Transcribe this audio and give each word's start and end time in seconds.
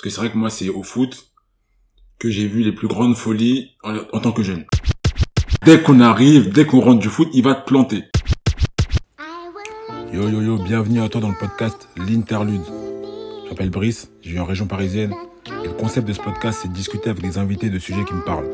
Parce 0.00 0.14
que 0.14 0.14
c'est 0.14 0.26
vrai 0.26 0.32
que 0.32 0.38
moi, 0.38 0.48
c'est 0.48 0.70
au 0.70 0.82
foot 0.82 1.26
que 2.18 2.30
j'ai 2.30 2.46
vu 2.46 2.62
les 2.62 2.72
plus 2.72 2.88
grandes 2.88 3.14
folies 3.14 3.72
en, 3.82 4.18
tant 4.18 4.32
que 4.32 4.42
jeune. 4.42 4.64
Dès 5.66 5.82
qu'on 5.82 6.00
arrive, 6.00 6.50
dès 6.50 6.64
qu'on 6.64 6.80
rentre 6.80 7.00
du 7.00 7.10
foot, 7.10 7.28
il 7.34 7.44
va 7.44 7.54
te 7.54 7.66
planter. 7.66 8.04
Yo 10.10 10.26
yo 10.26 10.40
yo, 10.40 10.56
bienvenue 10.56 11.02
à 11.02 11.10
toi 11.10 11.20
dans 11.20 11.28
le 11.28 11.38
podcast 11.38 11.90
L'Interlude. 11.98 12.62
Je 13.44 13.50
m'appelle 13.50 13.68
Brice, 13.68 14.10
je 14.22 14.30
vis 14.30 14.40
en 14.40 14.46
région 14.46 14.66
parisienne. 14.66 15.12
Et 15.62 15.66
le 15.66 15.74
concept 15.74 16.08
de 16.08 16.14
ce 16.14 16.20
podcast, 16.22 16.60
c'est 16.62 16.68
de 16.68 16.72
discuter 16.72 17.10
avec 17.10 17.22
des 17.22 17.36
invités 17.36 17.68
de 17.68 17.78
sujets 17.78 18.06
qui 18.06 18.14
me 18.14 18.24
parlent. 18.24 18.48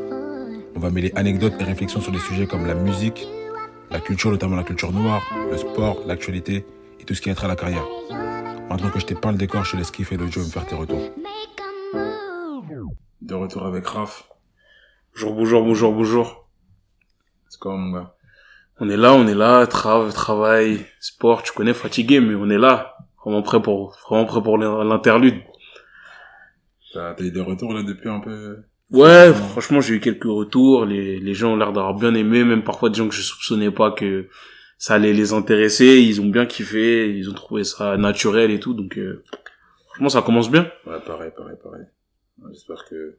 On 0.75 0.81
va 0.81 0.89
mêler 0.89 1.13
anecdotes 1.15 1.53
et 1.61 1.63
réflexions 1.63 2.01
sur 2.01 2.11
des 2.11 2.19
sujets 2.19 2.45
comme 2.45 2.65
la 2.65 2.75
musique, 2.75 3.25
la 3.89 4.01
culture, 4.01 4.31
notamment 4.31 4.57
la 4.57 4.65
culture 4.65 4.91
noire, 4.91 5.23
le 5.49 5.57
sport, 5.57 6.01
l'actualité 6.05 6.65
et 6.99 7.05
tout 7.05 7.15
ce 7.15 7.21
qui 7.21 7.29
a 7.29 7.35
trait 7.35 7.45
à 7.45 7.47
la 7.47 7.55
carrière. 7.55 7.85
Maintenant 8.69 8.89
que 8.89 8.99
je 8.99 9.05
t'ai 9.05 9.15
peint 9.15 9.31
le 9.31 9.37
décor, 9.37 9.63
je 9.63 9.71
te 9.71 9.77
laisse 9.77 9.91
kiffer 9.91 10.17
le 10.17 10.27
jeu 10.27 10.41
et 10.41 10.45
me 10.45 10.49
faire 10.49 10.65
tes 10.65 10.75
retours. 10.75 11.09
De 13.21 13.33
retour 13.33 13.65
avec 13.65 13.87
Raph. 13.87 14.29
Bonjour, 15.13 15.33
bonjour, 15.33 15.63
bonjour, 15.63 15.93
bonjour. 15.93 16.47
C'est 17.47 17.59
comment 17.59 17.77
mon 17.77 17.97
gars? 17.97 18.13
On 18.79 18.89
est 18.89 18.97
là, 18.97 19.13
on 19.13 19.25
est 19.25 19.33
là, 19.33 19.65
travail, 19.65 20.13
travail, 20.13 20.85
sport, 20.99 21.43
tu 21.43 21.53
connais, 21.53 21.73
fatigué, 21.73 22.19
mais 22.19 22.35
on 22.35 22.49
est 22.49 22.57
là. 22.57 22.97
Vraiment 23.23 23.41
prêt 23.41 23.61
pour, 23.61 23.97
vraiment 24.07 24.25
prêt 24.25 24.43
pour 24.43 24.57
l'interlude. 24.57 25.41
T'as 26.93 27.13
t'as 27.15 27.23
eu 27.23 27.31
des 27.31 27.41
retours 27.41 27.73
là 27.73 27.83
depuis 27.83 28.09
un 28.09 28.19
peu? 28.19 28.63
Ouais, 28.91 29.33
franchement, 29.33 29.81
j'ai 29.81 29.95
eu 29.95 29.99
quelques 29.99 30.25
retours. 30.25 30.85
Les, 30.85 31.19
les 31.19 31.33
gens 31.33 31.53
ont 31.53 31.55
l'air 31.55 31.73
d'avoir 31.73 31.95
bien 31.95 32.13
aimé, 32.13 32.43
même 32.43 32.63
parfois 32.63 32.89
des 32.89 32.95
gens 32.95 33.07
que 33.07 33.15
je 33.15 33.21
soupçonnais 33.21 33.71
pas 33.71 33.91
que 33.91 34.29
ça 34.77 34.95
allait 34.95 35.13
les 35.13 35.33
intéresser. 35.33 35.99
Ils 36.01 36.21
ont 36.21 36.27
bien 36.27 36.45
kiffé, 36.45 37.15
ils 37.15 37.29
ont 37.29 37.33
trouvé 37.33 37.63
ça 37.63 37.97
naturel 37.97 38.51
et 38.51 38.59
tout. 38.59 38.73
Donc, 38.73 38.97
euh, 38.97 39.23
franchement, 39.87 40.09
ça 40.09 40.21
commence 40.21 40.49
bien. 40.51 40.63
Ouais, 40.85 40.99
pareil, 41.05 41.31
pareil, 41.35 41.57
pareil. 41.63 41.85
J'espère 42.51 42.85
que 42.85 43.17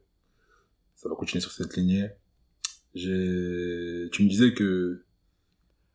ça 0.94 1.08
va 1.08 1.14
continuer 1.14 1.40
sur 1.40 1.50
cette 1.50 1.76
lignée. 1.76 2.08
J'ai, 2.94 4.08
tu 4.12 4.22
me 4.24 4.28
disais 4.28 4.54
que 4.54 5.02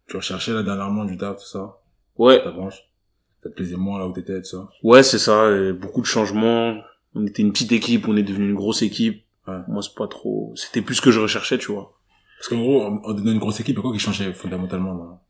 tu 0.08 0.16
recherchais 0.17 0.53
là 0.53 0.64
dernièrement 0.64 1.06
du 1.06 1.17
taf, 1.17 1.38
tout 1.38 1.47
ça, 1.47 1.80
Ouais, 2.17 2.44
ta 2.44 2.52
branche. 2.52 2.75
Ça 3.41 3.50
te 3.50 3.56
plaisait 3.56 3.75
moins 3.75 4.00
là 4.00 4.08
où 4.08 4.14
t'étais, 4.14 4.39
tout 4.41 4.47
ça. 4.47 4.69
ouais, 4.84 5.03
c'est 5.03 5.17
ça. 5.19 5.50
beaucoup 5.73 6.02
de 6.02 6.06
changements. 6.06 6.78
On 7.16 7.25
était 7.25 7.41
une 7.41 7.52
petite 7.52 7.72
équipe, 7.72 8.08
on 8.08 8.16
est 8.16 8.23
devenu 8.23 8.50
une 8.50 8.56
grosse 8.56 8.81
équipe. 8.81 9.23
Ouais. 9.47 9.59
Moi, 9.67 9.81
c'est 9.81 9.95
pas 9.95 10.08
trop. 10.08 10.53
C'était 10.56 10.81
plus 10.81 10.95
ce 10.95 11.02
que 11.02 11.11
je 11.11 11.19
recherchais, 11.19 11.58
tu 11.58 11.72
vois. 11.72 11.97
Parce 12.38 12.50
qu'en 12.50 12.59
gros, 12.59 12.81
en 12.81 13.02
en 13.03 13.14
devenant 13.14 13.31
une 13.31 13.39
grosse 13.39 13.59
équipe, 13.59 13.75
il 13.75 13.78
y 13.78 13.80
a 13.80 13.81
quoi 13.81 13.91
qui 13.94 14.00
changeait 14.00 14.31
fondamentalement 14.34 14.94
là? 14.94 15.22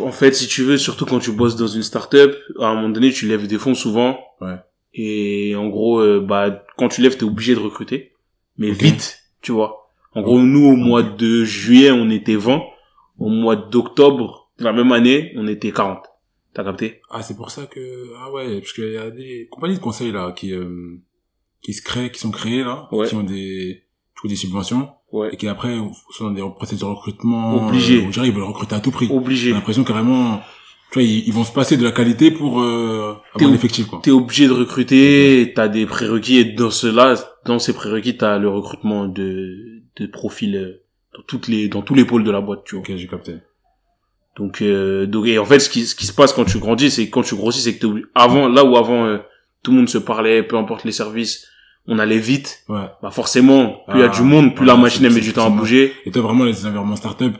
En 0.00 0.10
fait, 0.10 0.32
si 0.34 0.48
tu 0.48 0.62
veux, 0.64 0.76
surtout 0.76 1.06
quand 1.06 1.20
tu 1.20 1.30
bosses 1.32 1.56
dans 1.56 1.68
une 1.68 1.82
start-up, 1.82 2.36
à 2.58 2.66
un 2.66 2.74
moment 2.74 2.88
donné, 2.88 3.12
tu 3.12 3.26
lèves 3.28 3.46
des 3.46 3.58
fonds 3.58 3.74
souvent. 3.74 4.18
Ouais. 4.40 4.56
Et 4.92 5.54
en 5.56 5.68
gros, 5.68 6.00
euh, 6.00 6.20
bah, 6.20 6.64
quand 6.76 6.88
tu 6.88 7.00
lèves, 7.00 7.16
t'es 7.16 7.24
obligé 7.24 7.54
de 7.54 7.60
recruter. 7.60 8.12
Mais 8.58 8.70
vite, 8.70 9.18
tu 9.40 9.52
vois. 9.52 9.88
En 10.14 10.22
gros, 10.22 10.40
nous, 10.40 10.66
au 10.66 10.76
mois 10.76 11.02
de 11.02 11.44
juillet, 11.44 11.90
on 11.92 12.10
était 12.10 12.36
20. 12.36 12.62
Au 13.18 13.28
mois 13.28 13.54
d'octobre, 13.56 14.50
la 14.58 14.72
même 14.72 14.90
année, 14.92 15.32
on 15.36 15.46
était 15.46 15.70
40. 15.72 16.04
T'as 16.54 16.64
capté? 16.64 17.00
Ah, 17.10 17.22
c'est 17.22 17.36
pour 17.36 17.50
ça 17.50 17.66
que 17.66 18.12
ah 18.18 18.30
ouais, 18.32 18.60
parce 18.60 18.72
qu'il 18.72 18.92
y 18.92 18.96
a 18.96 19.10
des 19.10 19.48
compagnies 19.50 19.74
de 19.74 19.80
conseil 19.80 20.12
là 20.12 20.30
qui 20.32 20.52
euh, 20.52 21.00
qui 21.62 21.72
se 21.72 21.82
créent, 21.82 22.10
qui 22.12 22.20
sont 22.20 22.30
créées 22.30 22.62
là, 22.62 22.88
Ouais. 22.92 23.08
qui 23.08 23.14
ont 23.16 23.24
des 23.24 23.83
des 24.28 24.36
subventions 24.36 24.88
Ouais. 25.12 25.28
et 25.32 25.36
qui 25.36 25.46
après 25.46 25.76
sont 26.16 26.24
dans 26.24 26.30
des 26.32 26.42
processus 26.56 26.80
de 26.80 26.84
recrutement. 26.86 27.68
Obligé. 27.68 27.98
Euh, 28.04 28.24
ils 28.24 28.32
veulent 28.32 28.42
recruter 28.42 28.74
à 28.74 28.80
tout 28.80 28.90
prix. 28.90 29.06
J'ai 29.06 29.12
Obligé. 29.14 29.52
l'impression 29.52 29.84
carrément, 29.84 30.40
tu 30.90 30.94
vois, 30.94 31.02
ils, 31.04 31.26
ils 31.28 31.32
vont 31.32 31.44
se 31.44 31.52
passer 31.52 31.76
de 31.76 31.84
la 31.84 31.92
qualité 31.92 32.30
pour 32.32 32.60
euh, 32.60 33.14
T'es 33.14 33.36
avoir 33.44 33.48
ob- 33.50 33.52
l'effectif 33.54 33.86
quoi. 33.86 34.00
T'es 34.02 34.10
obligé 34.10 34.46
de 34.48 34.52
recruter, 34.52 35.52
t'as 35.54 35.68
des 35.68 35.86
prérequis, 35.86 36.38
et 36.38 36.44
dans 36.44 36.70
cela, 36.70 37.14
dans 37.46 37.58
ces 37.60 37.72
prérequis, 37.74 38.16
t'as 38.16 38.38
le 38.38 38.48
recrutement 38.48 39.06
de, 39.06 39.82
de 39.96 40.06
profils 40.06 40.56
euh, 40.56 40.82
dans 41.16 41.22
toutes 41.28 41.46
les, 41.46 41.68
dans 41.68 41.82
tous 41.82 41.94
les 41.94 42.04
pôles 42.04 42.24
de 42.24 42.30
la 42.32 42.40
boîte, 42.40 42.64
tu 42.64 42.74
vois. 42.74 42.82
Ok, 42.82 42.92
j'ai 42.96 43.06
capté. 43.06 43.34
Donc, 44.36 44.62
euh, 44.62 45.06
donc 45.06 45.26
et 45.28 45.38
en 45.38 45.44
fait, 45.44 45.60
ce 45.60 45.70
qui, 45.70 45.86
ce 45.86 45.94
qui 45.94 46.06
se 46.06 46.12
passe 46.12 46.32
quand 46.32 46.44
tu 46.44 46.58
grandis, 46.58 46.90
c'est 46.90 47.06
que 47.06 47.12
quand 47.12 47.22
tu 47.22 47.36
grossis, 47.36 47.60
c'est 47.60 47.76
que 47.78 47.86
t'es 47.86 48.02
avant, 48.16 48.48
là 48.48 48.64
où 48.64 48.76
avant 48.76 49.04
euh, 49.06 49.18
tout 49.62 49.70
le 49.70 49.76
monde 49.76 49.88
se 49.88 49.98
parlait, 49.98 50.42
peu 50.42 50.56
importe 50.56 50.82
les 50.84 50.90
services, 50.90 51.46
on 51.86 51.98
allait 51.98 52.18
vite. 52.18 52.64
Ouais. 52.68 52.86
Bah 53.02 53.10
forcément, 53.10 53.82
plus 53.88 53.98
il 53.98 54.00
y 54.00 54.02
a 54.04 54.10
Ah, 54.12 54.16
du 54.16 54.22
monde, 54.22 54.54
plus 54.54 54.64
la 54.66 54.76
machine 54.76 55.04
elle 55.04 55.12
met 55.12 55.20
du 55.20 55.32
temps 55.32 55.46
à 55.46 55.50
bouger. 55.50 55.92
Et 56.06 56.10
toi 56.10 56.22
vraiment 56.22 56.44
les 56.44 56.64
environnements 56.66 56.96
start-up, 56.96 57.34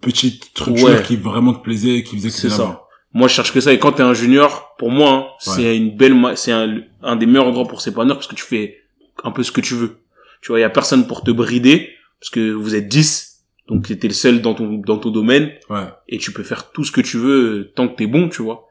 petite 0.00 0.44
structure 0.44 0.86
Ouais. 0.88 1.02
qui 1.02 1.16
vraiment 1.16 1.54
te 1.54 1.62
plaisait, 1.62 2.02
qui 2.02 2.16
faisait 2.16 2.28
que 2.28 2.34
C'est 2.34 2.50
ça. 2.50 2.82
Moi, 3.14 3.26
je 3.26 3.32
cherche 3.32 3.52
que 3.52 3.60
ça. 3.60 3.72
Et 3.72 3.78
quand 3.78 3.92
t'es 3.92 4.02
un 4.02 4.12
junior, 4.12 4.74
pour 4.78 4.90
moi, 4.90 5.10
hein, 5.10 5.26
c'est 5.40 5.76
une 5.78 5.96
belle, 5.96 6.14
c'est 6.36 6.52
un, 6.52 6.80
un 7.02 7.16
des 7.16 7.24
meilleurs 7.24 7.46
endroits 7.46 7.66
pour 7.66 7.80
s'épanouir 7.80 8.16
parce 8.16 8.26
que 8.26 8.34
tu 8.34 8.44
fais 8.44 8.76
un 9.24 9.30
peu 9.30 9.42
ce 9.42 9.50
que 9.50 9.62
tu 9.62 9.74
veux. 9.74 10.00
Tu 10.42 10.48
vois, 10.48 10.58
il 10.58 10.62
y 10.62 10.64
a 10.64 10.70
personne 10.70 11.06
pour 11.06 11.24
te 11.24 11.30
brider 11.30 11.88
parce 12.20 12.28
que 12.30 12.52
vous 12.52 12.74
êtes 12.74 12.86
10, 12.86 13.44
donc 13.68 13.86
t'es 13.88 14.08
le 14.08 14.12
seul 14.14 14.42
dans 14.42 14.52
ton 14.54 14.74
dans 14.86 14.98
ton 14.98 15.10
domaine 15.10 15.50
Ouais. 15.70 15.86
et 16.08 16.18
tu 16.18 16.32
peux 16.32 16.42
faire 16.42 16.70
tout 16.70 16.84
ce 16.84 16.92
que 16.92 17.00
tu 17.00 17.16
veux 17.16 17.40
euh, 17.60 17.72
tant 17.74 17.88
que 17.88 17.94
t'es 17.96 18.06
bon, 18.06 18.28
tu 18.28 18.42
vois. 18.42 18.66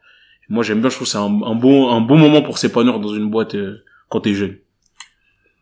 Moi, 0.50 0.64
j'aime 0.64 0.82
bien. 0.82 0.90
Je 0.90 0.96
trouve 0.96 1.08
que 1.08 1.12
c'est 1.12 1.18
un, 1.18 1.42
un 1.44 1.56
bon 1.56 1.90
un 1.90 2.00
bon 2.02 2.18
moment 2.18 2.44
pour 2.44 2.60
s'épanouir 2.60 3.00
dans 3.00 3.14
une 3.16 3.30
boîte 3.32 3.56
euh, 3.56 3.84
quand 4.10 4.22
t'es 4.22 4.36
jeune. 4.36 4.58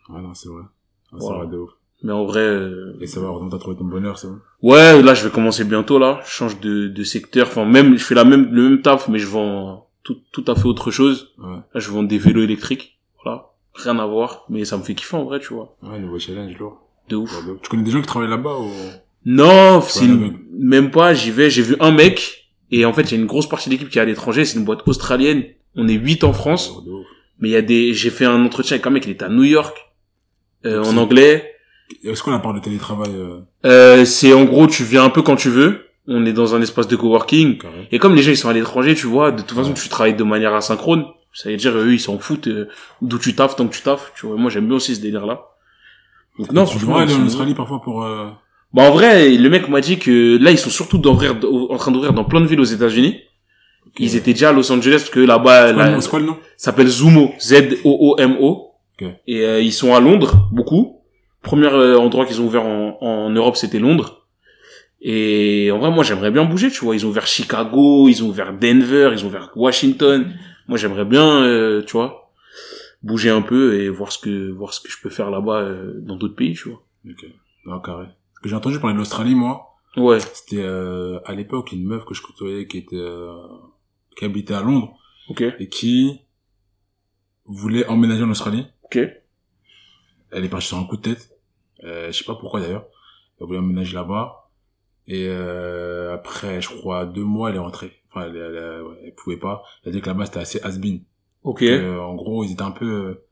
Ouais, 0.09 0.21
non, 0.21 0.33
c'est 0.33 0.49
vrai. 0.49 0.63
Ah, 1.11 1.16
Voilà. 1.19 1.41
C'est 1.41 1.47
vrai 1.47 1.55
de 1.55 1.61
ouf. 1.61 1.69
Mais 2.03 2.11
en 2.11 2.25
vrai, 2.25 2.41
euh, 2.41 2.95
Et 3.01 3.07
ça 3.07 3.19
va, 3.19 3.27
heureusement 3.27 3.49
t'as 3.49 3.57
trouvé 3.57 3.77
ton 3.77 3.85
bonheur, 3.85 4.19
c'est 4.19 4.27
bon? 4.27 4.39
ouais, 4.61 5.01
là, 5.01 5.13
je 5.13 5.23
vais 5.23 5.31
commencer 5.31 5.63
bientôt 5.63 5.97
là. 5.97 6.19
Je 6.25 6.29
change 6.29 6.59
de 6.59 6.88
de 6.88 7.03
secteur. 7.03 7.47
Enfin, 7.47 7.66
même 7.66 7.97
je 7.97 8.03
fais 8.03 8.16
la 8.16 8.25
même 8.25 8.49
le 8.51 8.63
même 8.69 8.81
taf, 8.81 9.07
mais 9.07 9.17
je 9.17 9.27
vends 9.27 9.88
tout 10.03 10.17
tout 10.31 10.43
à 10.47 10.55
fait 10.55 10.66
autre 10.67 10.91
chose. 10.91 11.33
Ouais. 11.39 11.55
Là, 11.73 11.79
je 11.79 11.89
vends 11.89 12.03
des 12.03 12.17
vélos 12.17 12.43
électriques. 12.43 12.99
Voilà. 13.23 13.47
Rien 13.73 13.97
à 13.97 14.05
voir. 14.05 14.45
Mais 14.49 14.66
ça 14.66 14.77
me 14.77 14.83
fait 14.83 14.93
kiffer 14.93 15.16
en 15.17 15.23
vrai, 15.23 15.39
tu 15.39 15.53
vois. 15.53 15.75
Ouais, 15.81 15.97
nouveau 15.99 16.19
challenge, 16.19 16.55
lourd. 16.59 16.81
De 17.09 17.16
ouf. 17.16 17.31
Ouais, 17.39 17.45
de 17.47 17.51
ouf. 17.53 17.61
Tu 17.61 17.69
connais 17.69 17.83
des 17.83 17.91
gens 17.91 18.01
qui 18.01 18.07
travaillent 18.07 18.29
là-bas 18.29 18.57
ou... 18.59 18.69
Non, 19.25 19.81
c'est 19.81 20.05
une- 20.05 20.37
même 20.51 20.91
pas. 20.91 21.13
J'y 21.13 21.31
vais. 21.31 21.49
J'ai 21.49 21.63
vu 21.63 21.75
un 21.79 21.91
mec. 21.91 22.51
Et 22.72 22.85
en 22.85 22.93
fait, 22.93 23.03
il 23.03 23.11
y 23.11 23.17
a 23.17 23.22
une 23.22 23.25
grosse 23.27 23.47
partie 23.49 23.69
de 23.69 23.73
l'équipe 23.73 23.89
qui 23.89 23.97
est 23.97 24.01
à 24.01 24.05
l'étranger. 24.05 24.45
C'est 24.45 24.59
une 24.59 24.66
boîte 24.66 24.87
australienne. 24.87 25.43
On 25.75 25.87
est 25.87 25.93
8 25.93 26.23
en 26.23 26.33
France. 26.33 26.73
Oh, 26.77 26.81
de 26.81 26.91
ouf. 26.91 27.05
Mais 27.39 27.49
il 27.49 27.51
y 27.51 27.55
a 27.55 27.61
des, 27.61 27.93
j'ai 27.93 28.09
fait 28.11 28.25
un 28.25 28.43
entretien 28.45 28.75
avec 28.75 28.85
un 28.87 28.91
mec, 28.91 29.05
il 29.05 29.11
était 29.11 29.25
à 29.25 29.29
New 29.29 29.43
York, 29.43 29.75
euh, 30.66 30.84
en 30.84 30.98
anglais. 30.98 31.52
Est-ce 32.03 32.24
qu'on 32.24 32.34
a 32.34 32.40
parlé 32.40 32.59
de 32.59 32.64
télétravail, 32.66 33.12
euh, 33.14 33.40
Euh, 33.66 34.06
c'est 34.06 34.34
en 34.34 34.44
gros, 34.46 34.68
tu 34.68 34.84
viens 34.84 35.03
un 35.03 35.09
peu 35.09 35.22
quand 35.22 35.36
tu 35.36 35.50
veux. 35.50 35.81
On 36.08 36.26
est 36.26 36.34
dans 36.34 36.53
un 36.56 36.62
espace 36.62 36.88
de 36.88 36.96
coworking. 36.96 37.58
Et 37.92 38.00
comme 38.00 38.16
les 38.16 38.22
gens, 38.22 38.31
ils 38.31 38.38
sont 38.38 38.50
à 38.50 38.53
l'étranger, 38.53 38.94
tu 38.96 39.08
vois, 39.08 39.31
de 39.31 39.42
toute 39.42 39.52
façon, 39.58 39.70
Ouais. 39.70 39.76
tu 39.76 39.90
travailles 39.90 40.16
de 40.16 40.24
manière 40.24 40.53
asynchrone. 40.53 41.06
Ça 41.34 41.50
veut 41.50 41.58
dire, 41.58 41.76
eux, 41.78 41.94
ils 41.94 42.00
s'en 42.00 42.18
foutent 42.20 42.48
euh, 42.48 42.70
d'où 43.02 43.18
tu 43.20 43.34
taffes, 43.36 43.56
tant 43.56 43.68
que 43.68 43.76
tu 43.76 43.81
taffes. 43.81 44.14
Tu 44.18 44.26
vois, 44.26 44.36
moi, 44.38 44.50
j'aime 44.50 44.68
bien 44.68 44.76
aussi 44.78 44.96
ce 44.96 45.02
délire-là. 45.02 45.42
Donc, 46.40 46.52
non, 46.52 46.64
tu 46.66 46.72
franchement, 46.78 46.97
aller 46.97 47.14
en 47.14 47.26
Australie 47.26 47.53
parfois 47.56 47.82
pour, 47.82 48.03
euh... 48.03 48.28
Bah, 48.74 48.84
en 48.84 48.92
vrai, 48.92 49.30
le 49.30 49.50
mec 49.50 49.68
m'a 49.70 49.82
dit 49.82 49.97
que 50.00 50.38
là, 50.42 50.52
ils 50.52 50.58
sont 50.58 50.70
surtout 50.70 50.97
d'ouvrir, 50.97 51.36
en 51.70 51.78
train 51.78 51.92
d'ouvrir 51.92 52.14
dans 52.14 52.24
plein 52.26 52.42
de 52.42 52.46
villes 52.46 52.59
aux 52.59 52.64
États-Unis. 52.64 53.20
Ils 54.00 54.16
étaient 54.16 54.34
déjà 54.34 54.50
à 54.50 54.53
Los 54.53 54.70
Angeles 54.72 54.97
parce 54.97 55.09
que 55.09 55.20
là-bas, 55.22 55.68
C'est 55.70 55.74
quoi, 55.74 55.84
la- 55.84 55.90
le 55.90 55.96
nom- 55.96 56.02
c'est 56.02 56.09
quoi 56.09 56.20
le 56.20 56.26
nom? 59.01 59.07
s'appelle 59.07 59.16
Zumo, 59.16 59.16
Z-O-O-M-O. 59.16 59.16
Ok. 59.16 59.22
Et 59.28 59.45
euh, 59.45 59.61
ils 59.61 59.73
sont 59.73 59.94
à 59.94 60.00
Londres, 60.00 60.50
beaucoup. 60.51 61.01
Premier 61.41 61.67
euh, 61.67 62.00
endroit 62.00 62.25
qu'ils 62.25 62.41
ont 62.41 62.45
ouvert 62.45 62.66
en, 62.66 62.97
en 63.01 63.29
Europe, 63.29 63.56
c'était 63.56 63.79
Londres. 63.79 64.28
Et 65.01 65.69
en 65.72 65.78
vrai, 65.78 65.91
moi, 65.91 66.03
j'aimerais 66.03 66.31
bien 66.31 66.45
bouger, 66.45 66.72
tu 66.72 66.83
vois. 66.83 66.95
Ils 66.95 67.05
ont 67.05 67.09
ouvert 67.09 67.28
Chicago, 67.28 68.07
ils 68.07 68.23
ont 68.23 68.29
ouvert 68.29 68.57
Denver, 68.57 69.11
ils 69.13 69.23
ont 69.23 69.28
ouvert 69.28 69.51
Washington. 69.55 70.34
Moi, 70.67 70.78
j'aimerais 70.78 71.05
bien, 71.05 71.44
euh, 71.44 71.84
tu 71.84 71.91
vois, 71.91 72.31
bouger 73.03 73.29
un 73.29 73.44
peu 73.44 73.79
et 73.79 73.89
voir 73.89 74.11
ce 74.11 74.17
que 74.17 74.50
voir 74.51 74.73
ce 74.73 74.81
que 74.81 74.89
je 74.89 74.97
peux 75.01 75.11
faire 75.11 75.29
là-bas 75.29 75.59
euh, 75.59 75.94
dans 76.01 76.16
d'autres 76.16 76.35
pays, 76.35 76.53
tu 76.53 76.69
vois. 76.69 76.81
Ok. 77.07 77.25
Non, 77.66 77.79
carré. 77.79 78.05
Parce 78.05 78.41
que 78.41 78.50
j'ai 78.50 78.55
entendu 78.55 78.79
parler 78.79 78.94
de 78.94 79.00
l'Australie, 79.00 79.35
moi. 79.35 79.75
Ouais, 79.95 80.19
C'était, 80.19 80.63
euh, 80.63 81.19
à 81.25 81.34
l'époque, 81.35 81.72
une 81.72 81.85
meuf 81.85 82.03
que 82.03 82.13
je 82.13 82.22
côtoyais 82.22 82.67
qui 82.67 82.79
était, 82.79 82.95
euh, 82.95 83.31
qui 84.17 84.25
habitait 84.25 84.55
à 84.55 84.61
Londres 84.61 84.97
ok, 85.29 85.44
et 85.59 85.69
qui 85.69 86.19
voulait 87.45 87.85
emménager 87.88 88.23
en 88.23 88.29
Australie. 88.29 88.66
Ok, 88.85 88.99
Elle 90.32 90.46
est 90.46 90.49
partie 90.49 90.67
sur 90.67 90.78
un 90.78 90.84
coup 90.85 90.97
de 90.97 91.02
tête. 91.02 91.29
Euh, 91.84 92.08
je 92.08 92.17
sais 92.17 92.23
pas 92.23 92.35
pourquoi 92.35 92.59
d'ailleurs. 92.61 92.85
Elle 93.40 93.47
voulait 93.47 93.59
emménager 93.59 93.93
là-bas. 93.96 94.49
Et 95.08 95.28
euh, 95.28 96.14
après, 96.16 96.61
je 96.61 96.70
crois, 96.70 97.05
deux 97.05 97.23
mois, 97.23 97.49
elle 97.49 97.58
est 97.58 97.59
rentrée. 97.59 97.91
Enfin, 98.09 98.26
elle, 98.28 98.37
elle, 98.37 98.84
elle, 99.05 99.14
pouvait 99.16 99.37
pas. 99.37 99.61
Elle 99.84 99.90
a 99.90 99.91
dit 99.93 100.02
que 100.02 100.08
là-bas, 100.08 100.26
c'était 100.26 100.40
assez 100.40 100.59
has-been. 100.64 101.02
ok. 101.43 101.61
Euh, 101.64 101.99
en 101.99 102.16
gros, 102.16 102.43
ils 102.43 102.53
étaient 102.53 102.61
un 102.64 102.72
peu 102.72 102.85
euh, 102.85 103.26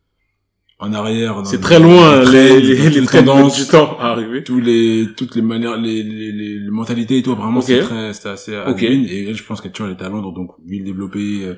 en 0.79 0.94
arrière. 0.94 1.41
C'est 1.45 1.61
très 1.61 1.79
loin, 1.79 2.23
les, 2.25 2.59
les, 2.59 2.75
les, 2.75 2.89
les, 2.89 3.05
tendances, 3.07 3.57
du 3.63 3.67
temps 3.71 3.97
à 3.97 4.07
arriver. 4.09 4.44
tous 4.44 4.59
les, 4.59 5.07
toutes 5.17 5.35
les 5.35 5.41
manières, 5.41 5.77
les, 5.77 6.03
les, 6.03 6.31
les, 6.31 6.59
les 6.59 6.69
mentalités 6.69 7.17
et 7.19 7.23
tout. 7.23 7.35
Vraiment, 7.35 7.59
Ok. 7.59 7.65
c'est 7.65 7.79
très, 7.79 8.13
c'était 8.13 8.29
assez 8.29 8.55
Ok. 8.57 8.83
has-been. 8.83 9.05
Et 9.05 9.33
je 9.33 9.44
pense 9.44 9.61
qu'elle, 9.61 9.71
tu 9.71 9.81
vois, 9.81 9.89
elle 9.89 9.95
était 9.95 10.05
à 10.05 10.09
Londres, 10.09 10.31
donc 10.33 10.51
ville 10.65 10.83
développée. 10.83 11.55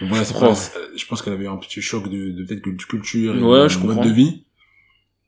Voilà, 0.00 0.24
c'est 0.24 0.38
pas- 0.38 0.54
je 0.96 1.06
pense 1.06 1.22
qu'elle 1.22 1.32
avait 1.34 1.46
un 1.46 1.56
petit 1.56 1.80
choc 1.80 2.08
de, 2.08 2.30
de 2.32 2.44
peut-être 2.44 2.64
de 2.64 2.82
culture 2.82 3.36
et 3.36 3.42
Ouais, 3.42 3.62
de 3.64 3.68
je 3.68 3.78
mode 3.78 4.00
de 4.02 4.10
vie. 4.10 4.44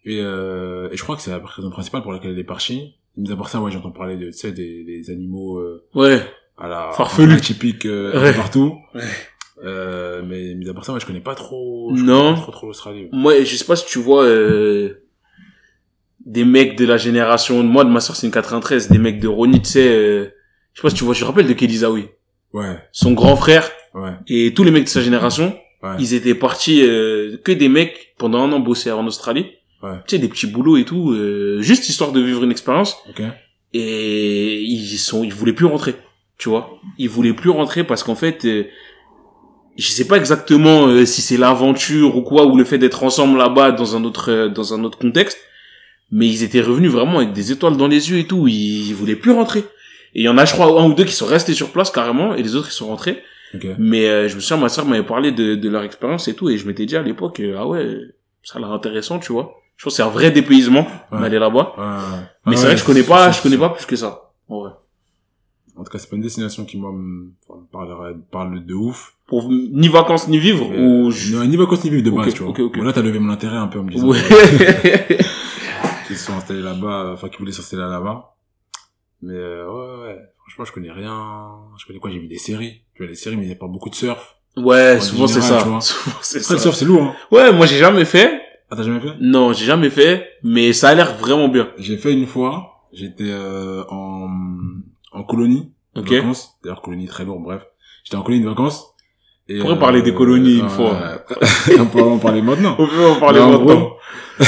Et, 0.04 0.20
euh, 0.20 0.88
et 0.92 0.96
je 0.96 1.02
crois 1.02 1.16
que 1.16 1.22
c'est 1.22 1.30
la 1.30 1.38
raison 1.44 1.70
principale 1.70 2.02
pour 2.02 2.12
laquelle 2.12 2.30
elle 2.32 2.38
est 2.38 2.44
partie. 2.44 2.94
Mis 3.16 3.32
à 3.32 3.36
part 3.36 3.48
ça, 3.48 3.60
ouais, 3.60 3.70
j'entends 3.72 3.90
parler 3.90 4.16
de, 4.16 4.26
tu 4.26 4.32
sais, 4.32 4.52
des, 4.52 4.84
des 4.84 5.10
animaux, 5.10 5.58
euh, 5.58 5.84
Ouais, 5.94 6.20
à 6.58 6.68
la, 6.68 6.90
Farfelu. 6.92 7.32
atypiques, 7.34 7.86
euh, 7.86 8.20
Ouais. 8.22 8.32
partout. 8.34 8.76
Ouais. 8.94 9.02
Euh, 9.64 10.22
mais 10.24 10.54
mis 10.54 10.68
à 10.68 10.74
part 10.74 10.84
ça, 10.84 10.92
moi, 10.92 10.98
je 11.00 11.06
connais 11.06 11.20
pas 11.20 11.34
trop. 11.34 11.92
je 11.96 12.02
Non. 12.02 12.24
connais 12.24 12.34
pas 12.36 12.42
trop, 12.42 12.52
trop 12.52 12.66
l'Australie. 12.66 13.08
Moi, 13.12 13.42
je 13.42 13.56
sais 13.56 13.64
pas 13.64 13.74
si 13.76 13.86
tu 13.86 13.98
vois 13.98 14.24
euh, 14.24 15.02
des 16.24 16.44
mecs 16.44 16.76
de 16.76 16.84
la 16.84 16.96
génération. 16.98 17.62
Moi, 17.62 17.84
de 17.84 17.90
ma 17.90 18.00
soeur, 18.00 18.16
c'est 18.16 18.26
une 18.26 18.32
93. 18.32 18.88
Des 18.90 18.98
mecs 18.98 19.18
de 19.18 19.28
Ronnie, 19.28 19.62
tu 19.62 19.70
sais. 19.70 19.88
euh, 19.88 20.24
je 20.74 20.80
sais 20.80 20.82
pas 20.82 20.90
si 20.90 20.96
tu 20.96 21.04
vois. 21.04 21.14
Je 21.14 21.20
te 21.20 21.24
rappelle 21.24 21.46
de 21.48 21.52
Kelizaoui. 21.54 22.08
Ouais, 22.52 22.76
Son 22.92 23.12
grand 23.12 23.36
frère 23.36 23.70
ouais, 23.96 24.12
et 24.28 24.54
tous 24.54 24.62
les 24.64 24.70
mecs 24.70 24.84
de 24.84 24.88
sa 24.88 25.02
génération, 25.02 25.58
ouais. 25.82 25.96
ils 25.98 26.14
étaient 26.14 26.34
partis 26.34 26.82
euh, 26.82 27.36
que 27.44 27.52
des 27.52 27.68
mecs 27.68 28.14
pendant 28.18 28.42
un 28.44 28.52
an 28.52 28.60
bosser 28.60 28.92
en 28.92 29.06
Australie. 29.06 29.46
Ouais. 29.82 29.96
Tu 30.06 30.16
sais, 30.16 30.18
des 30.18 30.28
petits 30.28 30.46
boulots 30.46 30.76
et 30.76 30.84
tout, 30.84 31.10
euh, 31.12 31.60
juste 31.60 31.88
histoire 31.88 32.12
de 32.12 32.20
vivre 32.20 32.42
une 32.44 32.50
expérience. 32.50 32.96
Ok. 33.10 33.22
Et 33.74 34.62
ils 34.62 34.96
sont, 34.98 35.24
ils 35.24 35.34
voulaient 35.34 35.52
plus 35.52 35.66
rentrer. 35.66 35.94
Tu 36.38 36.48
vois, 36.48 36.78
ils 36.98 37.08
voulaient 37.08 37.32
plus 37.34 37.50
rentrer 37.50 37.82
parce 37.84 38.02
qu'en 38.04 38.14
fait. 38.14 38.44
euh, 38.44 38.64
je 39.78 39.88
sais 39.88 40.06
pas 40.06 40.16
exactement 40.16 40.86
euh, 40.86 41.04
si 41.04 41.20
c'est 41.20 41.36
l'aventure 41.36 42.16
ou 42.16 42.22
quoi 42.22 42.46
ou 42.46 42.56
le 42.56 42.64
fait 42.64 42.78
d'être 42.78 43.04
ensemble 43.04 43.36
là-bas 43.36 43.72
dans 43.72 43.94
un 43.94 44.04
autre 44.04 44.30
euh, 44.32 44.48
dans 44.48 44.72
un 44.72 44.82
autre 44.84 44.96
contexte 44.96 45.38
mais 46.10 46.26
ils 46.26 46.42
étaient 46.42 46.62
revenus 46.62 46.90
vraiment 46.90 47.18
avec 47.18 47.34
des 47.34 47.52
étoiles 47.52 47.76
dans 47.76 47.86
les 47.86 48.10
yeux 48.10 48.16
et 48.16 48.26
tout 48.26 48.48
ils, 48.48 48.88
ils 48.88 48.94
voulaient 48.94 49.16
plus 49.16 49.32
rentrer 49.32 49.60
et 50.14 50.20
il 50.20 50.22
y 50.22 50.28
en 50.30 50.38
a 50.38 50.46
je 50.46 50.54
crois 50.54 50.80
un 50.80 50.86
ou 50.86 50.94
deux 50.94 51.04
qui 51.04 51.12
sont 51.12 51.26
restés 51.26 51.52
sur 51.52 51.68
place 51.72 51.90
carrément 51.90 52.34
et 52.34 52.42
les 52.42 52.56
autres 52.56 52.68
ils 52.70 52.74
sont 52.74 52.86
rentrés 52.86 53.22
Mais 53.78 54.08
euh, 54.08 54.28
je 54.28 54.36
me 54.36 54.40
souviens 54.40 54.62
ma 54.62 54.68
soeur 54.68 54.84
m'avait 54.86 55.02
parlé 55.06 55.32
de, 55.32 55.54
de 55.54 55.68
leur 55.68 55.82
expérience 55.82 56.28
et 56.28 56.34
tout 56.34 56.48
et 56.50 56.56
je 56.58 56.66
m'étais 56.66 56.86
dit 56.86 56.96
à 56.96 57.02
l'époque 57.02 57.40
euh, 57.40 57.56
ah 57.58 57.66
ouais 57.66 57.98
ça 58.42 58.58
a 58.58 58.60
l'air 58.60 58.72
intéressant 58.72 59.18
tu 59.18 59.32
vois 59.32 59.54
je 59.76 59.84
pense 59.84 59.92
que 59.92 59.96
c'est 59.96 60.02
un 60.02 60.08
vrai 60.08 60.30
dépaysement 60.30 60.86
Ouais. 61.12 61.20
d'aller 61.20 61.38
là-bas 61.38 61.74
Ouais, 61.76 61.84
ouais. 61.84 62.22
mais 62.46 62.56
c'est 62.56 62.66
vrai 62.66 62.74
que 62.74 62.80
je 62.80 62.84
connais 62.86 63.02
pas 63.02 63.30
je 63.30 63.42
connais 63.42 63.58
pas 63.58 63.70
plus 63.70 63.86
que 63.86 63.96
ça 63.96 64.30
en 64.48 64.60
vrai 64.60 64.70
En 65.76 65.84
tout 65.84 65.90
cas, 65.90 65.98
c'est 65.98 66.08
pas 66.08 66.16
une 66.16 66.22
destination 66.22 66.64
qui, 66.64 66.78
moi, 66.78 66.90
me 66.92 67.32
parle 68.32 68.64
de 68.64 68.72
ouf. 68.74 69.14
pour 69.26 69.50
ni 69.50 69.88
vacances 69.88 70.26
ni 70.28 70.38
vivre 70.38 70.66
Mais, 70.70 70.78
ou 70.78 71.10
je- 71.10 71.34
non, 71.36 71.44
ni 71.44 71.56
vacances 71.56 71.84
ni 71.84 71.90
vivre 71.90 72.02
de 72.02 72.10
base, 72.16 72.32
tu 72.32 72.40
vois. 72.42 72.50
ok, 72.52 72.60
ok. 72.60 72.76
Bon, 72.78 72.84
là, 72.84 72.92
t'as 72.94 73.02
levé 73.02 73.18
mon 73.18 73.30
intérêt 73.30 73.58
un 73.58 73.66
peu 73.68 73.80
en 73.80 73.84
me 73.84 73.90
disant 73.90 74.08
Ouais. 74.08 74.18
se 76.08 76.14
sont 76.14 76.32
installés 76.34 76.62
là-bas, 76.62 77.10
enfin, 77.12 77.28
qu'ils 77.28 77.40
voulaient 77.40 77.52
s'installer 77.52 77.82
là-bas. 77.82 78.34
Mais, 79.22 79.34
euh, 79.34 79.66
ouais, 79.68 80.02
ouais. 80.06 80.18
Franchement, 80.46 80.64
je 80.64 80.72
connais 80.72 80.92
rien. 80.92 81.56
Je 81.78 81.86
connais 81.86 81.98
quoi? 81.98 82.10
J'ai 82.10 82.18
vu 82.20 82.28
des 82.28 82.38
séries. 82.38 82.82
Tu 82.94 83.02
vois, 83.02 83.08
des 83.10 83.16
séries, 83.16 83.36
mais 83.36 83.42
il 83.42 83.48
n'y 83.48 83.52
a 83.52 83.56
pas 83.56 83.66
beaucoup 83.66 83.90
de 83.90 83.94
surf. 83.96 84.36
Ouais, 84.56 84.96
En 84.96 85.00
souvent 85.00 85.26
c'est 85.26 85.40
ça. 85.42 85.60
Souvent 85.80 85.80
c'est 85.80 86.38
Après, 86.38 86.54
le 86.54 86.58
ça. 86.58 86.62
surf, 86.62 86.74
c'est 86.76 86.84
lourd, 86.86 87.02
hein. 87.02 87.14
Ouais, 87.30 87.52
moi 87.52 87.66
j'ai 87.66 87.76
jamais 87.78 88.04
fait. 88.06 88.40
Ah, 88.70 88.76
t'as 88.76 88.82
jamais 88.84 89.00
fait? 89.00 89.12
Non, 89.20 89.52
j'ai 89.52 89.64
jamais 89.66 89.90
fait, 89.90 90.26
mais 90.42 90.72
ça 90.72 90.88
a 90.90 90.94
l'air 90.94 91.14
vraiment 91.16 91.48
bien. 91.48 91.68
J'ai 91.78 91.96
fait 91.98 92.12
une 92.12 92.26
fois. 92.26 92.72
J'étais, 92.92 93.24
euh, 93.28 93.84
en, 93.90 94.28
en 95.12 95.22
colonie. 95.24 95.70
de 95.94 96.00
Ok. 96.00 96.10
vacances. 96.10 96.56
D'ailleurs, 96.62 96.80
colonie 96.80 97.06
très 97.06 97.24
lourde, 97.24 97.42
bref. 97.42 97.66
J'étais 98.04 98.16
en 98.16 98.22
colonie 98.22 98.42
de 98.42 98.48
vacances. 98.48 98.86
Et, 99.48 99.58
On 99.60 99.64
pourrait 99.64 99.78
parler 99.78 100.02
des 100.02 100.14
colonies 100.14 100.56
une 100.58 100.62
ouais, 100.64 100.68
fois? 100.70 100.98
on 101.78 101.86
peut 101.86 102.02
en 102.02 102.18
parler 102.18 102.40
maintenant. 102.42 102.74
On 102.78 102.86
peut 102.88 103.06
en 103.06 103.16
parler 103.20 103.40
maintenant. 103.40 103.92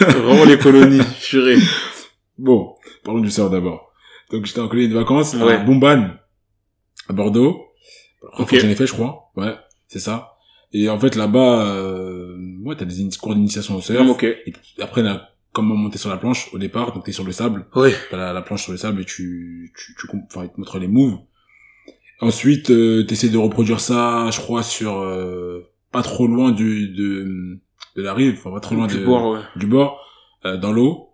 vraiment 0.00 0.44
les 0.44 0.58
colonies, 0.58 1.00
purée. 1.28 1.56
Bon, 2.38 2.75
parlons 3.06 3.20
du 3.20 3.30
surf 3.30 3.50
d'abord. 3.50 3.92
Donc 4.30 4.44
j'étais 4.44 4.60
en 4.60 4.68
colonie 4.68 4.88
de 4.88 4.94
vacances 4.94 5.34
Ouais. 5.34 5.54
à 5.54 6.20
à 7.08 7.12
Bordeaux. 7.12 7.62
Ok. 8.38 8.58
J'en 8.58 8.68
ai 8.68 8.74
fait, 8.74 8.86
je 8.86 8.92
crois. 8.92 9.30
Ouais, 9.36 9.54
c'est 9.88 10.00
ça. 10.00 10.32
Et 10.72 10.88
en 10.90 10.98
fait 10.98 11.14
là-bas, 11.14 11.64
euh, 11.66 12.36
ouais, 12.64 12.74
t'as 12.76 12.84
des 12.84 13.08
cours 13.20 13.34
d'initiation 13.34 13.76
au 13.76 13.80
surf. 13.80 14.00
Hum, 14.00 14.10
ok. 14.10 14.24
Et 14.24 14.52
après, 14.82 15.02
là, 15.02 15.30
comment 15.52 15.76
monter 15.76 15.96
sur 15.98 16.10
la 16.10 16.16
planche 16.16 16.52
au 16.52 16.58
départ. 16.58 16.92
Donc 16.92 17.04
t'es 17.04 17.12
sur 17.12 17.24
le 17.24 17.32
sable. 17.32 17.66
Ouais. 17.76 17.94
T'as 18.10 18.16
la, 18.16 18.32
la 18.32 18.42
planche 18.42 18.64
sur 18.64 18.72
le 18.72 18.78
sable 18.78 19.00
et 19.00 19.04
tu, 19.04 19.72
tu, 19.78 19.94
tu, 19.94 20.06
enfin, 20.26 20.44
ils 20.44 20.50
te 20.50 20.58
montrent 20.58 20.78
les 20.78 20.88
moves. 20.88 21.18
Ensuite, 22.20 22.70
euh, 22.70 23.04
t'essaies 23.04 23.28
de 23.28 23.38
reproduire 23.38 23.78
ça, 23.80 24.28
je 24.32 24.40
crois, 24.40 24.62
sur 24.62 24.98
euh, 24.98 25.70
pas 25.92 26.02
trop 26.02 26.26
loin 26.26 26.50
du 26.50 26.88
de 26.88 27.58
de 27.94 28.02
la 28.02 28.12
rive, 28.14 28.34
enfin 28.38 28.50
pas 28.50 28.60
trop 28.60 28.74
loin 28.74 28.86
Du 28.86 28.98
de, 28.98 29.04
bord, 29.06 29.30
ouais. 29.32 29.40
du 29.56 29.66
bord, 29.66 30.00
euh, 30.44 30.56
dans 30.56 30.72
l'eau. 30.72 31.05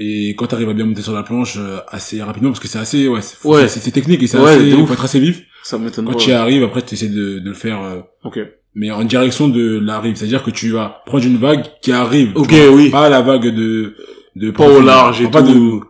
Et 0.00 0.30
quand 0.36 0.46
t'arrives 0.46 0.68
à 0.68 0.74
bien 0.74 0.84
monter 0.86 1.02
sur 1.02 1.12
la 1.12 1.22
planche 1.24 1.56
euh, 1.58 1.78
assez 1.88 2.22
rapidement, 2.22 2.50
parce 2.50 2.60
que 2.60 2.68
c'est 2.68 2.78
assez, 2.78 3.08
ouais, 3.08 3.20
c'est 3.20 3.44
Ouais. 3.46 3.66
technique 3.92 4.22
et 4.22 4.26
c'est 4.28 4.38
Ouais, 4.38 4.50
assez, 4.52 4.70
faut 4.86 4.92
être 4.92 5.04
assez 5.04 5.18
vif. 5.20 5.42
Ça 5.64 5.76
m'étonne 5.78 6.06
Quand 6.06 6.14
tu 6.14 6.30
y 6.30 6.32
arrives, 6.32 6.62
après 6.62 6.82
tu 6.82 6.94
essaies 6.94 7.08
de, 7.08 7.40
de 7.40 7.48
le 7.48 7.54
faire, 7.54 7.82
euh, 7.82 8.00
Ok. 8.24 8.38
mais 8.74 8.90
en 8.92 9.02
direction 9.04 9.48
de 9.48 9.78
la 9.80 9.98
rive. 10.00 10.14
C'est-à-dire 10.16 10.42
que 10.44 10.50
tu 10.52 10.70
vas 10.70 11.02
prendre 11.04 11.24
une 11.26 11.36
vague 11.38 11.64
qui 11.82 11.90
arrive. 11.92 12.32
Ok, 12.36 12.52
vois. 12.52 12.68
oui. 12.70 12.90
Pas 12.90 13.08
la 13.08 13.22
vague 13.22 13.48
de, 13.54 13.96
de 14.36 14.50
Pas 14.52 14.68
au 14.68 14.80
large 14.80 15.20
et 15.20 15.28
pas 15.28 15.42
tout. 15.42 15.48
de, 15.52 15.80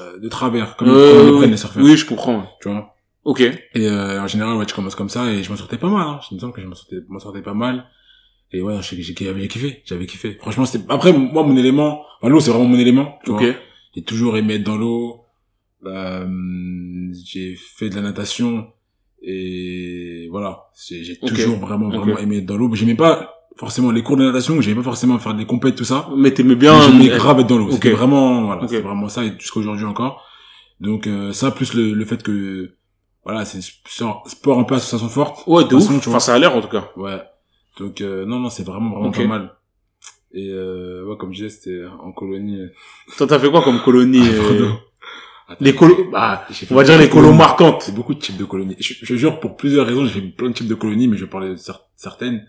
euh, 0.00 0.18
de 0.20 0.28
travers, 0.28 0.76
comme, 0.76 0.88
Euh, 0.88 1.26
comme 1.26 1.38
prennent 1.38 1.50
les 1.50 1.56
surfeurs. 1.56 1.82
Oui, 1.82 1.96
je 1.96 2.06
comprends. 2.06 2.46
Tu 2.62 2.68
vois. 2.68 2.94
Ok. 3.24 3.40
Et 3.40 3.54
euh, 3.88 4.22
en 4.22 4.28
général, 4.28 4.56
ouais, 4.56 4.66
tu 4.66 4.74
commences 4.76 4.94
comme 4.94 5.08
ça 5.08 5.28
et 5.32 5.42
je 5.42 5.50
m'en 5.50 5.56
sortais 5.56 5.76
pas 5.76 5.88
mal. 5.88 6.06
Hein. 6.06 6.20
Je 6.30 6.36
me 6.36 6.40
sens 6.40 6.54
que 6.54 6.62
je 6.62 6.66
m'en 6.68 6.76
sortais, 6.76 6.96
m'en 7.08 7.18
sortais 7.18 7.42
pas 7.42 7.54
mal. 7.54 7.84
Et 8.52 8.62
ouais, 8.62 8.78
j'avais 8.80 9.48
kiffé, 9.48 9.82
j'avais 9.84 10.06
kiffé. 10.06 10.36
Franchement, 10.40 10.64
c'était. 10.64 10.84
Après, 10.88 11.12
moi, 11.12 11.42
mon 11.42 11.56
élément, 11.56 12.02
enfin, 12.20 12.30
l'eau, 12.30 12.40
c'est 12.40 12.50
vraiment 12.50 12.66
mon 12.68 12.78
élément. 12.78 13.18
Tu 13.24 13.32
vois. 13.32 13.40
J'ai 13.94 14.02
toujours 14.02 14.36
aimé 14.36 14.54
être 14.54 14.64
dans 14.64 14.76
l'eau. 14.76 15.22
Euh, 15.84 16.26
j'ai 17.24 17.54
fait 17.56 17.88
de 17.88 17.96
la 17.96 18.02
natation 18.02 18.68
et 19.22 20.28
voilà. 20.30 20.64
J'ai, 20.88 21.18
toujours 21.18 21.56
vraiment, 21.58 21.88
vraiment 21.88 22.18
aimé 22.18 22.38
être 22.38 22.46
dans 22.46 22.56
l'eau. 22.56 22.74
J'aimais 22.74 22.94
pas 22.94 23.34
forcément 23.56 23.90
les 23.90 24.02
cours 24.02 24.16
de 24.16 24.24
natation. 24.24 24.60
J'aimais 24.60 24.76
pas 24.76 24.82
forcément 24.82 25.18
faire 25.18 25.34
des 25.34 25.46
compètes 25.46 25.76
tout 25.76 25.84
ça. 25.84 26.08
Mais 26.16 26.32
t'aimais 26.32 26.56
bien. 26.56 26.76
Mais 26.76 27.04
j'aimais 27.04 27.16
grave 27.16 27.40
être 27.40 27.46
dans 27.46 27.58
l'eau. 27.58 27.70
C'était 27.70 27.90
vraiment, 27.90 28.46
voilà, 28.46 28.66
c'était 28.68 28.82
vraiment 28.82 29.08
ça 29.08 29.24
et 29.24 29.32
jusqu'à 29.38 29.60
aujourd'hui 29.60 29.86
encore. 29.86 30.22
Donc 30.80 31.06
euh, 31.06 31.32
ça 31.32 31.50
plus 31.50 31.74
le, 31.74 31.94
le 31.94 32.04
fait 32.04 32.22
que 32.22 32.76
voilà, 33.24 33.44
c'est 33.44 33.60
sport, 33.60 34.24
un 34.58 34.64
peu 34.64 34.76
à 34.76 34.78
sensation 34.78 35.08
forte. 35.08 35.42
Ouais, 35.46 35.64
de 35.64 35.68
toute 35.68 35.80
façon, 35.80 35.94
ouf. 35.94 36.02
tu 36.02 36.08
vois. 36.08 36.16
Enfin, 36.16 36.26
ça 36.26 36.34
a 36.34 36.38
l'air 36.38 36.54
en 36.54 36.60
tout 36.60 36.68
cas. 36.68 36.90
Ouais. 36.96 37.18
Donc 37.78 38.00
euh, 38.00 38.24
non 38.26 38.38
non, 38.40 38.48
c'est 38.50 38.62
vraiment 38.64 38.90
vraiment 38.90 39.10
pas 39.10 39.26
mal. 39.26 39.52
Et 40.32 40.48
euh, 40.50 41.04
ouais, 41.06 41.16
comme 41.16 41.32
je 41.32 41.44
disais, 41.44 41.50
c'était 41.50 41.84
en 42.00 42.12
colonie. 42.12 42.60
euh, 42.60 42.68
Toi, 43.16 43.26
t'as 43.26 43.38
fait 43.38 43.50
quoi 43.50 43.62
comme 43.62 43.80
colonie 43.82 44.26
euh. 44.28 44.70
Attends, 45.48 45.64
Les 45.64 45.74
colos, 45.74 46.10
bah, 46.10 46.44
on 46.70 46.74
va 46.74 46.82
dire 46.82 46.98
les 46.98 47.08
colos 47.08 47.22
colonies. 47.22 47.38
marquantes. 47.38 47.82
C'est 47.82 47.94
beaucoup 47.94 48.14
de 48.14 48.18
types 48.18 48.36
de 48.36 48.44
colonies. 48.44 48.76
Je, 48.80 48.94
je 49.00 49.14
jure, 49.14 49.38
pour 49.40 49.56
plusieurs 49.56 49.86
raisons, 49.86 50.04
j'ai 50.04 50.20
fait 50.20 50.26
plein 50.26 50.48
de 50.48 50.54
types 50.54 50.66
de 50.66 50.74
colonies, 50.74 51.06
mais 51.06 51.16
je 51.16 51.24
vais 51.24 51.30
parler 51.30 51.50
de 51.50 51.56
cer- 51.56 51.80
certaines. 51.94 52.46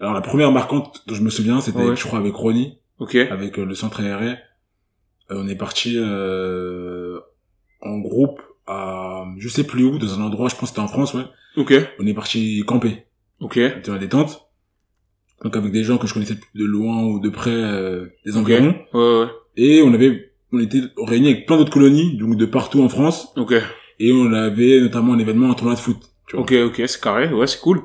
Alors 0.00 0.12
la 0.14 0.20
première 0.20 0.50
marquante 0.50 1.04
dont 1.06 1.14
je 1.14 1.22
me 1.22 1.30
souviens, 1.30 1.60
c'était, 1.60 1.78
Ouais. 1.84 1.96
je 1.96 2.04
crois, 2.04 2.18
avec 2.18 2.34
Ronnie. 2.34 2.78
Ok. 2.98 3.14
avec 3.14 3.58
euh, 3.58 3.64
le 3.64 3.74
centre 3.74 4.00
aéré. 4.00 4.32
Euh, 5.30 5.36
on 5.42 5.48
est 5.48 5.54
parti 5.56 5.94
euh, 5.96 7.18
en 7.80 7.98
groupe 7.98 8.42
à 8.66 9.24
je 9.38 9.48
sais 9.48 9.64
plus 9.64 9.84
où, 9.84 9.98
dans 9.98 10.18
un 10.18 10.22
endroit, 10.22 10.48
je 10.48 10.54
pense 10.54 10.62
que 10.62 10.68
c'était 10.68 10.80
en 10.80 10.88
France, 10.88 11.14
ouais. 11.14 11.24
Ok. 11.56 11.72
On 11.98 12.06
est 12.06 12.12
parti 12.14 12.62
camper, 12.66 13.04
Ok. 13.40 13.58
dans 13.86 13.92
la 13.94 13.98
détente. 13.98 14.46
Donc 15.42 15.56
avec 15.56 15.72
des 15.72 15.84
gens 15.84 15.96
que 15.98 16.06
je 16.06 16.12
connaissais 16.14 16.36
de 16.54 16.64
loin 16.64 17.02
ou 17.04 17.18
de 17.20 17.30
près, 17.30 17.50
euh, 17.50 18.06
des 18.26 18.36
environs. 18.36 18.74
Ouais, 18.92 19.20
ouais. 19.20 19.26
Et 19.56 19.82
on 19.82 19.92
avait, 19.94 20.32
on 20.52 20.58
était 20.60 20.82
réunis 20.98 21.28
avec 21.32 21.46
plein 21.46 21.56
d'autres 21.56 21.72
colonies, 21.72 22.16
donc 22.18 22.36
de 22.36 22.44
partout 22.46 22.82
en 22.82 22.88
France. 22.88 23.28
Ok. 23.36 23.54
Et 23.98 24.12
on 24.12 24.32
avait 24.32 24.80
notamment 24.80 25.14
un 25.14 25.18
événement, 25.18 25.50
un 25.50 25.54
tournoi 25.54 25.74
de 25.74 25.80
foot, 25.80 25.96
tu 26.26 26.36
vois, 26.36 26.42
Ok, 26.42 26.52
ok, 26.52 26.82
c'est 26.86 27.00
carré. 27.00 27.32
Ouais, 27.32 27.46
c'est 27.46 27.60
cool. 27.60 27.80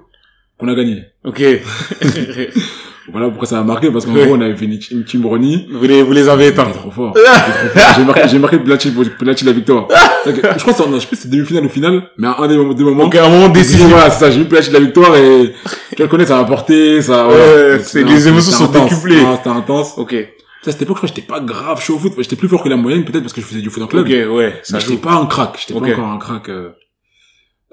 qu'on 0.58 0.68
a 0.68 0.76
gagné. 0.76 1.04
Ok. 1.24 1.42
Voilà 3.12 3.28
pourquoi 3.30 3.48
ça 3.48 3.58
m'a 3.58 3.64
marqué, 3.64 3.92
parce 3.92 4.06
qu'en 4.06 4.14
Ouais. 4.14 4.26
gros, 4.26 4.36
on 4.36 4.42
avait 4.42 4.56
fait 4.56 4.66
une 4.66 4.80
team, 4.80 5.06
une 5.14 5.26
Ronnie. 5.26 5.68
vous 5.72 5.84
les, 5.86 6.02
vous 6.02 6.12
les 6.12 6.28
avez 6.28 6.48
éteints. 6.48 6.66
trop 6.72 6.90
fort. 6.90 7.14
J'ai 7.98 8.04
marqué, 8.04 8.22
j'ai 8.28 8.40
marqué 8.40 8.58
penalty 8.58 9.44
de 9.44 9.50
la 9.50 9.54
victoire. 9.56 9.88
Que- 10.24 10.32
Je 10.36 10.40
crois 10.42 10.74
que 10.74 10.84
c'est, 10.84 10.92
je 10.96 11.00
sais 11.00 11.08
plus 11.08 11.16
c'est 11.18 11.30
demi-finale 11.30 11.66
ou 11.66 11.70
finale, 11.70 12.10
mais 12.18 12.28
à 12.28 12.36
un 12.40 12.48
des 12.48 12.58
moments, 12.58 12.74
des 12.74 12.84
moments. 12.84 13.04
Ok, 13.04 13.16
à 13.16 13.26
un 13.26 13.30
moment 13.30 13.50
décisif, 13.50 13.86
voilà, 13.88 14.10
c'est 14.10 14.20
ça, 14.26 14.32
j'ai 14.32 14.42
eu 14.42 14.46
de 14.46 14.74
la 14.74 14.80
victoire 14.80 15.16
et, 15.16 15.54
tu 15.96 16.02
le 16.02 16.08
connais, 16.08 16.26
ça 16.26 16.38
m'a 16.38 16.46
porté, 16.46 17.02
ça, 17.02 17.28
Ouais, 17.28 17.34
voilà. 17.36 17.78
c'est- 17.80 18.00
C'était- 18.00 18.10
les 18.12 18.28
émotions 18.28 18.52
sont 18.52 18.72
décuplées. 18.72 19.22
C'était 19.38 19.50
intense. 19.50 19.94
Ok. 19.98 20.16
Ça, 20.64 20.70
à 20.70 20.72
cette 20.74 20.82
époque, 20.82 20.96
je 20.98 21.02
crois 21.02 21.10
que 21.10 21.16
j'étais 21.16 21.28
pas 21.28 21.40
grave 21.42 21.80
chaud 21.84 21.96
au 21.96 22.00
foot. 22.00 22.14
J'étais 22.18 22.36
plus 22.36 22.48
fort 22.48 22.64
que 22.64 22.70
la 22.70 22.76
moyenne, 22.76 23.06
peut-être 23.06 23.22
parce 23.22 23.34
que 23.34 23.42
je 23.42 23.46
faisais 23.46 23.62
du 23.62 23.70
foot 23.70 23.84
en 23.84 23.88
club. 23.88 24.04
Ok, 24.04 24.10
ouais. 24.36 24.56
Ça 24.64 24.78
mais 24.78 24.80
j'étais 24.84 24.98
pas 24.98 25.14
un 25.14 25.28
crack. 25.28 25.60
J'étais 25.60 25.80
pas 25.80 25.86
encore 25.86 26.08
un 26.08 26.18
crack, 26.18 26.50
euh, 26.50 26.70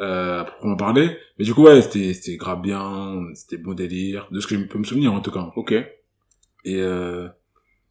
euh, 0.02 0.40
à 0.40 0.44
proprement 0.44 0.76
parler. 0.76 1.16
Mais 1.38 1.44
du 1.44 1.54
coup, 1.54 1.62
ouais, 1.62 1.80
c'était, 1.80 2.12
c'était 2.12 2.36
grave 2.36 2.60
bien, 2.60 3.22
c'était 3.34 3.56
bon 3.56 3.72
délire, 3.74 4.28
de 4.30 4.40
ce 4.40 4.46
que 4.46 4.56
je 4.58 4.64
peux 4.64 4.78
me 4.78 4.84
souvenir, 4.84 5.12
en 5.14 5.20
tout 5.20 5.30
cas. 5.30 5.50
Ok. 5.56 5.72
Et 5.72 6.76
euh, 6.80 7.28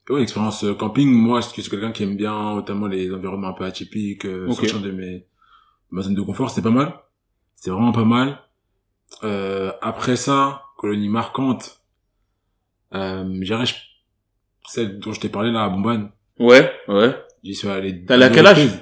ouais, 0.10 0.20
l'expérience 0.20 0.63
euh, 0.63 0.74
camping, 0.75 1.10
moi, 1.10 1.41
je 1.41 1.48
suis 1.62 1.70
quelqu'un 1.70 1.91
qui 1.91 2.03
aime 2.03 2.18
bien, 2.18 2.56
notamment 2.56 2.88
les 2.88 3.12
environnements 3.13 3.50
un 3.50 3.53
peu 3.53 3.65
atypiques, 3.65 4.25
euh, 4.25 4.48
Ok. 4.48 4.56
sortir 4.56 4.82
de 4.82 4.91
mes 4.91 5.25
ma 5.89 6.01
zone 6.03 6.15
de 6.15 6.22
confort, 6.22 6.50
c'était 6.50 6.62
pas 6.62 6.70
mal. 6.70 6.94
C'était 7.56 7.72
vraiment 7.72 7.91
pas 7.91 8.06
mal. 8.06 8.39
Euh, 9.24 9.72
après 9.82 10.15
ça, 10.15 10.63
colonie 10.77 11.10
marquante, 11.10 11.82
euh, 12.94 13.38
j'irais 13.41 13.65
je- 13.65 13.75
celle 14.68 15.00
dont 15.00 15.12
je 15.13 15.20
t'ai 15.20 15.30
parlé 15.30 15.51
là 15.51 15.63
à 15.65 15.70
Bomban. 15.70 16.10
Ouais, 16.39 16.72
ouais. 16.88 17.15
J'y 17.44 17.56
suis 17.56 17.68
allé. 17.68 18.06
Allé 18.10 18.24
à 18.24 18.30
quel 18.30 18.48
âge? 18.48 18.58
reprises. 18.58 18.80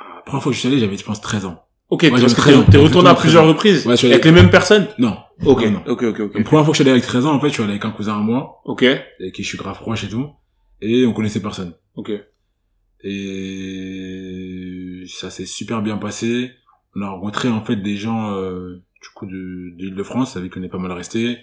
Ah, 0.00 0.12
La 0.16 0.22
première 0.22 0.42
fois 0.42 0.50
que 0.50 0.54
je 0.56 0.60
suis 0.60 0.68
allé, 0.68 0.78
j'avais, 0.78 0.96
je 0.96 1.04
pense, 1.04 1.20
13 1.20 1.44
ans. 1.44 1.63
Ok, 1.90 2.02
Ouais, 2.04 2.10
parce 2.10 2.22
j'avais 2.22 2.34
que 2.34 2.40
13 2.40 2.56
ans. 2.56 2.64
t'es- 2.70 2.78
retourné 2.78 3.08
à 3.10 3.14
plusieurs 3.14 3.42
13 3.42 3.50
ans. 3.50 3.52
reprises. 3.54 3.86
Ouais, 3.86 4.04
Avec 4.12 4.24
les 4.24 4.32
mêmes 4.32 4.50
personnes? 4.50 4.88
Non. 4.98 5.16
Ok. 5.44 5.64
Non, 5.64 5.70
non. 5.72 5.82
Ok, 5.86 6.02
ok, 6.04 6.20
ok. 6.20 6.34
La 6.38 6.42
première 6.44 6.64
fois 6.64 6.72
que 6.72 6.78
je 6.78 6.82
suis 6.82 6.82
allé 6.82 6.90
avec 6.92 7.04
13 7.04 7.26
ans, 7.26 7.34
en 7.34 7.40
fait, 7.40 7.48
je 7.48 7.52
suis 7.54 7.62
allé 7.62 7.72
avec 7.72 7.84
un 7.84 7.90
cousin 7.90 8.14
à 8.16 8.20
moi, 8.20 8.60
Ok. 8.64 8.82
avec 8.84 9.32
qui 9.34 9.42
je 9.42 9.48
suis 9.48 9.58
grave 9.58 9.78
proche 9.78 10.04
et 10.04 10.08
tout. 10.08 10.28
Et 10.80 11.06
on 11.06 11.12
connaissait 11.12 11.40
personne. 11.40 11.74
Ok. 11.94 12.10
Et 13.64 15.04
ça 15.06 15.30
s'est 15.30 15.46
super 15.46 15.82
bien 15.82 15.96
passé. 15.98 16.52
on 16.96 17.02
a 17.02 17.08
rencontré 17.10 17.48
en 17.48 17.60
fait 17.64 17.76
des 17.76 17.96
gens 17.96 18.32
euh, 18.32 18.82
du 19.02 19.08
coup 19.14 19.26
de, 19.26 19.32
de 19.76 19.84
l'Île-de-France 19.84 20.36
avec 20.36 20.52
qui 20.52 20.58
on 20.58 20.62
est 20.62 20.68
pas 20.68 20.78
mal 20.78 20.92
resté, 20.92 21.38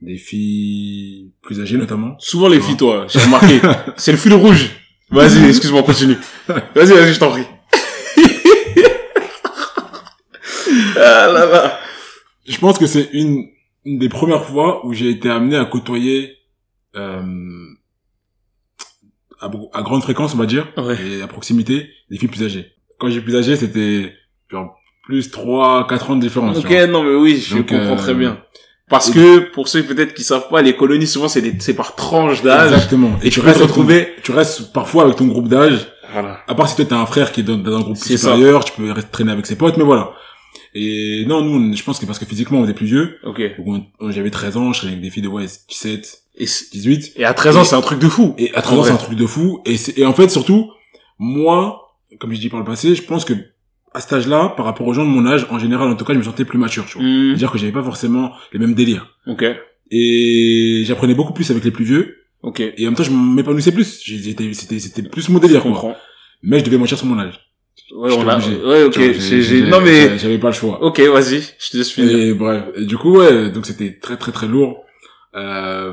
des 0.00 0.16
filles 0.16 1.32
plus 1.42 1.60
âgées 1.60 1.76
notamment. 1.76 2.14
Souvent 2.18 2.48
les 2.48 2.60
filles, 2.60 2.76
toi, 2.76 3.06
j'ai 3.08 3.18
remarqué. 3.20 3.60
c'est 3.96 4.12
le 4.12 4.18
fil 4.18 4.32
rouge. 4.34 4.70
Vas-y, 5.10 5.44
excuse-moi, 5.48 5.82
continue. 5.82 6.16
Vas-y, 6.48 6.92
vas-y, 6.92 7.12
je 7.14 7.18
t'en 7.18 7.30
prie. 7.30 7.44
Ah 10.96 11.26
là 11.32 11.46
là. 11.46 11.78
Je 12.48 12.58
pense 12.58 12.78
que 12.78 12.86
c'est 12.86 13.08
une, 13.12 13.44
une 13.84 13.98
des 13.98 14.08
premières 14.08 14.44
fois 14.44 14.84
où 14.86 14.92
j'ai 14.94 15.10
été 15.10 15.28
amené 15.30 15.56
à 15.56 15.64
côtoyer 15.64 16.36
euh, 16.96 17.22
à, 19.40 19.50
à 19.74 19.82
grande 19.82 20.02
fréquence, 20.02 20.34
on 20.34 20.38
va 20.38 20.46
dire, 20.46 20.66
Ouais. 20.76 20.96
et 21.04 21.22
à 21.22 21.26
proximité, 21.26 21.88
des 22.10 22.18
filles 22.18 22.28
plus 22.28 22.42
âgées. 22.44 22.72
Quand 22.98 23.10
j'ai 23.10 23.20
plus 23.20 23.36
âgé, 23.36 23.56
c'était 23.56 24.12
genre 24.50 24.76
plus 25.04 25.30
3 25.30 25.86
4 25.88 26.10
ans 26.10 26.16
de 26.16 26.20
différence. 26.22 26.58
Ok, 26.58 26.70
non, 26.88 27.02
mais 27.02 27.14
oui, 27.14 27.36
je 27.44 27.56
Donc, 27.56 27.68
comprends 27.68 27.92
euh, 27.92 27.96
très 27.96 28.14
bien. 28.14 28.40
Parce 28.88 29.10
que, 29.10 29.38
pour 29.52 29.66
ceux 29.66 29.82
peut-être 29.82 30.14
qui 30.14 30.22
savent 30.22 30.48
pas, 30.48 30.62
les 30.62 30.76
colonies, 30.76 31.08
souvent, 31.08 31.26
c'est 31.28 31.60
c'est 31.60 31.74
par 31.74 31.96
tranche 31.96 32.42
d'âge. 32.42 32.72
Exactement. 32.72 33.18
Et 33.22 33.30
tu 33.30 33.40
ton- 33.40 33.46
retrouver- 33.50 34.10
tu 34.22 34.30
restes 34.30 34.72
parfois 34.72 35.02
avec 35.04 35.16
ton 35.16 35.26
groupe 35.26 35.48
d'âge. 35.48 35.88
Voilà. 36.12 36.38
À 36.46 36.54
part 36.54 36.68
si 36.68 36.76
toi 36.76 36.84
t'as 36.88 36.96
un 36.96 37.06
frère 37.06 37.32
qui 37.32 37.40
est 37.40 37.42
dans, 37.42 37.56
dans 37.56 37.76
un 37.76 37.80
groupe 37.80 37.96
ça. 37.96 38.16
supérieur, 38.16 38.64
tu 38.64 38.72
peux 38.74 38.90
rester 38.92 39.10
traîner 39.10 39.32
avec 39.32 39.44
ses 39.44 39.56
potes, 39.56 39.76
mais 39.76 39.82
voilà. 39.84 40.12
Et 40.74 41.24
non, 41.26 41.42
nous, 41.42 41.58
on- 41.58 41.74
je 41.74 41.82
pense 41.82 41.98
que 41.98 42.06
parce 42.06 42.18
que 42.18 42.24
physiquement 42.24 42.60
on 42.60 42.64
était 42.64 42.74
plus 42.74 42.86
vieux, 42.86 43.18
Ok. 43.24 43.40
j'avais 44.10 44.30
13 44.30 44.56
ans, 44.56 44.72
je 44.72 44.80
serais 44.80 44.88
avec 44.92 45.00
des 45.02 45.10
filles 45.10 45.22
de 45.22 45.28
ouais, 45.28 45.46
17, 45.68 46.22
Et, 46.36 46.46
c- 46.46 46.66
18. 46.72 47.12
et 47.16 47.24
à 47.24 47.32
13 47.34 47.56
ans, 47.56 47.64
c'est 47.64 47.76
un 47.76 47.80
truc 47.80 47.98
de 47.98 48.08
fou. 48.08 48.34
Et 48.38 48.54
à 48.54 48.58
En 48.58 48.62
13 48.62 48.78
ans, 48.78 48.84
c'est 48.84 48.90
un 48.90 48.96
truc 48.96 49.18
de 49.18 49.26
fou. 49.26 49.60
Et, 49.64 49.76
et 49.96 50.04
en 50.04 50.12
fait, 50.12 50.28
surtout, 50.28 50.70
moi, 51.18 51.94
comme 52.20 52.32
je 52.34 52.40
dis 52.40 52.48
par 52.48 52.60
le 52.60 52.66
passé, 52.66 52.94
je 52.94 53.02
pense 53.02 53.24
que 53.24 53.32
à 53.94 54.00
cet 54.00 54.12
âge-là, 54.12 54.52
par 54.56 54.66
rapport 54.66 54.86
aux 54.86 54.92
gens 54.92 55.04
de 55.04 55.10
mon 55.10 55.24
âge, 55.26 55.46
en 55.50 55.58
général, 55.58 55.88
en 55.88 55.94
tout 55.96 56.04
cas, 56.04 56.12
je 56.12 56.18
me 56.18 56.22
sentais 56.24 56.44
plus 56.44 56.58
mature, 56.58 56.84
tu 56.86 56.98
vois. 56.98 57.06
Hmm, 57.06 57.28
C'est-à-dire 57.30 57.50
que 57.52 57.56
j'avais 57.58 57.72
pas 57.72 57.82
forcément 57.82 58.32
les 58.52 58.58
mêmes 58.58 58.74
délires. 58.74 59.16
Ok. 59.26 59.44
Et 59.90 60.82
j'apprenais 60.84 61.14
beaucoup 61.14 61.32
plus 61.32 61.50
avec 61.50 61.64
les 61.64 61.70
plus 61.70 61.84
vieux. 61.84 62.16
Ok. 62.42 62.60
Et 62.60 62.74
en 62.82 62.90
même 62.90 62.94
temps, 62.94 63.02
je 63.04 63.10
m'épanouissais 63.10 63.72
plus. 63.72 64.02
C'était, 64.04 64.52
c'était 64.52 65.02
plus 65.02 65.28
mon 65.30 65.38
Je 65.40 65.46
délire, 65.46 65.62
quoi. 65.62 65.96
Mais 66.42 66.58
je 66.58 66.64
devais 66.64 66.76
mentir 66.76 66.98
sur 66.98 67.06
mon 67.06 67.18
âge. 67.18 67.40
Ouais, 67.92 68.12
on 68.12 68.26
a, 68.28 68.34
obligé. 68.36 68.56
ouais, 68.64 68.84
ok. 68.84 68.98
J'ai- 68.98 69.62
non, 69.68 69.80
mais, 69.80 70.18
J'avais 70.18 70.38
pas 70.38 70.48
le 70.48 70.54
choix. 70.54 70.82
ok, 70.82 70.98
vas-y. 71.00 71.42
Je 71.58 71.70
te 71.70 71.76
laisse 71.76 71.92
finir. 71.92 72.16
Et 72.18 72.34
bref. 72.34 72.64
Et 72.76 72.84
du 72.84 72.96
coup, 72.96 73.18
ouais, 73.18 73.50
donc 73.50 73.66
c'était 73.66 73.98
très, 73.98 74.16
très, 74.16 74.32
très 74.32 74.48
lourd. 74.48 74.84
Euh, 75.34 75.92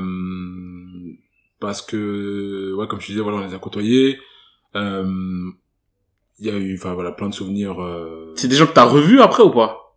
parce 1.60 1.82
que, 1.82 2.74
ouais, 2.74 2.86
comme 2.88 3.00
je 3.00 3.06
disais, 3.08 3.20
voilà, 3.20 3.38
on 3.38 3.46
les 3.46 3.54
a 3.54 3.58
côtoyés. 3.58 4.18
Euh, 4.76 5.04
il 6.40 6.46
y 6.46 6.50
a 6.50 6.54
eu, 6.56 6.76
enfin, 6.76 6.94
voilà, 6.94 7.12
plein 7.12 7.28
de 7.28 7.34
souvenirs. 7.34 7.80
euh, 7.82 8.32
C'est 8.36 8.48
des 8.48 8.56
gens 8.56 8.66
que 8.66 8.72
t'as 8.72 8.84
revus 8.84 9.20
après 9.20 9.42
ou 9.44 9.50
pas? 9.50 9.96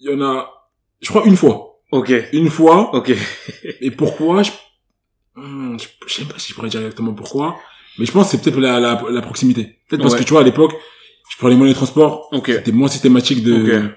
Il 0.00 0.10
y 0.10 0.14
en 0.14 0.20
a, 0.20 0.50
je 1.00 1.08
crois, 1.08 1.24
une 1.24 1.36
fois. 1.36 1.78
Ok. 1.90 2.12
Une 2.32 2.50
fois. 2.50 2.94
Ok. 2.94 3.12
Et 3.80 3.90
pourquoi 3.90 4.42
je... 4.42 4.50
Hmm, 5.36 5.78
je, 5.78 5.88
je 6.06 6.12
sais 6.14 6.24
pas 6.26 6.38
si 6.38 6.50
je 6.50 6.54
pourrais 6.54 6.68
dire 6.68 6.80
exactement 6.80 7.14
pourquoi. 7.14 7.56
Mais 7.98 8.06
je 8.06 8.12
pense 8.12 8.26
que 8.26 8.30
c'est 8.32 8.42
peut-être 8.42 8.60
la, 8.60 8.80
la, 8.80 9.02
la 9.10 9.22
proximité. 9.22 9.78
Peut-être 9.88 10.02
parce 10.02 10.14
Ouais. 10.14 10.20
que, 10.20 10.24
tu 10.24 10.30
vois, 10.32 10.40
à 10.40 10.44
l'époque, 10.44 10.72
je 11.30 11.36
prenais 11.38 11.52
les 11.52 11.56
moyens 11.58 11.74
de 11.74 11.78
transport. 11.78 12.28
Ok. 12.32 12.46
C'était 12.52 12.72
moins 12.72 12.88
systématique 12.88 13.42
de... 13.44 13.90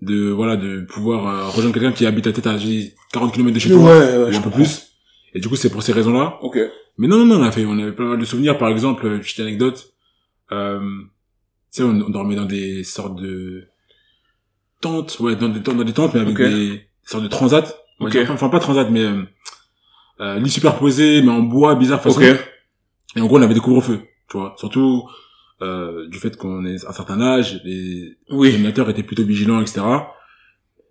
De 0.00 0.30
voilà 0.30 0.56
de 0.56 0.80
pouvoir 0.80 1.28
euh, 1.28 1.46
rejoindre 1.48 1.74
quelqu'un 1.74 1.92
qui 1.92 2.06
habite 2.06 2.26
à 2.26 2.32
peut-être 2.32 2.48
à 2.48 2.58
j'ai 2.58 2.66
dit, 2.66 2.92
40 3.12 3.32
km 3.32 3.54
de 3.54 3.58
chez 3.60 3.68
toi 3.70 3.78
ou 3.78 4.34
un 4.36 4.40
peu 4.40 4.50
plus 4.50 4.88
et 5.32 5.38
du 5.38 5.48
coup 5.48 5.54
c'est 5.54 5.70
pour 5.70 5.80
ces 5.84 5.92
raisons 5.92 6.12
là 6.12 6.38
Ok. 6.42 6.58
mais 6.98 7.06
non 7.06 7.18
non 7.18 7.24
non 7.24 7.36
on 7.38 7.42
a 7.44 7.52
fait 7.52 7.64
on 7.64 7.78
avait 7.78 7.92
pas 7.92 8.02
mal 8.02 8.18
de 8.18 8.24
souvenirs 8.24 8.58
par 8.58 8.68
exemple 8.68 9.06
euh, 9.06 9.18
petite 9.20 9.38
anecdote 9.38 9.92
euh, 10.50 10.80
tu 10.80 11.04
sais 11.70 11.82
on, 11.84 11.90
on 12.04 12.10
dormait 12.10 12.34
dans 12.34 12.46
des 12.46 12.82
sortes 12.82 13.14
de 13.14 13.68
tentes 14.80 15.18
ouais 15.20 15.36
dans 15.36 15.48
des 15.50 15.62
tentes 15.62 15.76
dans 15.76 15.84
des 15.84 15.92
tentes 15.92 16.14
mais 16.14 16.20
avec 16.20 16.36
des 16.36 16.80
sortes 17.04 17.22
de 17.22 17.28
transat 17.28 17.78
on 18.00 18.04
va 18.06 18.10
Ok. 18.10 18.16
dire, 18.16 18.28
enfin 18.32 18.48
pas 18.48 18.58
transat 18.58 18.90
mais 18.90 19.04
euh, 19.04 19.22
euh, 20.20 20.38
lit 20.40 20.50
superposé 20.50 21.22
mais 21.22 21.30
en 21.30 21.42
bois 21.42 21.76
bizarre 21.76 22.02
façon 22.02 22.20
Ok. 22.20 22.26
Et 23.16 23.20
en 23.20 23.26
gros 23.26 23.38
on 23.38 23.42
avait 23.42 23.54
des 23.54 23.60
couvre-feux 23.60 24.00
tu 24.30 24.36
vois 24.38 24.54
surtout 24.58 25.04
euh, 25.60 26.08
du 26.08 26.18
fait 26.18 26.36
qu'on 26.36 26.64
est 26.64 26.84
à 26.84 26.90
un 26.90 26.92
certain 26.92 27.20
âge 27.20 27.60
les 27.64 28.16
Oui. 28.30 28.54
animateurs 28.54 28.88
étaient 28.90 29.02
plutôt 29.04 29.22
vigilants, 29.24 29.60
etc. 29.60 29.80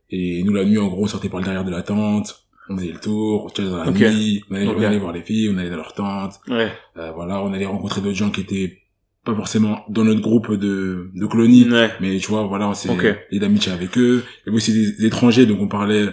Et 0.09 0.43
nous, 0.43 0.53
la 0.53 0.65
nuit, 0.65 0.77
en 0.77 0.87
gros, 0.87 1.03
on 1.03 1.07
sortait 1.07 1.29
par 1.29 1.39
le 1.39 1.45
derrière 1.45 1.63
de 1.65 1.71
la 1.71 1.81
tente, 1.81 2.43
on 2.69 2.77
faisait 2.77 2.91
le 2.91 2.99
tour, 2.99 3.45
on 3.45 3.49
se 3.49 3.61
dans 3.61 3.77
la 3.83 3.89
Ok. 3.89 3.99
nuit, 3.99 4.43
on 4.49 4.55
allait, 4.55 4.67
Ok. 4.67 4.75
on 4.77 4.83
allait 4.83 4.97
voir 4.99 5.13
les 5.13 5.21
filles, 5.21 5.49
on 5.53 5.57
allait 5.57 5.69
dans 5.69 5.77
leur 5.77 5.93
tente, 5.93 6.35
Ouais. 6.49 6.71
euh, 6.97 7.11
voilà, 7.11 7.41
on 7.41 7.53
allait 7.53 7.65
rencontrer 7.65 8.01
d'autres 8.01 8.15
gens 8.17 8.29
qui 8.29 8.41
étaient 8.41 8.77
pas 9.25 9.35
forcément 9.35 9.83
dans 9.89 10.03
notre 10.03 10.21
groupe 10.21 10.53
de, 10.53 11.11
de 11.13 11.25
colonie, 11.27 11.69
Ouais. 11.69 11.91
mais 12.01 12.17
tu 12.17 12.27
vois, 12.29 12.43
voilà, 12.43 12.67
on 12.69 12.73
s'est 12.73 12.89
Ok. 12.89 13.03
lié 13.31 13.39
d'amitié 13.39 13.71
avec 13.71 13.97
eux. 13.97 14.23
Il 14.25 14.47
y 14.47 14.49
avait 14.49 14.57
aussi 14.57 14.73
des, 14.73 14.91
des 14.93 15.05
étrangers, 15.05 15.45
donc 15.45 15.59
on 15.61 15.67
parlait... 15.67 16.09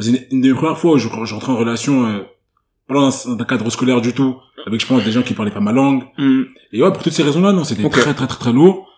C'est 0.00 0.10
une, 0.10 0.20
une 0.30 0.40
des 0.40 0.54
premières 0.54 0.78
fois 0.78 0.92
où 0.92 0.98
je, 0.98 1.08
je 1.08 1.34
rentrais 1.34 1.52
en 1.52 1.56
relation, 1.58 2.06
euh, 2.06 2.20
pas 2.88 2.94
dans 2.94 3.28
un 3.40 3.44
cadre 3.44 3.68
scolaire 3.70 4.00
du 4.00 4.12
tout, 4.14 4.36
avec, 4.66 4.80
je 4.80 4.86
pense, 4.86 5.04
des 5.04 5.12
gens 5.12 5.22
qui 5.22 5.34
parlaient 5.34 5.50
pas 5.52 5.60
ma 5.60 5.72
langue, 5.72 6.04
Hmm. 6.18 6.42
et 6.72 6.82
ouais, 6.82 6.92
pour 6.92 7.02
toutes 7.02 7.12
ces 7.12 7.22
raisons-là, 7.22 7.52
non, 7.52 7.64
c'était 7.64 7.88
très, 7.88 8.00
très, 8.02 8.14
très, 8.14 8.26
très 8.26 8.52
lourd. 8.52 8.88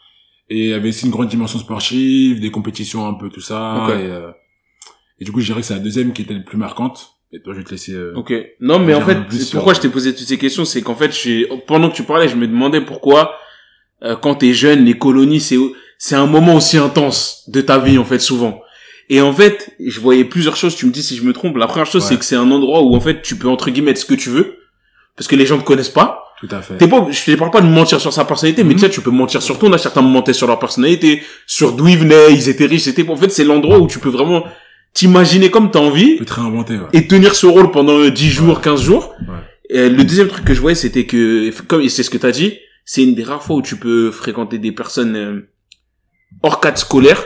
Et 0.50 0.64
il 0.64 0.68
y 0.70 0.72
avait 0.74 0.90
aussi 0.90 1.06
une 1.06 1.10
grande 1.10 1.28
dimension 1.28 1.58
sportive, 1.58 2.38
des 2.40 2.50
compétitions 2.50 3.06
un 3.06 3.14
peu, 3.14 3.30
tout 3.30 3.40
ça. 3.40 3.86
Et, 3.88 3.92
euh, 3.92 4.30
et 5.18 5.24
du 5.24 5.32
coup, 5.32 5.40
je 5.40 5.46
dirais 5.46 5.60
que 5.62 5.66
c'est 5.66 5.74
la 5.74 5.80
deuxième 5.80 6.12
qui 6.12 6.22
était 6.22 6.34
la 6.34 6.40
plus 6.40 6.58
marquante. 6.58 7.12
Et 7.32 7.40
toi, 7.40 7.52
je 7.54 7.58
vais 7.60 7.64
te 7.64 7.70
laisser... 7.70 7.92
euh, 7.92 8.12
Ok. 8.14 8.32
Non, 8.60 8.78
mais 8.78 8.94
en 8.94 9.00
fait, 9.00 9.16
sur- 9.32 9.52
pourquoi 9.56 9.72
je 9.74 9.80
t'ai 9.80 9.88
posé 9.88 10.14
toutes 10.14 10.26
ces 10.26 10.38
questions, 10.38 10.64
c'est 10.66 10.82
qu'en 10.82 10.94
fait, 10.94 11.12
j'ai, 11.12 11.48
pendant 11.66 11.88
que 11.90 11.96
tu 11.96 12.02
parlais, 12.04 12.28
je 12.28 12.36
me 12.36 12.46
demandais 12.46 12.80
pourquoi, 12.82 13.34
euh, 14.02 14.16
quand 14.16 14.34
t'es 14.36 14.52
jeune, 14.52 14.84
les 14.84 14.98
colonies, 14.98 15.40
c'est, 15.40 15.56
c'est 15.98 16.14
un 16.14 16.26
moment 16.26 16.56
aussi 16.56 16.76
intense 16.76 17.44
de 17.48 17.60
ta 17.62 17.78
vie, 17.78 17.96
en 17.98 18.04
fait, 18.04 18.18
souvent. 18.18 18.60
Et 19.08 19.20
en 19.22 19.32
fait, 19.32 19.74
je 19.80 19.98
voyais 19.98 20.24
plusieurs 20.24 20.56
choses, 20.56 20.76
tu 20.76 20.84
me 20.86 20.90
dis 20.92 21.02
si 21.02 21.16
je 21.16 21.24
me 21.24 21.32
trompe. 21.32 21.56
La 21.56 21.66
première 21.66 21.86
chose, 21.86 22.02
Ouais. 22.02 22.08
c'est 22.10 22.18
que 22.18 22.24
c'est 22.24 22.36
un 22.36 22.50
endroit 22.50 22.82
où, 22.82 22.94
en 22.94 23.00
fait, 23.00 23.22
tu 23.22 23.36
peux, 23.36 23.48
entre 23.48 23.70
guillemets, 23.70 23.92
être 23.92 23.98
ce 23.98 24.04
que 24.06 24.14
tu 24.14 24.28
veux. 24.28 24.58
Parce 25.16 25.28
que 25.28 25.36
les 25.36 25.46
gens 25.46 25.58
te 25.58 25.64
connaissent 25.64 25.88
pas. 25.90 26.20
Tout 26.40 26.48
à 26.50 26.60
fait. 26.60 26.76
T'es 26.76 26.88
pas, 26.88 27.06
je 27.10 27.24
te 27.24 27.36
parle 27.38 27.50
pas 27.50 27.60
de 27.60 27.66
mentir 27.68 28.00
sur 28.00 28.12
sa 28.12 28.24
personnalité, 28.24 28.64
mais 28.64 28.70
Mhm. 28.74 28.80
tu 28.80 28.84
sais, 28.86 28.90
tu 28.90 29.00
peux 29.00 29.10
mentir 29.10 29.40
sur 29.42 29.58
toi. 29.58 29.68
On 29.68 29.72
a 29.72 29.78
certains 29.78 30.02
mentés 30.02 30.32
sur 30.32 30.46
leur 30.46 30.58
personnalité, 30.58 31.22
sur 31.46 31.72
d'où 31.72 31.86
ils 31.88 31.96
venaient, 31.98 32.32
ils 32.32 32.48
étaient 32.48 32.66
riches, 32.66 32.82
c'était, 32.82 33.08
en 33.08 33.16
fait, 33.16 33.30
c'est 33.30 33.44
l'endroit 33.44 33.78
où 33.78 33.86
tu 33.86 33.98
peux 34.00 34.08
vraiment 34.10 34.44
t'imaginer 34.92 35.50
comme 35.50 35.70
t'as 35.70 35.78
envie 35.80 36.16
Tu 36.16 36.24
te 36.24 36.34
réinventer, 36.34 36.74
ouais. 36.74 36.86
et 36.92 37.06
tenir 37.06 37.34
ce 37.34 37.46
rôle 37.46 37.70
pendant 37.70 37.98
euh, 37.98 38.10
10 38.10 38.30
jours, 38.30 38.60
15 38.60 38.82
jours. 38.82 39.14
Ouais. 39.20 39.34
Et 39.70 39.88
le 39.88 40.04
deuxième 40.04 40.28
truc 40.28 40.44
que 40.44 40.54
je 40.54 40.60
voyais, 40.60 40.74
c'était 40.74 41.06
que, 41.06 41.50
comme 41.66 41.80
et 41.80 41.88
c'est 41.88 42.02
ce 42.02 42.10
que 42.10 42.18
t'as 42.18 42.30
dit, 42.32 42.58
c'est 42.84 43.02
une 43.02 43.14
des 43.14 43.22
rares 43.24 43.42
fois 43.42 43.56
où 43.56 43.62
tu 43.62 43.76
peux 43.76 44.10
fréquenter 44.10 44.58
des 44.58 44.72
personnes 44.72 45.16
euh, 45.16 45.48
hors 46.42 46.60
cadre 46.60 46.76
scolaire 46.78 47.24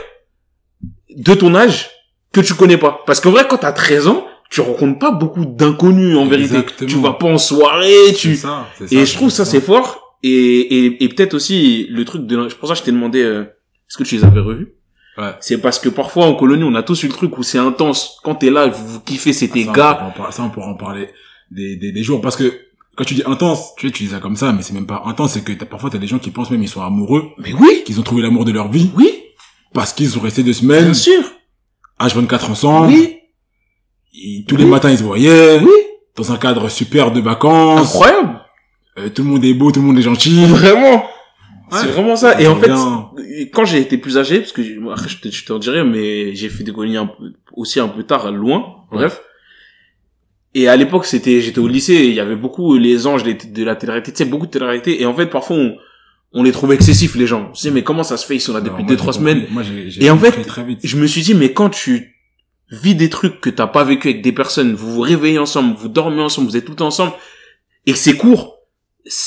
de 1.15 1.33
ton 1.33 1.53
âge 1.55 1.89
que 2.31 2.41
tu 2.41 2.53
connais 2.53 2.77
pas. 2.77 3.01
Parce 3.05 3.19
qu'en 3.19 3.31
vrai, 3.31 3.45
quand 3.49 3.57
t'as 3.57 3.71
13 3.73 4.07
ans, 4.07 4.25
tu 4.49 4.61
rencontres 4.61 4.97
pas 4.99 5.11
beaucoup 5.11 5.45
d'inconnus 5.45 6.17
en 6.17 6.25
vérité. 6.25 6.55
Exactement. 6.55 6.89
Tu 6.89 6.95
vas 6.97 7.13
pas 7.13 7.27
en 7.27 7.37
soirée, 7.37 8.13
tu... 8.17 8.35
ça, 8.35 8.67
ça. 8.77 8.85
Et 8.91 9.05
je 9.05 9.13
trouve 9.13 9.29
ça 9.29 9.45
c'est 9.45 9.61
fort. 9.61 10.17
Et, 10.23 10.29
et, 10.31 11.03
et 11.03 11.09
peut-être 11.09 11.33
aussi 11.35 11.87
le 11.89 12.03
truc 12.03 12.25
de... 12.25 12.49
C'est 12.49 12.57
pour 12.57 12.67
ça 12.67 12.73
que 12.73 12.79
je 12.79 12.83
t'ai 12.83 12.91
demandé, 12.91 13.21
euh, 13.21 13.43
est-ce 13.43 13.97
que 13.97 14.03
tu 14.03 14.15
les 14.15 14.23
avais 14.25 14.41
revus? 14.41 14.73
Ouais. 15.17 15.31
C'est 15.39 15.59
parce 15.59 15.79
que 15.79 15.87
parfois 15.89 16.25
en 16.25 16.33
colonie, 16.35 16.63
on 16.63 16.75
a 16.75 16.83
tous 16.83 17.03
eu 17.03 17.07
le 17.07 17.13
truc 17.13 17.37
où 17.37 17.43
c'est 17.43 17.57
intense. 17.57 18.17
Quand 18.23 18.35
t'es 18.35 18.49
là, 18.49 18.67
vous, 18.67 18.99
kiffez, 19.01 19.33
c'est 19.33 19.47
tes 19.49 19.63
Ça, 19.65 19.69
on 19.69 19.73
gars. 19.73 19.93
pourra 19.93 20.07
en 20.07 20.11
par- 20.11 20.33
Ça, 20.33 20.43
on 20.43 20.49
pourra 20.49 20.67
en 20.67 20.75
parler 20.75 21.09
des, 21.51 21.75
des, 21.77 21.91
des 21.91 22.03
jours. 22.03 22.19
Parce 22.21 22.35
que 22.35 22.51
quand 22.95 23.03
tu 23.05 23.13
dis 23.13 23.23
intense, 23.25 23.75
tu 23.77 23.87
sais, 23.87 23.93
tu 23.93 24.03
dis 24.03 24.09
ça 24.09 24.19
comme 24.19 24.35
ça, 24.35 24.51
mais 24.51 24.61
c'est 24.61 24.73
même 24.73 24.85
pas 24.87 25.03
intense. 25.05 25.33
C'est 25.33 25.43
que 25.43 25.51
t'as- 25.53 25.65
parfois, 25.65 25.89
t'as 25.89 25.97
des 25.99 26.07
gens 26.07 26.19
qui 26.19 26.31
pensent 26.31 26.51
même 26.51 26.63
ils 26.63 26.69
sont 26.69 26.81
amoureux, 26.81 27.29
Mais 27.37 27.53
oui, 27.53 27.83
qu'ils 27.85 27.99
ont 27.99 28.03
trouvé 28.03 28.21
l'amour 28.21 28.45
de 28.45 28.51
leur 28.51 28.69
vie, 28.69 28.91
oui, 28.95 29.09
parce 29.73 29.93
qu'ils 29.93 30.09
sont 30.09 30.19
restés 30.21 30.43
deux 30.43 30.53
semaines, 30.53 30.85
bien 30.85 30.93
sûr. 30.93 31.23
H24 31.99 32.51
ensemble. 32.51 32.87
Oui, 32.93 33.18
Tous 34.47 34.57
les 34.57 34.65
matins, 34.65 34.89
ils 34.89 34.97
se 34.97 35.03
voyaient. 35.03 35.59
oui, 35.61 35.69
Dans 36.15 36.31
un 36.31 36.37
cadre 36.37 36.67
super 36.69 37.11
de 37.11 37.21
vacances. 37.21 37.81
incroyable. 37.87 38.39
Euh, 38.97 39.09
tout 39.09 39.23
le 39.23 39.29
monde 39.29 39.45
est 39.45 39.53
beau, 39.53 39.71
tout 39.71 39.79
le 39.79 39.85
monde 39.87 39.97
est 39.97 40.01
gentil. 40.03 40.43
Vraiment. 40.45 41.03
Ouais. 41.71 41.77
C'est 41.81 41.87
vraiment 41.87 42.15
ça. 42.15 42.41
Et 42.41 42.47
en 42.47 42.55
fait, 42.55 42.67
Bien. 42.67 43.09
quand 43.53 43.63
j'ai 43.63 43.79
été 43.79 43.97
plus 43.97 44.17
âgé, 44.17 44.39
parce 44.39 44.51
que 44.51 44.63
je- 44.63 44.79
après 44.91 45.07
je 45.07 45.19
te, 45.19 45.29
je 45.29 45.45
t'en 45.45 45.59
dirai, 45.59 45.83
mais 45.83 46.33
j'ai 46.35 46.49
fait 46.49 46.63
des 46.63 46.73
colonies 46.73 46.97
un 46.97 47.05
peu, 47.05 47.31
aussi 47.53 47.79
un 47.79 47.87
peu 47.87 48.01
tard, 48.03 48.31
loin, 48.31 48.77
bref. 48.91 49.21
Et 50.55 50.67
à 50.67 50.75
l'époque, 50.75 51.05
c'était, 51.05 51.41
j'étais 51.41 51.59
au 51.59 51.67
lycée, 51.67 51.93
et 51.93 52.07
il 52.07 52.15
y 52.15 52.19
avait 52.19 52.35
beaucoup 52.35 52.75
les 52.77 53.05
anges 53.05 53.21
de 53.23 53.63
la 53.63 53.75
télé-réalité, 53.75 54.11
tu 54.11 54.17
sais, 54.17 54.25
beaucoup 54.25 54.47
de 54.47 54.51
télé-réalité, 54.51 54.99
et 54.99 55.05
en 55.05 55.13
fait, 55.13 55.27
parfois, 55.27 55.57
on, 55.57 55.75
on 56.33 56.41
les 56.41 56.51
trouvait 56.51 56.73
excessifs, 56.73 57.15
les 57.15 57.27
gens. 57.27 57.49
On 57.51 57.53
se 57.53 57.61
disait, 57.61 57.73
mais 57.73 57.83
comment 57.83 58.01
ça 58.03 58.17
se 58.17 58.25
fait, 58.25 58.35
ils 58.35 58.41
sont 58.41 58.53
là 58.53 58.61
depuis 58.61 58.81
moi, 58.83 58.89
deux, 58.89 58.97
trois 58.97 59.13
semaines. 59.13 59.45
Moi, 59.51 59.61
Et 60.01 60.09
en 60.09 60.17
fait. 60.17 60.33
Je 60.83 60.97
me 60.97 61.05
suis 61.05 61.21
dit, 61.21 61.35
mais 61.35 61.53
quand 61.53 61.69
tu 61.69 62.15
vis 62.71 62.95
des 62.95 63.09
trucs 63.09 63.41
que 63.41 63.49
t'as 63.49 63.67
pas 63.67 63.83
vécu 63.83 64.09
avec 64.09 64.21
des 64.21 64.31
personnes, 64.31 64.73
vous 64.73 64.93
vous 64.95 65.01
réveillez 65.01 65.39
ensemble, 65.39 65.75
vous 65.75 65.89
dormez 65.89 66.21
ensemble, 66.21 66.47
vous 66.49 66.57
êtes 66.57 66.65
tout 66.65 66.81
ensemble, 66.81 67.13
et 67.85 67.93
c'est 67.93 68.15
court, 68.15 68.59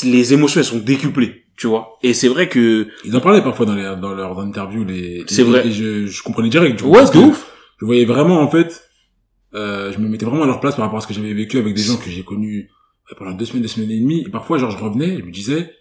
les 0.04 0.32
émotions, 0.32 0.60
elles 0.60 0.66
sont 0.66 0.78
décuplées, 0.78 1.46
tu 1.56 1.66
vois. 1.66 1.98
Et 2.02 2.14
c'est 2.14 2.28
vrai 2.28 2.48
que, 2.48 2.88
Ils 3.04 3.16
en 3.16 3.20
parlaient 3.20 3.42
parfois 3.42 3.66
dans, 3.66 3.74
les, 3.74 3.82
dans 4.00 4.14
leurs 4.14 4.38
interviews. 4.38 4.84
Les, 4.84 5.24
C'est 5.26 5.42
vrai. 5.42 5.66
Et 5.66 5.72
je, 5.72 6.06
je 6.06 6.22
comprenais 6.22 6.48
direct. 6.50 6.76
du 6.76 6.84
coup, 6.84 6.90
ouais, 6.90 7.04
que 7.10 7.18
ouf. 7.18 7.46
Je 7.80 7.86
voyais 7.86 8.04
vraiment, 8.04 8.40
en 8.40 8.48
fait, 8.48 8.84
euh, 9.54 9.90
je 9.92 9.98
me 9.98 10.08
mettais 10.08 10.24
vraiment 10.24 10.44
à 10.44 10.46
leur 10.46 10.60
place 10.60 10.76
par 10.76 10.84
rapport 10.84 10.98
à 10.98 11.00
ce 11.00 11.08
que 11.08 11.14
j'avais 11.14 11.34
vécu 11.34 11.58
avec 11.58 11.74
des 11.74 11.82
gens 11.82 11.96
que 11.96 12.08
j'ai 12.08 12.22
connus 12.22 12.70
euh, 13.10 13.14
pendant 13.18 13.32
deux 13.32 13.44
semaines, 13.44 13.62
deux 13.62 13.68
semaines 13.68 13.90
et 13.90 13.98
demie. 13.98 14.22
Et 14.24 14.30
parfois, 14.30 14.58
genre, 14.58 14.70
je 14.70 14.78
revenais, 14.78 15.18
je 15.18 15.24
me 15.24 15.32
disais, 15.32 15.72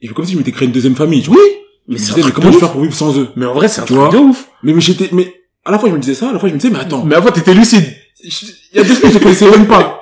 et 0.00 0.06
comme 0.08 0.24
si 0.24 0.34
je 0.34 0.38
m'étais 0.38 0.52
créé 0.52 0.66
une 0.66 0.72
deuxième 0.72 0.94
famille, 0.94 1.22
tu 1.22 1.30
vois. 1.30 1.38
Oui, 1.40 1.48
Mais 1.88 1.96
je 1.96 2.02
me 2.02 2.06
c'est 2.06 2.14
disais, 2.14 2.26
mais 2.28 2.32
comment 2.32 2.48
je 2.50 2.54
vais 2.54 2.60
faire 2.60 2.72
pour 2.72 2.82
vivre 2.82 2.94
sans 2.94 3.18
eux? 3.18 3.28
Mais 3.34 3.46
en 3.46 3.54
vrai, 3.54 3.66
c'est 3.66 3.80
un 3.80 3.84
Tu 3.84 3.94
truc 3.94 3.98
vois 4.10 4.12
de 4.12 4.18
ouf. 4.18 4.48
Mais, 4.62 4.72
mais 4.72 4.80
j'étais, 4.80 5.08
mais, 5.12 5.39
à 5.70 5.72
la 5.72 5.78
fois 5.78 5.88
je 5.88 5.94
me 5.94 6.00
disais 6.00 6.14
ça, 6.14 6.28
à 6.30 6.32
la 6.32 6.38
fois 6.38 6.48
je 6.48 6.54
me 6.54 6.58
disais, 6.60 6.72
mais 6.72 6.80
attends, 6.80 7.04
Mais 7.04 7.14
avant, 7.14 7.30
t'étais 7.30 7.54
lucide. 7.54 7.84
il 8.22 8.30
y 8.74 8.78
a 8.78 8.84
deux 8.84 8.94
semaines, 8.94 9.12
je 9.12 9.18
connaissais 9.18 9.50
même 9.50 9.66
pas. 9.66 10.00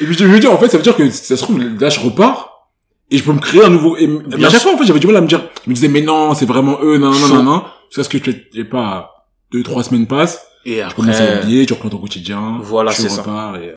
Et 0.00 0.04
puis 0.04 0.16
je 0.16 0.24
me 0.24 0.38
dis, 0.38 0.46
en 0.46 0.58
fait, 0.58 0.68
ça 0.68 0.76
veut 0.76 0.82
dire 0.82 0.94
que 0.96 1.08
ça 1.10 1.36
se 1.36 1.42
trouve, 1.42 1.58
là, 1.58 1.88
je 1.88 2.00
repars, 2.00 2.68
et 3.10 3.18
je 3.18 3.24
peux 3.24 3.32
me 3.32 3.38
créer 3.40 3.64
un 3.64 3.70
nouveau, 3.70 3.96
et, 3.96 4.06
mais 4.06 4.44
à 4.44 4.50
chaque 4.50 4.60
fois, 4.62 4.74
en 4.74 4.78
fait, 4.78 4.84
j'avais 4.86 5.00
du 5.00 5.06
mal 5.06 5.16
à 5.16 5.20
me 5.20 5.26
dire, 5.26 5.48
je 5.64 5.70
me 5.70 5.74
disais, 5.74 5.88
mais 5.88 6.02
non, 6.02 6.34
c'est 6.34 6.46
vraiment 6.46 6.78
eux, 6.82 6.98
non, 6.98 7.10
non, 7.12 7.28
non, 7.28 7.42
non, 7.42 7.62
jusqu'à 7.88 8.04
ce 8.04 8.08
que 8.08 8.18
je 8.24 8.36
j'ai 8.54 8.64
pas, 8.64 9.26
deux, 9.52 9.62
trois 9.62 9.82
semaines 9.84 10.06
passent, 10.06 10.46
Et 10.64 10.82
je 10.88 10.94
commence 10.94 11.16
à 11.16 11.22
après, 11.24 11.42
oublier, 11.44 11.66
tu 11.66 11.72
reprends 11.72 11.88
ton 11.88 11.98
quotidien, 11.98 12.58
Voilà, 12.62 12.92
tu 12.92 13.02
c'est 13.02 13.08
ça. 13.08 13.22
repars, 13.22 13.56
et... 13.56 13.74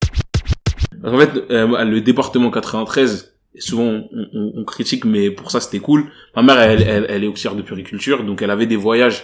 en 1.04 1.18
fait, 1.18 1.32
euh, 1.52 1.84
le 1.86 2.02
département 2.02 2.52
93, 2.52 3.34
souvent 3.60 3.84
on, 3.84 4.04
on- 4.34 4.52
on 4.58 4.64
critique, 4.66 5.06
mais 5.06 5.32
pour 5.32 5.52
ça 5.52 5.60
c'était 5.62 5.80
cool. 5.80 6.12
Ma 6.36 6.42
mère, 6.42 6.60
elle, 6.60 6.82
elle, 6.82 7.06
elle 7.10 7.24
est 7.24 7.28
auxiliaire 7.28 7.56
de 7.56 7.62
puriculture, 7.62 8.24
donc 8.24 8.42
elle 8.42 8.52
avait 8.52 8.66
des 8.68 8.76
voyages. 8.78 9.24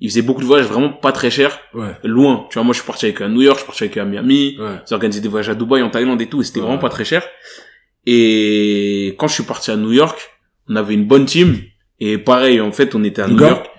Il 0.00 0.08
faisait 0.08 0.22
beaucoup 0.22 0.40
de 0.40 0.46
voyages 0.46 0.66
vraiment 0.66 0.90
pas 0.90 1.12
très 1.12 1.30
chers, 1.30 1.58
Ouais, 1.74 1.92
loin. 2.04 2.46
Tu 2.50 2.54
vois, 2.54 2.62
moi 2.64 2.72
je 2.72 2.78
suis 2.80 2.86
parti 2.86 3.06
avec 3.06 3.20
eux 3.20 3.24
à 3.24 3.28
New 3.28 3.42
York, 3.42 3.56
je 3.58 3.62
suis 3.62 3.66
parti 3.66 3.84
avec 3.84 3.98
eux 3.98 4.00
à 4.00 4.04
Miami. 4.04 4.56
ouais. 4.58 4.66
Ils 4.88 4.94
organisaient 4.94 5.20
des 5.20 5.28
voyages 5.28 5.48
à 5.48 5.54
Dubaï, 5.54 5.82
en 5.82 5.90
Thaïlande 5.90 6.20
et 6.22 6.26
tout, 6.28 6.40
et 6.40 6.44
c'était 6.44 6.60
Ouais. 6.60 6.66
vraiment 6.66 6.78
pas 6.80 6.88
très 6.88 7.04
cher. 7.04 7.22
Et 8.06 9.14
quand 9.18 9.26
je 9.28 9.34
suis 9.34 9.42
parti 9.44 9.70
à 9.70 9.76
New 9.76 9.92
York, 9.92 10.18
on 10.68 10.76
avait 10.76 10.94
une 10.94 11.04
bonne 11.06 11.24
team. 11.26 11.58
Et 12.00 12.18
pareil, 12.18 12.60
en 12.60 12.72
fait, 12.72 12.94
on 12.94 13.04
était 13.04 13.22
à 13.22 13.26
De 13.26 13.32
New 13.32 13.38
gars 13.38 13.48
York. 13.48 13.70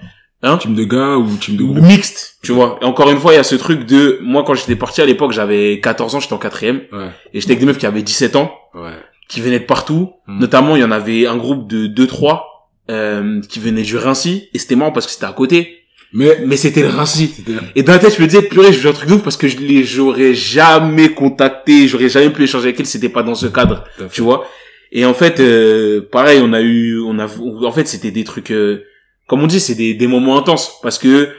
Hein? 0.41 0.57
Team 0.57 0.75
de 0.75 0.83
gars 0.83 1.17
ou 1.17 1.27
team 1.37 1.55
de 1.57 1.63
groupe? 1.63 1.77
Mixte, 1.79 2.37
tu 2.43 2.51
vois. 2.51 2.77
Et 2.81 2.85
encore 2.85 3.09
une 3.09 3.17
fois, 3.19 3.33
il 3.33 3.37
y 3.37 3.39
a 3.39 3.43
ce 3.43 3.55
truc 3.55 3.85
de, 3.85 4.19
moi 4.21 4.43
quand 4.43 4.53
j'étais 4.53 4.75
parti 4.75 5.01
à 5.01 5.05
l'époque, 5.05 5.31
j'avais 5.31 5.79
14 5.79 6.15
ans, 6.15 6.19
j'étais 6.19 6.33
en 6.33 6.37
quatrième, 6.37 6.81
Ouais, 6.91 7.09
et 7.33 7.39
j'étais 7.41 7.51
avec 7.53 7.59
des 7.61 7.65
meufs 7.65 7.77
qui 7.77 7.85
avaient 7.87 8.03
17 8.03 8.35
ans, 8.35 8.53
ouais. 8.75 8.91
qui 9.27 9.41
venaient 9.41 9.59
de 9.59 9.65
partout. 9.65 10.13
Hmm. 10.27 10.39
Notamment, 10.39 10.75
il 10.75 10.81
y 10.81 10.83
en 10.85 10.91
avait 10.91 11.25
un 11.25 11.35
groupe 11.37 11.67
de 11.67 11.87
2-3, 11.87 12.43
euh, 12.91 13.41
qui 13.49 13.59
venaient 13.59 13.81
du 13.81 13.97
Rincy, 13.97 14.49
et 14.53 14.59
c'était 14.59 14.75
marrant 14.75 14.91
parce 14.91 15.07
que 15.07 15.11
c'était 15.11 15.25
à 15.25 15.33
côté, 15.33 15.79
Mais, 16.15 16.39
mais 16.45 16.55
c'était 16.55 16.85
c'était, 17.05 17.51
Et 17.75 17.83
dans 17.83 17.91
la 17.91 17.99
tête, 17.99 18.15
je 18.15 18.21
me 18.21 18.27
disais, 18.27 18.41
purée, 18.41 18.71
je 18.71 18.79
veux 18.79 18.89
un 18.89 18.93
truc 18.93 19.09
de 19.09 19.15
ouf 19.15 19.21
parce 19.21 19.35
que 19.35 19.49
je 19.49 19.57
les, 19.57 19.83
j'aurais 19.83 20.33
jamais 20.33 21.09
contacté, 21.09 21.89
j'aurais 21.89 22.07
jamais 22.07 22.29
pu 22.29 22.43
échanger 22.43 22.69
avec 22.69 22.79
elles, 22.79 22.85
c'était 22.85 23.09
pas 23.09 23.21
dans 23.21 23.35
ce 23.35 23.47
cadre, 23.47 23.83
tu 24.13 24.21
vois. 24.21 24.47
Et 24.93 25.03
en 25.05 25.13
fait, 25.13 25.41
euh, 25.41 26.01
pareil, 26.09 26.39
on 26.41 26.53
a 26.53 26.61
eu, 26.61 27.01
on 27.01 27.19
a, 27.19 27.27
en 27.27 27.71
fait, 27.73 27.85
c'était 27.85 28.11
des 28.11 28.23
trucs, 28.23 28.51
euh, 28.51 28.85
comme 29.27 29.43
on 29.43 29.47
dit, 29.47 29.59
c'est 29.59 29.75
des, 29.75 29.93
des 29.93 30.07
moments 30.07 30.37
intenses 30.37 30.79
parce 30.81 30.97
que 30.97 31.31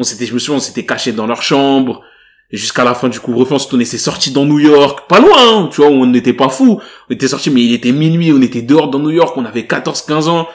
on 0.00 0.02
s'était, 0.02 0.26
je 0.26 0.34
me 0.34 0.40
souviens, 0.40 0.56
on 0.56 0.60
s'était 0.60 0.84
caché 0.84 1.12
dans 1.12 1.28
leur 1.28 1.42
chambre 1.42 2.02
jusqu'à 2.50 2.82
la 2.82 2.94
fin 2.94 3.08
du 3.08 3.20
couvre-feu, 3.20 3.54
on 3.54 3.58
s'était 3.58 3.98
sorti 3.98 4.32
dans 4.32 4.44
New 4.44 4.58
York, 4.58 5.08
pas 5.08 5.20
loin, 5.20 5.64
hein, 5.64 5.68
tu 5.72 5.80
vois, 5.80 5.90
on 5.90 6.06
n'était 6.06 6.32
pas 6.32 6.48
fou. 6.48 6.80
On 7.08 7.14
était 7.14 7.28
sorti, 7.28 7.50
mais 7.50 7.62
il 7.62 7.72
était 7.72 7.92
minuit, 7.92 8.32
on 8.32 8.42
était 8.42 8.62
dehors 8.62 8.88
dans 8.88 8.98
New 8.98 9.10
York, 9.10 9.36
on 9.36 9.44
avait 9.44 9.62
14-15 9.62 10.28
ans. 10.28 10.48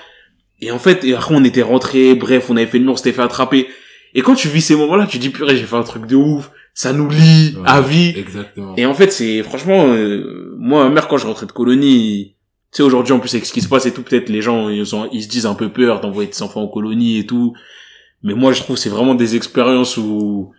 Et 0.62 0.72
en 0.72 0.80
fait, 0.80 1.04
et 1.06 1.13
après, 1.16 1.34
on 1.36 1.44
était 1.44 1.62
rentré, 1.62 2.16
bref, 2.16 2.48
on 2.50 2.58
avait 2.58 2.66
fait 2.68 2.80
le 2.80 2.84
mur, 2.86 2.94
on 2.94 2.98
s'était 2.98 3.13
fait 3.13 3.22
attraper. 3.22 3.68
Et 4.13 4.22
quand 4.22 4.36
tu 4.36 4.48
vis 4.48 4.62
ces 4.62 4.75
moments-là, 4.75 5.06
tu 5.08 5.18
dis, 5.18 5.30
purée, 5.30 5.56
j'ai 5.56 5.63
fait 5.63 5.75
un 5.75 5.84
truc 5.84 6.06
de 6.06 6.16
ouf, 6.16 6.51
ça 6.74 6.94
nous 6.94 7.10
lie 7.10 7.56
Ouais, 7.58 7.63
à 7.66 7.82
vie. 7.82 8.13
Exactement. 8.18 8.74
Et 8.78 8.86
en 8.86 8.94
fait, 8.94 9.12
c'est 9.12 9.42
franchement, 9.44 9.88
euh, 9.94 10.56
moi, 10.58 10.84
ma 10.86 10.89
mère, 10.89 11.08
quand 11.08 11.18
je 11.18 11.28
rentrais 11.28 11.46
de 11.46 11.51
colonie, 11.51 12.36
tu 12.72 12.78
sais, 12.78 12.84
aujourd'hui, 12.84 13.13
en 13.13 13.20
plus, 13.20 13.34
avec 13.34 13.46
ce 13.46 13.54
qui 13.54 13.62
se 13.62 13.68
passe 13.70 13.86
et 13.86 13.94
tout, 13.94 14.01
peut-être 14.04 14.30
les 14.30 14.42
gens, 14.42 14.70
ils, 14.70 14.96
ont, 14.96 15.08
ils 15.12 15.24
se 15.24 15.30
disent 15.30 15.46
un 15.46 15.56
peu 15.56 15.70
peur 15.70 16.01
d'envoyer 16.01 16.30
des 16.30 16.42
enfants 16.44 16.62
en 16.63 16.68
colonie 16.68 17.20
et 17.20 17.25
tout. 17.25 17.54
Mais 18.24 18.34
moi, 18.34 18.51
je 18.51 18.62
trouve 18.62 18.75
c'est 18.78 18.89
vraiment 18.89 19.16
des 19.16 19.36
expériences 19.38 19.96
où 19.98 20.51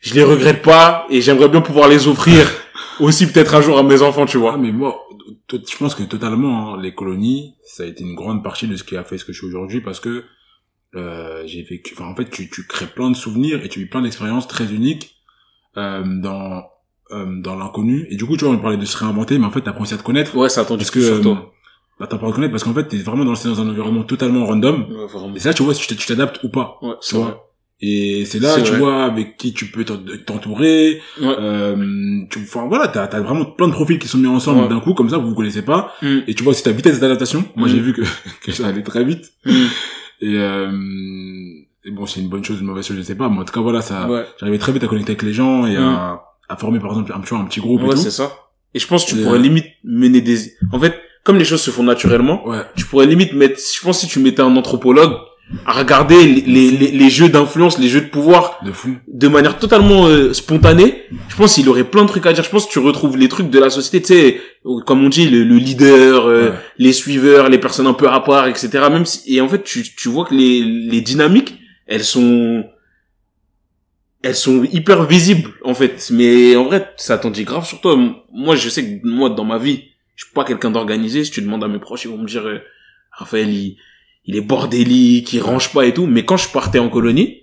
je 0.00 0.14
les 0.14 0.22
regrette 0.24 0.62
pas 0.62 1.06
et 1.10 1.20
j'aimerais 1.20 1.48
bien 1.48 1.60
pouvoir 1.60 1.88
les 1.88 2.08
offrir 2.08 2.48
aussi 3.00 3.26
peut-être 3.30 3.54
un 3.54 3.60
jour 3.60 3.78
à 3.78 3.82
mes 3.82 4.00
enfants, 4.02 4.24
tu 4.26 4.36
Ah, 4.38 4.40
vois. 4.40 4.56
mais 4.56 4.72
moi, 4.72 5.06
je 5.50 5.76
pense 5.78 5.94
que 5.94 6.02
totalement, 6.02 6.74
hein, 6.74 6.80
les 6.82 6.94
colonies, 6.94 7.54
ça 7.64 7.82
a 7.82 7.86
été 7.86 8.02
une 8.04 8.14
grande 8.14 8.42
partie 8.44 8.66
de 8.68 8.76
ce 8.76 8.84
qui 8.84 8.96
a 8.96 9.04
fait 9.04 9.18
ce 9.18 9.24
que 9.24 9.32
je 9.32 9.38
suis 9.38 9.46
aujourd'hui 9.46 9.80
parce 9.80 10.00
que 10.00 10.24
euh, 10.94 11.42
j'ai 11.46 11.62
vécu. 11.62 11.94
Enfin, 11.94 12.06
en 12.06 12.14
fait, 12.16 12.28
tu, 12.30 12.48
tu 12.50 12.66
crées 12.66 12.86
plein 12.86 13.10
de 13.10 13.16
souvenirs 13.16 13.64
et 13.64 13.68
tu 13.68 13.80
vis 13.80 13.86
plein 13.86 14.02
d'expériences 14.02 14.48
très 14.48 14.72
uniques 14.72 15.16
euh, 15.76 16.02
dans 16.20 16.64
euh, 17.12 17.40
dans 17.40 17.56
l'inconnu. 17.56 18.06
Et 18.10 18.16
du 18.16 18.26
coup, 18.26 18.36
tu 18.36 18.44
vois, 18.44 18.54
on 18.54 18.58
parlait 18.58 18.76
de 18.76 18.84
se 18.84 18.96
réinventer, 18.96 19.38
mais 19.38 19.46
en 19.46 19.50
fait, 19.50 19.62
t'apprends 19.62 19.82
aussi 19.82 19.94
à 19.94 19.98
te 19.98 20.02
connaître. 20.02 20.36
Ouais, 20.36 20.48
ça 20.48 20.62
attend 20.62 20.76
parce 20.76 20.90
que 20.90 21.00
sur 21.00 21.14
euh, 21.16 21.20
toi. 21.22 21.52
bah, 21.98 22.06
t'apprends 22.06 22.28
à 22.28 22.30
te 22.30 22.34
connaître 22.36 22.52
parce 22.52 22.64
qu'en 22.64 22.74
fait, 22.74 22.86
t'es 22.88 22.98
vraiment 22.98 23.24
dans, 23.24 23.32
dans 23.32 23.60
un 23.60 23.68
environnement 23.68 24.04
totalement 24.04 24.44
random. 24.46 24.86
Ouais, 24.90 25.06
vraiment. 25.06 25.34
Et 25.34 25.38
là, 25.40 25.54
tu 25.54 25.62
vois, 25.62 25.74
si 25.74 25.80
tu 25.82 25.86
t'ad- 25.88 25.98
tu 25.98 26.06
t'adaptes 26.06 26.42
ou 26.44 26.50
pas. 26.50 26.78
Ouais, 26.82 26.94
Tu 27.02 27.14
vrai. 27.14 27.34
Et 27.80 28.24
c'est 28.26 28.40
là, 28.40 28.56
tu 28.60 28.70
vrai. 28.70 28.78
vois, 28.78 29.04
avec 29.04 29.36
qui 29.36 29.52
tu 29.54 29.66
peux 29.66 29.84
t'en- 29.84 30.00
t'entourer. 30.26 31.00
Ouais. 31.20 31.28
Euh, 31.38 31.76
tu, 32.28 32.40
enfin, 32.40 32.66
voilà, 32.66 32.88
t'as, 32.88 33.06
t'as 33.06 33.20
vraiment 33.20 33.44
plein 33.44 33.68
de 33.68 33.72
profils 33.72 33.98
qui 34.00 34.08
sont 34.08 34.18
mis 34.18 34.26
ensemble 34.26 34.62
Ouais. 34.62 34.68
d'un 34.68 34.80
coup, 34.80 34.94
comme 34.94 35.08
ça, 35.08 35.18
vous 35.18 35.28
vous 35.28 35.34
connaissez 35.36 35.62
pas. 35.62 35.94
Mm. 36.02 36.18
Et 36.26 36.34
tu 36.34 36.42
vois 36.42 36.50
aussi 36.50 36.64
ta 36.64 36.72
vitesse 36.72 36.98
d'adaptation. 36.98 37.44
Moi, 37.54 37.68
Mm. 37.68 37.70
j'ai 37.70 37.80
vu 37.80 37.92
que, 37.92 38.02
que 38.44 38.50
ça 38.52 38.66
allait 38.66 38.82
très 38.82 39.04
vite. 39.04 39.32
Mm. 39.44 39.50
Et, 40.22 40.34
euh, 40.38 40.72
et 41.84 41.90
bon, 41.92 42.04
c'est 42.06 42.20
une 42.20 42.28
bonne 42.28 42.42
chose, 42.42 42.58
une 42.60 42.66
mauvaise 42.66 42.84
chose, 42.86 42.96
je 42.96 43.02
sais 43.02 43.14
pas. 43.14 43.28
Mais 43.28 43.38
en 43.38 43.44
tout 43.44 43.52
cas, 43.54 43.60
voilà, 43.60 43.80
ça, 43.80 44.08
Ouais. 44.10 44.24
j'arrivais 44.40 44.58
très 44.58 44.72
vite 44.72 44.82
à 44.82 44.88
connecter 44.88 45.12
avec 45.12 45.22
les 45.22 45.32
gens 45.32 45.64
et 45.66 45.76
à, 45.76 46.20
à 46.48 46.56
former, 46.56 46.80
par 46.80 46.90
exemple, 46.90 47.12
un, 47.14 47.20
tu 47.20 47.28
vois, 47.28 47.38
un 47.38 47.44
petit 47.44 47.60
groupe 47.60 47.82
et 47.82 47.84
Ouais, 47.84 47.96
c'est 47.96 48.10
ça. 48.10 48.32
Et 48.74 48.80
je 48.80 48.86
pense 48.88 49.04
que 49.04 49.10
tu 49.12 49.20
Et, 49.20 49.22
pourrais 49.22 49.38
euh, 49.38 49.42
limite 49.42 49.66
mener 49.84 50.20
des, 50.20 50.52
en 50.72 50.80
fait, 50.80 50.94
comme 51.24 51.36
les 51.38 51.44
choses 51.44 51.60
se 51.62 51.70
font 51.70 51.84
naturellement, 51.84 52.46
Ouais. 52.46 52.62
tu 52.76 52.84
pourrais 52.86 53.06
limite 53.06 53.32
mettre, 53.34 53.58
je 53.60 53.80
pense 53.82 54.00
que 54.00 54.06
si 54.06 54.12
tu 54.12 54.18
mettais 54.18 54.42
un 54.42 54.56
anthropologue 54.56 55.12
à 55.64 55.72
regarder 55.72 56.26
les, 56.26 56.70
les, 56.70 56.90
les, 56.90 57.10
jeux 57.10 57.28
d'influence, 57.30 57.78
les 57.78 57.88
jeux 57.88 58.02
de 58.02 58.08
pouvoir 58.08 58.58
De 58.64 58.70
fou. 58.72 58.96
de 59.06 59.28
manière 59.28 59.58
totalement 59.58 60.06
euh, 60.06 60.34
spontanée, 60.34 61.04
je 61.28 61.36
pense 61.36 61.54
qu'il 61.54 61.68
aurait 61.70 61.84
plein 61.84 62.02
de 62.02 62.08
trucs 62.08 62.26
à 62.26 62.32
dire. 62.34 62.44
Je 62.44 62.50
pense 62.50 62.66
que 62.66 62.70
tu 62.72 62.78
retrouves 62.80 63.16
les 63.16 63.28
trucs 63.28 63.48
de 63.48 63.58
la 63.58 63.70
société, 63.70 64.02
tu 64.02 64.14
sais, 64.14 64.40
comme 64.86 65.02
on 65.04 65.08
dit, 65.08 65.28
le, 65.28 65.44
le 65.44 65.56
leader, 65.56 66.26
euh, 66.26 66.50
Ouais. 66.50 66.54
les 66.78 66.92
suiveurs, 66.92 67.48
les 67.48 67.58
personnes 67.58 67.86
un 67.86 67.94
peu 67.94 68.08
à 68.08 68.20
part, 68.20 68.46
etc. 68.46 68.68
Même 68.90 69.06
si, 69.06 69.34
et 69.34 69.40
en 69.40 69.48
fait, 69.48 69.62
tu, 69.64 69.82
tu 69.82 70.08
vois 70.08 70.26
que 70.26 70.34
les, 70.34 70.60
les 70.62 71.00
dynamiques, 71.00 71.56
elles 71.86 72.04
sont, 72.04 72.64
elles 74.22 74.34
sont 74.34 74.64
hyper 74.64 75.04
visibles, 75.04 75.50
en 75.64 75.74
fait. 75.74 76.08
Mais 76.12 76.56
en 76.56 76.64
vrai, 76.64 76.90
ça 76.98 77.16
t'en 77.18 77.30
dit 77.30 77.44
grave 77.44 77.64
sur 77.66 77.80
toi. 77.80 77.96
Moi, 78.32 78.56
je 78.56 78.68
sais 78.68 78.84
que 78.84 79.06
moi, 79.06 79.30
dans 79.30 79.44
ma 79.44 79.58
vie, 79.58 79.84
je 80.16 80.24
suis 80.24 80.34
pas 80.34 80.44
quelqu'un 80.44 80.70
d'organisé. 80.70 81.24
Si 81.24 81.30
tu 81.30 81.40
demandes 81.40 81.64
à 81.64 81.68
mes 81.68 81.78
proches, 81.78 82.04
ils 82.04 82.10
vont 82.10 82.18
me 82.18 82.26
dire, 82.26 82.46
euh, 82.46 82.58
Raphaël, 83.12 83.48
il, 83.48 83.76
il 84.28 84.36
est 84.36 84.40
bordélique, 84.42 85.32
il 85.32 85.40
range 85.40 85.72
pas 85.72 85.84
et 85.86 85.92
tout. 85.92 86.06
Mais 86.06 86.24
quand 86.24 86.36
je 86.36 86.48
partais 86.48 86.78
en 86.78 86.88
colonie, 86.88 87.42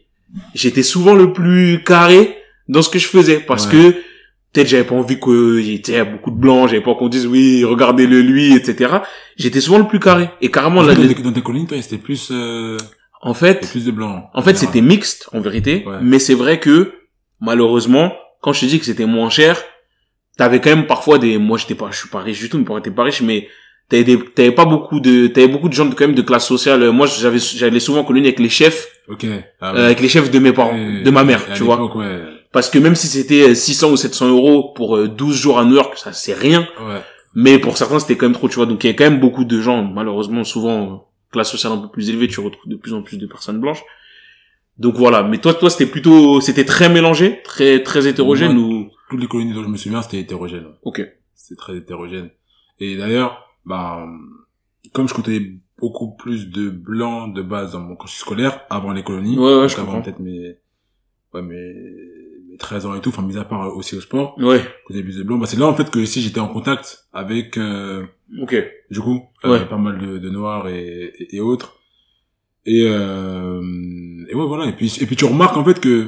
j'étais 0.53 0.83
souvent 0.83 1.13
le 1.15 1.33
plus 1.33 1.83
carré 1.83 2.37
dans 2.69 2.81
ce 2.81 2.89
que 2.89 2.99
je 2.99 3.07
faisais 3.07 3.39
parce 3.41 3.65
Ouais. 3.65 3.71
que 3.73 3.91
peut-être 4.53 4.67
j'avais 4.69 4.85
pas 4.85 4.95
envie 4.95 5.19
qu'il 5.19 5.65
y 5.65 5.91
ait 5.91 6.05
beaucoup 6.05 6.31
de 6.31 6.37
blancs, 6.37 6.69
j'avais 6.69 6.81
pas 6.81 6.95
qu'on 6.95 7.09
dise 7.09 7.27
oui, 7.27 7.63
regardez-le 7.65 8.21
lui, 8.21 8.55
etc. 8.55 8.99
J'étais 9.35 9.59
souvent 9.59 9.79
le 9.79 9.87
plus 9.87 9.99
carré. 9.99 10.29
Et 10.41 10.49
carrément, 10.49 10.81
là, 10.81 10.93
dans, 10.95 11.01
les- 11.01 11.13
dans 11.13 11.33
tes 11.33 11.41
colonies, 11.41 11.67
toi, 11.67 11.81
c'était 11.81 11.97
plus, 11.97 12.29
euh, 12.31 12.77
en 13.21 13.33
fait, 13.33 13.67
plus 13.69 13.83
de 13.85 13.91
blanc. 13.91 14.29
en 14.33 14.41
fait, 14.41 14.55
c'était 14.55 14.81
mixte, 14.81 15.27
en 15.33 15.41
vérité. 15.41 15.83
Ouais. 15.85 15.97
Mais 16.01 16.19
c'est 16.19 16.35
vrai 16.35 16.59
que, 16.59 16.93
malheureusement, 17.41 18.13
quand 18.41 18.53
je 18.53 18.61
te 18.61 18.65
dis 18.65 18.79
que 18.79 18.85
c'était 18.85 19.05
moins 19.05 19.29
cher, 19.29 19.61
t'avais 20.37 20.59
quand 20.61 20.69
même 20.69 20.87
parfois 20.87 21.17
des, 21.19 21.37
moi, 21.37 21.57
j'étais 21.57 21.75
pas, 21.75 21.89
je 21.91 21.97
suis 21.97 22.09
pas 22.09 22.19
riche 22.19 22.39
du 22.39 22.49
tout, 22.49 22.57
mais 22.57 22.81
t'es 22.81 22.91
pas 22.91 23.03
riche, 23.03 23.21
mais 23.21 23.47
t'avais 23.89 24.03
des, 24.03 24.19
t'avais 24.19 24.51
pas 24.51 24.65
beaucoup 24.65 24.99
de, 24.99 25.27
t'avais 25.27 25.47
beaucoup 25.47 25.69
de 25.69 25.73
gens 25.73 25.85
de, 25.85 25.93
quand 25.93 26.05
même 26.05 26.15
de 26.15 26.21
classe 26.21 26.47
sociale. 26.47 26.91
Moi, 26.91 27.07
j'avais, 27.07 27.39
j'allais 27.39 27.79
souvent 27.79 27.99
en 27.99 28.03
colonie 28.03 28.27
avec 28.27 28.39
les 28.39 28.49
chefs, 28.49 28.89
Ok. 29.07 29.25
Ah, 29.61 29.75
euh, 29.75 29.85
avec 29.85 29.99
les 29.99 30.09
chefs 30.09 30.31
de 30.31 30.39
mes 30.39 30.51
parents, 30.51 30.75
de 30.75 31.09
ma 31.11 31.23
mère, 31.23 31.41
tu 31.53 31.63
vois. 31.63 31.95
Ouais. 31.95 32.21
Parce 32.51 32.69
que 32.69 32.79
même 32.79 32.95
si 32.95 33.07
c'était 33.07 33.53
600 33.53 33.91
ou 33.91 33.97
700 33.97 34.29
euros 34.29 34.73
pour 34.75 34.97
euh, 34.97 35.07
12 35.07 35.35
jours 35.35 35.59
à 35.59 35.65
New 35.65 35.75
York, 35.75 35.97
ça 35.97 36.13
c'est 36.13 36.33
rien. 36.33 36.67
Ouais. 36.79 37.01
Mais 37.35 37.59
pour 37.59 37.77
certains, 37.77 37.99
c'était 37.99 38.15
quand 38.15 38.27
même 38.27 38.33
trop, 38.33 38.47
tu 38.47 38.55
vois. 38.55 38.65
Donc 38.65 38.83
il 38.83 38.87
y 38.87 38.89
a 38.89 38.93
quand 38.93 39.03
même 39.03 39.19
beaucoup 39.19 39.43
de 39.43 39.59
gens, 39.59 39.83
malheureusement, 39.83 40.43
souvent, 40.43 40.81
euh, 40.81 40.95
classe 41.31 41.51
sociale 41.51 41.73
un 41.73 41.77
peu 41.77 41.89
plus 41.89 42.09
élevée, 42.09 42.27
tu 42.27 42.39
retrouves 42.39 42.69
de 42.69 42.77
plus 42.77 42.93
en 42.93 43.01
plus 43.01 43.17
de 43.17 43.27
personnes 43.27 43.59
blanches. 43.59 43.83
Donc 44.77 44.95
voilà. 44.95 45.21
Mais 45.23 45.37
toi, 45.37 45.53
toi, 45.53 45.69
c'était 45.69 45.85
plutôt, 45.85 46.41
c'était 46.41 46.65
très 46.65 46.89
mélangé, 46.89 47.41
très, 47.43 47.83
très 47.83 48.07
hétérogène 48.07 48.57
ou... 48.57 48.89
Toutes 49.09 49.21
les 49.21 49.27
colonies 49.27 49.53
dont 49.53 49.63
je 49.63 49.69
me 49.69 49.77
souviens, 49.77 50.01
c'était 50.01 50.19
hétérogène. 50.19 50.65
Ok. 50.81 51.01
c'est 51.35 51.55
très 51.55 51.77
hétérogène. 51.77 52.31
Et 52.79 52.97
d'ailleurs, 52.97 53.44
bah, 53.65 54.05
comme 54.93 55.07
je 55.07 55.13
côtoyais 55.13 55.57
beaucoup 55.79 56.15
plus 56.15 56.49
de 56.49 56.69
blancs 56.69 57.33
de 57.33 57.41
base 57.41 57.73
dans 57.73 57.79
mon 57.81 57.95
cursus 57.95 58.19
scolaire 58.19 58.61
avant 58.69 58.91
les 58.93 59.03
colonies, 59.03 59.37
Ouais, 59.37 59.55
ouais, 59.61 59.69
je 59.69 59.77
avant 59.77 60.01
peut-être 60.01 60.19
mes, 60.19 60.57
ouais, 61.33 61.41
mes, 61.41 61.73
mes 62.49 62.57
13 62.57 62.85
ans 62.85 62.95
et 62.95 63.01
tout, 63.01 63.09
enfin, 63.09 63.21
mis 63.23 63.37
à 63.37 63.43
part 63.43 63.63
euh, 63.67 63.71
aussi 63.71 63.95
au 63.97 64.01
sport, 64.01 64.37
Ouais. 64.39 64.61
côté 64.87 65.03
plus 65.03 65.17
de 65.17 65.23
blancs, 65.23 65.39
bah, 65.41 65.47
c'est 65.47 65.57
là, 65.59 65.67
en 65.67 65.73
fait, 65.75 65.89
que 65.91 66.05
si 66.05 66.21
j'étais 66.21 66.39
en 66.39 66.47
contact 66.47 67.07
avec, 67.11 67.57
euh, 67.57 68.05
Ok. 68.41 68.55
du 68.89 69.01
coup, 69.01 69.21
euh, 69.43 69.51
Ouais. 69.59 69.65
pas 69.67 69.77
mal 69.77 69.97
de, 69.99 70.17
de 70.17 70.29
noirs 70.29 70.67
et, 70.69 71.13
et, 71.19 71.35
et 71.35 71.39
autres. 71.41 71.79
Et, 72.65 72.87
euh, 72.87 73.61
et 74.29 74.33
ouais, 74.35 74.45
voilà. 74.47 74.65
Et 74.67 74.73
puis, 74.75 74.97
et 75.01 75.05
puis 75.05 75.15
tu 75.15 75.25
remarques, 75.25 75.57
en 75.57 75.65
fait, 75.65 75.79
que, 75.79 76.05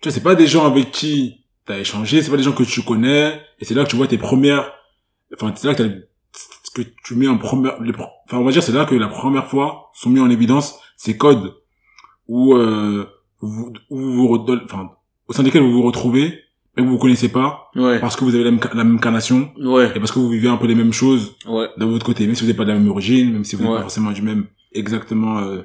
tu 0.00 0.08
vois, 0.08 0.12
c'est 0.12 0.22
pas 0.22 0.34
des 0.34 0.46
gens 0.46 0.64
avec 0.64 0.90
qui 0.92 1.44
t'as 1.66 1.78
échangé, 1.78 2.22
c'est 2.22 2.30
pas 2.30 2.36
des 2.36 2.42
gens 2.42 2.52
que 2.52 2.62
tu 2.62 2.82
connais, 2.82 3.40
et 3.58 3.64
c'est 3.64 3.74
là 3.74 3.84
que 3.84 3.90
tu 3.90 3.96
vois 3.96 4.06
tes 4.06 4.16
premières, 4.18 4.72
enfin, 5.34 5.52
c'est 5.56 5.66
là 5.66 5.74
que 5.74 5.82
t'as, 5.82 5.90
ce 6.74 6.82
que 6.82 6.88
tu 7.04 7.14
mets 7.16 7.26
en 7.28 7.36
première, 7.38 7.80
les, 7.82 7.92
enfin, 7.92 8.38
on 8.38 8.44
va 8.44 8.52
dire, 8.52 8.62
c'est 8.62 8.72
là 8.72 8.84
que 8.84 8.94
la 8.94 9.08
première 9.08 9.46
fois 9.48 9.90
sont 9.92 10.10
mis 10.10 10.20
en 10.20 10.30
évidence 10.30 10.78
ces 10.96 11.16
codes 11.16 11.54
où, 12.28 12.54
euh, 12.54 13.06
vous, 13.40 13.72
où 13.90 13.98
vous 13.98 14.28
vous 14.28 14.46
enfin, 14.64 14.90
au 15.28 15.32
sein 15.32 15.42
desquels 15.42 15.62
vous 15.62 15.72
vous 15.72 15.82
retrouvez, 15.82 16.38
mais 16.76 16.84
vous 16.84 16.90
vous 16.90 16.98
connaissez 16.98 17.28
pas, 17.30 17.70
Ouais. 17.74 17.98
parce 17.98 18.14
que 18.16 18.24
vous 18.24 18.34
avez 18.34 18.44
la 18.44 18.50
même, 18.52 18.60
la 18.74 18.84
même 18.84 19.00
carnation, 19.00 19.50
Ouais. 19.58 19.90
et 19.94 19.98
parce 19.98 20.12
que 20.12 20.18
vous 20.20 20.28
vivez 20.28 20.48
un 20.48 20.56
peu 20.58 20.66
les 20.66 20.74
mêmes 20.76 20.92
choses 20.92 21.34
Ouais. 21.46 21.68
de 21.76 21.84
votre 21.84 22.06
côté, 22.06 22.26
même 22.26 22.34
si 22.36 22.42
vous 22.42 22.48
n'êtes 22.48 22.56
pas 22.56 22.64
de 22.64 22.70
la 22.72 22.78
même 22.78 22.88
origine, 22.88 23.32
même 23.32 23.44
si 23.44 23.56
vous 23.56 23.62
n'êtes 23.64 23.72
pas 23.74 23.80
forcément 23.82 24.12
du 24.12 24.22
même, 24.22 24.46
exactement, 24.72 25.38
euh, 25.38 25.62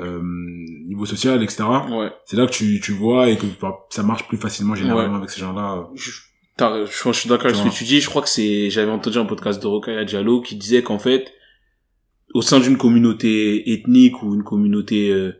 euh, 0.00 0.20
niveau 0.86 1.06
social, 1.06 1.42
etc. 1.42 1.64
Ouais. 1.90 2.10
C'est 2.24 2.36
là 2.36 2.46
que 2.46 2.52
tu, 2.52 2.80
tu 2.80 2.92
vois 2.92 3.28
et 3.28 3.36
que 3.36 3.46
ça 3.90 4.02
marche 4.02 4.26
plus 4.28 4.38
facilement 4.38 4.74
généralement 4.74 5.16
avec 5.16 5.30
ces 5.30 5.40
gens-là. 5.40 5.88
Je, 5.94 6.10
t'as- 6.10 6.16
je, 6.60 7.12
je 7.12 7.12
suis 7.12 7.28
d'accord 7.28 7.46
avec 7.46 7.56
ce 7.56 7.62
que 7.64 7.74
tu 7.74 7.84
dis. 7.84 8.00
Je 8.00 8.08
crois 8.08 8.22
que 8.22 8.28
c'est, 8.28 8.70
j'avais 8.70 8.90
entendu 8.90 9.18
un 9.18 9.24
podcast 9.24 9.62
de 9.62 9.66
Rokhaya 9.66 10.04
Diallo 10.04 10.40
qui 10.40 10.56
disait 10.56 10.82
qu'en 10.82 10.98
fait, 10.98 11.32
au 12.34 12.42
sein 12.42 12.60
d'une 12.60 12.76
communauté 12.76 13.72
ethnique 13.72 14.22
ou 14.22 14.34
une 14.34 14.42
communauté, 14.44 15.10
euh, 15.10 15.32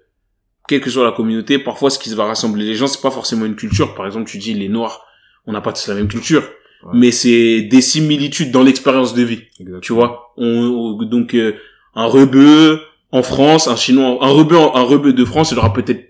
quelle 0.68 0.80
que 0.80 0.90
soit 0.90 1.04
la 1.04 1.12
communauté, 1.12 1.58
parfois 1.58 1.90
ce 1.90 1.98
qui 1.98 2.14
va 2.14 2.24
rassembler 2.26 2.64
les 2.64 2.74
gens, 2.74 2.86
c'est 2.86 3.00
pas 3.02 3.10
forcément 3.10 3.44
une 3.46 3.56
culture. 3.56 3.94
Par 3.94 4.06
exemple, 4.06 4.28
tu 4.30 4.38
dis 4.38 4.54
les 4.54 4.68
Noirs, 4.68 5.04
on 5.46 5.52
n'a 5.52 5.60
pas 5.60 5.72
tous 5.72 5.86
la 5.88 5.94
même 5.94 6.08
culture, 6.08 6.42
Ouais. 6.84 6.92
mais 6.94 7.10
c'est 7.10 7.62
des 7.62 7.80
similitudes 7.80 8.50
dans 8.52 8.62
l'expérience 8.62 9.12
de 9.14 9.22
vie. 9.22 9.40
Exactement. 9.58 9.80
Tu 9.80 9.92
vois, 9.92 10.32
on, 10.36 10.46
on- 10.46 11.02
donc 11.04 11.34
euh, 11.34 11.54
un 11.94 12.06
rebeu 12.06 12.80
en 13.10 13.22
France, 13.22 13.66
un 13.66 13.74
chinois, 13.76 14.18
un 14.24 14.28
rebeu, 14.30 14.56
un 14.56 14.82
rebeu 14.82 15.12
de 15.12 15.24
France, 15.24 15.50
il 15.50 15.58
aura 15.58 15.72
peut-être 15.72 16.06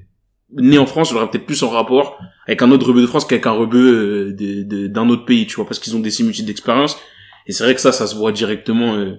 né 0.52 0.78
en 0.78 0.86
France, 0.86 1.12
aura 1.12 1.30
peut-être 1.30 1.46
plus 1.46 1.62
en 1.62 1.68
rapport 1.70 2.18
avec 2.46 2.62
un 2.62 2.70
autre 2.70 2.86
rebeu 2.88 3.02
de 3.02 3.06
France 3.06 3.24
qu'avec 3.26 3.46
un 3.46 3.52
rebeu 3.52 4.28
euh, 4.30 4.32
de- 4.32 4.62
de- 4.62 4.86
d'un 4.86 5.08
autre 5.10 5.24
pays, 5.24 5.46
tu 5.46 5.56
vois, 5.56 5.66
parce 5.66 5.78
qu'ils 5.78 5.94
ont 5.96 6.00
des 6.00 6.10
similitudes 6.10 6.46
d'expérience. 6.46 6.96
Et 7.46 7.52
c'est 7.52 7.64
vrai 7.64 7.74
que 7.74 7.80
ça, 7.80 7.92
ça 7.92 8.06
se 8.06 8.14
voit 8.14 8.32
directement 8.32 8.94
euh, 8.94 9.16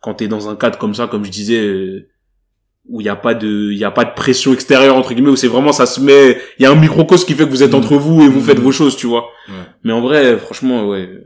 quand 0.00 0.14
t'es 0.14 0.28
dans 0.28 0.48
un 0.48 0.56
cadre 0.56 0.78
comme 0.78 0.94
ça, 0.94 1.06
comme 1.06 1.24
je 1.24 1.30
disais, 1.30 1.60
euh, 1.60 2.08
où 2.88 3.00
il 3.00 3.04
y 3.04 3.10
a 3.10 3.16
pas 3.16 3.34
de, 3.34 3.70
il 3.72 3.84
a 3.84 3.90
pas 3.90 4.04
de 4.04 4.14
pression 4.14 4.52
extérieure 4.52 4.96
entre 4.96 5.12
guillemets, 5.14 5.30
où 5.30 5.36
c'est 5.36 5.48
vraiment 5.48 5.72
ça 5.72 5.86
se 5.86 6.00
met, 6.00 6.38
il 6.58 6.62
y 6.62 6.66
a 6.66 6.70
un 6.70 6.74
microcosme 6.74 7.26
qui 7.26 7.34
fait 7.34 7.44
que 7.44 7.50
vous 7.50 7.62
êtes 7.62 7.72
Mhm. 7.72 7.78
entre 7.78 7.96
vous 7.96 8.22
et 8.22 8.28
vous 8.28 8.40
Mhm. 8.40 8.44
faites 8.46 8.58
vos 8.58 8.72
choses, 8.72 8.96
tu 8.96 9.06
vois. 9.06 9.28
Ouais. 9.48 9.54
Mais 9.84 9.92
en 9.92 10.00
vrai, 10.00 10.36
franchement, 10.38 10.88
ouais, 10.88 11.22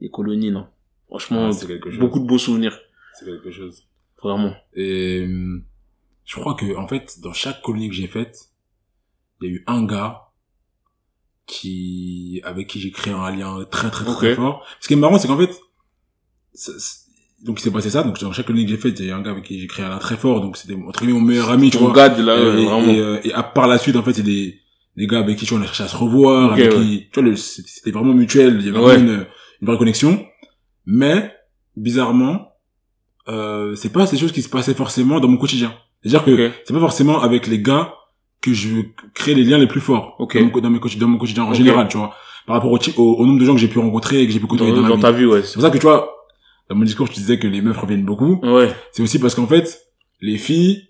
les 0.00 0.10
colonies, 0.10 0.50
non. 0.50 0.66
Franchement, 1.08 1.48
Ah, 1.48 1.52
c'est 1.52 1.66
quelque 1.66 1.90
chose. 1.90 1.98
beaucoup 2.00 2.18
de 2.20 2.26
beaux 2.26 2.38
souvenirs, 2.38 2.78
C'est 3.18 3.24
quelque 3.26 3.50
chose. 3.50 3.82
vraiment. 4.22 4.52
Et 4.74 5.26
euh, 5.26 5.62
je 6.24 6.36
crois 6.40 6.54
que 6.54 6.76
en 6.76 6.86
fait, 6.88 7.18
dans 7.22 7.32
chaque 7.32 7.62
colonie 7.62 7.88
que 7.88 7.94
j'ai 7.94 8.06
faite, 8.08 8.36
il 9.40 9.48
y 9.48 9.52
a 9.52 9.54
eu 9.54 9.64
un 9.66 9.84
gars 9.84 10.22
qui 11.46 12.40
avec 12.44 12.66
qui 12.66 12.80
j'ai 12.80 12.90
créé 12.90 13.12
un 13.12 13.30
lien 13.34 13.64
très 13.70 13.90
très 13.90 14.04
très 14.04 14.34
fort. 14.34 14.64
Ce 14.80 14.88
qui 14.88 14.94
est 14.94 14.96
marrant, 14.96 15.18
c'est 15.18 15.28
qu'en 15.28 15.38
fait, 15.38 15.50
ça- 16.54 16.72
donc 17.44 17.60
il 17.60 17.62
s'est 17.62 17.70
passé 17.70 17.88
ça. 17.90 18.02
Donc 18.02 18.18
dans 18.20 18.32
chaque 18.32 18.46
colonie 18.46 18.64
que 18.64 18.70
j'ai 18.72 18.76
faite, 18.76 18.98
il 19.00 19.06
y 19.06 19.08
a 19.10 19.12
eu 19.12 19.14
un 19.16 19.22
gars 19.22 19.30
avec 19.30 19.44
qui 19.44 19.58
j'ai 19.60 19.66
créé 19.66 19.84
un 19.84 19.90
lien 19.90 19.98
très 19.98 20.16
fort. 20.16 20.40
Donc 20.40 20.56
c'était 20.56 20.74
entre 20.74 21.00
guillemets 21.00 21.18
mon 21.20 21.24
meilleur 21.24 21.50
ami, 21.50 21.70
tu 21.70 21.78
vois. 21.78 21.92
gars 21.92 22.08
de 22.10 22.22
là, 22.22 22.36
et, 22.36 22.64
vraiment. 22.64 22.82
et, 22.86 22.98
euh, 23.00 23.20
et 23.24 23.32
à 23.32 23.42
par 23.42 23.66
la 23.68 23.78
suite, 23.78 23.96
en 23.96 24.02
fait, 24.02 24.12
c'est 24.12 24.22
des 24.22 24.58
des 24.96 25.06
gars 25.06 25.20
avec 25.20 25.38
qui 25.38 25.46
tu 25.46 25.54
vois, 25.54 25.60
on 25.60 25.62
a 25.62 25.66
cherché 25.66 25.84
à 25.84 25.88
se 25.88 25.96
revoir, 25.96 26.52
avec 26.52 26.72
ouais. 26.72 26.76
qui, 26.84 27.08
tu 27.12 27.22
vois, 27.22 27.36
c'était 27.36 27.92
vraiment 27.92 28.12
mutuel. 28.14 28.56
Il 28.60 28.66
y 28.66 28.68
avait 28.68 28.78
Ouais. 28.80 28.98
une, 28.98 29.26
une 29.62 29.66
vraie 29.68 29.78
connexion. 29.78 30.26
Mais 30.86 31.32
bizarrement, 31.76 32.48
euh, 33.28 33.76
c'est 33.76 33.92
pas 33.92 34.06
ces 34.06 34.16
choses 34.18 34.32
qui 34.32 34.42
se 34.42 34.48
passaient 34.48 34.74
forcément 34.74 35.20
dans 35.20 35.28
mon 35.28 35.36
quotidien. 35.36 35.72
C'est-à-dire 36.02 36.24
que 36.24 36.46
Ok. 36.48 36.52
c'est 36.66 36.72
pas 36.74 36.80
forcément 36.80 37.20
avec 37.22 37.46
les 37.46 37.60
gars 37.62 37.94
que 38.48 38.54
je 38.54 38.82
crée 39.14 39.34
les 39.34 39.44
liens 39.44 39.58
les 39.58 39.66
plus 39.66 39.80
forts 39.80 40.16
dans, 40.18 40.40
mon, 40.40 40.48
dans, 40.48 40.70
mes 40.70 40.78
dans 40.98 41.08
mon 41.08 41.18
quotidien 41.18 41.44
en 41.44 41.54
général, 41.54 41.88
tu 41.88 41.96
vois. 41.96 42.14
Par 42.46 42.56
rapport 42.56 42.72
au, 42.72 42.78
au, 42.96 43.14
au 43.16 43.26
nombre 43.26 43.40
de 43.40 43.44
gens 43.44 43.54
que 43.54 43.60
j'ai 43.60 43.68
pu 43.68 43.78
rencontrer 43.78 44.22
et 44.22 44.26
que 44.26 44.32
j'ai 44.32 44.40
pu 44.40 44.46
côtoyer 44.46 44.72
dans, 44.72 44.82
dans, 44.82 44.96
ma 44.96 45.02
ta 45.02 45.12
vie. 45.12 45.20
vie, 45.20 45.26
ouais. 45.26 45.42
C'est 45.42 45.54
pour 45.54 45.62
ça 45.62 45.70
que 45.70 45.76
tu 45.76 45.82
vois, 45.82 46.14
dans 46.68 46.76
mon 46.76 46.84
discours, 46.84 47.06
je 47.06 47.12
te 47.12 47.18
disais 47.18 47.38
que 47.38 47.46
les 47.46 47.60
meufs 47.60 47.76
reviennent 47.76 48.04
beaucoup. 48.04 48.40
Ouais. 48.42 48.70
C'est 48.92 49.02
aussi 49.02 49.18
parce 49.18 49.34
qu'en 49.34 49.46
fait, 49.46 49.80
les 50.20 50.38
filles, 50.38 50.88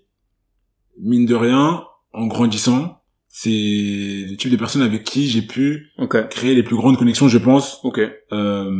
mine 1.01 1.25
de 1.25 1.35
rien, 1.35 1.83
en 2.13 2.27
grandissant, 2.27 3.01
c'est 3.27 3.49
le 3.49 4.35
type 4.35 4.51
de 4.51 4.57
personnes 4.57 4.81
avec 4.81 5.03
qui 5.03 5.27
j'ai 5.27 5.41
pu 5.41 5.91
créer 6.29 6.55
les 6.55 6.63
plus 6.63 6.75
grandes 6.75 6.97
connexions, 6.97 7.27
je 7.27 7.37
pense. 7.37 7.79
Ok. 7.83 7.99
Euh, 7.99 8.71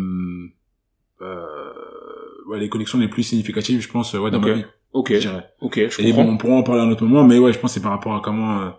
euh, 1.21 1.45
ouais, 2.47 2.59
les 2.59 2.69
connexions 2.69 2.97
les 2.97 3.07
plus 3.07 3.23
significatives, 3.23 3.81
je 3.81 3.89
pense, 3.89 4.13
ouais, 4.13 4.31
dans 4.31 4.39
ma 4.39 4.53
vie, 4.53 4.65
Ok. 4.93 5.13
je 5.13 5.19
dirais. 5.19 5.45
Ok. 5.61 5.75
Je 5.89 6.01
Et 6.01 6.05
comprends. 6.09 6.23
bon, 6.25 6.31
on 6.33 6.37
pourra 6.37 6.53
en 6.55 6.63
parler 6.63 6.81
à 6.81 6.85
un 6.85 6.91
autre 6.91 7.05
moment, 7.05 7.23
mais 7.23 7.37
ouais, 7.37 7.53
je 7.53 7.59
pense 7.59 7.71
que 7.71 7.75
c'est 7.75 7.83
par 7.83 7.91
rapport 7.91 8.15
à 8.15 8.21
comment 8.21 8.61
euh, 8.61 8.69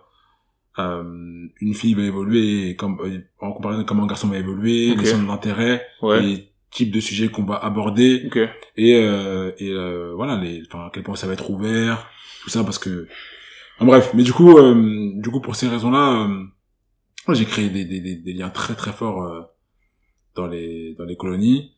euh, 0.79 1.47
une 1.61 1.73
fille 1.73 1.93
va 1.93 2.03
évoluer, 2.03 2.69
et 2.69 2.75
comme, 2.75 2.99
euh, 3.01 3.19
en 3.39 3.51
comparaison 3.53 3.83
comment 3.83 4.03
un 4.03 4.07
garçon 4.07 4.27
va 4.27 4.37
évoluer, 4.37 4.91
Ok. 4.91 4.99
les 5.01 5.05
centres 5.05 5.27
d'intérêt, 5.27 5.85
ouais. 6.01 6.21
les 6.21 6.47
types 6.71 6.91
de 6.91 6.99
sujets 6.99 7.27
qu'on 7.29 7.43
va 7.43 7.55
aborder, 7.55 8.23
Ok. 8.27 8.37
et, 8.77 8.95
euh, 8.95 9.51
et 9.57 9.69
euh, 9.71 10.13
voilà, 10.15 10.37
les, 10.37 10.63
enfin, 10.67 10.85
à 10.87 10.91
quel 10.93 11.03
point 11.03 11.15
ça 11.15 11.27
va 11.27 11.33
être 11.33 11.49
ouvert, 11.49 12.07
tout 12.43 12.49
ça, 12.49 12.63
parce 12.63 12.79
que... 12.79 13.07
En 13.79 13.85
bref, 13.85 14.11
mais 14.13 14.23
du 14.23 14.31
coup, 14.31 14.57
euh, 14.57 15.11
du 15.15 15.29
coup, 15.31 15.41
pour 15.41 15.55
ces 15.55 15.67
raisons-là, 15.67 16.27
euh, 16.27 17.33
j'ai 17.33 17.45
créé 17.45 17.69
des, 17.69 17.83
des, 17.85 17.99
des, 17.99 18.15
des 18.15 18.33
liens 18.33 18.49
très 18.49 18.75
très 18.75 18.91
forts 18.91 19.23
euh, 19.23 19.41
dans 20.35 20.45
les 20.47 20.93
dans 20.99 21.05
les 21.05 21.15
colonies. 21.15 21.71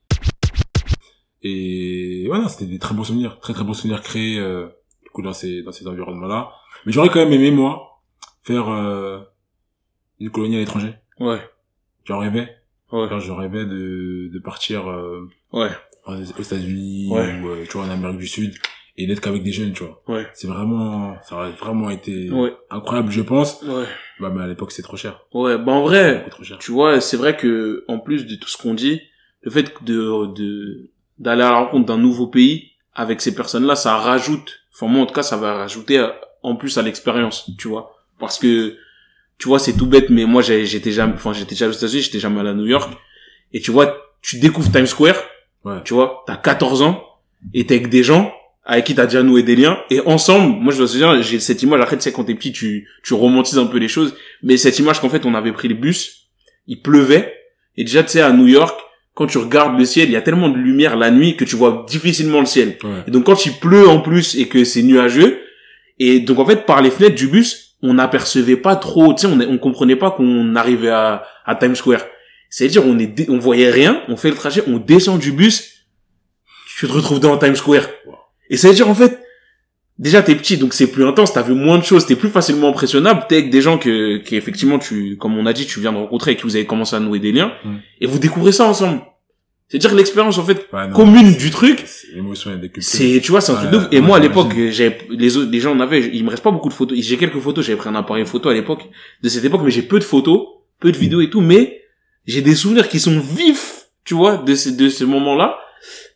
Et 1.43 2.23
voilà, 2.27 2.47
c'était 2.47 2.65
des 2.71 2.79
très 2.79 2.95
beaux 2.95 3.03
souvenirs, 3.03 3.39
très 3.39 3.53
très 3.53 3.63
beaux 3.63 3.73
souvenirs 3.73 4.01
créés 4.01 4.39
euh, 4.39 4.67
du 5.03 5.09
coup 5.09 5.21
dans 5.21 5.33
ces 5.33 5.61
dans 5.63 5.71
ces 5.71 5.87
environnements-là. 5.87 6.51
Mais 6.85 6.91
j'aurais 6.93 7.09
quand 7.09 7.19
même 7.19 7.33
aimé 7.33 7.51
moi 7.51 8.01
faire 8.43 8.69
euh, 8.69 9.19
une 10.19 10.29
colonie 10.29 10.55
à 10.55 10.59
l'étranger. 10.59 10.93
Ouais. 11.19 11.39
J'en 12.05 12.19
rêvais. 12.19 12.49
Ouais. 12.91 13.09
Genre, 13.09 13.19
je 13.19 13.31
rêvais 13.31 13.65
de 13.65 14.29
de 14.33 14.39
partir 14.39 14.89
euh, 14.89 15.27
Ouais. 15.51 15.69
aux 16.07 16.15
États-Unis 16.15 17.09
Ouais. 17.11 17.39
ou 17.41 17.49
euh, 17.49 17.63
tu 17.69 17.77
vois 17.77 17.85
en 17.85 17.89
Amérique 17.89 18.17
du 18.19 18.27
Sud 18.27 18.53
et 18.95 19.07
d'être 19.07 19.21
qu'avec 19.21 19.41
des 19.43 19.51
jeunes, 19.51 19.73
tu 19.73 19.83
vois. 19.83 20.01
Ouais. 20.07 20.27
C'est 20.33 20.47
vraiment 20.47 21.15
ça 21.23 21.35
aurait 21.35 21.51
vraiment 21.51 21.89
été 21.89 22.29
Ouais. 22.31 22.53
incroyable, 22.69 23.11
je 23.11 23.21
pense. 23.21 23.61
Ouais. 23.63 23.85
Bah 24.19 24.31
mais 24.33 24.43
à 24.43 24.47
l'époque 24.47 24.71
c'est 24.71 24.83
trop 24.83 24.95
cher. 24.97 25.25
Ouais. 25.33 25.57
Bah, 25.57 25.71
en 25.73 25.81
vrai, 25.81 26.29
trop 26.29 26.43
cher. 26.43 26.57
tu 26.59 26.71
vois, 26.71 27.01
c'est 27.01 27.17
vrai 27.17 27.35
que, 27.35 27.83
en 27.87 27.99
plus 27.99 28.25
de 28.27 28.35
tout 28.35 28.47
ce 28.47 28.57
qu'on 28.61 28.73
dit, 28.75 29.01
le 29.41 29.51
fait 29.51 29.73
de, 29.83 30.31
de, 30.33 30.91
d'aller 31.23 31.41
à 31.43 31.51
la 31.51 31.57
rencontre 31.59 31.85
d'un 31.85 31.97
nouveau 31.97 32.27
pays 32.27 32.71
avec 32.95 33.21
ces 33.21 33.33
personnes-là, 33.33 33.75
ça 33.75 33.95
rajoute, 33.97 34.59
enfin, 34.73 34.87
moi, 34.87 35.01
en 35.03 35.05
tout 35.05 35.13
cas, 35.13 35.23
ça 35.23 35.37
va 35.37 35.53
rajouter 35.55 36.05
en 36.43 36.55
plus 36.55 36.77
à 36.77 36.81
l'expérience, 36.81 37.49
tu 37.57 37.67
vois. 37.67 37.95
Parce 38.19 38.37
que, 38.37 38.75
tu 39.39 39.47
vois, 39.47 39.57
c'est 39.59 39.73
tout 39.73 39.87
bête, 39.87 40.09
mais 40.09 40.25
moi, 40.25 40.41
j'étais 40.41 40.91
jamais, 40.91 41.13
enfin, 41.15 41.33
j'étais 41.33 41.55
déjà 41.55 41.67
aux 41.67 41.71
États-Unis, 41.71 42.03
j'étais 42.03 42.19
jamais 42.19 42.39
allé 42.41 42.49
à 42.49 42.53
New 42.53 42.67
York. 42.67 42.91
Et 43.53 43.61
tu 43.61 43.71
vois, 43.71 43.97
tu 44.21 44.37
découvres 44.39 44.71
Times 44.71 44.85
Square, 44.87 45.15
Ouais. 45.65 45.77
tu 45.85 45.93
vois, 45.93 46.23
t'as 46.27 46.35
14 46.35 46.81
ans, 46.81 47.01
et 47.53 47.65
t'es 47.65 47.75
avec 47.75 47.89
des 47.89 48.03
gens 48.03 48.33
avec 48.65 48.85
qui 48.85 48.95
t'as 48.95 49.05
déjà 49.05 49.23
noué 49.23 49.43
des 49.43 49.55
liens, 49.57 49.77
et 49.89 49.99
ensemble, 50.05 50.55
moi 50.61 50.71
je 50.71 50.77
dois 50.77 50.87
te 50.87 50.93
dire, 50.93 51.21
j'ai 51.21 51.39
cette 51.41 51.61
image, 51.63 51.81
après 51.81 51.97
tu 51.97 52.03
sais, 52.03 52.13
quand 52.13 52.23
t'es 52.23 52.33
petit, 52.35 52.53
tu, 52.53 52.87
tu 53.03 53.13
romantises 53.13 53.57
un 53.59 53.65
peu 53.65 53.77
les 53.77 53.89
choses, 53.89 54.15
mais 54.41 54.55
cette 54.55 54.79
image 54.79 55.01
qu'en 55.01 55.09
fait 55.09 55.25
on 55.25 55.33
avait 55.35 55.51
pris 55.51 55.67
le 55.67 55.75
bus, 55.75 56.29
il 56.67 56.81
pleuvait, 56.81 57.33
et 57.75 57.83
déjà 57.83 58.03
tu 58.03 58.09
sais, 58.11 58.21
à 58.21 58.31
New 58.31 58.47
York, 58.47 58.79
quand 59.15 59.27
tu 59.27 59.37
regardes 59.37 59.77
le 59.77 59.85
ciel, 59.85 60.09
il 60.09 60.13
y 60.13 60.15
a 60.15 60.21
tellement 60.21 60.49
de 60.49 60.57
lumière 60.57 60.95
la 60.95 61.11
nuit 61.11 61.35
que 61.37 61.45
tu 61.45 61.55
vois 61.55 61.85
difficilement 61.87 62.39
le 62.39 62.45
ciel. 62.45 62.77
Ouais. 62.83 63.03
Et 63.07 63.11
donc 63.11 63.25
quand 63.25 63.45
il 63.45 63.53
pleut 63.53 63.87
en 63.87 63.99
plus 63.99 64.35
et 64.35 64.47
que 64.47 64.63
c'est 64.63 64.81
nuageux, 64.81 65.39
et 65.99 66.19
donc 66.19 66.39
en 66.39 66.45
fait 66.45 66.65
par 66.65 66.81
les 66.81 66.89
fenêtres 66.89 67.15
du 67.15 67.27
bus, 67.27 67.77
on 67.81 67.93
n'apercevait 67.95 68.55
pas 68.55 68.75
trop, 68.75 69.13
tu 69.13 69.21
sais, 69.21 69.27
on, 69.27 69.39
on 69.39 69.57
comprenait 69.57 69.95
pas 69.97 70.09
qu'on 70.11 70.55
arrivait 70.55 70.89
à, 70.89 71.23
à 71.45 71.55
Times 71.55 71.75
Square. 71.75 72.01
C'est-à-dire 72.49 72.85
on 72.85 72.97
est, 72.97 73.07
dé- 73.07 73.25
on 73.29 73.37
voyait 73.39 73.69
rien, 73.69 74.01
on 74.07 74.15
fait 74.15 74.29
le 74.29 74.35
trajet, 74.35 74.63
on 74.67 74.77
descend 74.77 75.19
du 75.19 75.31
bus, 75.31 75.85
tu 76.77 76.87
te 76.87 76.91
retrouves 76.91 77.19
dans 77.19 77.37
Times 77.37 77.55
Square. 77.55 77.83
Wow. 78.05 78.15
Et 78.49 78.57
ça 78.57 78.69
veut 78.69 78.73
dire 78.73 78.89
en 78.89 78.95
fait, 78.95 79.19
déjà 79.99 80.21
t'es 80.21 80.35
petit 80.35 80.57
donc 80.57 80.73
c'est 80.73 80.87
plus 80.87 81.05
intense, 81.05 81.33
t'as 81.33 81.41
vu 81.43 81.53
moins 81.53 81.77
de 81.77 81.83
choses, 81.83 82.05
t'es 82.05 82.15
plus 82.15 82.29
facilement 82.29 82.69
impressionnable, 82.69 83.25
t'es 83.29 83.37
avec 83.37 83.49
des 83.49 83.61
gens 83.61 83.77
que, 83.77 84.17
qui 84.17 84.35
effectivement 84.35 84.79
tu, 84.79 85.17
comme 85.17 85.37
on 85.37 85.45
a 85.45 85.53
dit, 85.53 85.65
tu 85.65 85.79
viens 85.79 85.91
de 85.91 85.97
rencontrer 85.97 86.31
et 86.31 86.35
que 86.35 86.43
vous 86.43 86.55
avez 86.55 86.65
commencé 86.65 86.95
à 86.95 86.99
nouer 86.99 87.19
des 87.19 87.31
liens, 87.31 87.51
Mm. 87.63 87.75
et 88.01 88.07
vous 88.07 88.19
découvrez 88.19 88.51
ça 88.51 88.65
ensemble. 88.65 89.01
C'est-à-dire 89.69 89.91
que 89.91 89.95
l'expérience 89.95 90.37
en 90.37 90.43
fait 90.43 90.67
non, 90.71 90.93
commune 90.93 91.35
du 91.35 91.49
truc, 91.49 91.83
c'est 92.83 93.21
tu 93.23 93.31
vois, 93.31 93.41
c'est 93.41 93.53
un 93.53 93.55
truc 93.55 93.71
de 93.71 93.77
ouf. 93.77 93.87
Et 93.91 94.01
moi, 94.01 94.17
à 94.17 94.19
l'époque, 94.19 94.53
j'avais, 94.69 94.99
les 95.09 95.35
autres, 95.37 95.49
les 95.51 95.59
gens 95.59 95.71
en 95.71 95.79
avaient, 95.79 96.11
il 96.13 96.23
me 96.23 96.29
reste 96.29 96.43
pas 96.43 96.51
beaucoup 96.51 96.69
de 96.69 96.73
photos. 96.75 96.95
J'ai 97.01 97.17
quelques 97.17 97.39
photos, 97.39 97.65
j'avais 97.65 97.77
pris 97.77 97.89
un 97.89 97.95
appareil 97.95 98.25
photo 98.25 98.49
à 98.49 98.53
l'époque, 98.53 98.87
de 99.23 99.29
cette 99.29 99.43
époque, 99.45 99.61
mais 99.63 99.71
j'ai 99.71 99.81
peu 99.81 99.97
de 99.97 100.03
photos, 100.03 100.41
peu 100.79 100.91
de 100.91 100.97
vidéos 100.97 101.21
et 101.21 101.29
tout, 101.29 101.41
mais 101.41 101.81
j'ai 102.27 102.41
des 102.41 102.53
souvenirs 102.55 102.87
qui 102.87 102.99
sont 102.99 103.19
vifs, 103.19 103.85
tu 104.05 104.13
vois, 104.13 104.37
de 104.37 104.53
ces, 104.53 104.73
de 104.73 104.89
ces 104.89 105.05
moments-là, 105.05 105.57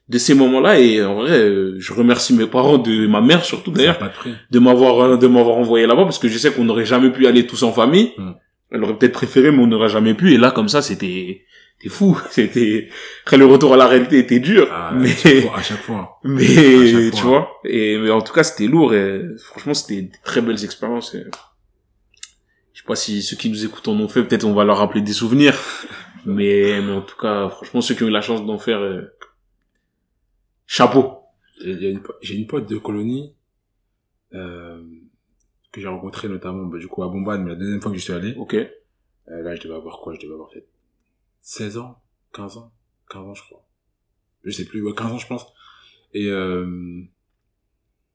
de 0.10 0.18
ces 0.18 0.34
moments-là, 0.36 0.80
et 0.80 1.04
en 1.04 1.16
vrai, 1.16 1.38
euh, 1.38 1.76
je 1.80 1.94
remercie 1.94 2.34
mes 2.34 2.48
parents, 2.48 2.78
de 2.78 3.08
ma 3.08 3.20
mère 3.20 3.44
surtout 3.44 3.72
d'ailleurs, 3.72 4.00
de 4.26 4.32
de 4.52 4.60
m'avoir, 4.60 5.00
euh, 5.02 5.18
de 5.18 5.28
m'avoir 5.28 5.58
envoyé 5.58 5.86
là-bas, 5.86 6.04
parce 6.04 6.20
que 6.20 6.30
je 6.30 6.38
sais 6.38 6.52
qu'on 6.52 6.64
n'aurait 6.64 6.86
jamais 6.86 7.10
pu 7.10 7.28
aller 7.28 7.46
tous 7.46 7.64
en 7.64 7.74
famille. 7.74 8.14
Mm. 8.18 8.32
Elle 8.72 8.84
aurait 8.84 8.98
peut-être 8.98 9.14
préféré, 9.14 9.52
mais 9.52 9.60
on 9.60 9.68
n'aurait 9.68 9.90
jamais 9.90 10.14
pu, 10.14 10.34
et 10.34 10.38
là, 10.38 10.52
comme 10.52 10.70
ça, 10.70 10.82
c'était, 10.82 11.42
c'était 11.78 11.94
fou, 11.94 12.18
c'était, 12.30 12.88
après 13.24 13.38
le 13.38 13.46
retour 13.46 13.74
à 13.74 13.78
la 13.78 13.88
réalité 13.88 14.20
était 14.20 14.40
dur, 14.40 14.70
Ah, 14.72 14.94
mais, 14.96 15.12
à 15.12 15.16
chaque 15.16 15.42
fois, 15.42 15.58
à 15.58 15.62
chaque 15.62 15.82
fois. 15.82 16.20
mais 16.24 17.12
tu 17.12 17.22
vois 17.24 17.50
et 17.66 17.98
mais 17.98 18.10
en 18.10 18.22
tout 18.22 18.34
cas 18.34 18.44
c'était 18.44 18.68
lourd 18.68 18.94
et 18.94 19.22
franchement 19.38 19.74
c'était 19.74 20.02
des 20.04 20.12
très 20.24 20.42
belles 20.42 20.64
expériences 20.64 21.16
et... 21.16 21.26
je 22.74 22.82
sais 22.82 22.86
pas 22.86 22.96
si 22.96 23.22
ceux 23.22 23.36
qui 23.36 23.50
nous 23.50 23.66
écoutent 23.66 23.88
en 23.88 24.00
ont 24.00 24.08
fait 24.08 24.24
peut-être 24.24 24.46
on 24.46 24.54
va 24.54 24.64
leur 24.64 24.78
rappeler 24.78 25.02
des 25.02 25.14
souvenirs 25.14 25.58
mais 26.26 26.82
mais 26.82 26.94
en 26.94 27.02
tout 27.02 27.18
cas 27.18 27.50
franchement 27.50 27.82
ceux 27.82 27.96
qui 27.96 28.04
ont 28.04 28.08
eu 28.08 28.12
la 28.12 28.22
chance 28.22 28.46
d'en 28.46 28.58
faire 28.58 28.80
euh, 28.80 29.14
chapeau 30.68 31.18
y 31.62 31.86
a 31.88 31.90
une 31.90 32.04
J'ai 32.22 32.36
une 32.36 32.46
pote 32.46 32.68
de 32.70 32.78
colonie 32.78 33.34
euh, 34.34 34.84
que 35.72 35.82
j'ai 35.82 35.88
rencontrée 35.88 36.28
notamment 36.28 36.66
bah, 36.66 36.78
du 36.78 36.88
coup 36.88 37.02
à 37.04 37.08
Bombane, 37.08 37.44
mais 37.44 37.50
la 37.52 37.56
deuxième 37.56 37.82
fois 37.82 37.92
que 37.92 37.98
je 37.98 38.04
suis 38.04 38.14
allé, 38.14 38.36
ok 38.36 38.54
euh, 38.54 38.68
là 39.42 39.56
je 39.56 39.62
devais 39.64 39.76
avoir 39.76 40.00
quoi? 40.00 40.14
Je 40.14 40.20
devais 40.22 40.34
avoir 40.34 40.50
peut-être 40.50 40.70
16 41.42 41.78
ans, 41.80 42.00
15 42.34 42.58
ans, 42.58 42.72
15 43.10 43.22
ans 43.28 43.34
je 43.34 43.44
crois. 43.44 43.64
Je 44.44 44.52
sais 44.52 44.66
plus, 44.66 44.82
ouais, 44.84 44.94
15 44.96 45.12
ans 45.14 45.18
je 45.18 45.28
pense. 45.28 45.46
Et, 46.14 46.28
euh, 46.30 47.02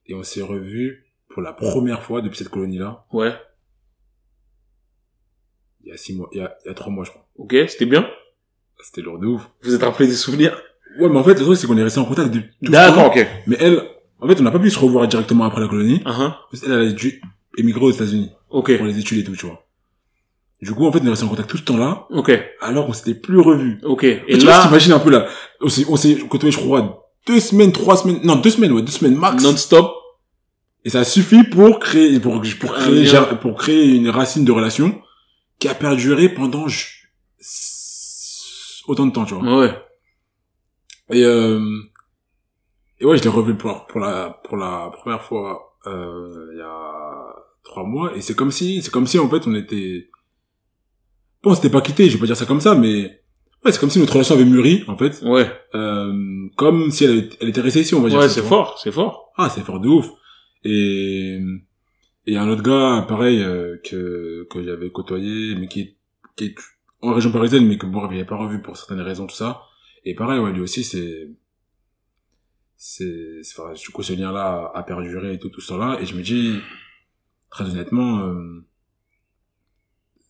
et 0.06 0.14
on 0.14 0.22
s'est 0.22 0.42
revus 0.42 1.04
pour 1.28 1.42
la 1.42 1.52
première 1.52 2.02
fois 2.02 2.20
depuis 2.22 2.36
cette 2.38 2.48
colonie-là, 2.50 3.06
Ouais. 3.12 3.34
il 5.82 5.88
y 5.88 5.92
a 5.92 5.96
six 5.96 6.14
mois, 6.14 6.28
il 6.32 6.38
y 6.38 6.40
a, 6.40 6.56
il 6.64 6.68
y 6.68 6.70
a 6.70 6.74
trois 6.74 6.92
mois, 6.92 7.04
je 7.04 7.10
crois. 7.10 7.26
Ok, 7.36 7.54
c'était 7.68 7.86
bien. 7.86 8.08
C'était 8.82 9.00
lourd 9.02 9.18
de 9.18 9.26
ouf. 9.26 9.48
Vous 9.62 9.74
êtes 9.74 9.82
rappelé 9.82 10.08
des 10.08 10.14
souvenirs? 10.14 10.60
Ouais, 11.00 11.08
mais 11.08 11.18
en 11.18 11.24
fait, 11.24 11.34
le 11.34 11.44
truc, 11.44 11.56
c'est 11.56 11.66
qu'on 11.66 11.76
est 11.78 11.82
resté 11.82 12.00
en 12.00 12.04
contact 12.04 12.30
depuis 12.30 12.50
tout 12.64 12.70
D'accord, 12.70 13.06
ok. 13.06 13.26
Mais 13.46 13.56
elle, 13.60 13.82
en 14.20 14.28
fait, 14.28 14.38
on 14.40 14.42
n'a 14.42 14.50
pas 14.50 14.58
pu 14.58 14.70
se 14.70 14.78
revoir 14.78 15.06
directement 15.08 15.44
après 15.44 15.60
la 15.60 15.68
colonie. 15.68 16.00
Uh-huh. 16.04 16.32
Elle, 16.66 16.72
elle 16.72 16.88
a 16.88 16.92
dû 16.92 17.20
émigrer 17.58 17.84
aux 17.84 17.90
États-Unis 17.90 18.30
Ok. 18.50 18.76
pour 18.76 18.86
les 18.86 18.98
études 18.98 19.18
et 19.18 19.24
tout, 19.24 19.34
tu 19.36 19.46
vois. 19.46 19.64
Du 20.60 20.72
coup, 20.74 20.86
en 20.86 20.92
fait, 20.92 21.00
on 21.02 21.06
est 21.06 21.10
resté 21.10 21.24
en 21.24 21.28
contact 21.28 21.50
tout 21.50 21.56
ce 21.56 21.62
temps-là, 21.64 22.06
Ok. 22.10 22.30
alors 22.60 22.86
qu'on 22.86 22.92
s'était 22.92 23.14
plus 23.14 23.40
revus. 23.40 23.78
Ok. 23.84 24.04
Et 24.04 24.22
Et 24.28 24.38
tu 24.38 24.44
vois, 24.44 24.58
là, 24.58 24.62
t'imagines 24.62 24.92
un 24.92 24.98
peu 25.00 25.10
là, 25.10 25.26
on 25.60 25.68
s'est, 25.68 25.84
on 25.88 25.96
s'est 25.96 26.14
côtoyé, 26.28 26.52
je 26.52 26.58
crois, 26.58 27.08
deux 27.26 27.40
semaines, 27.40 27.72
trois 27.72 27.96
semaines, 27.96 28.20
non, 28.22 28.36
deux 28.36 28.50
semaines, 28.50 28.72
ouais, 28.72 28.82
deux 28.82 28.92
semaines 28.92 29.16
max. 29.16 29.42
non-stop. 29.42 29.92
Et 30.84 30.90
ça 30.90 31.04
suffit 31.04 31.44
pour 31.44 31.78
créer, 31.78 32.18
pour, 32.20 32.40
créer, 32.42 33.06
pour 33.40 33.56
créer 33.56 33.86
une 33.94 34.08
racine 34.08 34.44
de 34.44 34.50
relation 34.52 35.00
qui 35.58 35.68
a 35.68 35.74
perduré 35.74 36.28
pendant 36.28 36.66
autant 38.88 39.06
de 39.06 39.12
temps, 39.12 39.24
tu 39.24 39.34
vois. 39.34 39.58
Ouais. 39.60 39.72
Et, 41.10 41.24
euh, 41.24 41.60
et 43.00 43.04
ouais, 43.04 43.16
je 43.16 43.22
l'ai 43.22 43.28
revu 43.28 43.54
pour, 43.56 43.86
pour 43.86 44.00
la, 44.00 44.40
pour 44.44 44.56
la 44.56 44.90
première 44.92 45.22
fois, 45.22 45.76
euh, 45.86 46.48
il 46.52 46.58
y 46.58 46.62
a 46.62 47.34
trois 47.64 47.84
mois. 47.84 48.16
Et 48.16 48.20
c'est 48.20 48.34
comme 48.34 48.50
si, 48.50 48.82
c'est 48.82 48.90
comme 48.90 49.06
si, 49.06 49.18
en 49.18 49.28
fait, 49.28 49.46
on 49.46 49.54
était, 49.54 50.08
bon, 51.42 51.50
on 51.50 51.54
s'était 51.54 51.70
pas 51.70 51.80
quitté, 51.80 52.08
je 52.08 52.14
vais 52.14 52.20
pas 52.20 52.26
dire 52.26 52.36
ça 52.36 52.46
comme 52.46 52.60
ça, 52.60 52.74
mais, 52.74 53.22
ouais, 53.64 53.72
c'est 53.72 53.78
comme 53.80 53.90
si 53.90 53.98
notre 53.98 54.12
relation 54.12 54.34
avait 54.34 54.44
mûri, 54.44 54.84
en 54.88 54.96
fait. 54.96 55.20
Ouais. 55.22 55.50
Euh, 55.74 56.48
comme 56.56 56.90
si 56.90 57.04
elle, 57.04 57.30
elle 57.40 57.48
était 57.48 57.60
restée 57.60 57.80
ici, 57.80 57.94
on 57.94 58.00
va 58.00 58.08
dire. 58.08 58.18
Ouais, 58.18 58.28
c'est 58.28 58.42
fort, 58.42 58.78
c'est 58.78 58.92
fort. 58.92 59.32
Ah, 59.36 59.48
c'est 59.48 59.62
fort 59.62 59.80
de 59.80 59.88
ouf. 59.88 60.08
Et, 60.64 61.40
et 62.26 62.36
un 62.36 62.48
autre 62.48 62.62
gars, 62.62 63.04
pareil, 63.08 63.42
euh, 63.42 63.78
que, 63.84 64.46
que 64.48 64.62
j'avais 64.62 64.90
côtoyé, 64.90 65.56
mais 65.56 65.66
qui 65.66 65.80
est, 65.80 65.96
qui 66.36 66.44
est 66.44 66.54
en 67.00 67.12
région 67.14 67.32
parisienne, 67.32 67.66
mais 67.66 67.78
que 67.78 67.86
bon, 67.86 68.06
il 68.08 68.14
avait 68.14 68.24
pas 68.24 68.36
revu 68.36 68.62
pour 68.62 68.76
certaines 68.76 69.00
raisons, 69.00 69.26
tout 69.26 69.34
ça. 69.34 69.62
Et 70.04 70.14
pareil, 70.14 70.40
ouais, 70.40 70.52
lui 70.52 70.60
aussi, 70.60 70.82
c'est, 70.84 71.30
c'est, 72.76 73.40
enfin, 73.56 73.72
du 73.74 73.88
coup, 73.90 74.02
ce 74.02 74.12
lien-là 74.12 74.70
a 74.74 74.82
perduré 74.82 75.34
et 75.34 75.38
tout, 75.38 75.48
tout 75.48 75.60
ça 75.60 75.76
là. 75.76 75.98
Et 76.00 76.06
je 76.06 76.16
me 76.16 76.22
dis, 76.22 76.58
très 77.50 77.64
honnêtement, 77.64 78.18
euh, 78.20 78.64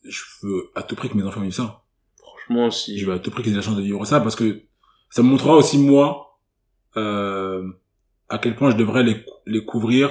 je 0.04 0.22
veux 0.42 0.70
à 0.74 0.82
tout 0.82 0.94
prix 0.96 1.08
que 1.08 1.16
mes 1.16 1.22
enfants 1.22 1.40
vivent 1.40 1.52
ça. 1.52 1.82
Franchement, 2.18 2.70
si. 2.70 2.98
Je 2.98 3.06
veux 3.06 3.12
à 3.12 3.18
tout 3.18 3.30
prix 3.30 3.42
qu'ils 3.42 3.52
aient 3.52 3.56
la 3.56 3.62
chance 3.62 3.76
de 3.76 3.82
vivre 3.82 4.04
ça 4.04 4.20
parce 4.20 4.37
que 4.37 4.62
ça 5.11 5.22
me 5.22 5.28
montrera 5.28 5.54
aussi 5.56 5.78
moi 5.78 6.38
euh, 6.96 7.70
à 8.28 8.38
quel 8.38 8.56
point 8.56 8.70
je 8.70 8.76
devrais 8.76 9.02
les, 9.04 9.24
les 9.46 9.64
couvrir 9.64 10.11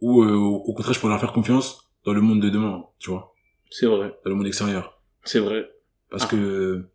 ou 0.00 0.22
euh, 0.22 0.32
au 0.34 0.56
au 0.56 0.74
contraire 0.74 0.94
je 0.94 1.00
pourrais 1.00 1.12
leur 1.12 1.20
faire 1.20 1.32
confiance 1.32 1.90
dans 2.04 2.12
le 2.12 2.20
monde 2.20 2.40
de 2.40 2.48
demain, 2.50 2.84
tu 2.98 3.10
vois, 3.10 3.34
C'est 3.70 3.86
vrai. 3.86 4.16
dans 4.24 4.30
le 4.30 4.36
monde 4.36 4.46
extérieur. 4.46 5.02
C'est 5.24 5.40
vrai. 5.40 5.68
Parce 6.10 6.24
Ah. 6.24 6.28
que 6.28 6.86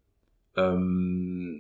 euh, 0.58 1.58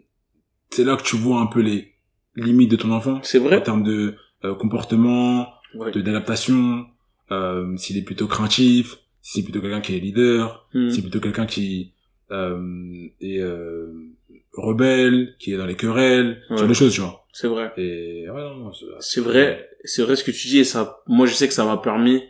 c'est 0.69 0.83
là 0.83 0.95
que 0.97 1.03
tu 1.03 1.15
vois 1.15 1.39
un 1.41 1.47
peu 1.47 1.61
les 1.61 1.93
limites 2.35 2.71
de 2.71 2.75
ton 2.75 2.91
enfant 2.91 3.19
C'est 3.23 3.39
en 3.39 3.43
vrai. 3.43 3.61
termes 3.63 3.83
de 3.83 4.15
euh, 4.45 4.55
comportement, 4.55 5.47
Ouais. 5.75 5.91
de 5.91 6.01
d'adaptation, 6.01 6.85
euh, 7.31 7.75
s'il 7.77 7.97
est 7.97 8.01
plutôt 8.03 8.27
craintif, 8.27 8.97
si 9.21 9.39
c'est 9.39 9.43
plutôt 9.43 9.61
quelqu'un 9.61 9.81
qui 9.81 9.95
est 9.95 9.99
leader, 9.99 10.67
Hmm. 10.73 10.89
c'est 10.89 11.01
plutôt 11.01 11.19
quelqu'un 11.19 11.45
qui 11.45 11.93
euh, 12.31 13.07
est 13.21 13.39
euh, 13.39 13.91
rebelle, 14.53 15.35
qui 15.39 15.51
est 15.53 15.57
dans 15.57 15.65
les 15.65 15.75
querelles, 15.75 16.41
ce 16.47 16.53
Ouais. 16.53 16.59
genre 16.59 16.67
de 16.67 16.73
choses, 16.73 16.93
tu 16.93 17.01
vois. 17.01 17.25
C'est 17.33 17.47
vrai. 17.47 17.71
Et 17.77 18.29
ouais, 18.29 18.41
non, 18.41 18.55
non, 18.55 18.73
c'est- 18.73 18.85
C'est 18.99 19.21
vrai, 19.21 19.67
c'est 19.83 20.03
vrai 20.03 20.15
ce 20.15 20.23
que 20.23 20.31
tu 20.31 20.47
dis 20.47 20.59
et 20.59 20.63
ça, 20.63 21.01
moi 21.07 21.25
je 21.25 21.33
sais 21.33 21.47
que 21.47 21.53
ça 21.53 21.65
m'a 21.65 21.77
permis 21.77 22.21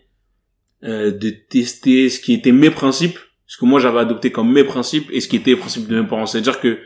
euh, 0.83 1.11
de 1.11 1.29
tester 1.29 2.07
ce 2.09 2.21
qui 2.21 2.31
était 2.33 2.53
mes 2.53 2.69
principes, 2.71 3.19
ce 3.45 3.57
que 3.57 3.65
moi 3.65 3.81
j'avais 3.81 3.99
adopté 3.99 4.31
comme 4.31 4.49
mes 4.53 4.63
principes 4.63 5.09
et 5.11 5.19
ce 5.19 5.27
qui 5.27 5.35
était 5.35 5.51
les 5.51 5.57
principes 5.57 5.87
de 5.89 5.99
mes 6.01 6.07
parents. 6.07 6.25
C'est-à-dire 6.25 6.61
que, 6.61 6.79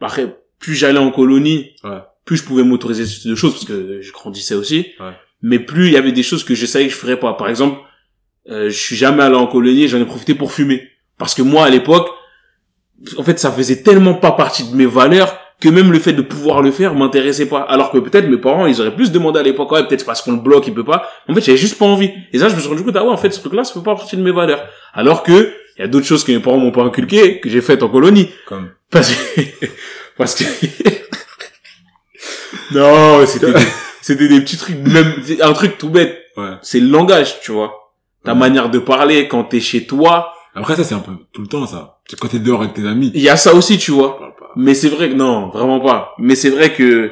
après, 0.00 0.36
plus 0.62 0.74
j'allais 0.74 0.98
en 0.98 1.10
colonie, 1.10 1.72
Ouais. 1.84 1.98
plus 2.24 2.38
je 2.38 2.44
pouvais 2.44 2.62
m'autoriser 2.62 3.04
ce 3.04 3.20
type 3.20 3.30
de 3.30 3.34
choses 3.36 3.52
parce 3.52 3.64
que 3.66 4.00
je 4.00 4.12
grandissais 4.12 4.54
aussi. 4.54 4.86
Ouais. 5.00 5.12
Mais 5.42 5.58
plus 5.58 5.88
il 5.88 5.92
y 5.92 5.96
avait 5.98 6.12
des 6.12 6.22
choses 6.22 6.44
que 6.44 6.54
je 6.54 6.64
savais 6.64 6.86
que 6.86 6.92
je 6.92 6.96
ferais 6.96 7.18
pas. 7.18 7.34
Par 7.34 7.48
exemple, 7.48 7.78
euh, 8.48 8.70
je 8.70 8.78
suis 8.78 8.96
jamais 8.96 9.22
allé 9.22 9.34
en 9.36 9.46
colonie, 9.46 9.82
et 9.84 9.88
j'en 9.88 10.00
ai 10.00 10.06
profité 10.06 10.34
pour 10.34 10.52
fumer. 10.52 10.88
Parce 11.18 11.34
que 11.34 11.42
moi 11.42 11.66
à 11.66 11.70
l'époque, 11.70 12.08
en 13.18 13.22
fait, 13.22 13.38
ça 13.38 13.50
faisait 13.50 13.82
tellement 13.82 14.14
pas 14.14 14.32
partie 14.32 14.64
de 14.70 14.74
mes 14.76 14.86
valeurs 14.86 15.36
que 15.60 15.68
même 15.68 15.92
le 15.92 15.98
fait 16.00 16.12
de 16.12 16.22
pouvoir 16.22 16.60
le 16.62 16.70
faire 16.72 16.94
m'intéressait 16.94 17.46
pas. 17.46 17.60
Alors 17.60 17.90
que 17.92 17.98
peut-être 17.98 18.28
mes 18.28 18.36
parents, 18.36 18.66
ils 18.66 18.80
auraient 18.80 18.94
plus 18.94 19.12
demandé 19.12 19.38
à 19.38 19.42
l'époque, 19.44 19.70
ouais, 19.72 19.86
peut-être 19.86 20.04
parce 20.04 20.22
qu'on 20.22 20.32
le 20.32 20.40
bloque, 20.40 20.66
il 20.66 20.74
peut 20.74 20.84
pas. 20.84 21.08
En 21.28 21.34
fait, 21.34 21.40
j'avais 21.40 21.58
juste 21.58 21.78
pas 21.78 21.84
envie. 21.84 22.10
Et 22.32 22.38
ça, 22.38 22.48
je 22.48 22.54
me 22.56 22.60
suis 22.60 22.68
rendu 22.68 22.82
compte, 22.82 22.96
ah 22.96 23.04
ouais, 23.04 23.10
en 23.10 23.16
fait, 23.16 23.30
ce 23.32 23.40
truc-là, 23.40 23.62
ça 23.64 23.74
fait 23.74 23.80
pas 23.84 23.94
partie 23.94 24.16
de 24.16 24.22
mes 24.22 24.32
valeurs. 24.32 24.64
Alors 24.92 25.22
que, 25.22 25.52
il 25.76 25.80
y 25.80 25.84
a 25.84 25.88
d'autres 25.88 26.06
choses 26.06 26.22
que 26.24 26.32
mes 26.32 26.40
parents 26.40 26.58
m'ont 26.58 26.72
pas 26.72 26.82
inculquées, 26.82 27.38
que 27.40 27.48
j'ai 27.48 27.60
faites 27.60 27.82
en 27.84 27.88
colonie. 27.88 28.28
Comme. 28.46 28.70
Parce 28.90 29.12
que, 29.14 29.40
parce 30.16 30.34
que, 30.34 30.44
non, 32.72 33.24
c'était, 33.26 33.52
des- 33.52 33.60
c'était 34.00 34.28
des 34.28 34.40
petits 34.40 34.56
trucs, 34.56 34.76
même, 34.78 35.14
un 35.40 35.52
truc 35.52 35.78
tout 35.78 35.88
bête. 35.90 36.18
Ouais. 36.36 36.52
C'est 36.62 36.80
le 36.80 36.88
langage, 36.88 37.40
tu 37.40 37.52
vois. 37.52 37.92
Ta 38.24 38.32
Ouais. 38.32 38.38
manière 38.38 38.70
de 38.70 38.78
parler 38.78 39.28
quand 39.28 39.44
t'es 39.44 39.60
chez 39.60 39.86
toi. 39.86 40.32
Après, 40.54 40.76
ça, 40.76 40.84
c'est 40.84 40.94
un 40.94 41.00
peu 41.00 41.12
tout 41.32 41.42
le 41.42 41.48
temps, 41.48 41.66
ça. 41.66 42.00
Quand 42.20 42.28
t'es 42.28 42.38
dehors 42.38 42.62
avec 42.62 42.74
tes 42.74 42.86
amis. 42.86 43.10
Il 43.14 43.22
y 43.22 43.28
a 43.28 43.36
ça 43.36 43.54
aussi, 43.54 43.78
tu 43.78 43.90
vois. 43.90 44.18
Mais 44.56 44.74
c'est 44.74 44.88
vrai 44.88 45.08
que 45.08 45.14
non, 45.14 45.48
vraiment 45.48 45.80
pas. 45.80 46.14
Mais 46.18 46.34
c'est 46.34 46.50
vrai 46.50 46.72
que 46.74 47.10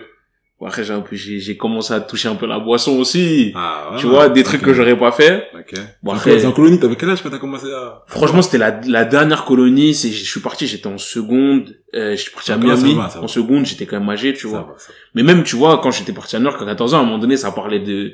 après 0.66 0.84
j'ai 0.84 0.92
un 0.92 1.00
peu 1.00 1.16
j'ai 1.16 1.56
commencé 1.56 1.92
à 1.94 2.00
toucher 2.00 2.28
un 2.28 2.34
peu 2.34 2.46
la 2.46 2.58
boisson 2.58 2.98
aussi. 2.98 3.52
Ah, 3.54 3.90
ouais, 3.92 3.98
tu 3.98 4.06
vois, 4.06 4.28
des 4.28 4.42
trucs 4.42 4.62
que 4.62 4.74
j'aurais 4.74 4.98
pas 4.98 5.10
fait. 5.12 5.48
Ok. 5.54 5.74
Bon 6.02 6.12
Après, 6.12 6.44
en 6.44 6.52
colonie, 6.52 6.78
t'avais 6.78 6.96
quel 6.96 7.10
âge 7.10 7.22
quand 7.22 7.30
t'as 7.30 7.38
commencé 7.38 7.66
à... 7.72 8.02
franchement, 8.06 8.42
c'était 8.42 8.58
la 8.58 8.80
la 8.86 9.04
dernière 9.04 9.44
colonie, 9.44 9.94
c'est 9.94 10.10
je 10.10 10.24
suis 10.24 10.40
parti, 10.40 10.66
j'étais 10.66 10.86
en 10.86 10.98
seconde, 10.98 11.76
euh, 11.94 12.12
je 12.12 12.20
suis 12.22 12.30
parti 12.30 12.52
à 12.52 12.56
Miami 12.56 12.94
va, 12.94 13.10
en 13.22 13.28
seconde, 13.28 13.64
j'étais 13.66 13.86
quand 13.86 13.98
même 14.00 14.10
âgé, 14.10 14.32
tu 14.34 14.42
Ça 14.42 14.48
vois. 14.48 14.58
va. 14.60 14.76
Mais 15.14 15.22
même 15.22 15.42
tu 15.44 15.56
vois, 15.56 15.78
quand 15.82 15.90
j'étais 15.90 16.12
parti 16.12 16.36
à 16.36 16.38
New 16.38 16.46
York 16.46 16.60
à 16.60 16.66
14 16.66 16.94
ans, 16.94 16.98
à 16.98 17.00
un 17.00 17.04
moment 17.04 17.18
donné, 17.18 17.36
ça 17.36 17.50
parlait 17.52 17.80
de 17.80 18.12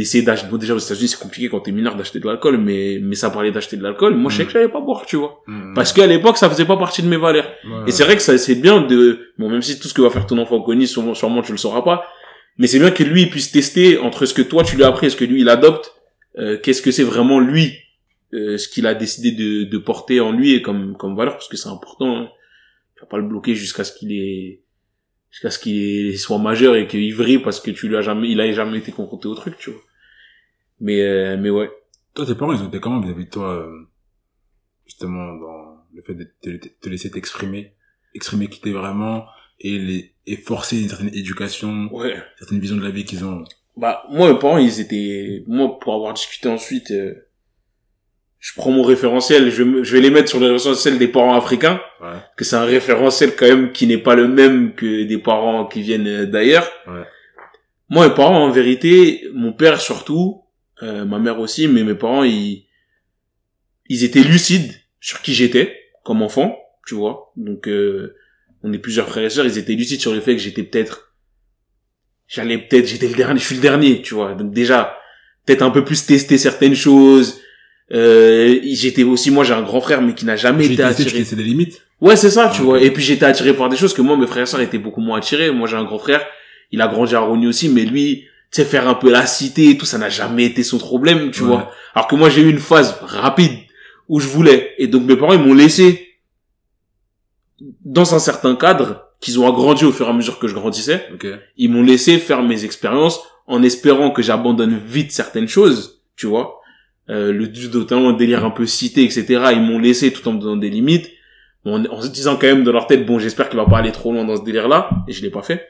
d'essayer 0.00 0.24
d'acheter 0.24 0.48
bon, 0.50 0.56
déjà 0.56 0.74
aux 0.74 0.78
États-Unis, 0.78 1.08
c'est 1.08 1.18
compliqué 1.20 1.48
quand 1.50 1.60
t'es 1.60 1.72
mineur 1.72 1.94
d'acheter 1.96 2.18
de 2.20 2.26
l'alcool, 2.26 2.56
mais 2.58 2.98
mais 3.02 3.14
ça 3.14 3.28
parlait 3.30 3.50
d'acheter 3.50 3.76
de 3.76 3.82
l'alcool. 3.82 4.14
Moi, 4.16 4.30
je 4.30 4.36
sais 4.38 4.42
Mm. 4.42 4.46
que 4.46 4.52
j'allais 4.52 4.68
pas 4.68 4.80
boire, 4.80 5.04
tu 5.06 5.16
vois. 5.16 5.42
Mm, 5.46 5.74
Parce 5.74 5.92
qu'à 5.92 6.06
l'époque, 6.06 6.36
ça 6.38 6.48
faisait 6.48 6.64
pas 6.64 6.76
partie 6.76 7.02
de 7.02 7.08
mes 7.08 7.16
valeurs. 7.26 7.48
ouais. 7.64 7.84
Et 7.88 7.90
c'est 7.90 8.04
vrai 8.04 8.16
que 8.16 8.22
ça, 8.22 8.36
c'est 8.38 8.54
bien 8.66 8.80
de, 8.80 9.32
bon, 9.38 9.48
même 9.50 9.62
si 9.62 9.78
tout 9.78 9.88
ce 9.88 9.94
que 9.94 10.02
va 10.02 10.10
faire 10.10 10.26
ton 10.26 10.38
enfant 10.38 10.60
CONI, 10.62 10.86
sûrement, 10.86 11.14
sûrement 11.14 11.42
tu 11.42 11.52
le 11.52 11.58
sauras 11.58 11.82
pas, 11.82 12.04
mais 12.58 12.66
c'est 12.66 12.78
bien 12.78 12.90
que 12.90 13.02
lui, 13.04 13.22
il 13.22 13.30
puisse 13.30 13.52
tester 13.52 13.98
entre 13.98 14.26
ce 14.26 14.34
que 14.34 14.42
toi 14.42 14.62
tu 14.64 14.76
lui 14.76 14.84
as 14.84 14.88
appris 14.88 15.06
et 15.06 15.10
ce 15.10 15.16
que 15.16 15.24
lui, 15.24 15.40
il 15.42 15.48
adopte, 15.48 15.92
euh, 16.38 16.58
qu'est-ce 16.62 16.82
que 16.82 16.90
c'est 16.90 17.02
vraiment 17.12 17.38
lui, 17.40 17.72
euh, 18.34 18.56
ce 18.58 18.68
qu'il 18.68 18.86
a 18.86 18.94
décidé 18.94 19.32
de, 19.32 19.64
de 19.64 19.78
porter 19.78 20.20
en 20.20 20.32
lui 20.32 20.54
et 20.54 20.62
comme, 20.62 20.96
comme 20.96 21.16
valeur, 21.16 21.34
parce 21.34 21.48
que 21.48 21.56
c'est 21.56 21.68
important, 21.68 22.10
hein. 22.16 22.28
Tu 22.96 23.00
vas 23.02 23.06
pas 23.08 23.16
le 23.18 23.26
bloquer 23.28 23.54
jusqu'à 23.54 23.82
ce 23.82 23.92
qu'il 23.96 24.12
est, 24.12 24.60
jusqu'à 25.30 25.50
ce 25.50 25.58
qu'il 25.58 26.18
soit 26.18 26.38
majeur 26.38 26.76
et 26.76 26.86
qu'il 26.86 27.14
vrille 27.14 27.38
parce 27.38 27.58
que 27.60 27.70
tu 27.70 27.88
lui 27.88 27.96
as 27.96 28.02
jamais, 28.02 28.28
il 28.30 28.38
a 28.40 28.52
jamais 28.52 28.76
été 28.78 28.92
confronté 28.92 29.26
au 29.26 29.34
truc, 29.34 29.56
tu 29.58 29.70
vois. 29.70 29.80
Mais, 30.80 31.00
euh, 31.02 31.36
mais 31.38 31.50
ouais. 31.50 31.70
Toi, 32.14 32.26
tes 32.26 32.34
parents, 32.34 32.52
ils 32.52 32.62
ont 32.62 32.68
été 32.68 32.80
comment 32.80 33.00
vis-à-vis 33.00 33.26
de 33.26 33.30
toi, 33.30 33.54
euh, 33.54 33.88
justement, 34.86 35.34
dans 35.34 35.84
le 35.94 36.02
fait 36.02 36.14
de 36.14 36.24
te, 36.42 36.68
te 36.68 36.88
laisser 36.88 37.10
t'exprimer, 37.10 37.74
exprimer 38.14 38.48
qui 38.48 38.60
t'es 38.60 38.72
vraiment, 38.72 39.24
et 39.60 39.78
les, 39.78 40.14
et 40.26 40.36
forcer 40.36 40.80
une 40.80 40.88
certaine 40.88 41.14
éducation, 41.14 41.88
Ouais. 41.92 42.14
une 42.14 42.22
certaine 42.38 42.60
vision 42.60 42.76
de 42.76 42.82
la 42.82 42.90
vie 42.90 43.04
qu'ils 43.04 43.24
ont? 43.24 43.44
Bah, 43.76 44.02
moi, 44.10 44.32
mes 44.32 44.38
parents, 44.38 44.58
ils 44.58 44.80
étaient, 44.80 45.44
moi, 45.46 45.78
pour 45.78 45.94
avoir 45.94 46.12
discuté 46.14 46.48
ensuite, 46.48 46.90
euh, 46.90 47.14
je 48.38 48.52
prends 48.56 48.70
mon 48.70 48.82
référentiel, 48.82 49.50
je, 49.50 49.82
je 49.84 49.92
vais 49.94 50.00
les 50.00 50.10
mettre 50.10 50.28
sur 50.30 50.40
le 50.40 50.50
référentiel 50.52 50.98
des 50.98 51.08
parents 51.08 51.34
africains, 51.34 51.80
Ouais. 52.00 52.16
que 52.36 52.44
c'est 52.44 52.56
un 52.56 52.64
référentiel 52.64 53.36
quand 53.36 53.46
même 53.46 53.72
qui 53.72 53.86
n'est 53.86 53.98
pas 53.98 54.14
le 54.14 54.26
même 54.28 54.74
que 54.74 55.04
des 55.04 55.18
parents 55.18 55.66
qui 55.66 55.82
viennent 55.82 56.06
euh, 56.08 56.26
d'ailleurs. 56.26 56.68
Ouais. 56.86 57.04
Moi, 57.90 58.08
mes 58.08 58.14
parents, 58.14 58.44
en 58.44 58.50
vérité, 58.50 59.24
mon 59.34 59.52
père 59.52 59.80
surtout, 59.80 60.42
euh, 60.82 61.04
ma 61.04 61.18
mère 61.18 61.40
aussi, 61.40 61.68
mais 61.68 61.84
mes 61.84 61.94
parents, 61.94 62.24
ils, 62.24 62.66
ils 63.88 64.04
étaient 64.04 64.22
lucides 64.22 64.72
sur 65.00 65.20
qui 65.22 65.34
j'étais 65.34 65.76
comme 66.04 66.22
enfant, 66.22 66.58
tu 66.86 66.94
vois. 66.94 67.32
Donc, 67.36 67.68
euh, 67.68 68.16
on 68.62 68.72
est 68.72 68.78
plusieurs 68.78 69.08
frères 69.08 69.24
et 69.24 69.30
sœurs, 69.30 69.46
ils 69.46 69.58
étaient 69.58 69.74
lucides 69.74 70.00
sur 70.00 70.12
le 70.12 70.20
fait 70.20 70.32
que 70.36 70.42
j'étais 70.42 70.62
peut-être, 70.62 71.14
j'allais 72.26 72.58
peut-être, 72.58 72.86
j'étais 72.86 73.08
le 73.08 73.14
dernier, 73.14 73.40
je 73.40 73.44
suis 73.44 73.56
le 73.56 73.62
dernier, 73.62 74.02
tu 74.02 74.14
vois. 74.14 74.34
Donc 74.34 74.52
déjà, 74.52 74.96
peut-être 75.46 75.62
un 75.62 75.70
peu 75.70 75.84
plus 75.84 76.04
tester 76.06 76.38
certaines 76.38 76.74
choses. 76.74 77.40
Euh, 77.92 78.60
j'étais 78.64 79.02
aussi, 79.02 79.30
moi, 79.30 79.44
j'ai 79.44 79.54
un 79.54 79.62
grand 79.62 79.80
frère, 79.80 80.00
mais 80.02 80.14
qui 80.14 80.24
n'a 80.24 80.36
jamais 80.36 80.66
été 80.66 80.82
attiré. 80.82 81.10
testais 81.10 81.36
des 81.36 81.42
limites. 81.42 81.82
Ouais, 82.00 82.16
c'est 82.16 82.30
ça, 82.30 82.50
tu 82.54 82.62
vois. 82.62 82.80
Et 82.80 82.90
puis 82.90 83.02
j'étais 83.02 83.26
attiré 83.26 83.52
par 83.52 83.68
des 83.68 83.76
choses 83.76 83.92
que 83.92 84.02
moi, 84.02 84.16
mes 84.16 84.26
frères 84.26 84.44
et 84.44 84.46
sœurs 84.46 84.60
étaient 84.60 84.78
beaucoup 84.78 85.00
moins 85.00 85.18
attirés. 85.18 85.50
Moi, 85.50 85.68
j'ai 85.68 85.76
un 85.76 85.84
grand 85.84 85.98
frère, 85.98 86.24
il 86.70 86.80
a 86.80 86.88
grandi 86.88 87.14
à 87.14 87.20
Rony 87.20 87.46
aussi, 87.46 87.68
mais 87.68 87.84
lui, 87.84 88.26
tu 88.52 88.56
sais, 88.60 88.64
faire 88.64 88.88
un 88.88 88.94
peu 88.94 89.10
la 89.10 89.26
cité 89.26 89.70
et 89.70 89.78
tout, 89.78 89.86
ça 89.86 89.98
n'a 89.98 90.08
jamais 90.08 90.44
été 90.44 90.62
son 90.62 90.78
problème, 90.78 91.30
tu 91.30 91.42
Ouais. 91.42 91.48
vois. 91.48 91.70
Alors 91.94 92.08
que 92.08 92.16
moi, 92.16 92.28
j'ai 92.30 92.42
eu 92.42 92.50
une 92.50 92.58
phase 92.58 92.96
rapide 93.02 93.52
où 94.08 94.18
je 94.20 94.26
voulais. 94.26 94.74
Et 94.78 94.86
donc 94.88 95.04
mes 95.04 95.16
parents, 95.16 95.32
ils 95.34 95.38
m'ont 95.40 95.54
laissé 95.54 96.08
dans 97.84 98.14
un 98.14 98.18
certain 98.18 98.56
cadre 98.56 99.06
qu'ils 99.20 99.38
ont 99.38 99.46
agrandi 99.48 99.84
au 99.84 99.92
fur 99.92 100.06
et 100.06 100.10
à 100.10 100.12
mesure 100.12 100.38
que 100.38 100.48
je 100.48 100.54
grandissais. 100.54 101.06
Ils 101.56 101.70
m'ont 101.70 101.82
laissé 101.82 102.18
faire 102.18 102.42
mes 102.42 102.64
expériences 102.64 103.20
en 103.46 103.62
espérant 103.62 104.10
que 104.10 104.22
j'abandonne 104.22 104.78
vite 104.84 105.12
certaines 105.12 105.48
choses, 105.48 106.00
tu 106.16 106.26
vois. 106.26 106.60
Euh, 107.10 107.32
le 107.32 107.46
notamment 107.72 108.12
délire 108.12 108.44
un 108.44 108.50
peu 108.50 108.66
cité, 108.66 109.02
etc. 109.04 109.24
Ils 109.52 109.60
m'ont 109.62 109.78
laissé 109.78 110.12
tout 110.12 110.26
en 110.28 110.32
me 110.32 110.40
donnant 110.40 110.56
des 110.56 110.70
limites. 110.70 111.10
En, 111.66 111.84
en 111.84 112.00
se 112.00 112.08
disant 112.08 112.36
quand 112.36 112.46
même 112.46 112.64
dans 112.64 112.72
leur 112.72 112.86
tête, 112.86 113.04
bon, 113.04 113.18
j'espère 113.18 113.48
qu'il 113.48 113.58
va 113.58 113.66
pas 113.66 113.78
aller 113.78 113.92
trop 113.92 114.12
loin 114.12 114.24
dans 114.24 114.36
ce 114.36 114.42
délire-là. 114.44 114.90
Et 115.08 115.12
je 115.12 115.20
l'ai 115.22 115.30
pas 115.30 115.42
fait. 115.42 115.66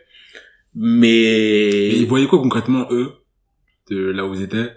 Mais... 0.74 1.08
Et 1.10 1.96
ils 1.98 2.06
voyaient 2.06 2.26
quoi 2.26 2.38
concrètement, 2.40 2.86
eux, 2.90 3.12
de 3.90 3.98
là 4.10 4.26
où 4.26 4.34
ils 4.34 4.42
étaient, 4.42 4.70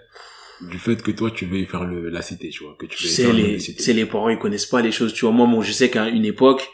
du 0.70 0.78
fait 0.78 1.00
que 1.02 1.10
toi, 1.10 1.30
tu 1.30 1.46
veux 1.46 1.64
faire 1.66 1.84
le, 1.84 2.08
la 2.10 2.22
cité, 2.22 2.48
tu 2.48 2.64
vois, 2.64 2.76
que 2.78 2.86
tu 2.86 3.02
veux 3.02 3.08
c'est 3.08 3.32
les, 3.32 3.52
la 3.54 3.58
cité. 3.58 3.82
c'est 3.82 3.92
les 3.92 4.06
parents, 4.06 4.28
ils 4.28 4.38
connaissent 4.38 4.66
pas 4.66 4.80
les 4.82 4.92
choses, 4.92 5.12
tu 5.12 5.24
vois. 5.24 5.32
Moi, 5.32 5.46
bon, 5.46 5.62
je 5.62 5.72
sais 5.72 5.90
qu'à 5.90 6.08
une 6.08 6.24
époque, 6.24 6.68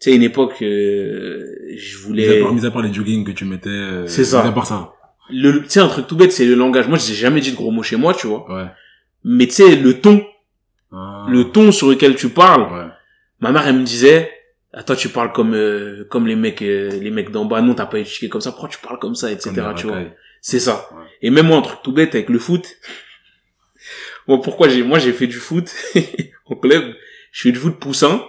tu 0.00 0.10
sais, 0.10 0.16
une 0.16 0.22
époque, 0.22 0.62
euh, 0.62 1.42
je 1.76 1.96
Mis 1.98 2.02
voulais, 2.04 2.38
à, 2.40 2.42
part, 2.42 2.54
mis 2.54 2.66
à 2.66 2.70
part 2.70 2.82
les 2.82 2.92
jogging 2.92 3.24
que 3.24 3.32
tu 3.32 3.44
mettais, 3.44 3.68
euh, 3.70 4.06
C'est 4.06 4.24
ça. 4.24 4.42
Mis 4.42 4.48
à 4.48 4.52
part 4.52 4.66
ça. 4.66 4.92
le, 5.30 5.62
tu 5.62 5.70
sais, 5.70 5.80
un 5.80 5.88
truc 5.88 6.06
tout 6.06 6.16
bête, 6.16 6.32
c'est 6.32 6.44
le 6.46 6.54
langage. 6.54 6.86
Moi, 6.88 6.98
j'ai 6.98 7.14
jamais 7.14 7.40
dit 7.40 7.50
de 7.52 7.56
gros 7.56 7.70
mots 7.70 7.82
chez 7.82 7.96
moi, 7.96 8.14
tu 8.14 8.26
vois. 8.26 8.50
Ouais. 8.52 8.68
Mais 9.24 9.46
tu 9.46 9.54
sais, 9.54 9.74
le 9.76 10.00
ton, 10.00 10.24
Ah. 10.92 11.26
le 11.30 11.44
ton 11.50 11.72
sur 11.72 11.88
lequel 11.88 12.14
tu 12.14 12.28
parles, 12.28 12.62
Ouais. 12.72 12.90
ma 13.40 13.52
mère, 13.52 13.66
elle 13.66 13.76
me 13.76 13.84
disait, 13.84 14.30
attends, 14.72 14.94
tu 14.96 15.08
parles 15.08 15.32
comme, 15.32 15.54
euh, 15.54 16.04
comme 16.10 16.26
les 16.26 16.36
mecs, 16.36 16.62
euh, 16.62 16.90
les 16.90 17.10
mecs 17.10 17.30
d'en 17.30 17.44
bas. 17.44 17.60
Non, 17.62 17.74
t'as 17.74 17.86
pas 17.86 17.98
éduqué 17.98 18.28
comme 18.28 18.40
ça. 18.40 18.52
Pourquoi 18.52 18.68
tu 18.68 18.78
parles 18.78 18.98
comme 18.98 19.14
ça, 19.14 19.30
etc., 19.30 19.50
Comme 19.54 19.74
tu 19.74 19.86
vois. 19.86 20.02
C'est 20.40 20.60
ça. 20.60 20.88
Ouais. 20.92 21.04
Et 21.22 21.30
même 21.30 21.46
moi, 21.46 21.58
un 21.58 21.62
truc 21.62 21.80
tout 21.82 21.92
bête 21.92 22.14
avec 22.14 22.28
le 22.28 22.38
foot. 22.38 22.66
Bon, 24.26 24.38
pourquoi 24.40 24.68
j'ai, 24.68 24.82
moi, 24.82 24.98
j'ai 24.98 25.12
fait 25.14 25.26
du 25.26 25.38
foot 25.38 25.74
au 26.46 26.56
club. 26.56 26.94
Je 27.32 27.42
fais 27.44 27.52
du 27.52 27.58
foot 27.58 27.78
poussin 27.78 28.22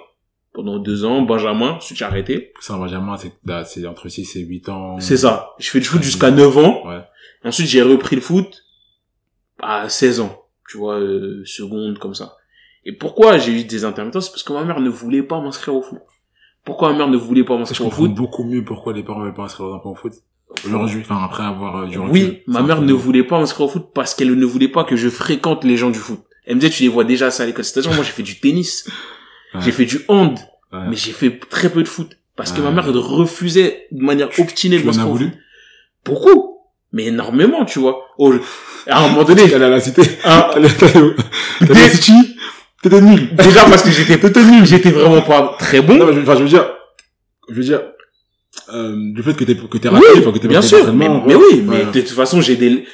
pendant 0.53 0.79
deux 0.79 1.03
ans, 1.05 1.21
Benjamin, 1.23 1.71
ensuite 1.71 1.97
j'ai 1.97 2.05
arrêté. 2.05 2.53
Ça, 2.61 2.77
Benjamin, 2.77 3.17
c'est, 3.17 3.33
bah, 3.43 3.65
c'est 3.65 3.85
entre 3.85 4.07
6 4.07 4.35
et 4.37 4.39
8 4.39 4.69
ans. 4.69 4.99
C'est 5.01 5.17
ça. 5.17 5.51
Je 5.59 5.69
fais 5.69 5.79
du 5.79 5.85
foot 5.85 6.01
jusqu'à 6.01 6.29
c'est- 6.29 6.35
9 6.35 6.57
ans. 6.57 6.87
Ouais. 6.87 7.01
Ensuite, 7.43 7.67
j'ai 7.67 7.81
repris 7.81 8.15
le 8.15 8.21
foot 8.21 8.63
à 9.61 9.89
16 9.89 10.21
ans. 10.21 10.45
Tu 10.69 10.77
vois, 10.77 10.99
euh, 10.99 11.43
seconde, 11.45 11.99
comme 11.99 12.13
ça. 12.15 12.37
Et 12.85 12.93
pourquoi 12.93 13.37
j'ai 13.37 13.51
eu 13.59 13.63
des 13.65 13.83
intermittents 13.83 14.21
C'est 14.21 14.31
parce 14.31 14.43
que 14.43 14.53
ma 14.53 14.63
mère 14.63 14.79
ne 14.79 14.89
voulait 14.89 15.23
pas 15.23 15.41
m'inscrire 15.41 15.75
au 15.75 15.81
foot. 15.81 15.99
Pourquoi 16.65 16.91
ma 16.91 16.97
mère 16.99 17.07
ne 17.07 17.17
voulait 17.17 17.43
pas 17.43 17.57
m'inscrire 17.57 17.87
au 17.87 17.91
foot 17.91 18.13
beaucoup 18.13 18.43
mieux 18.43 18.63
pourquoi 18.63 18.93
les 18.93 19.03
parents 19.03 19.21
veulent 19.21 19.33
pas 19.33 19.43
inscrire 19.43 19.67
leurs 19.67 19.75
enfants 19.77 19.91
au 19.91 19.95
foot. 19.95 20.13
Aujourd'hui, 20.65 21.01
enfin, 21.01 21.21
après 21.23 21.43
avoir 21.43 21.77
euh, 21.77 21.87
du 21.87 21.97
recul. 21.99 22.11
Oui, 22.13 22.39
ma 22.47 22.61
mère 22.61 22.81
ne 22.81 22.93
voulait 22.93 23.23
pas 23.23 23.39
m'inscrire 23.39 23.67
au 23.67 23.69
foot 23.69 23.87
parce 23.93 24.13
qu'elle 24.15 24.33
ne 24.33 24.45
voulait 24.45 24.67
pas 24.67 24.83
que 24.83 24.95
je 24.95 25.09
fréquente 25.09 25.63
les 25.63 25.77
gens 25.77 25.89
du 25.89 25.99
foot. 25.99 26.19
Elle 26.45 26.55
me 26.55 26.59
disait, 26.61 26.71
tu 26.73 26.83
les 26.83 26.89
vois 26.89 27.03
déjà 27.03 27.29
ça 27.31 27.43
à 27.43 27.45
l'école. 27.45 27.63
C'est-à-dire, 27.63 27.93
moi, 27.93 28.03
j'ai 28.03 28.11
fait 28.11 28.23
du 28.23 28.39
tennis, 28.39 28.89
Ouais. 29.53 29.61
j'ai 29.63 29.71
fait 29.71 29.85
du 29.85 29.99
hand, 30.07 30.37
Ouais. 30.73 30.79
mais 30.89 30.95
j'ai 30.95 31.11
fait 31.11 31.39
très 31.49 31.69
peu 31.69 31.81
de 31.83 31.87
foot. 31.87 32.17
Parce 32.35 32.51
que 32.51 32.59
Ouais. 32.61 32.71
ma 32.71 32.71
mère 32.81 32.91
refusait 32.93 33.87
de 33.91 34.03
manière 34.03 34.29
obstinée 34.39 34.79
de 34.79 34.85
m'inscrire 34.85 35.07
au 35.09 35.13
voulu? 35.13 35.29
foot. 35.29 35.37
Beaucoup. 36.05 36.55
Mais 36.91 37.05
énormément, 37.05 37.65
tu 37.65 37.77
vois. 37.79 38.01
Oh, 38.17 38.31
je- 38.33 38.39
à 38.91 39.03
un 39.05 39.09
moment 39.09 39.23
donné, 39.23 39.43
Elle 39.43 39.61
à 39.63 39.69
la 39.69 39.79
cité. 39.79 40.01
T'as 40.23 40.59
Des-? 40.59 42.35
T'étais 42.81 43.01
nul. 43.01 43.35
déjà 43.35 43.65
parce 43.65 43.83
que 43.83 43.89
j'étais 43.91 44.17
nul, 44.43 44.65
j'étais 44.65 44.91
vraiment 44.91 45.21
pas 45.21 45.55
très 45.59 45.81
bon. 45.81 45.95
Non, 45.95 46.05
mais 46.05 46.13
je, 46.13 46.19
enfin, 46.21 46.35
je 46.35 46.43
veux 46.43 46.49
dire, 46.49 46.65
je 47.49 47.55
veux 47.55 47.63
dire, 47.63 47.81
euh, 48.73 48.95
du 49.13 49.21
fait 49.23 49.33
que 49.33 49.43
t'es, 49.43 49.55
que 49.55 49.77
t'es 49.77 49.89
Oui, 49.89 49.95
raté, 49.95 50.19
enfin, 50.19 50.31
que 50.31 50.37
t'es 50.39 50.47
bien 50.47 50.61
sûr. 50.61 50.93
Mais, 50.93 51.09
mais 51.25 51.35
oui, 51.35 51.63
mais 51.67 51.85
de 51.85 51.99
toute 52.01 52.09
façon, 52.09 52.39
j'ai 52.41 52.55
des, 52.55 52.85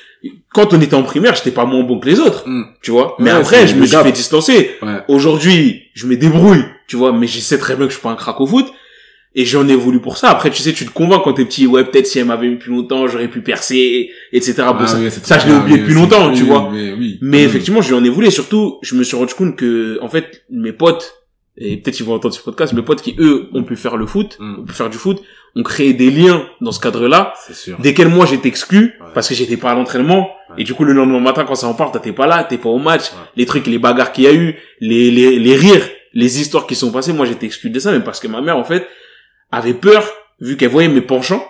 quand 0.54 0.74
on 0.74 0.82
était 0.82 0.95
en 0.95 1.04
primaire, 1.04 1.36
j'étais 1.36 1.52
pas 1.52 1.65
moins 1.65 1.84
bon 1.84 2.00
que 2.00 2.08
les 2.08 2.19
autres, 2.19 2.43
Hmm. 2.48 2.63
tu 2.82 2.91
vois. 2.91 3.15
Mais 3.19 3.32
Ouais, 3.32 3.38
après, 3.39 3.67
je 3.67 3.76
me 3.76 3.86
suis 3.86 3.95
fait 3.98 4.12
distancer. 4.12 4.71
Ouais. 4.82 5.02
Aujourd'hui, 5.08 5.84
je 5.93 6.08
me 6.08 6.15
débrouille, 6.17 6.63
tu 6.88 6.95
vois, 6.95 7.12
mais 7.13 7.28
je 7.28 7.39
sais 7.39 7.58
très 7.60 7.76
bien 7.76 7.86
que 7.86 7.91
je 7.91 7.98
suis 7.98 8.04
pas 8.04 8.10
un 8.12 8.15
crack 8.15 8.39
au 8.41 8.48
foot. 8.48 8.65
Et 9.38 9.43
j'en 9.43 9.67
ai 9.67 9.76
voulu 9.76 10.00
pour 10.00 10.17
ça. 10.17 10.30
Après, 10.30 10.50
tu 10.50 10.62
sais, 10.63 10.71
tu 10.71 10.86
te 10.86 10.91
convaincs 10.91 11.21
quand 11.24 11.34
t'es 11.34 11.43
petit, 11.43 11.67
ouais, 11.67 11.84
peut-être 11.84 12.08
si 12.08 12.19
elle 12.19 12.26
m'avait 12.26 12.48
mis 12.48 12.56
plus 12.56 12.71
longtemps, 12.71 13.06
j'aurais 13.08 13.28
pu 13.28 13.41
percer, 13.41 14.10
etc. 14.32 14.54
Bon, 14.69 14.76
Ah 14.80 14.88
ça, 14.88 14.98
oui, 14.98 15.12
ça, 15.12 15.39
je 15.39 15.48
l'ai 15.48 15.54
ah 15.54 15.60
oublié 15.60 15.76
oui, 15.76 15.82
depuis 15.82 15.93
longtemps, 15.93 16.32
tu 16.32 16.43
vois. 16.43 16.69
Mais 16.71 16.93
oui. 16.93 17.17
Mais 17.21 17.39
Oui. 17.39 17.43
effectivement, 17.43 17.82
je 17.82 17.89
lui 17.89 17.95
en 17.95 18.04
ai 18.06 18.10
voulu. 18.10 18.28
Et 18.28 18.32
surtout, 18.32 18.80
je 18.82 18.95
me 18.95 19.04
suis 19.04 19.17
rendu 19.17 19.34
compte 19.34 19.58
que, 19.58 20.00
en 20.02 20.08
fait, 20.08 20.43
mes 20.50 20.71
potes, 20.71 21.15
et 21.58 21.76
peut-être 21.78 22.00
ils 22.00 22.06
vont 22.06 22.13
entendre 22.13 22.34
ce 22.34 22.41
podcast, 22.41 22.71
mes 22.74 22.82
potes 22.82 23.02
qui, 23.02 23.15
eux, 23.19 23.50
ont 23.54 23.63
pu 23.63 23.76
faire 23.76 23.98
le 23.98 24.06
foot, 24.06 24.38
Mm. 24.39 24.60
ont 24.62 24.63
pu 24.63 24.74
faire 24.74 24.89
du 24.89 24.98
foot, 24.98 25.21
ont 25.58 25.63
créé 25.63 25.93
des 25.93 26.12
liens 26.12 26.43
dans 26.62 26.71
ce 26.71 26.80
cadre-là, 26.80 27.34
desquels 27.80 28.10
moi 28.10 28.26
j'étais 28.26 28.48
exclu, 28.50 28.78
Ouais. 29.02 29.08
parce 29.13 29.28
que 29.30 29.36
j'étais 29.36 29.58
pas 29.58 29.71
à 29.71 29.76
l'entraînement. 29.76 30.30
Ouais. 30.50 30.56
Et 30.62 30.63
du 30.63 30.74
coup, 30.74 30.84
le 30.86 30.93
lendemain 30.93 31.19
matin, 31.19 31.43
quand 31.45 31.56
ça 31.56 31.67
en 31.67 31.74
parle, 31.74 31.91
t'es 32.02 32.12
pas 32.13 32.28
là, 32.28 32.43
t'es 32.45 32.58
pas 32.58 32.69
au 32.69 32.78
match. 32.80 33.04
Ouais. 33.12 33.17
Les 33.38 33.45
trucs, 33.45 33.67
les 33.67 33.80
bagarres 33.80 34.12
qu'il 34.13 34.24
y 34.26 34.28
a 34.28 34.34
eu, 34.34 34.56
les, 34.82 35.12
les, 35.12 35.39
les 35.39 35.56
rires, 35.56 35.88
les 36.13 36.39
histoires 36.41 36.67
qui 36.67 36.76
sont 36.76 36.91
passées, 36.91 37.12
moi 37.13 37.26
j'étais 37.26 37.45
exclu 37.45 37.69
de 37.69 37.80
ça, 37.80 37.91
mais 37.91 38.00
parce 38.02 38.19
que 38.21 38.28
ma 38.28 38.41
mère, 38.41 38.58
en 38.58 38.63
fait, 38.65 38.86
avait 39.56 39.74
peur, 39.74 40.12
vu 40.39 40.58
qu'elle 40.58 40.70
voyait 40.70 40.89
mes 40.89 41.02
penchants, 41.02 41.46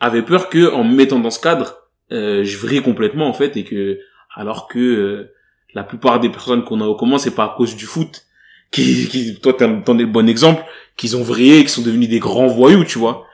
avait 0.00 0.22
peur 0.22 0.48
que, 0.48 0.72
en 0.72 0.84
me 0.84 0.94
mettant 0.94 1.18
dans 1.18 1.30
ce 1.30 1.40
cadre, 1.40 1.76
euh, 2.10 2.44
je 2.44 2.56
vrille 2.56 2.82
complètement, 2.82 3.28
en 3.28 3.34
fait, 3.34 3.56
et 3.56 3.64
que, 3.64 3.98
alors 4.34 4.68
que, 4.68 4.78
euh, 4.78 5.34
la 5.74 5.84
plupart 5.84 6.20
des 6.20 6.28
personnes 6.28 6.64
qu'on 6.64 6.80
a 6.80 6.86
au 6.86 6.94
commun, 6.94 7.18
c'est 7.18 7.34
pas 7.34 7.44
à 7.44 7.54
cause 7.56 7.76
du 7.76 7.84
foot, 7.84 8.22
qui, 8.72 9.06
qui 9.08 9.38
toi, 9.40 9.52
t'en 9.52 9.98
es 9.98 10.02
le 10.02 10.06
bon 10.06 10.28
exemple, 10.28 10.62
qu'ils 10.96 11.16
ont 11.16 11.22
vrillé, 11.22 11.60
qu'ils 11.60 11.68
sont 11.68 11.82
devenus 11.82 12.08
des 12.08 12.18
grands 12.18 12.46
voyous, 12.46 12.84
tu 12.84 12.98
vois. 12.98 13.26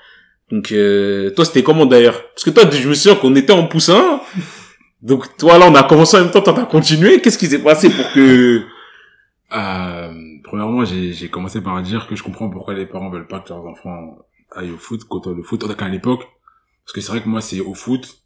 Donc, 0.50 0.72
euh, 0.72 1.31
toi, 1.31 1.44
c'était 1.44 1.62
comment 1.62 1.87
d'ailleurs? 1.87 2.28
Parce 2.31 2.42
que 2.44 2.50
toi, 2.50 2.64
je 2.70 2.88
me 2.88 2.94
souviens 2.94 3.16
qu'on 3.16 3.37
était 3.37 3.52
en 3.52 3.66
poussin. 3.66 4.20
Donc, 5.02 5.37
toi, 5.37 5.59
là, 5.59 5.66
on 5.68 5.74
a 5.74 5.85
commencé 5.85 6.16
en 6.16 6.20
même 6.20 6.31
temps, 6.31 6.40
t'as 6.40 6.64
continué. 6.64 7.20
Qu'est-ce 7.20 7.38
qui 7.38 7.46
s'est 7.46 7.62
passé 7.62 7.90
pour 7.90 8.12
que... 8.12 8.62
Euh, 9.52 10.12
premièrement, 10.48 10.84
j'ai, 10.84 11.28
commencé 11.28 11.61
par 11.62 11.80
dire 11.82 12.06
que 12.06 12.16
je 12.16 12.22
comprends 12.22 12.50
pourquoi 12.50 12.74
les 12.74 12.87
parents 12.87 13.11
veulent 13.11 13.26
pas 13.26 13.40
que 13.40 13.50
leurs 13.50 13.64
enfants 13.66 14.18
aillent 14.50 14.72
au 14.72 14.78
foot, 14.78 15.04
côtoient 15.04 15.34
le 15.34 15.42
foot, 15.42 15.62
en 15.64 15.68
tout 15.68 15.74
cas 15.74 15.87
à 15.87 15.88
l'époque. 15.88 16.26
Parce 16.84 16.92
que 16.94 17.00
c'est 17.00 17.12
vrai 17.12 17.22
que 17.22 17.28
moi, 17.28 17.40
c'est 17.40 17.61
au 17.61 17.74
foot 17.74 18.22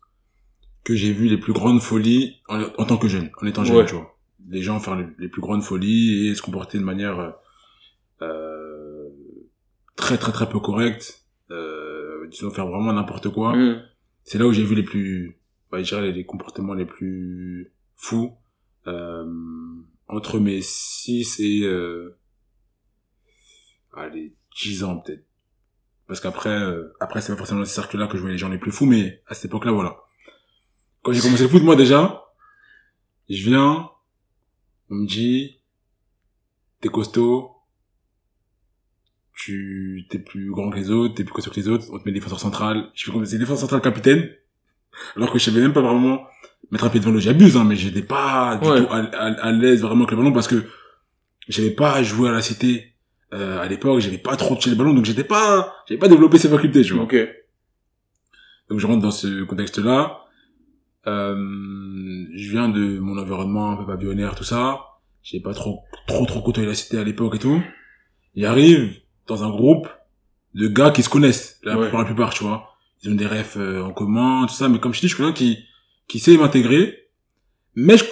que 0.85 0.95
j'ai 0.95 1.13
vu 1.13 1.27
les 1.29 1.39
plus 1.39 1.53
grandes 1.53 1.81
folies 1.81 2.41
en, 2.49 2.63
en 2.79 2.85
tant 2.85 2.97
que 2.97 3.09
jeune, 3.09 3.31
en 3.41 3.47
étant 3.47 3.65
jeune, 3.65 3.77
Ouais. 3.77 3.87
tu 3.87 3.95
vois. 3.95 4.17
Les 4.49 4.63
gens 4.63 4.81
faire 4.81 4.97
les, 4.97 5.07
les 5.19 5.29
plus 5.29 5.41
grandes 5.41 5.63
folies 5.63 6.29
et 6.29 6.35
se 6.35 6.43
comporter 6.43 6.79
de 6.79 6.85
manière 6.85 7.35
euh, 8.23 9.09
très 9.97 10.19
très 10.19 10.33
très 10.33 10.49
peu 10.49 10.59
correcte, 10.61 11.25
euh, 11.51 12.27
disons 12.29 12.51
faire 12.51 12.67
vraiment 12.67 12.93
n'importe 12.93 13.29
quoi. 13.29 13.57
Hmm. 13.57 13.83
C'est 14.25 14.39
là 14.39 14.47
où 14.47 14.53
j'ai 14.53 14.65
vu 14.65 14.75
les 14.75 14.83
plus, 14.83 15.39
ouais, 15.73 15.85
je 15.85 15.89
dirais 15.89 16.03
les, 16.03 16.13
les 16.13 16.25
comportements 16.25 16.75
les 16.75 16.87
plus 16.87 17.73
fous 17.97 18.33
euh, 18.89 19.25
entre 20.13 20.39
mes 20.39 20.61
6 20.61 21.41
et 21.41 21.63
euh, 21.63 22.19
allez 23.95 24.35
10 24.63 24.85
ans 24.85 24.99
peut-être. 24.99 25.25
Parce 26.07 26.21
qu'après, 26.21 26.51
euh, 26.51 26.95
après 27.01 27.21
c'est 27.21 27.33
pas 27.33 27.39
forcément 27.39 27.61
dans 27.61 27.67
ce 27.67 27.75
cercle-là 27.75 28.07
que 28.07 28.17
je 28.17 28.21
voyais 28.21 28.35
les 28.35 28.39
gens 28.39 28.49
les 28.49 28.59
plus 28.59 28.73
fous, 28.73 28.87
mais 28.87 29.23
à 29.27 29.35
cette 29.35 29.47
époque-là, 29.47 29.73
voilà. 29.73 29.97
Quand 31.03 31.13
j'ai 31.13 31.21
commencé 31.21 31.45
le 31.45 31.49
foot, 31.49 31.63
moi 31.63 31.77
déjà, 31.77 32.25
je 33.29 33.49
viens, 33.49 33.91
on 34.91 34.95
me 34.95 35.07
dit, 35.07 35.61
t'es 36.81 36.89
costaud, 36.89 37.57
tu 39.35 40.07
t'es 40.11 40.19
plus 40.19 40.51
grand 40.51 40.71
que 40.71 40.77
les 40.77 40.91
autres, 40.91 41.15
t'es 41.15 41.25
plus 41.25 41.33
costaud 41.33 41.51
que 41.51 41.57
les 41.57 41.69
autres, 41.69 41.87
on 41.93 41.99
te 41.99 42.05
met 42.05 42.13
défenseur 42.13 42.39
central. 42.39 42.91
Je 42.95 43.07
fais 43.07 43.13
comme 43.13 43.25
c'est 43.25 43.39
défenseur 43.39 43.61
central 43.61 43.81
capitaine, 43.81 44.31
alors 45.17 45.33
que 45.33 45.39
je 45.39 45.45
savais 45.45 45.61
même 45.61 45.73
pas 45.73 45.81
vraiment 45.83 46.25
mettre 46.71 46.85
un 46.85 46.89
pied 46.91 47.01
devant 47.01 47.11
l'eau. 47.13 47.21
J'abuse, 47.21 47.57
hein, 47.57 47.65
mais 47.65 47.77
j'étais 47.77 48.03
pas 48.03 48.57
du 48.63 48.69
Ouais. 48.69 48.81
tout 48.85 48.93
à, 48.93 48.99
à, 48.99 49.27
à 49.47 49.53
l'aise 49.53 49.83
vraiment 49.83 50.05
avec 50.05 50.11
le 50.13 50.17
ballon 50.19 50.33
parce 50.33 50.49
que 50.49 50.63
j'avais 51.49 51.71
pas 51.71 52.03
joué 52.03 52.29
à 52.29 52.33
la 52.33 52.43
cité 52.43 52.95
euh, 53.35 53.61
à 53.61 53.67
l'époque, 53.67 54.01
j'avais 54.01 54.19
pas 54.19 54.37
trop 54.37 54.55
touché 54.55 54.71
le 54.71 54.77
ballon, 54.77 54.93
donc 54.93 55.05
j'étais 55.07 55.25
pas, 55.25 55.75
j'avais 55.89 55.99
pas 55.99 56.09
développé 56.09 56.37
ces 56.39 56.49
facultés, 56.51 56.83
tu 56.83 56.93
vois. 56.93 57.05
Ok. 57.05 57.17
Donc 58.69 58.79
je 58.79 58.87
rentre 58.87 59.01
dans 59.03 59.11
ce 59.11 59.43
contexte-là. 59.45 60.19
Euh, 61.07 61.35
je 62.35 62.51
viens 62.51 62.69
de 62.69 62.99
mon 62.99 63.19
environnement 63.19 63.73
un 63.73 63.77
peu 63.77 63.87
pavillonnaire, 63.87 64.35
tout 64.35 64.45
ça. 64.45 64.81
J'ai 65.23 65.41
pas 65.41 65.55
trop, 65.55 65.81
trop, 66.07 66.27
trop 66.27 66.43
côtoyé 66.43 66.69
la 66.69 66.75
cité 66.75 66.99
à 66.99 67.05
l'époque 67.05 67.35
et 67.37 67.39
tout. 67.39 67.63
Il 68.35 68.45
arrive 68.47 69.01
dans 69.27 69.45
un 69.45 69.51
groupe 69.51 69.89
de 70.55 70.69
gars 70.69 70.91
qui 70.91 71.03
se 71.03 71.09
connaissent, 71.09 71.59
la, 71.65 71.79
Ouais. 71.79 71.89
pour 71.91 71.99
la 71.99 72.05
plupart, 72.05 72.35
tu 72.35 72.45
vois. 72.45 72.72
Ils 73.03 73.11
ont 73.11 73.15
des 73.15 73.27
refs 73.27 73.57
euh, 73.57 73.83
en 73.83 73.93
commun, 73.93 74.47
tout 74.49 74.55
ça. 74.55 74.69
Mais 74.69 74.79
comme 74.79 74.95
je 74.95 75.01
dis, 75.01 75.09
je 75.09 75.15
suis 75.15 75.23
quelqu'un 75.23 75.33
qui, 75.37 75.59
qui 76.09 76.19
sait 76.19 76.37
m'intégrer. 76.37 76.99
Mais 77.75 77.97
je, 77.97 78.05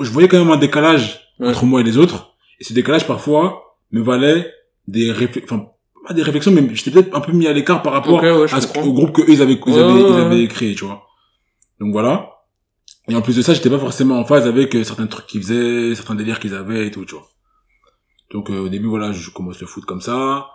je 0.00 0.10
voyais 0.10 0.28
quand 0.28 0.38
même 0.38 0.50
un 0.50 0.56
décalage 0.56 1.20
Ouais. 1.40 1.48
entre 1.48 1.64
moi 1.64 1.80
et 1.80 1.84
les 1.84 1.96
autres. 1.96 2.34
Et 2.58 2.64
ce 2.64 2.74
décalage, 2.74 3.06
parfois, 3.06 3.76
me 3.92 4.02
valait 4.02 4.52
des 4.88 5.10
réflexions, 5.10 5.56
enfin, 5.56 5.66
pas 6.06 6.12
des 6.12 6.22
réflexions, 6.22 6.52
mais 6.52 6.68
j'étais 6.74 6.90
peut-être 6.90 7.16
un 7.16 7.20
peu 7.22 7.32
mis 7.32 7.46
à 7.46 7.52
l'écart 7.54 7.82
par 7.82 7.94
rapport 7.94 8.22
ouais, 8.22 8.52
à 8.52 8.60
ce- 8.60 8.78
au 8.78 8.92
groupe 8.92 9.12
que 9.12 9.22
eux, 9.22 9.30
ils 9.30 9.40
avaient, 9.40 9.54
ils 9.54 9.72
Ouais, 9.72 9.78
avaient, 9.80 10.00
ils 10.00 10.20
avaient 10.20 10.48
créé, 10.48 10.74
tu 10.74 10.84
vois. 10.84 11.06
Donc 11.80 11.92
voilà. 11.92 12.28
Et 13.08 13.14
en 13.14 13.22
plus 13.22 13.34
de 13.36 13.40
ça, 13.42 13.54
j'étais 13.54 13.70
pas 13.70 13.78
forcément 13.78 14.18
en 14.18 14.26
phase 14.26 14.46
avec 14.46 14.74
euh, 14.76 14.84
certains 14.84 15.06
trucs 15.06 15.26
qu'ils 15.26 15.40
faisaient, 15.40 15.94
certains 15.94 16.14
délires 16.14 16.38
qu'ils 16.40 16.54
avaient 16.54 16.86
et 16.88 16.90
tout, 16.90 17.06
tu 17.06 17.14
vois. 17.14 17.26
Donc 18.32 18.50
euh, 18.50 18.58
au 18.60 18.68
début, 18.68 18.86
voilà, 18.88 19.12
je 19.12 19.30
commence 19.30 19.58
le 19.60 19.66
foot 19.66 19.86
comme 19.86 20.02
ça. 20.02 20.46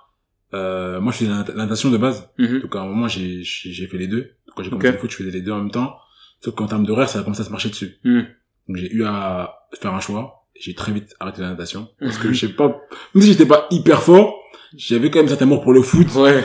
Euh, 0.53 1.01
moi, 1.01 1.11
je 1.11 1.17
faisais 1.17 1.29
la 1.29 1.37
nat- 1.39 1.47
la 1.49 1.63
natation 1.63 1.89
de 1.89 1.97
base. 1.97 2.29
Mhm. 2.37 2.59
Donc 2.61 2.75
à 2.75 2.81
un 2.81 2.85
moment, 2.85 3.07
j'ai 3.07 3.43
j'ai 3.43 3.71
j'ai 3.71 3.87
fait 3.87 3.97
les 3.97 4.07
deux. 4.07 4.31
Quand 4.55 4.63
j'ai 4.63 4.69
commencé 4.69 4.87
Ok. 4.87 4.93
le 4.93 4.99
foot, 4.99 5.11
je 5.11 5.15
faisais 5.17 5.31
les 5.31 5.41
deux 5.41 5.51
en 5.51 5.57
même 5.57 5.71
temps. 5.71 5.97
Sauf 6.41 6.55
qu'en 6.55 6.67
termes 6.67 6.85
d'horaire, 6.85 7.09
ça 7.09 7.19
a 7.19 7.23
commencé 7.23 7.41
à 7.41 7.45
se 7.45 7.49
marcher 7.49 7.69
dessus. 7.69 7.97
Hmm. 8.03 8.21
Donc 8.67 8.77
j'ai 8.77 8.91
eu 8.91 9.03
à 9.05 9.55
faire 9.81 9.93
un 9.93 9.99
choix. 9.99 10.47
J'ai 10.57 10.73
très 10.73 10.93
vite 10.93 11.13
arrêté 11.19 11.41
la 11.41 11.49
natation. 11.49 11.89
Parce 11.99 12.17
que 12.17 12.27
Mhm. 12.29 12.33
je 12.33 12.39
sais 12.47 12.53
pas, 12.53 12.67
même 13.13 13.23
si 13.23 13.31
j'étais 13.31 13.45
pas 13.45 13.67
hyper 13.71 14.01
fort, 14.01 14.33
j'avais 14.77 15.09
quand 15.11 15.19
même 15.19 15.27
certain 15.27 15.45
amour 15.45 15.61
pour 15.61 15.73
le 15.73 15.81
foot. 15.81 16.07
Ouais. 16.15 16.43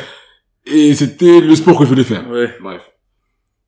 Et 0.66 0.94
c'était 0.94 1.40
le 1.40 1.54
sport 1.54 1.78
que 1.78 1.84
je 1.84 1.88
voulais 1.90 2.04
faire. 2.04 2.28
Ouais. 2.28 2.52
Bref. 2.60 2.82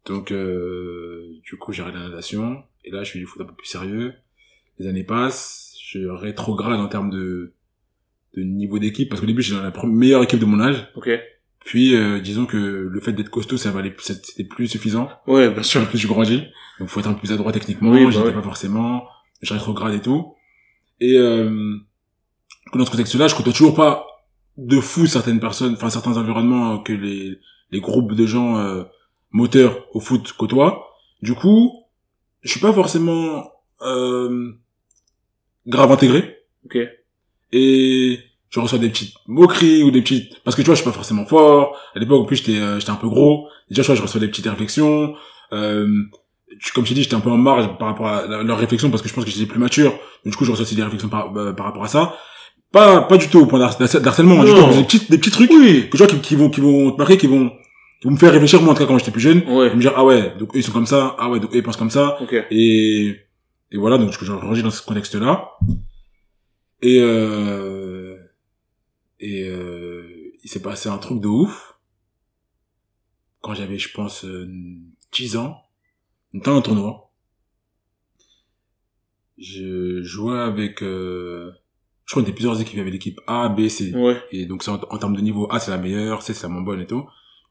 Donc, 0.07 0.33
euh, 0.33 1.29
du 1.45 1.57
coup, 1.57 1.73
j'ai 1.73 1.83
arrêté 1.83 1.99
la 1.99 2.09
natation. 2.09 2.63
Et 2.85 2.91
là, 2.91 3.05
je 3.05 3.13
fais 3.13 3.19
du 3.21 3.27
foot 3.27 3.41
un 3.43 3.45
peu 3.45 3.55
plus 3.55 3.67
sérieux. 3.69 4.15
Les 4.79 4.89
années 4.89 5.05
passent. 5.05 5.75
Je 5.87 6.01
rétrograde 6.09 6.81
en 6.81 6.89
termes 6.89 7.11
de, 7.11 7.53
de 8.37 8.43
niveau 8.43 8.79
d'équipe. 8.79 9.09
Parce 9.09 9.21
qu'au 9.21 9.27
début, 9.27 9.43
j'étais 9.43 9.61
dans 9.61 9.63
la 9.63 9.73
meilleure 9.87 10.23
équipe 10.23 10.41
de 10.41 10.45
mon 10.45 10.61
âge. 10.61 10.89
Ok. 10.95 11.11
Puis, 11.65 11.95
euh, 11.95 12.21
disons 12.21 12.47
que 12.47 12.57
le 12.57 13.01
fait 13.01 13.13
d'être 13.13 13.31
costaud, 13.31 13.57
ça 13.57 13.71
valait, 13.71 13.95
c'était 13.99 14.45
plus 14.45 14.67
suffisant. 14.69 15.09
Ouais, 15.27 15.49
bien 15.51 15.63
sûr. 15.63 15.81
En 15.81 15.87
plus, 15.87 15.99
je 15.99 16.09
grandis. 16.09 16.43
Donc, 16.81 16.89
faut 16.89 17.01
être 17.01 17.09
un 17.09 17.13
peu 17.15 17.21
plus 17.21 17.33
adroit 17.33 17.53
techniquement. 17.53 17.91
Oui, 17.91 18.05
bah 18.05 18.11
J'étais 18.11 18.27
ouais. 18.27 18.33
pas 18.33 18.43
forcément. 18.43 19.05
Je 19.43 19.53
rétrograde 19.53 19.95
et 19.95 20.01
tout. 20.01 20.35
Et, 21.01 21.17
euh, 21.17 21.77
dans 22.75 22.85
ce 22.85 22.91
contexte-là, 22.91 23.29
je 23.29 23.35
côtoie 23.35 23.53
toujours 23.53 23.75
pas 23.75 24.07
de 24.57 24.81
fou 24.81 25.07
certaines 25.07 25.41
personnes, 25.41 25.75
enfin, 25.75 25.91
certains 25.91 26.17
environnements 26.17 26.79
que 26.83 26.93
les, 26.93 27.39
les 27.71 27.81
groupes 27.81 28.13
de 28.13 28.27
gens, 28.27 28.59
euh, 28.59 28.85
moteurs 29.31 29.87
au 29.93 30.01
foot 30.01 30.33
côtoient. 30.33 30.89
Du 31.23 31.35
coup, 31.35 31.73
je 32.43 32.51
suis 32.51 32.61
pas 32.61 32.73
forcément, 32.73 33.51
euh, 33.83 34.53
grave 35.67 35.93
intégré. 35.93 36.39
Ok. 36.65 36.79
Et, 37.53 38.19
je 38.51 38.61
reçois 38.61 38.79
des 38.79 38.89
petites 38.91 39.15
moqueries 39.27 39.83
ou 39.83 39.91
des 39.91 40.03
petites, 40.03 40.43
parce 40.45 40.55
que 40.57 40.61
tu 40.63 40.67
vois, 40.67 40.75
je 40.75 40.81
suis 40.83 40.89
pas 40.91 40.95
forcément 40.95 41.25
fort. 41.25 41.75
À 41.95 41.99
l'époque, 41.99 42.21
en 42.23 42.25
plus, 42.27 42.37
j'étais, 42.37 42.59
euh, 42.61 42.79
j'étais 42.79 42.91
un 42.93 42.97
peu 42.97 43.09
gros. 43.09 43.49
Déjà, 43.71 43.83
tu 43.83 43.87
vois, 43.87 43.95
je 43.95 44.03
reçois 44.03 44.21
des 44.21 44.29
petites 44.29 44.47
réflexions. 44.47 45.15
Euh, 45.55 45.87
comme 46.75 46.85
je 46.85 46.91
t'ai 46.91 46.95
dit, 46.95 47.03
j'étais 47.03 47.15
un 47.15 47.21
peu 47.21 47.31
en 47.31 47.39
marge 47.39 47.67
par 47.79 47.89
rapport 47.89 48.09
à 48.09 48.27
leurs 48.27 48.59
réflexions 48.59 48.91
parce 48.91 49.03
que 49.03 49.09
je 49.09 49.15
pense 49.15 49.25
que 49.25 49.31
j'étais 49.31 49.47
plus 49.47 49.59
mature. 49.59 49.91
Donc, 50.25 50.33
du 50.33 50.37
coup, 50.37 50.45
je 50.45 50.51
reçois 50.51 50.65
aussi 50.65 50.75
des 50.75 50.83
réflexions 50.83 51.09
par, 51.09 51.35
euh, 51.37 51.53
par 51.55 51.65
rapport 51.67 51.83
à 51.85 51.89
ça. 51.89 52.15
Pas, 52.73 53.03
pas 53.03 53.17
du 53.17 53.29
tout 53.29 53.41
au 53.41 53.47
point 53.47 53.59
d'har- 53.59 53.79
d'harcèlement, 53.79 54.41
hein, 54.41 54.45
du 54.45 54.51
Non. 54.51 54.69
tout, 54.69 54.75
des 54.77 54.85
petits, 54.85 55.07
des 55.11 55.19
petits 55.19 55.31
trucs 55.31 55.51
Oui. 55.51 55.87
que 55.91 55.97
tu 55.97 55.99
vois 55.99 56.07
qui, 56.07 56.19
qui 56.21 56.37
vont, 56.37 56.51
qui 56.51 56.61
vont 56.61 56.91
te 56.91 56.99
marquer, 56.99 57.17
qui 57.19 57.27
vont, 57.27 57.49
qui 57.49 58.07
vont 58.09 58.11
me 58.13 58.19
faire 58.19 58.33
réfléchir, 58.33 58.61
moi, 58.63 58.73
en 58.73 58.75
tout 58.75 58.81
cas, 58.83 58.87
quand 58.87 58.99
j'étais 58.99 59.11
plus 59.11 59.21
jeune. 59.21 59.43
Ouais. 59.49 59.75
Me 59.75 59.81
dire, 59.81 59.93
ah 59.97 60.05
ouais, 60.05 60.35
donc 60.39 60.55
eux, 60.55 60.59
ils 60.59 60.63
sont 60.63 60.73
comme 60.73 60.87
ça. 60.87 61.17
Ah 61.19 61.29
ouais, 61.31 61.41
donc 61.41 61.53
eux, 61.55 61.57
ils 61.59 61.63
pensent 61.63 61.77
comme 61.79 61.91
ça. 61.91 62.19
Ok. 62.23 62.35
Et, 62.51 63.17
et 63.71 63.77
voilà, 63.79 63.97
donc 63.99 64.13
je 64.21 64.33
rangeais 64.33 64.63
dans 64.63 64.71
ce 64.71 64.83
contexte-là. 64.83 65.49
Et, 66.83 66.99
euh, 67.01 68.19
et 69.21 69.45
euh, 69.45 70.33
il 70.43 70.51
s'est 70.51 70.63
passé 70.63 70.89
un 70.89 70.99
truc 70.99 71.21
de 71.21 71.29
ouf. 71.29 71.79
Quand 73.41 73.55
j'avais, 73.55 73.79
je 73.79 73.93
pense, 73.93 74.25
euh, 74.25 74.49
10 75.13 75.37
ans, 75.37 75.63
on 76.35 76.39
était 76.39 76.51
dans 76.51 76.57
un 76.57 76.63
tournoi. 76.63 77.13
Je 79.39 80.03
jouais 80.03 80.39
avec, 80.39 80.83
euh, 80.83 81.53
je 82.05 82.13
crois 82.13 82.23
qu'il 82.23 82.29
y 82.29 82.31
avait 82.31 82.35
plusieurs 82.35 82.61
équipes. 82.61 82.75
Il 82.75 82.79
y 82.79 82.83
avait 82.83 82.91
l'équipe 82.91 83.21
A, 83.27 83.49
B, 83.49 83.69
C. 83.69 83.93
Ouais. 83.95 84.21
Et 84.31 84.47
donc, 84.47 84.67
en, 84.69 84.75
en 84.75 84.99
termes 84.99 85.17
de 85.17 85.21
niveau 85.21 85.51
A, 85.51 85.61
c'est 85.61 85.71
la 85.71 85.79
meilleure, 85.79 86.23
C, 86.23 86.35
c'est 86.35 86.43
la 86.45 86.49
moins 86.49 86.63
bonne 86.63 86.81
et 86.81 86.87
tout. 86.87 87.09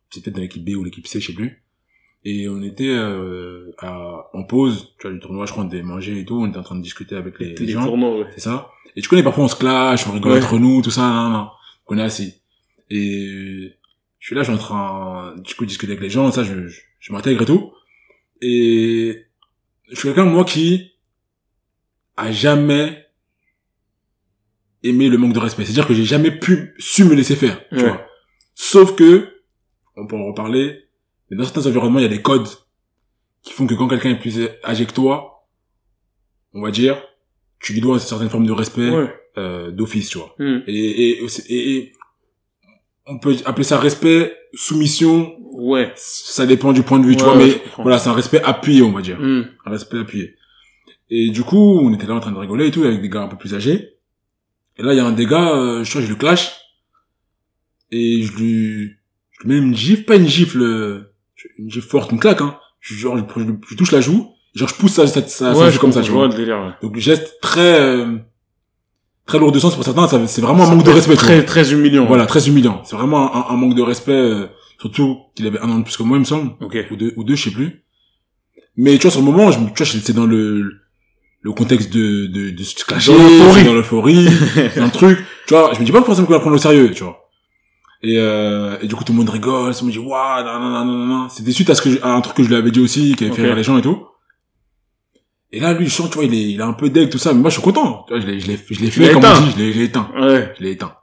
C'est 0.10 0.22
peut-être 0.22 0.36
dans 0.36 0.42
l'équipe 0.42 0.64
B 0.64 0.76
ou 0.78 0.84
l'équipe 0.84 1.08
C, 1.08 1.20
je 1.20 1.28
sais 1.28 1.34
plus. 1.34 1.64
Et 2.24 2.48
on 2.48 2.62
était 2.62 2.88
euh, 2.90 3.72
à, 3.80 4.28
en 4.34 4.44
pause, 4.44 4.94
tu 5.00 5.08
vois, 5.08 5.12
du 5.14 5.20
tournoi, 5.20 5.46
je 5.48 5.52
crois, 5.52 5.64
on 5.64 5.68
devait 5.68 5.82
manger 5.82 6.20
et 6.20 6.26
tout, 6.26 6.36
on 6.40 6.48
était 6.48 6.58
en 6.58 6.64
train 6.64 6.76
de 6.76 6.82
discuter 6.84 7.16
avec 7.16 7.40
les, 7.40 7.56
les 7.56 7.68
gens, 7.68 7.90
ouais. 7.90 8.26
c'est 8.36 8.42
ça. 8.42 8.70
Et 8.96 9.02
tu 9.02 9.10
connais, 9.10 9.24
parfois 9.24 9.46
on 9.46 9.48
se 9.48 9.56
clash, 9.56 10.06
on 10.08 10.12
rigole 10.12 10.34
Ouais. 10.34 10.38
entre 10.38 10.60
nous, 10.60 10.82
tout 10.84 10.92
ça, 10.92 11.02
non, 11.10 11.30
non, 11.30 11.50
on 11.88 11.98
est 11.98 12.02
assis. 12.04 12.36
Et 12.92 13.74
je 14.20 14.26
suis 14.28 14.36
là, 14.36 14.44
je 14.44 14.52
suis 14.52 14.54
en 14.56 14.60
train, 14.60 15.36
du 15.38 15.56
coup, 15.56 15.64
de 15.64 15.70
discuter 15.70 15.94
avec 15.94 16.04
les 16.04 16.10
gens, 16.12 16.32
ça, 16.32 16.44
je, 16.44 16.68
je, 16.68 16.82
je 17.00 17.12
m'intègre 17.14 17.42
et 17.42 17.46
tout. 17.46 17.72
Et 18.42 19.26
je 19.90 19.96
suis 19.96 20.08
quelqu'un, 20.10 20.26
moi, 20.26 20.46
qui 20.46 20.92
a 22.18 22.32
jamais 22.32 23.08
aimé 24.84 25.10
le 25.10 25.18
manque 25.18 25.34
de 25.34 25.40
respect. 25.40 25.64
C'est-à-dire 25.66 25.88
que 25.88 25.94
j'ai 25.94 26.06
jamais 26.06 26.32
pu, 26.32 26.76
su 26.78 27.04
me 27.04 27.16
laisser 27.16 27.36
faire, 27.36 27.68
tu 27.70 27.76
Ouais. 27.78 27.84
vois. 27.90 28.06
Sauf 28.56 28.96
que, 28.96 29.30
on 29.96 30.06
peut 30.06 30.16
en 30.18 30.26
reparler, 30.26 30.86
mais 31.32 31.38
dans 31.38 31.44
certains 31.46 31.66
environnements, 31.66 31.98
il 32.00 32.04
y 32.04 32.06
a 32.06 32.10
des 32.10 32.22
codes 32.22 32.48
qui 33.42 33.54
font 33.54 33.66
que 33.66 33.74
quand 33.74 33.88
quelqu'un 33.88 34.12
est 34.12 34.20
plus 34.20 34.38
âgé 34.64 34.86
que 34.86 34.94
toi, 34.94 35.48
on 36.54 36.62
va 36.62 36.70
dire, 36.70 37.02
tu 37.60 37.74
lui 37.74 37.82
dois 37.82 37.96
une 37.96 38.00
certaine 38.02 38.30
forme 38.30 38.46
de 38.46 38.52
respect 38.52 38.90
Ouais. 38.92 39.12
euh, 39.38 39.72
d'office, 39.72 40.10
tu 40.10 40.18
vois. 40.20 40.36
Hmm. 40.38 40.60
Et, 40.68 40.76
et, 40.76 41.26
et, 41.50 41.72
et 41.78 41.94
on 43.08 43.18
peut 43.18 43.36
appeler 43.46 43.64
ça 43.64 43.80
respect, 43.80 44.36
soumission, 44.54 45.36
Ouais. 45.54 45.92
ça 45.96 46.46
dépend 46.46 46.72
du 46.74 46.84
point 46.84 47.00
de 47.00 47.06
vue, 47.06 47.16
tu 47.16 47.24
vois, 47.24 47.36
ouais, 47.38 47.46
mais 47.48 47.62
voilà, 47.82 47.98
c'est 47.98 48.10
un 48.10 48.14
respect 48.14 48.42
appuyé, 48.44 48.82
on 48.84 48.92
va 48.92 49.02
dire. 49.02 49.20
Hmm. 49.20 49.46
Un 49.66 49.72
respect 49.72 50.00
appuyé. 50.00 50.36
Et 51.10 51.30
du 51.30 51.44
coup, 51.44 51.80
on 51.82 51.94
était 51.94 52.06
là 52.08 52.14
en 52.14 52.20
train 52.20 52.32
de 52.32 52.38
rigoler 52.38 52.68
et 52.68 52.72
tout, 52.72 52.84
avec 52.84 53.02
des 53.02 53.10
gars 53.10 53.22
un 53.24 53.28
peu 53.28 53.38
plus 53.38 53.54
âgés. 53.56 53.96
Et 54.78 54.84
là, 54.84 54.94
il 54.94 54.98
y 54.98 55.00
a 55.00 55.06
un 55.06 55.12
des 55.12 55.26
gars, 55.26 55.56
euh, 55.56 55.84
je 55.84 55.90
crois 55.90 56.02
que 56.02 56.08
je 56.08 56.12
le 56.14 56.18
clash. 56.18 56.54
Et 57.92 58.22
je 58.22 58.32
lui, 58.38 58.92
je 59.32 59.44
lui 59.44 59.50
mets 59.50 59.58
une 59.58 59.76
gifle, 59.76 60.06
pas 60.06 60.16
une 60.16 60.28
gifle, 60.28 61.11
une 61.58 61.70
gifle 61.70 61.88
forte, 61.88 62.12
une 62.12 62.20
claque, 62.20 62.42
hein. 62.42 62.58
Je, 62.80 62.96
genre, 62.96 63.18
je, 63.18 63.24
je- 63.44 63.52
je 63.70 63.76
touche 63.76 63.92
la 63.92 64.02
joue, 64.02 64.30
genre, 64.56 64.68
je 64.70 64.74
pousse 64.76 64.94
sa, 64.94 65.06
sa, 65.08 65.26
sa 65.28 65.54
Ouais, 65.54 65.72
joue 65.72 65.80
comme 65.80 65.92
ça, 65.92 66.02
je 66.02 66.08
tu 66.08 66.12
vois. 66.14 66.28
le 66.28 66.34
délire, 66.34 66.58
ouais. 66.60 66.72
Donc, 66.82 66.98
geste 66.98 67.38
très, 67.42 67.80
euh, 67.80 68.18
très 69.26 69.40
lourd 69.40 69.52
de 69.52 69.60
sens 69.60 69.76
pour 69.76 69.84
certains, 69.84 70.08
ça- 70.08 70.26
c'est 70.28 70.42
vraiment 70.42 70.66
un 70.66 70.76
manque 70.76 70.84
de 70.86 70.92
respect. 70.92 71.16
Très, 71.16 71.46
très 71.46 71.74
humiliant. 71.74 72.06
Voilà, 72.06 72.26
très 72.26 72.48
humiliant. 72.48 72.82
C'est 72.84 72.96
vraiment 72.96 73.36
un, 73.36 73.54
un 73.54 73.58
manque 73.58 73.76
de 73.76 73.82
respect, 73.82 74.12
euh, 74.12 74.48
surtout 74.80 75.18
qu'il 75.36 75.46
avait 75.48 75.60
un 75.60 75.70
an 75.70 75.78
de 75.80 75.84
plus 75.84 75.96
que 75.98 76.04
moi, 76.04 76.18
il 76.18 76.22
me 76.22 76.26
semble 76.26 76.52
Ok. 76.62 76.78
ou 76.92 76.96
deux, 76.96 77.14
ou 77.18 77.24
deux, 77.24 77.36
je 77.36 77.44
sais 77.44 77.52
plus. 77.52 77.84
Mais 78.78 78.96
tu 78.98 79.04
vois, 79.04 79.12
sur 79.12 79.20
le 79.22 79.26
moment, 79.26 79.52
je, 79.52 79.60
tu 79.60 79.84
vois, 79.84 79.86
c'est 79.86 80.14
dans 80.14 80.26
le, 80.26 80.72
le 81.42 81.52
contexte 81.52 81.92
de, 81.94 82.28
de, 82.28 82.50
de 82.52 82.64
se 82.64 82.84
clasher, 82.86 83.12
Dans 83.14 83.74
l'euphorie. 83.74 84.26
dans 84.26 84.32
c'est 84.74 84.80
un 84.80 84.90
truc, 84.90 85.20
tu 85.48 85.54
vois, 85.54 85.72
je 85.76 85.80
me 85.80 85.86
dis 85.86 85.92
pas 85.92 86.02
forcément 86.04 86.26
qu'on 86.28 86.34
va 86.34 86.40
prendre 86.40 86.56
au 86.56 86.60
sérieux, 86.60 86.92
tu 86.92 87.04
vois. 87.04 87.21
Et, 88.04 88.18
euh, 88.18 88.80
et 88.82 88.88
du 88.88 88.96
coup, 88.96 89.04
tout 89.04 89.12
le 89.14 89.20
monde 89.20 89.30
rigole, 89.30 89.74
tout 89.76 89.82
le 89.86 89.86
monde 89.86 89.92
dit, 89.92 90.00
waouh, 90.00 90.44
non, 90.44 90.60
non, 90.60 90.70
non, 90.70 90.86
non, 90.86 91.06
non. 91.06 91.30
C'était 91.30 91.52
suite 91.52 91.70
à 91.70 91.76
ce 91.76 91.82
que, 91.84 91.92
je- 91.92 92.02
à 92.02 92.14
un 92.14 92.22
truc 92.22 92.36
que 92.38 92.44
je 92.44 92.48
lui 92.50 92.56
avais 92.56 92.72
dit 92.72 92.80
aussi, 92.80 93.16
qui 93.16 93.26
avait 93.26 93.34
fait 93.36 93.42
rire 93.44 93.56
les 93.56 93.64
gens 93.64 93.78
et 93.78 93.82
tout. 93.84 94.08
Et 95.52 95.60
là, 95.60 95.74
lui, 95.74 95.86
je 95.86 95.94
sens, 95.94 96.10
tu 96.10 96.16
vois, 96.16 96.24
il 96.26 96.34
est, 96.34 96.52
il 96.52 96.60
est 96.60 96.64
un 96.64 96.74
peu 96.74 96.90
deg, 96.90 97.10
tout 97.10 97.18
ça, 97.20 97.34
mais 97.34 97.42
moi, 97.42 97.50
je 97.50 97.56
suis 97.56 97.64
content. 97.64 98.04
Tu 98.08 98.14
vois, 98.14 98.22
je 98.22 98.26
l'ai, 98.28 98.40
je 98.40 98.48
l'ai, 98.48 98.58
je 98.58 98.80
l'ai 98.82 98.90
fait, 98.90 99.12
comme 99.12 99.22
éteint. 99.24 99.38
on 99.42 99.46
dit, 99.46 99.52
je 99.52 99.58
l'ai, 99.58 99.74
je 99.74 99.78
l'ai 99.80 99.86
éteint. 99.86 100.12
Ouais. 100.16 100.54
Je 100.58 100.64
l'ai 100.64 100.72
éteint. 100.72 100.98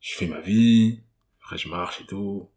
Je 0.00 0.14
fais 0.16 0.26
ma 0.26 0.40
vie. 0.40 1.00
Après, 1.42 1.56
je 1.58 1.68
marche 1.68 2.00
et 2.02 2.06
tout. 2.06 2.48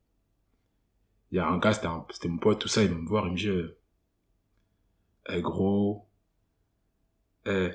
Il 1.31 1.37
y 1.37 1.39
a 1.39 1.47
un 1.47 1.57
gars, 1.59 1.73
c'était, 1.73 1.87
un- 1.87 2.05
c'était 2.11 2.27
mon 2.27 2.37
pote, 2.37 2.59
tout 2.59 2.67
ça, 2.67 2.81
il 2.83 2.89
vient 2.89 2.97
me 2.97 3.07
voir, 3.07 3.25
il 3.27 3.33
me 3.33 3.37
dit, 3.37 3.47
euh, 3.47 3.77
Eh, 5.29 5.41
gros, 5.41 6.05
eh, 7.45 7.69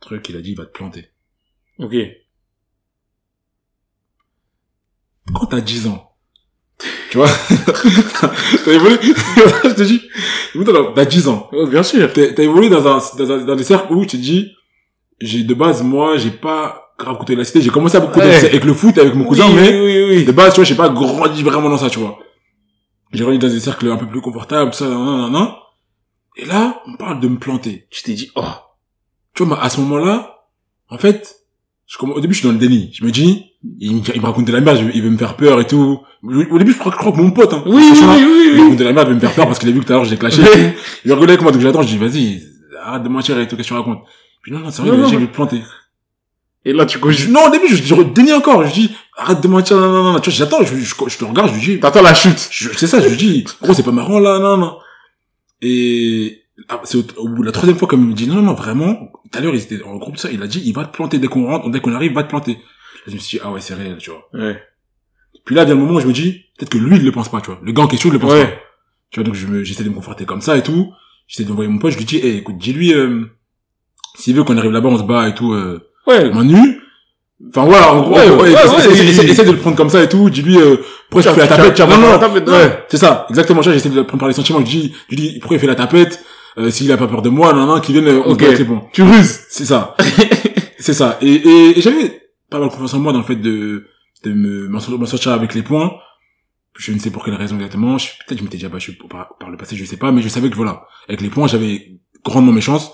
truc, 0.00 0.26
il 0.30 0.36
a 0.36 0.40
dit, 0.40 0.52
il 0.52 0.56
va 0.56 0.64
te 0.64 0.72
planter. 0.72 1.10
Ok. 1.78 1.94
Quand 5.32 5.46
t'as 5.46 5.60
10 5.60 5.86
ans, 5.88 6.10
tu 7.10 7.18
vois, 7.18 7.28
t'as 8.64 8.72
évolué, 8.72 8.98
je 9.64 9.70
te 9.74 9.82
dis, 9.82 10.02
t'as 10.94 11.04
10 11.04 11.28
ans, 11.28 11.50
bien 11.70 11.82
sûr. 11.82 12.12
t'as 12.12 12.42
évolué 12.42 12.68
dans 12.68 12.86
un, 12.86 13.00
dans 13.16 13.32
un, 13.32 13.44
dans 13.44 13.56
des 13.56 13.64
cercles 13.64 13.92
où 13.92 14.02
tu 14.04 14.16
te 14.18 14.22
dis, 14.22 14.52
j'ai, 15.20 15.44
de 15.44 15.54
base, 15.54 15.82
moi, 15.82 16.16
j'ai 16.18 16.30
pas 16.30 16.92
grave 16.98 17.16
côté 17.18 17.34
de 17.34 17.38
la 17.38 17.44
cité, 17.44 17.60
j'ai 17.62 17.70
commencé 17.70 17.96
à 17.96 18.00
beaucoup 18.00 18.20
Ouais. 18.20 18.34
avec 18.34 18.64
le 18.64 18.74
foot, 18.74 18.98
avec 18.98 19.14
mon 19.14 19.24
cousin, 19.24 19.46
oui, 19.48 19.54
mais, 19.54 19.80
oui, 19.80 20.04
oui, 20.16 20.24
de 20.24 20.32
base, 20.32 20.52
tu 20.52 20.56
vois, 20.56 20.64
j'ai 20.64 20.74
pas 20.74 20.88
grandi 20.90 21.42
vraiment 21.42 21.70
dans 21.70 21.78
ça, 21.78 21.88
tu 21.88 21.98
vois. 21.98 22.18
J'ai 23.12 23.22
grandi 23.22 23.38
dans 23.38 23.48
des 23.48 23.60
cercles 23.60 23.90
un 23.90 23.96
peu 23.96 24.06
plus 24.06 24.20
confortables, 24.20 24.74
ça, 24.74 24.86
nan, 24.88 25.04
nan, 25.04 25.32
nan. 25.32 25.48
Et 26.36 26.44
là, 26.44 26.82
on 26.86 26.96
parle 26.96 27.20
de 27.20 27.28
me 27.28 27.38
planter. 27.38 27.86
Tu 27.90 28.02
t'es 28.02 28.12
dit, 28.14 28.30
oh. 28.34 28.42
Tu 29.34 29.44
vois, 29.44 29.62
à 29.62 29.70
ce 29.70 29.80
moment-là, 29.80 30.46
en 30.88 30.98
fait, 30.98 31.36
je 31.86 31.96
au 31.98 32.20
début, 32.20 32.34
je 32.34 32.40
suis 32.40 32.48
dans 32.48 32.52
le 32.52 32.58
déni. 32.58 32.90
Je 32.92 33.04
me 33.04 33.10
dis, 33.10 33.52
il 33.80 33.96
me, 33.96 34.00
il 34.14 34.20
me 34.20 34.26
raconte 34.26 34.44
de 34.46 34.52
la 34.52 34.60
merde, 34.60 34.90
il 34.94 35.02
veut 35.02 35.10
me 35.10 35.16
faire 35.18 35.36
peur 35.36 35.60
et 35.60 35.66
tout. 35.66 36.00
Au 36.22 36.58
début, 36.58 36.72
je 36.72 36.78
crois, 36.78 36.92
je 36.92 36.96
crois 36.96 37.12
que 37.12 37.16
mon 37.18 37.30
pote, 37.30 37.52
hein. 37.52 37.62
Oui, 37.66 37.74
oui, 37.76 37.96
Franchement, 37.96 38.14
oui, 38.14 38.20
Il 38.20 38.26
me 38.26 38.54
oui, 38.56 38.60
raconte 38.62 38.76
de 38.78 38.84
la 38.84 38.92
merde, 38.92 39.06
il 39.08 39.10
veut 39.10 39.14
me 39.16 39.20
faire 39.20 39.32
peur 39.34 39.46
parce 39.46 39.58
qu'il 39.58 39.68
a 39.68 39.72
vu 39.72 39.80
que 39.80 39.86
tout 39.86 39.92
à 39.92 39.96
l'heure, 39.96 40.04
j'ai 40.04 40.16
clashé. 40.16 40.42
oui. 40.42 40.60
Il 41.04 41.12
rigolait 41.12 41.32
avec 41.32 41.42
moi, 41.42 41.52
donc 41.52 41.60
j'attends, 41.62 41.82
je 41.82 41.88
dis, 41.88 41.98
vas-y, 41.98 42.42
arrête 42.84 43.02
de 43.02 43.08
mentir 43.08 43.38
et 43.38 43.46
tout, 43.48 43.56
qu'est-ce 43.56 43.68
que 43.68 43.74
tu 43.74 43.78
racontes? 43.78 44.00
Puis 44.42 44.52
non, 44.52 44.58
non, 44.60 44.70
c'est 44.70 44.82
vrai, 44.82 44.90
vais 44.96 45.26
te 45.26 45.32
planter. 45.32 45.62
Et 46.66 46.72
là, 46.72 46.86
tu 46.86 46.98
Je- 47.10 47.28
non, 47.28 47.40
au 47.46 47.50
début, 47.50 47.68
je, 47.68 47.82
je 47.82 47.94
dénie 48.02 48.32
encore, 48.32 48.66
je 48.66 48.72
dis, 48.72 48.90
arrête 49.18 49.40
de 49.40 49.48
mentir, 49.48 49.76
non, 49.76 49.90
non, 49.92 50.12
non, 50.12 50.20
tu 50.20 50.30
vois, 50.30 50.36
j'attends, 50.38 50.62
je, 50.64 50.76
je, 50.76 50.94
je 51.08 51.18
te 51.18 51.24
regarde, 51.24 51.50
je 51.50 51.54
lui 51.54 51.74
dis, 51.74 51.80
T'attends 51.80 52.02
la 52.02 52.14
chute. 52.14 52.38
c'est 52.76 52.86
ça, 52.86 53.00
je 53.00 53.08
lui 53.08 53.16
dis, 53.16 53.44
gros, 53.62 53.74
c'est 53.74 53.82
pas 53.82 53.92
marrant, 53.92 54.18
là, 54.18 54.38
non, 54.38 54.56
non. 54.56 54.76
Et, 55.62 56.42
ah, 56.68 56.80
c'est 56.84 56.96
au, 56.98 57.04
au 57.22 57.28
bout 57.28 57.42
de 57.42 57.46
la 57.46 57.52
troisième 57.52 57.76
fois, 57.78 57.88
comme 57.88 58.02
il 58.02 58.08
me 58.08 58.14
dit, 58.14 58.26
non, 58.26 58.36
non, 58.36 58.42
non, 58.42 58.54
vraiment, 58.54 58.94
tout 59.30 59.38
à 59.38 59.40
l'heure, 59.40 59.54
il 59.54 59.60
était 59.60 59.82
en 59.82 59.96
groupe, 59.96 60.16
ça, 60.18 60.30
il 60.30 60.42
a 60.42 60.46
dit, 60.46 60.62
il 60.64 60.72
va 60.74 60.84
te 60.84 60.94
planter 60.94 61.18
dès 61.18 61.26
qu'on 61.28 61.46
rentre, 61.46 61.68
dès 61.70 61.80
qu'on 61.80 61.94
arrive, 61.94 62.12
il 62.12 62.14
va 62.14 62.22
te 62.22 62.28
planter. 62.28 62.58
Je 63.06 63.12
me 63.14 63.18
suis 63.18 63.38
dit, 63.38 63.42
ah 63.44 63.50
ouais, 63.52 63.60
c'est 63.60 63.74
réel, 63.74 63.96
tu 63.98 64.10
vois. 64.10 64.28
Ouais. 64.32 64.60
Puis 65.44 65.54
là, 65.54 65.64
vient 65.64 65.74
le 65.74 65.80
moment 65.80 65.94
où 65.94 66.00
je 66.00 66.06
me 66.06 66.12
dis, 66.12 66.44
peut-être 66.58 66.70
que 66.70 66.78
lui, 66.78 66.96
il 66.96 67.04
le 67.04 67.12
pense 67.12 67.28
pas, 67.30 67.40
tu 67.40 67.48
vois. 67.48 67.60
Le 67.62 67.72
gars 67.72 67.82
en 67.82 67.86
question, 67.86 68.08
il 68.08 68.12
le 68.14 68.18
pense 68.18 68.32
Ouais. 68.32 68.44
pas. 68.46 68.52
Tu 69.10 69.20
vois, 69.20 69.24
donc 69.24 69.34
je 69.34 69.46
me, 69.46 69.62
j'essaie 69.62 69.84
de 69.84 69.88
me 69.90 69.94
conforter 69.94 70.24
comme 70.24 70.40
ça 70.40 70.56
et 70.56 70.62
tout. 70.62 70.92
J'essaie 71.26 71.44
d'envoyer 71.48 71.70
mon 71.70 71.78
pote, 71.78 71.92
je 71.92 71.98
lui 71.98 72.04
dis, 72.04 72.18
eh, 72.22 72.36
écoute, 72.38 72.56
dis-lui, 72.58 72.92
euh, 72.94 73.24
s'il 74.16 74.34
veut 74.34 74.44
qu'on 74.44 74.56
arrive 74.58 74.72
là-bas, 74.72 74.88
on 74.88 74.98
se 74.98 75.02
bat 75.02 75.28
et 75.28 75.34
tout, 75.34 75.52
euh, 75.52 75.80
Ouais. 76.06 76.30
main 76.30 76.44
nue. 76.44 76.80
Enfin 77.48 77.64
voilà, 77.64 77.92
en 77.92 78.02
gros, 78.02 78.14
Ouais, 78.16 78.30
ouais, 78.30 78.52
essaie, 78.52 79.44
de 79.44 79.50
le 79.50 79.58
prendre 79.58 79.76
comme 79.76 79.90
ça 79.90 80.02
et 80.02 80.08
tout. 80.08 80.30
Dis-lui, 80.30 80.56
euh, 80.56 80.76
pourquoi 81.10 81.30
tu 81.32 81.38
fais 81.40 81.46
la 81.46 81.48
tapette 81.48 81.78
non, 81.80 81.98
non, 81.98 82.18
tapette, 82.18 82.48
ouais. 82.48 82.84
c'est 82.88 82.96
ça, 82.96 83.26
exactement. 83.28 83.60
J'essaie 83.60 83.88
de 83.90 83.96
le 83.96 84.04
prendre 84.06 84.20
par 84.20 84.28
les 84.28 84.34
sentiments. 84.34 84.60
Je 84.60 84.64
dis, 84.64 84.94
je 85.10 85.16
dis, 85.16 85.38
pourquoi 85.40 85.56
il 85.56 85.60
fait 85.60 85.66
la 85.66 85.74
tapette 85.74 86.24
euh, 86.58 86.70
S'il 86.70 86.90
a 86.92 86.96
pas 86.96 87.06
peur 87.08 87.22
de 87.22 87.28
moi, 87.28 87.52
non, 87.52 87.66
non, 87.66 87.80
qu'il 87.80 87.94
vienne, 87.94 88.08
euh, 88.08 88.22
on 88.24 88.34
se 88.34 88.38
bat, 88.38 88.56
c'est 88.56 88.64
bon. 88.64 88.82
Tu 88.92 89.02
ruses. 89.02 89.40
C'est 89.48 89.64
ça, 89.66 89.96
c'est 90.78 90.94
ça. 90.94 91.18
Et, 91.20 91.32
et, 91.34 91.78
et 91.78 91.82
j'avais 91.82 92.23
pas 92.54 92.60
mal 92.60 92.70
confiance 92.70 92.94
en 92.94 93.00
moi 93.00 93.12
dans 93.12 93.18
le 93.18 93.24
fait 93.24 93.36
de 93.36 93.86
de 94.24 94.32
me 94.32 94.68
m'en 94.68 94.80
sor- 94.80 94.98
m'en 94.98 95.06
sortir 95.06 95.32
avec 95.32 95.54
les 95.54 95.62
points 95.62 95.92
je 96.76 96.90
ne 96.92 96.98
sais 96.98 97.10
pour 97.10 97.24
quelle 97.24 97.34
raison 97.34 97.54
exactement. 97.54 97.98
Je- 97.98 98.08
Peut-être 98.26 98.38
je 98.40 98.44
m'étais 98.44 98.56
déjà 98.56 98.68
battu 98.68 98.94
par, 98.94 99.36
par 99.38 99.48
le 99.48 99.56
passé, 99.56 99.76
je 99.76 99.84
sais 99.84 99.96
pas, 99.96 100.10
mais 100.10 100.22
je 100.22 100.28
savais 100.28 100.50
que 100.50 100.56
voilà, 100.56 100.82
avec 101.08 101.20
les 101.20 101.28
points, 101.30 101.46
j'avais 101.46 102.00
grandement 102.24 102.50
mes 102.50 102.60
chances. 102.60 102.90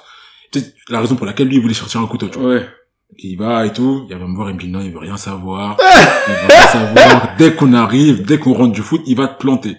Peut-être 0.52 0.74
la 0.90 1.00
raison 1.00 1.14
pour 1.16 1.24
laquelle 1.24 1.48
lui 1.48 1.56
il 1.56 1.62
voulait 1.62 1.72
sortir 1.72 2.00
un 2.02 2.06
couteau, 2.06 2.28
tu 2.28 2.38
vois. 2.38 2.48
Ouais. 2.56 2.66
Il 3.18 3.36
va 3.38 3.64
et 3.64 3.72
tout, 3.72 4.04
il 4.10 4.14
va 4.14 4.26
me 4.26 4.34
voir, 4.36 4.50
il 4.50 4.56
me 4.56 4.60
dit 4.60 4.68
non, 4.68 4.82
il 4.82 4.92
veut 4.92 4.98
rien 4.98 5.16
savoir. 5.16 5.78
il 6.28 6.32
veut 6.34 6.48
rien 6.50 6.66
savoir. 6.66 7.36
Dès 7.38 7.54
qu'on 7.54 7.72
arrive, 7.72 8.22
dès 8.26 8.38
qu'on 8.38 8.52
rentre 8.52 8.72
du 8.72 8.82
foot, 8.82 9.00
il 9.06 9.16
va 9.16 9.28
te 9.28 9.38
planter. 9.40 9.76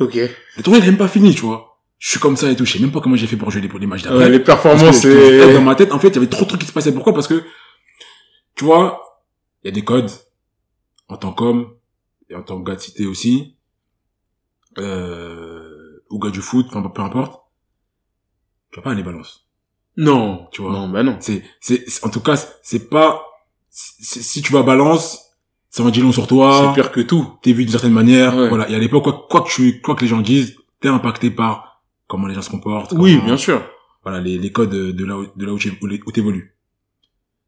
Ok. 0.00 0.14
Le 0.14 0.62
tournoi, 0.62 0.78
il 0.80 0.84
est 0.84 0.90
même 0.90 0.96
pas 0.96 1.08
fini, 1.08 1.34
tu 1.34 1.42
vois. 1.42 1.78
Je 1.98 2.08
suis 2.12 2.20
comme 2.20 2.36
ça 2.38 2.50
et 2.50 2.56
tout, 2.56 2.64
je 2.64 2.72
sais 2.72 2.78
même 2.78 2.92
pas 2.92 3.00
comment 3.02 3.16
j'ai 3.16 3.26
fait 3.26 3.36
pour 3.36 3.50
jouer 3.50 3.60
les, 3.60 3.68
pour 3.68 3.78
les 3.78 3.86
matchs 3.86 4.04
d'après. 4.04 4.20
Ouais, 4.20 4.30
les 4.30 4.38
que 4.40 4.46
performances, 4.46 5.00
c'est... 5.02 5.52
dans 5.52 5.60
ma 5.60 5.74
tête, 5.74 5.92
en 5.92 5.98
fait, 5.98 6.08
il 6.08 6.14
y 6.14 6.18
avait 6.18 6.28
trop 6.28 6.44
de 6.44 6.48
trucs 6.48 6.62
qui 6.62 6.66
se 6.66 6.72
passaient. 6.72 6.92
Pourquoi? 6.94 7.12
Parce 7.12 7.28
que, 7.28 7.42
tu 8.58 8.64
vois, 8.64 9.00
il 9.64 9.68
y 9.68 9.70
a 9.70 9.72
des 9.74 9.84
codes, 9.84 10.10
en 11.08 11.16
tant 11.16 11.32
qu'homme, 11.32 11.72
et 12.28 12.34
en 12.34 12.42
tant 12.42 12.60
que 12.60 12.68
gars 12.68 12.76
de 12.76 12.80
cité 12.80 13.06
aussi, 13.06 13.56
euh, 14.78 16.02
ou 16.10 16.18
gars 16.18 16.30
du 16.30 16.40
foot, 16.40 16.66
enfin, 16.68 16.82
peu 16.88 17.02
importe, 17.02 17.42
tu 18.70 18.78
vas 18.78 18.82
pas 18.84 18.90
aller 18.92 19.02
balance. 19.02 19.46
Non. 19.96 20.48
Tu 20.52 20.62
vois. 20.62 20.72
Non, 20.72 20.88
bah 20.88 21.02
non. 21.02 21.16
C'est, 21.20 21.42
c'est, 21.60 21.84
en 22.04 22.10
tout 22.10 22.20
cas, 22.20 22.36
c'est 22.62 22.88
pas, 22.88 23.24
si 23.70 24.42
tu 24.42 24.52
vas 24.52 24.62
balance, 24.62 25.18
ça 25.70 25.82
en 25.82 25.90
dit 25.90 26.00
long 26.00 26.12
sur 26.12 26.26
toi, 26.26 26.68
C'est 26.74 26.74
pire 26.80 26.92
que 26.92 27.00
tout. 27.00 27.38
t'es 27.42 27.52
vu 27.52 27.64
d'une 27.64 27.72
certaine 27.72 27.92
manière, 27.92 28.36
Ouais. 28.36 28.48
voilà. 28.48 28.68
Et 28.70 28.74
à 28.74 28.78
l'époque, 28.78 29.04
quoi, 29.04 29.26
quoi 29.28 29.40
que 29.42 29.48
tu, 29.50 29.80
quoi 29.80 29.94
que 29.94 30.02
les 30.02 30.06
gens 30.08 30.20
disent, 30.20 30.56
t'es 30.80 30.88
impacté 30.88 31.30
par 31.30 31.82
comment 32.06 32.26
les 32.26 32.34
gens 32.34 32.42
se 32.42 32.50
comportent. 32.50 32.92
Oui, 32.92 33.14
comment- 33.14 33.26
bien 33.26 33.36
sûr. 33.36 33.62
voilà 34.02 34.20
les, 34.20 34.38
les 34.38 34.52
codes 34.52 34.70
de 34.70 35.04
là 35.04 35.18
où, 35.18 35.26
de 35.34 35.46
là 35.46 35.52
où 35.52 36.12
t'évolues. 36.12 36.54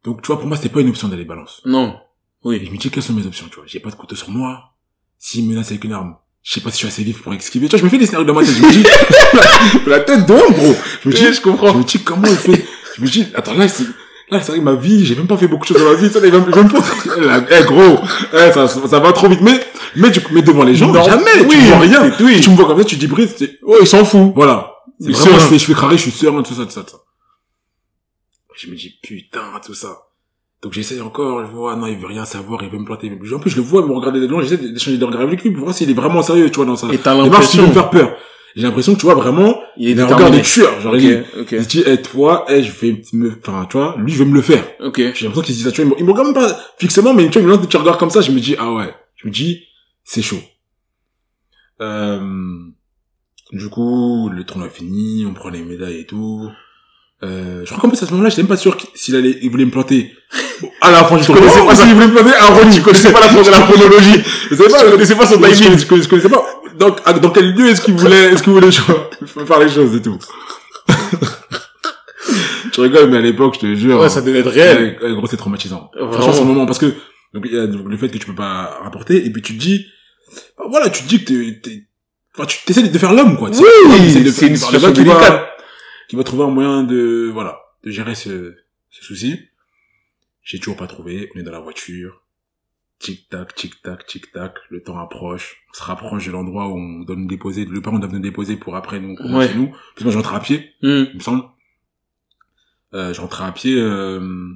Donc 0.05 0.22
tu 0.22 0.28
vois 0.28 0.38
pour 0.38 0.46
moi 0.48 0.57
c'était 0.57 0.68
pas 0.70 0.80
une 0.80 0.88
option 0.88 1.09
d'aller 1.09 1.24
balance. 1.24 1.61
Non. 1.64 1.94
Et 2.44 2.48
Oui. 2.48 2.62
je 2.64 2.70
me 2.70 2.76
dis 2.78 2.90
quelles 2.90 3.03
sont 3.03 3.12
mes 3.12 3.26
options 3.26 3.46
tu 3.51 3.57
vois? 3.57 3.64
J'ai 3.66 3.80
pas 3.80 3.90
de 3.90 3.94
couteau 3.96 4.16
sur 4.16 4.30
moi. 4.30 4.72
S'il 5.18 5.44
me 5.44 5.51
menace 5.51 5.70
avec 5.70 5.84
une 5.84 5.92
arme, 5.92 6.16
je 6.42 6.55
sais 6.55 6.61
pas 6.62 6.70
si 6.70 6.76
je 6.76 6.78
suis 6.78 6.88
assez 6.88 7.03
vif 7.03 7.22
pour 7.22 7.34
esquiver. 7.34 7.66
Tu 7.68 7.72
vois 7.72 7.78
je 7.80 7.84
me 7.84 7.90
fais 7.90 7.98
des 7.98 8.07
scénarios 8.07 8.26
dans 8.26 8.34
ma 8.34 8.40
tête. 8.44 8.55
Je 8.57 8.62
me 8.62 8.70
dis 8.70 8.84
la 9.86 10.01
tête 10.01 10.26
d'homme 10.26 10.53
gros. 10.53 10.74
Je 11.05 11.09
me 11.09 11.14
dis 11.14 11.26
Oui, 11.26 11.32
je 11.34 11.40
comprends. 11.40 11.72
je 11.72 11.78
me 11.78 11.84
dis 11.84 11.98
comment 12.03 12.26
il 12.28 12.36
fait? 12.36 12.64
Je 12.96 13.03
me 13.03 13.07
dis 13.09 13.26
attends 13.34 13.55
là 13.55 13.68
c'est 13.68 13.84
là 14.30 14.40
c'est 14.40 14.53
vrai 14.53 14.59
que 14.61 14.64
ma 14.64 14.74
vie 14.74 15.05
j'ai 15.05 15.14
même 15.16 15.26
pas 15.26 15.36
fait 15.36 15.48
beaucoup 15.48 15.64
de 15.64 15.68
choses 15.68 15.82
dans 15.84 15.90
ma 15.90 15.96
vie. 15.96 16.09
Ça 16.11 16.18
il 16.24 16.30
va 16.32 16.38
me- 16.38 16.46
il 16.48 16.55
va 16.55 16.62
me 16.62 16.68
poser- 16.68 17.20
Là, 17.26 17.44
Eh 17.51 17.64
gros 17.64 17.98
eh, 18.32 18.53
ça, 18.53 18.68
ça 18.68 19.01
va 19.01 19.12
trop 19.12 19.28
vite 19.28 19.40
mais 19.42 19.61
mais 19.96 20.11
tu 20.11 20.20
mais 20.32 20.40
devant 20.42 20.62
les 20.64 20.74
gens 20.74 20.90
Non. 20.92 21.03
jamais 21.05 21.40
tu 21.40 21.46
Oui. 21.57 21.66
vois 21.66 21.78
rien. 21.80 22.11
Oui. 22.20 22.40
Tu 22.40 22.48
me 22.51 22.57
vois 22.57 22.66
comme 22.66 22.78
ça 22.78 22.84
tu 22.84 22.96
dis 22.96 23.07
Brice 23.07 23.34
Ouais, 23.62 23.78
il 23.82 23.86
s'en 23.86 24.05
fout. 24.05 24.32
voilà. 24.34 24.72
C'est 25.03 25.12
vraiment, 25.12 25.38
je 25.38 25.44
fais, 25.46 25.59
je 25.59 25.64
fais 25.64 25.72
crarer, 25.72 25.96
je 25.96 26.03
suis 26.03 26.11
serein, 26.11 26.42
tout 26.42 26.53
ça, 26.53 26.64
tout 26.66 26.70
ça, 26.72 26.82
tout 26.82 26.90
ça. 26.90 26.98
Je 28.61 28.70
me 28.70 28.76
dis, 28.76 28.90
putain, 29.02 29.58
tout 29.64 29.72
ça. 29.74 29.96
Donc 30.62 30.74
j'essaye 30.74 31.00
encore, 31.00 31.46
je 31.46 31.50
vois, 31.50 31.74
non, 31.76 31.86
il 31.86 31.96
veut 31.96 32.06
rien 32.06 32.26
savoir, 32.26 32.62
il 32.62 32.68
veut 32.68 32.78
me 32.78 32.84
planter. 32.84 33.11
En 33.11 33.38
plus, 33.38 33.50
je 33.50 33.56
le 33.56 33.62
vois 33.62 33.86
me 33.86 33.92
regarder 33.92 34.20
de 34.20 34.26
loin, 34.26 34.42
j'essaie 34.42 34.58
d'échanger 34.58 34.98
de 34.98 35.04
regards 35.06 35.22
avec 35.22 35.42
lui 35.42 35.50
pour 35.50 35.64
voir 35.64 35.74
s'il 35.74 35.88
est 35.88 35.94
vraiment 35.94 36.20
sérieux, 36.20 36.50
tu 36.50 36.56
vois, 36.56 36.66
dans 36.66 36.76
ça. 36.76 36.88
Et 36.92 36.98
t'as 36.98 37.14
Il 37.14 37.20
il 37.20 37.24
l'impression... 37.30 37.66
me 37.66 37.72
faire 37.72 37.88
peur. 37.88 38.14
J'ai 38.54 38.62
l'impression 38.64 38.94
que, 38.94 38.98
tu 38.98 39.06
vois, 39.06 39.14
vraiment, 39.14 39.58
Il 39.78 39.88
est 39.88 39.92
il 39.92 40.00
a 40.00 40.04
un 40.04 40.14
regard 40.14 40.30
de 40.30 40.40
tueur. 40.40 40.78
Genre, 40.80 40.94
il, 40.96 41.20
Ok, 41.20 41.40
ok. 41.40 41.52
il 41.52 41.62
se 41.64 41.68
dit, 41.68 41.82
eh, 41.86 42.02
toi, 42.02 42.44
eh, 42.50 42.62
je 42.62 42.72
vais 42.72 43.00
me, 43.14 43.38
enfin, 43.38 43.64
tu 43.70 43.78
vois, 43.78 43.94
lui, 43.96 44.12
je 44.12 44.18
vais 44.22 44.28
me 44.28 44.34
le 44.34 44.42
faire. 44.42 44.62
Ok. 44.80 44.96
J'ai 44.98 45.04
l'impression 45.06 45.40
qu'il 45.40 45.54
se 45.54 45.61
dit 45.61 45.64
ça, 45.64 45.72
tu 45.72 45.82
vois, 45.82 45.96
il 45.98 46.04
me, 46.04 46.08
il 46.08 46.12
regarde 46.12 46.34
même 46.34 46.34
pas 46.34 46.61
fixement, 46.76 47.14
mais 47.14 47.24
tu 47.30 47.32
vois, 47.38 47.42
il 47.42 47.46
me 47.46 47.50
lance 47.52 47.61
des 47.61 47.66
petits 47.66 47.76
regards 47.78 47.96
comme 47.96 48.11
ça, 48.11 48.20
je 48.20 48.30
me 48.32 48.40
dis, 48.40 48.56
ah 48.58 48.70
ouais. 48.72 48.92
Je 49.16 49.28
me 49.28 49.32
dis, 49.32 49.62
c'est 50.04 50.20
chaud. 50.20 50.42
Euh, 51.80 52.20
du 53.52 53.68
coup, 53.70 54.28
le 54.30 54.44
tournoi 54.44 54.66
est 54.66 54.70
fini, 54.70 55.24
on 55.26 55.32
prend 55.32 55.48
les 55.48 55.62
médailles 55.62 56.00
et 56.00 56.06
tout. 56.06 56.50
Euh, 57.23 57.61
je 57.64 57.71
crois 57.71 57.81
qu'en 57.81 57.89
plus, 57.91 58.03
à 58.03 58.07
ce 58.07 58.12
moment-là, 58.12 58.31
j'étais 58.31 58.43
même 58.43 58.49
pas 58.49 58.57
sûr 58.57 58.77
qu'il- 58.79 58.89
s'il 58.95 59.14
allait, 59.14 59.39
il 59.43 59.51
voulait 59.51 59.66
me 59.66 59.71
planter. 59.71 60.12
À 60.83 60.91
la 60.91 61.05
fin 61.05 61.16
du 61.18 61.25
tournoi, 61.25 61.43
connaissais 61.43 61.66
pas 61.66 61.75
s'il 61.75 61.95
voulait 61.95 62.07
me 62.07 62.12
planter 62.14 62.35
à 62.35 62.47
Ronnie. 62.47 62.75
Tu 62.77 62.81
connaissais 62.83 63.12
pas 63.12 63.21
la, 63.21 63.27
la 63.33 63.61
chronologie. 63.61 64.23
Je 64.51 64.55
savais 64.57 64.68
pas, 64.71 64.85
Tu 64.85 64.91
connaissais 64.91 65.14
pas 65.14 65.27
son 65.27 65.35
je 65.43 65.47
timing. 65.55 65.79
je 65.79 65.87
connaissais- 65.87 66.05
je 66.05 66.09
connaissais 66.09 66.29
pas. 66.29 66.45
Donc, 66.79 66.99
à- 67.05 67.12
dans 67.14 67.31
quel 67.31 67.53
lieu 67.53 67.68
est-ce 67.68 67.81
qu'il 67.83 67.95
voulait, 67.95 68.33
est-ce 68.33 68.43
qu'il 68.43 68.53
voulait 68.53 68.71
faire 69.47 69.59
les 69.61 69.68
choses 69.68 69.95
et 69.97 70.03
tout? 70.03 70.18
je 72.75 72.81
rigole, 72.81 73.11
mais 73.11 73.18
à 73.18 73.21
l'époque, 73.21 73.55
je 73.57 73.61
te 73.61 73.75
jure. 73.75 74.01
Ouais, 74.01 74.09
ça 74.09 74.21
devait 74.23 74.41
être 74.41 74.51
réel. 74.51 74.99
Ouais, 75.03 75.09
ouais, 75.09 75.14
gros, 75.14 75.27
c'est 75.27 75.37
traumatisant. 75.37 75.91
Vraiment. 75.95 76.12
Franchement, 76.12 76.33
ce 76.33 76.43
moment, 76.43 76.66
parce 76.66 76.79
que, 76.79 76.87
donc, 77.35 77.45
il 77.47 77.53
y 77.55 77.59
a 77.59 77.66
le 77.66 77.97
fait 77.97 78.09
que 78.09 78.18
tu 78.18 78.27
peux 78.27 78.35
pas 78.35 78.79
rapporter, 78.83 79.25
et 79.27 79.31
puis 79.31 79.43
tu 79.43 79.55
te 79.57 79.61
dis, 79.61 79.87
bah, 80.59 80.64
voilà, 80.71 80.89
tu 80.91 81.03
te 81.03 81.09
dis 81.09 81.23
que 81.25 81.29
t'es, 81.33 81.61
t'es, 81.62 81.83
enfin, 82.37 82.47
tu 82.47 82.59
t'essaies 82.64 82.83
de 82.83 82.99
faire 82.99 83.12
l'homme, 83.12 83.37
quoi. 83.37 83.51
Oui, 83.51 84.11
c'est 84.12 84.47
une 84.47 84.57
situation 84.57 84.91
délicate. 84.91 85.47
Qui 86.11 86.16
va 86.16 86.24
trouver 86.24 86.42
un 86.42 86.50
moyen 86.50 86.82
de, 86.82 87.30
voilà, 87.32 87.61
de 87.84 87.90
gérer 87.92 88.16
ce, 88.16 88.56
ce 88.90 89.04
souci. 89.04 89.38
J'ai 90.42 90.58
toujours 90.58 90.76
pas 90.76 90.88
trouvé, 90.88 91.30
on 91.36 91.38
est 91.38 91.44
dans 91.44 91.52
la 91.52 91.61
voiture. 91.61 92.22
Tic-tac, 92.98 93.54
tic-tac, 93.54 94.04
tic-tac, 94.06 94.54
le 94.70 94.82
temps 94.82 94.98
approche, 94.98 95.58
on 95.70 95.78
se 95.78 95.84
rapproche 95.84 96.26
de 96.26 96.32
l'endroit 96.32 96.66
où 96.66 96.76
on 96.78 97.04
doit 97.04 97.14
nous 97.14 97.28
déposer, 97.28 97.64
le 97.64 97.80
parent 97.80 98.00
doit 98.00 98.11
nous 98.11 98.18
déposer 98.18 98.56
pour 98.56 98.74
après 98.74 98.98
nous, 98.98 99.14
Ouais. 99.20 99.46
chez 99.46 99.54
nous. 99.54 99.70
Puis 99.94 100.04
moi, 100.04 100.12
j'entre 100.12 100.34
à 100.34 100.40
pied, 100.40 100.72
Hmm. 100.82 101.04
il 101.11 101.14
me 101.14 101.20
semble. 101.20 101.44
Euh, 102.92 103.14
j'entrais 103.14 103.44
à 103.44 103.52
pied, 103.52 103.76
euh, 103.78 104.48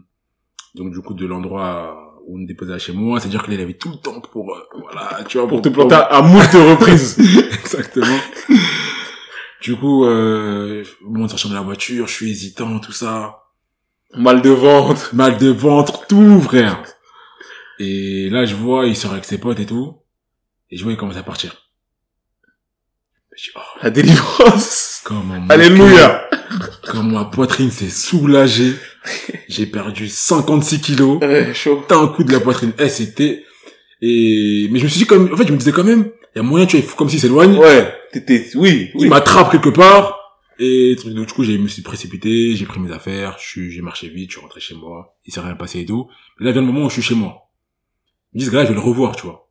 donc 0.75 0.93
du 0.93 0.99
coup 1.03 1.15
de 1.15 1.25
l'endroit 1.25 2.21
où 2.27 2.35
on 2.35 2.39
me 2.41 2.47
déposait 2.49 2.73
à 2.73 2.79
chez 2.81 2.93
moi, 2.93 3.21
c'est-à-dire 3.21 3.45
qu'il 3.45 3.61
avait 3.61 3.75
tout 3.75 3.91
le 3.91 3.97
temps 3.99 4.21
pour, 4.21 4.57
euh, 4.57 4.61
voilà, 4.81 5.23
tu 5.29 5.39
vois, 5.39 5.47
Pour 5.47 5.63
te 5.63 5.69
planter 5.69 5.95
à 5.95 6.21
moult 6.21 6.51
reprises. 6.53 7.17
Exactement. 7.61 8.19
Du 9.65 9.77
coup, 9.77 10.05
euh, 10.05 10.85
au 11.03 11.09
moment 11.09 11.25
de 11.25 11.31
sortir 11.31 11.49
de 11.49 11.55
la 11.55 11.63
voiture, 11.63 12.07
je 12.07 12.13
suis 12.13 12.31
hésitant, 12.31 12.79
tout 12.81 12.93
ça, 12.93 13.41
Mal 14.15 14.43
de 14.43 14.51
ventre. 14.51 15.11
mal 15.15 15.39
de 15.39 15.49
ventre, 15.49 16.07
tout, 16.07 16.41
frère. 16.43 16.85
Et 17.79 18.29
là, 18.31 18.45
je 18.45 18.55
vois, 18.55 18.87
il 18.87 18.95
sort 18.95 19.13
avec 19.13 19.25
ses 19.25 19.39
potes 19.39 19.59
et 19.59 19.67
tout, 19.67 19.97
et 20.71 20.77
je 20.77 20.85
vois, 20.85 20.93
il 20.93 20.99
commence 20.99 21.17
à 21.17 21.23
partir. 21.23 21.57
Je 23.35 23.45
dis, 23.45 23.51
oh, 23.57 23.61
La 23.83 23.91
délivrance. 23.91 25.01
comment 25.05 25.49
Alléluia. 25.49 26.29
Comme 26.83 27.13
ma 27.13 27.25
poitrine 27.25 27.71
s'est 27.71 27.89
soulagée. 27.89 28.75
J'ai 29.49 29.67
perdu 29.67 30.09
56 30.09 30.81
kilos. 30.83 31.19
Ouais, 31.21 31.55
chaud. 31.55 31.83
T'as 31.89 31.99
un 31.99 32.09
coup 32.09 32.23
de 32.23 32.33
la 32.33 32.39
poitrine. 32.39 32.73
Eh, 32.79 32.89
c'était, 32.91 33.45
et, 34.03 34.69
mais 34.71 34.79
je 34.79 34.85
me 34.85 34.89
suis 34.89 35.01
dit 35.01 35.07
comme, 35.07 35.33
en 35.33 35.37
fait, 35.37 35.47
je 35.47 35.53
me 35.53 35.57
disais 35.57 35.73
quand 35.73 35.85
même, 35.85 36.11
il 36.35 36.39
y 36.39 36.41
a 36.41 36.43
moyen, 36.43 36.67
tu 36.67 36.77
vois, 36.77 36.85
il 36.85 36.89
faut 36.89 36.97
comme 36.97 37.09
s'il 37.09 37.21
s'éloigne. 37.21 37.57
Ouais. 37.57 37.93
T'étais, 38.13 38.51
oui. 38.57 38.91
Il 38.95 39.03
oui. 39.03 39.09
m'attrape 39.09 39.51
quelque 39.53 39.69
part. 39.71 40.21
Et 40.59 40.95
donc, 40.97 41.27
du 41.27 41.33
coup, 41.35 41.43
j'ai, 41.45 41.55
je 41.55 41.59
me 41.59 41.67
suis 41.69 41.83
précipité, 41.83 42.55
j'ai 42.55 42.65
pris 42.67 42.79
mes 42.81 42.93
affaires, 42.93 43.37
je 43.41 43.45
suis, 43.47 43.71
j'ai 43.73 43.83
marché 43.83 44.09
vite, 44.09 44.31
je 44.31 44.37
suis 44.37 44.41
rentré 44.43 44.61
chez 44.61 44.75
moi. 44.77 45.17
Il 45.25 45.33
s'est 45.33 45.41
rien 45.41 45.57
passé 45.57 45.81
et 45.81 45.85
tout. 45.87 46.09
Mais 46.39 46.47
là 46.47 46.53
vient 46.53 46.61
le 46.61 46.67
moment 46.69 46.87
où 46.87 46.89
je 46.89 46.95
suis 46.95 47.03
chez 47.03 47.15
moi. 47.17 47.51
Je 48.33 48.37
me 48.37 48.41
dis, 48.41 48.47
ce 48.47 48.51
gars-là, 48.53 48.65
je 48.65 48.69
vais 48.71 48.75
le 48.75 48.81
revoir, 48.81 49.17
tu 49.17 49.27
vois. 49.27 49.49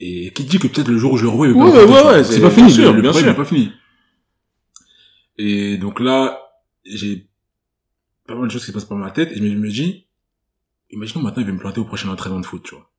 Et 0.00 0.32
qui 0.32 0.44
dit 0.44 0.58
que 0.58 0.66
peut-être 0.66 0.88
le 0.88 0.98
jour 0.98 1.12
où 1.12 1.16
je 1.16 1.22
le 1.22 1.28
revois, 1.28 1.46
il 1.48 1.54
va 1.54 1.60
Ouais, 1.64 1.70
pas 1.72 1.78
ouais, 1.78 1.86
vois. 1.86 2.12
ouais, 2.12 2.24
c'est 2.24 2.40
pas 2.40 2.50
fini, 2.50 2.70
sûr, 2.70 2.90
le, 2.90 2.96
le 2.96 3.02
bien 3.02 3.10
problème 3.12 3.34
sûr. 3.34 3.42
pas 3.42 3.48
fini. 3.48 3.72
Et 5.38 5.76
donc 5.78 6.00
là, 6.00 6.40
j'ai 6.84 7.28
pas 8.26 8.34
mal 8.34 8.46
de 8.48 8.52
choses 8.52 8.62
qui 8.62 8.68
se 8.68 8.72
passent 8.72 8.84
par 8.84 8.98
ma 8.98 9.10
tête, 9.10 9.30
et 9.32 9.36
je 9.36 9.42
me 9.42 9.68
dis, 9.70 10.06
imaginons 10.90 11.22
maintenant, 11.22 11.42
il 11.42 11.46
va 11.46 11.52
me 11.52 11.58
planter 11.58 11.80
au 11.80 11.84
prochain 11.84 12.08
entraînement 12.08 12.40
de 12.40 12.46
foot, 12.46 12.62
tu 12.64 12.74
vois. 12.74 12.90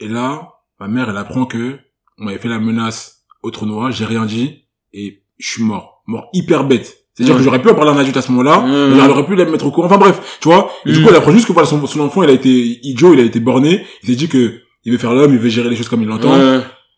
Et 0.00 0.08
là, 0.08 0.57
ma 0.80 0.88
mère, 0.88 1.08
elle 1.10 1.16
apprend 1.16 1.46
que 1.46 1.78
on 2.18 2.24
m'avait 2.24 2.38
fait 2.38 2.48
la 2.48 2.58
menace 2.58 3.24
au 3.42 3.50
tournoi, 3.50 3.90
j'ai 3.90 4.04
rien 4.04 4.26
dit, 4.26 4.64
et 4.92 5.22
je 5.38 5.48
suis 5.48 5.62
mort. 5.62 6.02
Mort 6.06 6.28
hyper 6.32 6.64
bête. 6.64 6.96
C'est-à-dire 7.14 7.36
que 7.36 7.42
j'aurais 7.42 7.60
pu 7.60 7.68
en 7.68 7.74
parler 7.74 7.90
à 7.90 7.94
un 7.94 7.98
adulte 7.98 8.16
à 8.16 8.22
ce 8.22 8.30
moment-là, 8.32 8.62
mais 8.64 8.98
elle 9.02 9.10
aurait 9.10 9.26
pu 9.26 9.34
la 9.34 9.44
mettre 9.44 9.66
au 9.66 9.70
courant. 9.72 9.86
Enfin 9.86 9.98
bref, 9.98 10.38
tu 10.40 10.48
vois. 10.48 10.70
Et 10.86 10.92
du 10.92 11.00
Mm. 11.00 11.02
coup, 11.02 11.08
elle 11.10 11.16
apprend 11.16 11.32
juste 11.32 11.46
que 11.48 11.52
voilà, 11.52 11.66
son, 11.68 11.84
son 11.86 12.00
enfant, 12.00 12.22
il 12.22 12.30
a 12.30 12.32
été 12.32 12.50
idiot, 12.86 13.12
il 13.12 13.20
a 13.20 13.24
été 13.24 13.40
borné. 13.40 13.84
Il 14.02 14.08
s'est 14.08 14.14
dit 14.14 14.28
que 14.28 14.60
il 14.84 14.92
veut 14.92 14.98
faire 14.98 15.12
l'homme, 15.14 15.32
il 15.32 15.38
veut 15.38 15.48
gérer 15.48 15.68
les 15.68 15.74
choses 15.76 15.88
comme 15.88 16.00
il 16.02 16.08
l'entend. 16.08 16.32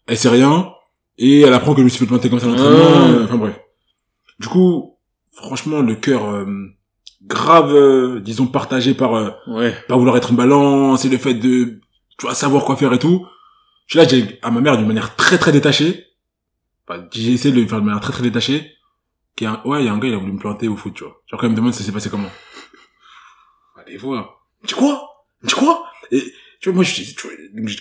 Elle 0.06 0.18
sait 0.18 0.28
rien. 0.28 0.72
Et 1.18 1.40
elle 1.40 1.52
apprend 1.54 1.72
que 1.74 1.80
je 1.80 1.84
me 1.84 1.88
suis 1.88 1.98
fait 2.00 2.06
planter 2.06 2.28
comme 2.30 2.38
ça 2.38 2.46
à 2.46 2.50
l'entraînement. 2.50 2.78
Euh, 3.08 3.24
Enfin 3.24 3.36
bref. 3.36 3.58
Du 4.38 4.48
coup, 4.48 4.96
franchement, 5.32 5.80
le 5.80 5.94
cœur 5.94 6.24
euh, 6.26 6.44
grave, 7.26 7.74
euh, 7.74 8.20
disons, 8.20 8.46
partagé 8.46 8.94
par 8.94 9.14
euh, 9.14 9.30
Ouais. 9.46 9.74
pas 9.88 9.96
vouloir 9.96 10.16
être 10.16 10.30
une 10.30 10.36
balance 10.36 11.04
et 11.04 11.08
le 11.08 11.18
fait 11.18 11.34
de 11.34 11.80
tu 12.18 12.26
vois 12.26 12.34
savoir 12.34 12.64
quoi 12.64 12.76
faire 12.76 12.92
et 12.92 12.98
tout 12.98 13.26
je 13.90 13.98
suis 13.98 13.98
là 13.98 14.06
j'ai 14.08 14.38
à 14.42 14.50
ma 14.52 14.60
mère 14.60 14.76
d'une 14.76 14.86
manière 14.86 15.16
très 15.16 15.36
très 15.38 15.50
détachée. 15.52 16.06
Enfin, 16.86 17.04
j'ai 17.12 17.32
essayé 17.32 17.52
de 17.54 17.60
le 17.60 17.66
faire 17.66 17.80
de 17.80 17.84
manière 17.86 18.00
très 18.00 18.12
très 18.12 18.22
détachée. 18.22 18.72
Qu'il 19.36 19.46
y 19.46 19.48
a 19.48 19.54
un- 19.64 19.68
ouais 19.68 19.82
il 19.82 19.86
y 19.86 19.88
a 19.88 19.92
un 19.92 19.98
gars 19.98 20.08
il 20.08 20.14
a 20.14 20.18
voulu 20.18 20.32
me 20.32 20.38
planter 20.38 20.68
au 20.68 20.76
foot 20.76 20.94
tu 20.94 21.02
vois. 21.04 21.20
Genre 21.28 21.40
quand 21.40 21.46
même 21.46 21.52
me 21.52 21.56
demande 21.56 21.74
ça 21.74 21.82
s'est 21.82 21.92
passé 21.92 22.08
comment. 22.10 22.30
Allez 23.76 23.96
voir. 23.96 24.40
Tu 24.66 24.74
quoi 24.74 25.08
tu 25.46 25.54
quoi 25.54 25.84
et 26.12 26.22
tu 26.60 26.68
vois 26.68 26.74
moi 26.76 26.84
je, 26.84 26.94
tu 27.02 27.14
vois, 27.26 27.30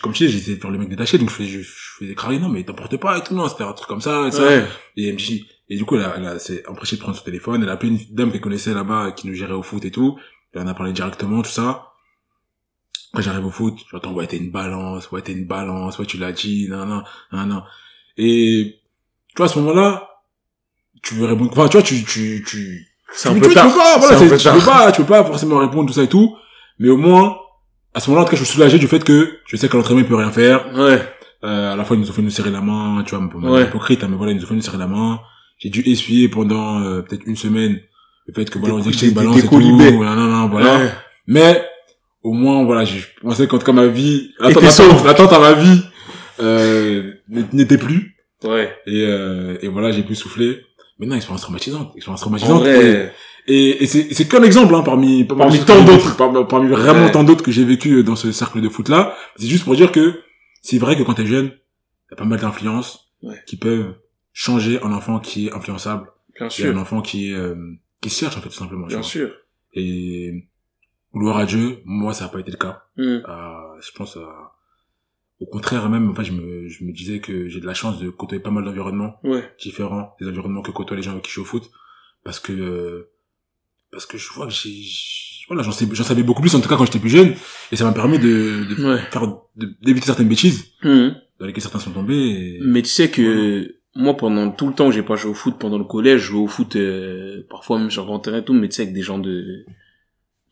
comme 0.02 0.14
je 0.16 0.20
disais 0.20 0.30
j'ai 0.32 0.38
essayé 0.38 0.56
de 0.56 0.62
faire 0.62 0.72
le 0.72 0.78
mec 0.78 0.88
détaché 0.88 1.18
donc 1.18 1.30
je 1.30 1.36
faisais 1.36 1.50
je, 1.50 1.60
je 1.62 1.90
faisais 2.00 2.16
craquer 2.16 2.40
non 2.40 2.48
mais 2.48 2.64
t'emporte 2.64 2.96
pas 2.98 3.18
et 3.18 3.24
tout 3.24 3.34
non 3.36 3.50
c'était 3.50 3.64
un 3.66 3.74
truc 3.74 3.90
comme 3.90 4.00
ça 4.00 4.28
et 4.28 4.32
ça. 4.32 4.44
Ouais. 4.48 4.66
et 4.96 5.08
elle 5.10 5.14
me 5.16 5.20
dit, 5.20 5.46
et 5.68 5.76
du 5.76 5.84
coup, 5.86 5.98
elle, 5.98 6.04
a, 6.06 6.14
elle 6.18 6.26
a- 6.26 6.40
s'est 6.40 6.66
empêchée 6.68 6.96
de 6.96 7.02
prendre 7.02 7.18
son 7.18 7.24
téléphone, 7.24 7.62
elle 7.62 7.70
a 7.70 7.74
appelé 7.74 7.92
une 7.92 8.16
dame 8.16 8.32
qu'elle 8.32 8.42
connaissait 8.42 8.74
là-bas, 8.74 9.12
qui 9.12 9.28
nous 9.28 9.34
gérait 9.36 9.54
au 9.54 9.62
foot 9.62 9.84
et 9.86 9.92
tout. 9.92 10.18
Elle 10.54 10.62
en 10.62 10.68
a 10.68 10.74
parlé 10.74 10.94
directement, 10.94 11.42
tout 11.44 11.52
ça. 11.52 11.89
Quand 13.14 13.22
j'arrive 13.22 13.46
au 13.46 13.50
foot, 13.50 13.76
j'entends, 13.92 14.14
ouais, 14.14 14.28
t'es 14.28 14.38
une 14.38 14.52
balance, 14.52 15.10
ouais, 15.12 15.22
t'es 15.22 15.32
une 15.32 15.46
balance, 15.48 15.98
ouais, 15.98 16.06
tu 16.06 16.18
l'as 16.18 16.32
dit, 16.32 16.68
non, 16.70 16.86
non, 16.86 17.02
non, 17.32 17.46
non. 17.46 17.64
Et, 18.18 18.80
tu 19.30 19.34
vois, 19.38 19.48
à 19.48 19.50
ce 19.50 19.58
moment-là, 19.60 20.08
tu 21.02 21.16
veux 21.16 21.26
répondre, 21.26 21.50
enfin, 21.52 21.68
tu 21.70 21.78
vois, 21.78 21.82
tu, 21.84 22.04
tu, 22.04 22.44
tu, 22.46 22.86
C'est 23.14 23.30
tu, 23.30 23.32
un 23.32 23.34
tu- 23.36 23.42
peu 23.42 23.48
tu 23.50 23.54
tard. 23.56 23.68
peux 23.72 23.78
pas, 23.78 23.98
voilà, 23.98 24.18
C'est 24.20 24.38
tu 24.38 24.44
tard. 24.44 24.56
peux 24.56 24.66
pas, 24.66 24.92
tu 24.92 25.02
peux 25.02 25.08
pas 25.08 25.24
forcément 25.24 25.58
répondre 25.58 25.88
tout 25.88 25.94
ça 25.96 26.04
et 26.04 26.08
tout. 26.10 26.36
Mais 26.78 26.90
au 26.90 26.98
moins, 26.98 27.38
à 27.96 28.00
ce 28.00 28.10
moment-là, 28.10 28.24
en 28.24 28.26
tout 28.26 28.32
cas, 28.32 28.38
je 28.38 28.44
suis 28.44 28.54
soulagé 28.54 28.78
du 28.78 28.88
fait 28.88 29.04
que 29.04 29.40
je 29.48 29.58
sais 29.58 29.68
que 29.70 29.76
l'entraînement 29.78 30.02
il 30.04 30.08
peut 30.08 30.16
rien 30.16 30.32
faire, 30.32 30.68
Ouais. 30.76 31.02
Euh, 31.46 31.72
à 31.74 31.76
la 31.78 31.86
fois, 31.86 31.96
ils 31.96 32.02
nous 32.02 32.10
ont 32.10 32.14
fait 32.14 32.22
nous 32.22 32.30
serrer 32.30 32.52
la 32.52 32.60
main, 32.62 33.02
tu 33.08 33.16
vois, 33.16 33.30
peu 33.30 33.38
Ouais. 33.38 33.64
hypocrite, 33.64 34.04
hein, 34.04 34.08
mais 34.10 34.18
voilà, 34.18 34.34
ils 34.34 34.36
nous 34.38 34.44
ont 34.44 34.48
fait 34.48 34.56
nous 34.56 34.62
serrer 34.62 34.78
la 34.78 34.88
main. 34.88 35.22
J'ai 35.58 35.70
dû 35.70 35.82
essuyer 35.90 36.28
pendant 36.28 36.82
euh, 36.82 37.02
peut-être 37.02 37.24
une 37.26 37.38
semaine 37.38 37.80
le 38.28 38.34
fait 38.34 38.50
que 38.50 38.60
voilà, 38.60 38.76
on 38.76 38.80
disait 38.80 38.92
que 38.92 38.96
j'étais 38.98 39.08
une 39.08 39.14
balance 39.14 39.38
et 39.38 39.48
tout. 39.48 39.96
Voilà, 39.96 40.16
non, 40.16 40.26
non, 40.28 40.50
voilà. 40.50 40.78
Ouais. 40.80 40.92
Mais 41.28 41.66
au 42.24 42.34
moins, 42.34 42.64
voilà, 42.64 42.86
je 42.86 42.98
pensais 43.22 43.48
qu'en 43.48 43.58
tout 43.60 43.66
cas 43.66 43.72
ma 43.72 43.88
vie, 43.88 44.32
l'attente, 44.40 45.34
à 45.34 45.40
ma 45.40 45.54
vie 45.54 45.82
euh, 46.40 47.14
n'était 47.54 47.78
plus. 47.78 48.16
Ouais. 48.44 48.74
Et, 48.86 49.04
euh, 49.06 49.58
et 49.62 49.68
voilà, 49.68 49.92
j'ai 49.92 50.04
pu 50.04 50.16
souffler. 50.16 50.60
Maintenant, 50.98 51.16
expérience 51.16 51.42
traumatisante, 51.42 51.96
expérience 51.96 52.22
En 52.22 52.26
traumatisante. 52.26 52.62
vrai, 52.62 53.14
Et, 53.48 53.84
et 53.84 53.88
c'est, 53.88 54.14
c'est 54.14 54.28
qu'un 54.28 54.44
exemple 54.44 54.76
hein, 54.76 54.82
parmi, 54.84 55.24
Parmi 55.26 55.60
tant 55.66 55.84
d'autres. 55.84 56.18
Parmi, 56.18 56.46
parmi 56.48 56.68
vraiment 56.70 57.06
Ouais. 57.06 57.12
tant 57.12 57.24
d'autres 57.24 57.44
que 57.44 57.52
j'ai 57.52 57.64
vécu 57.64 58.04
dans 58.04 58.16
ce 58.18 58.32
cercle 58.32 58.62
de 58.62 58.70
foot 58.70 58.90
là. 58.90 59.16
C'est 59.38 59.48
juste 59.48 59.64
pour 59.64 59.76
dire 59.76 59.92
que 59.92 60.20
c'est 60.62 60.78
vrai 60.78 60.98
que 60.98 61.04
quand 61.04 61.14
t'es 61.14 61.26
jeune, 61.26 61.48
y 62.12 62.14
a 62.14 62.16
pas 62.18 62.26
mal 62.26 62.40
d'influences 62.40 63.06
Ouais. 63.22 63.36
qui 63.48 63.58
peuvent 63.58 63.96
changer 64.34 64.80
un 64.82 64.94
enfant 64.94 65.20
qui 65.20 65.48
est 65.48 65.54
influençable 65.54 66.08
bien 66.38 66.44
et 66.46 66.48
un 66.48 66.50
sûr. 66.50 66.78
enfant 66.80 67.02
qui 67.02 67.32
est 67.32 67.34
euh, 67.34 67.56
qui 68.02 68.10
se 68.10 68.20
cherche 68.22 68.38
en 68.38 68.42
fait 68.42 68.48
tout 68.50 68.56
simplement. 68.56 68.88
Bien 68.88 69.02
sûr. 69.02 69.30
Et 69.74 70.48
gloire 71.14 71.38
à 71.38 71.46
Dieu, 71.46 71.80
moi 71.86 72.14
ça 72.14 72.26
n'a 72.26 72.30
pas 72.30 72.40
été 72.40 72.52
le 72.52 72.58
cas. 72.58 72.84
Hmm. 72.98 73.20
Euh, 73.28 73.82
je 73.82 73.92
pense 73.96 74.18
euh, 74.18 74.26
au 75.40 75.46
contraire 75.46 75.90
même, 75.90 76.10
en 76.10 76.14
fait, 76.16 76.24
je 76.26 76.34
me, 76.34 76.68
je 76.68 76.84
me 76.84 76.92
disais 76.92 77.20
que 77.20 77.48
j'ai 77.50 77.60
de 77.62 77.66
la 77.66 77.74
chance 77.74 78.00
de 78.00 78.10
côtoyer 78.10 78.42
pas 78.44 78.52
mal 78.52 78.64
d'environnements 78.66 79.16
Ouais. 79.24 79.44
différents 79.62 80.16
des 80.20 80.28
environnements 80.28 80.62
que 80.62 80.72
côtoient 80.72 80.98
les 80.98 81.04
gens 81.04 81.12
avec 81.12 81.24
qui 81.24 81.30
je 81.30 81.34
suis 81.34 81.42
au 81.42 81.46
foot 81.46 81.70
parce 82.24 82.40
que 82.40 82.52
euh, 82.52 83.10
parce 83.92 84.06
que 84.06 84.18
je 84.18 84.32
vois 84.34 84.46
que 84.48 84.54
j'ai 84.54 84.70
voilà 85.48 85.64
j'en 85.64 85.72
j'en 85.72 86.04
savais 86.04 86.22
beaucoup 86.24 86.42
plus 86.42 86.54
en 86.54 86.60
tout 86.62 86.70
cas 86.70 86.76
quand 86.76 86.86
j'étais 86.86 87.00
plus 87.00 87.10
jeune 87.10 87.34
et 87.72 87.76
ça 87.76 87.86
m'a 87.86 87.92
permis 87.94 88.20
de, 88.20 88.66
de 88.76 88.86
Ouais. 88.86 89.00
faire 89.10 89.24
d'éviter 89.82 90.06
certaines 90.08 90.28
bêtises 90.28 90.74
Hmm. 90.84 91.10
dans 91.40 91.46
lesquelles 91.48 91.64
certains 91.64 91.80
sont 91.80 91.92
tombés 91.92 92.16
et... 92.18 92.60
Mais 92.62 92.82
tu 92.82 92.90
sais 92.90 93.10
que 93.10 93.76
moi, 93.96 94.16
pendant 94.16 94.52
tout 94.52 94.68
le 94.68 94.74
temps, 94.76 94.92
j'ai 94.92 95.02
pas 95.02 95.16
joué 95.16 95.32
au 95.32 95.34
foot 95.34 95.56
pendant 95.60 95.78
le 95.80 95.84
collège, 95.84 96.22
je 96.22 96.26
jouais 96.28 96.40
au 96.42 96.48
foot 96.48 96.76
euh, 96.76 97.46
parfois 97.50 97.80
même 97.80 97.90
sur 97.90 98.06
grand 98.06 98.20
terrain 98.20 98.38
et 98.38 98.46
tout, 98.46 98.54
mais 98.54 98.70
tu 98.70 98.76
sais 98.76 98.84
avec 98.84 98.94
des 98.94 99.02
gens 99.02 99.18
de 99.18 99.66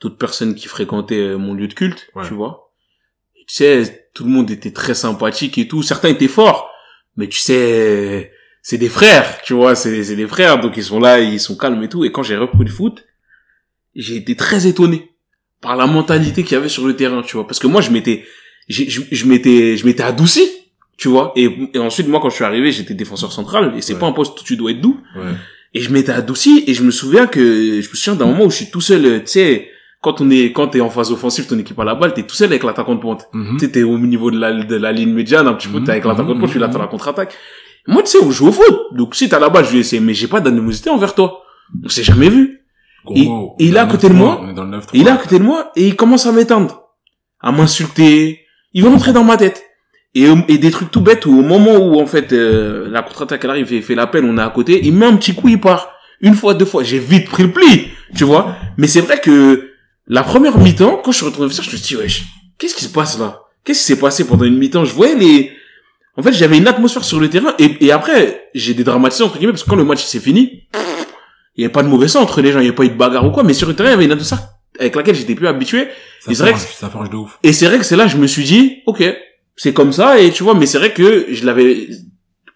d'autres 0.02 0.18
personnes 0.18 0.56
qui 0.56 0.68
fréquentaient 0.68 1.16
euh, 1.20 1.38
mon 1.38 1.54
lieu 1.54 1.68
de 1.68 1.74
culte, 1.74 2.08
Ouais. 2.16 2.28
tu 2.28 2.34
vois. 2.34 2.72
Et 3.36 3.46
tu 3.48 3.56
sais, 3.56 4.10
tout 4.14 4.24
le 4.24 4.30
monde 4.30 4.50
était 4.52 4.72
très 4.72 4.94
sympathique 4.94 5.58
et 5.58 5.68
tout. 5.68 5.82
Certains 5.84 6.10
étaient 6.10 6.28
forts, 6.28 6.70
mais 7.16 7.28
tu 7.28 7.40
sais, 7.40 8.32
c'est 8.62 8.78
des 8.78 8.90
frères, 8.90 9.42
tu 9.44 9.54
vois, 9.54 9.76
c'est 9.76 10.16
des 10.16 10.28
frères, 10.28 10.60
donc 10.60 10.76
ils 10.78 10.84
sont 10.84 11.00
là, 11.00 11.20
ils 11.20 11.40
sont 11.40 11.56
calmes 11.56 11.82
et 11.84 11.90
tout. 11.90 12.04
Et 12.06 12.12
quand 12.12 12.24
j'ai 12.24 12.36
repris 12.38 12.64
le 12.66 12.70
foot, 12.72 13.06
j'ai 13.96 14.16
été 14.18 14.36
très 14.36 14.68
étonné 14.68 15.12
par 15.62 15.76
la 15.76 15.88
mentalité 15.88 16.44
qu'il 16.44 16.54
y 16.54 16.56
avait 16.60 16.70
sur 16.70 16.86
le 16.86 16.96
terrain, 16.96 17.22
tu 17.24 17.36
vois, 17.38 17.48
parce 17.48 17.60
que 17.60 17.68
moi 17.68 17.82
je 17.82 17.90
m'étais 17.92 18.26
je, 18.70 18.84
je 19.12 19.26
m'étais 19.26 19.78
je 19.78 19.86
m'étais 19.86 20.04
adouci 20.04 20.46
tu 20.98 21.08
vois 21.08 21.32
et, 21.38 21.50
et 21.74 21.80
ensuite 21.80 22.08
moi 22.08 22.20
quand 22.20 22.30
je 22.30 22.36
suis 22.36 22.44
arrivé 22.44 22.72
j'étais 22.72 22.94
défenseur 22.94 23.32
central 23.32 23.74
et 23.78 23.82
c'est 23.82 23.94
Ouais. 23.94 24.00
pas 24.00 24.08
un 24.08 24.12
poste 24.12 24.40
où 24.42 24.44
tu 24.44 24.58
dois 24.58 24.72
être 24.72 24.82
doux 24.82 25.00
ouais 25.16 25.32
et 25.74 25.80
je 25.82 25.90
m'étais 25.92 26.12
adouci 26.12 26.64
et 26.68 26.74
je 26.74 26.84
me 26.84 26.92
souviens 26.92 27.28
que 27.28 27.80
je 27.82 27.90
me 27.90 27.96
souviens 27.96 28.16
d'un 28.16 28.26
moment 28.26 28.44
où 28.46 28.50
je 28.52 28.58
suis 28.58 28.70
tout 28.70 28.82
seul 28.82 29.06
euh, 29.06 29.20
tu 29.20 29.28
sais 29.28 29.70
quand 30.02 30.22
on 30.22 30.30
est 30.30 30.52
quand 30.52 30.68
t'es 30.70 30.82
en 30.82 30.90
phase 30.90 31.12
offensive 31.12 31.48
ton 31.48 31.58
équipe 31.58 31.80
à 31.80 31.84
la 31.84 31.96
balle 31.96 32.14
t'es 32.14 32.24
tout 32.24 32.36
seul 32.36 32.50
avec 32.50 32.64
l'attaquant 32.64 32.96
de 32.96 33.00
pointe 33.00 33.28
Mhm. 33.34 33.58
tu 33.58 33.66
sais 33.66 33.72
t'es 33.72 33.84
au 33.84 33.98
niveau 33.98 34.32
de 34.32 34.40
la 34.40 34.52
de 34.54 34.76
la 34.76 34.92
ligne 34.92 35.12
médiane 35.14 35.48
un 35.48 35.54
petit 35.54 35.68
peu 35.68 35.80
Mhm, 35.80 35.86
t'es 35.86 35.92
avec 35.92 36.06
l'attaquant 36.06 36.30
de 36.30 36.34
mhm, 36.36 36.40
pointe 36.40 36.52
tu 36.52 36.58
mhm. 36.58 36.64
l'attends 36.64 36.80
la 36.80 36.88
contre-attaque 36.88 37.34
moi 37.88 38.04
tu 38.04 38.10
sais 38.12 38.20
on 38.24 38.32
joue 38.32 38.48
au 38.48 38.52
foot 38.52 38.76
donc 38.94 39.16
si 39.16 39.28
t'as 39.30 39.40
la 39.40 39.50
balle 39.50 39.66
je 39.66 39.72
vais 39.74 39.80
essayer 39.80 40.02
mais 40.02 40.14
j'ai 40.14 40.28
pas 40.28 40.40
d'animosité 40.40 40.90
envers 40.90 41.14
toi 41.16 41.42
on 41.84 41.90
s'est 41.90 42.04
jamais 42.04 42.30
vu 42.30 42.62
et 43.16 43.28
il 43.60 43.76
est 43.76 43.80
à 43.80 43.86
côté 43.86 44.10
de 44.10 44.14
moi. 44.14 44.42
9-3, 44.42 44.46
on 44.46 44.50
est 44.50 44.54
dans 44.54 44.64
le 44.66 44.78
9-3. 44.78 44.84
et 44.94 45.00
il 45.00 45.08
est 45.08 45.12
à 45.12 45.18
côté 45.18 45.40
de 45.40 45.44
moi 45.44 45.72
et 45.76 45.88
il 45.88 45.96
commence 45.96 46.26
à 46.26 46.32
m'éteindre, 46.32 46.82
à 47.40 47.52
m'insulter. 47.52 48.42
Il 48.74 48.84
va 48.84 48.90
rentrer 48.90 49.14
dans 49.14 49.24
ma 49.24 49.38
tête. 49.38 49.64
Et, 50.14 50.28
des 50.58 50.72
trucs 50.72 50.90
tout 50.90 51.02
bêtes 51.02 51.26
où 51.26 51.38
au 51.40 51.44
moment 51.44 51.76
où 51.78 52.00
en 52.02 52.06
fait 52.08 52.34
euh, 52.34 52.90
la 52.90 53.04
contre-attaque 53.04 53.44
elle 53.44 53.52
arrive 53.52 53.72
et 53.72 53.82
fait 53.82 53.94
l'appel, 53.96 54.26
on 54.26 54.38
est 54.38 54.42
à 54.42 54.50
côté, 54.50 54.82
il 54.84 54.94
met 54.94 55.06
un 55.06 55.16
petit 55.16 55.36
coup, 55.36 55.48
il 55.48 55.60
part. 55.60 55.92
Une 56.22 56.34
fois, 56.34 56.56
deux 56.56 56.66
fois, 56.66 56.84
j'ai 56.84 56.98
vite 56.98 57.30
pris 57.30 57.44
le 57.44 57.52
pli, 57.52 57.90
tu 58.16 58.24
vois. 58.24 58.56
Mais 58.78 58.88
c'est 58.88 59.02
vrai 59.02 59.20
que 59.20 59.70
la 60.08 60.24
première 60.24 60.58
mi-temps, 60.58 61.02
quand 61.04 61.12
je 61.12 61.18
suis 61.18 61.26
retourné 61.26 61.52
ça, 61.54 61.62
je 61.64 61.70
me 61.72 61.78
suis 61.78 61.96
dit, 61.96 62.02
wesh, 62.02 62.24
qu'est-ce 62.58 62.76
qui 62.76 62.84
se 62.86 62.90
passe 62.90 63.20
là? 63.20 63.42
Qu'est-ce 63.64 63.80
qui 63.82 63.86
s'est 63.86 64.00
passé 64.00 64.26
pendant 64.26 64.46
une 64.46 64.58
mi-temps? 64.58 64.86
Je 64.86 64.94
voyais 64.94 65.16
les... 65.16 65.52
En 66.16 66.24
fait, 66.24 66.32
j'avais 66.34 66.58
une 66.58 66.68
atmosphère 66.68 67.04
sur 67.04 67.20
le 67.20 67.30
terrain 67.30 67.54
et, 67.60 67.86
et 67.86 67.92
après, 67.92 68.50
j'ai 68.56 68.74
dédramatisé 68.74 69.24
entre 69.24 69.38
guillemets 69.38 69.52
parce 69.52 69.64
que 69.64 69.70
quand 69.70 69.76
le 69.76 69.84
match 69.84 70.04
s'est 70.04 70.20
fini, 70.20 70.64
il 71.56 71.62
y 71.62 71.64
avait 71.66 71.72
pas 71.72 71.84
de 71.84 71.88
mauvais 71.88 72.08
sang 72.08 72.22
entre 72.22 72.42
les 72.42 72.52
gens, 72.52 72.60
il 72.60 72.64
y 72.64 72.68
avait 72.68 72.76
pas 72.76 72.86
eu 72.86 72.90
de 72.90 72.96
bagarre 72.96 73.26
ou 73.26 73.32
quoi, 73.32 73.44
mais 73.44 73.54
sur 73.54 73.68
le 73.68 73.76
terrain, 73.76 73.90
il 73.90 73.92
y 73.92 73.96
avait 73.96 74.06
une 74.06 74.12
atmosphère 74.12 74.40
avec 74.80 74.96
laquelle 74.96 75.16
j'étais 75.16 75.36
plus 75.36 75.48
habitué. 75.48 75.88
ça 76.22 76.32
et 76.32 76.36
c'est 76.36 76.42
vrai 76.44 76.54
que- 76.54 76.60
forge, 76.60 76.74
ça 76.76 76.90
forge 76.90 77.10
de 77.10 77.16
ouf 77.18 77.38
Et 77.44 77.54
c'est 77.54 77.66
vrai 77.68 77.78
que 77.78 77.84
c'est 77.84 77.96
là 77.96 78.08
je 78.08 78.18
me 78.18 78.26
suis 78.28 78.44
dit, 78.44 78.78
ok, 78.88 79.04
c'est 79.56 79.74
comme 79.74 79.92
ça, 79.94 80.20
et 80.20 80.32
tu 80.32 80.44
vois, 80.44 80.54
mais 80.56 80.66
c'est 80.66 80.78
vrai 80.80 80.94
que 80.94 81.28
je 81.32 81.46
l'avais, 81.46 81.88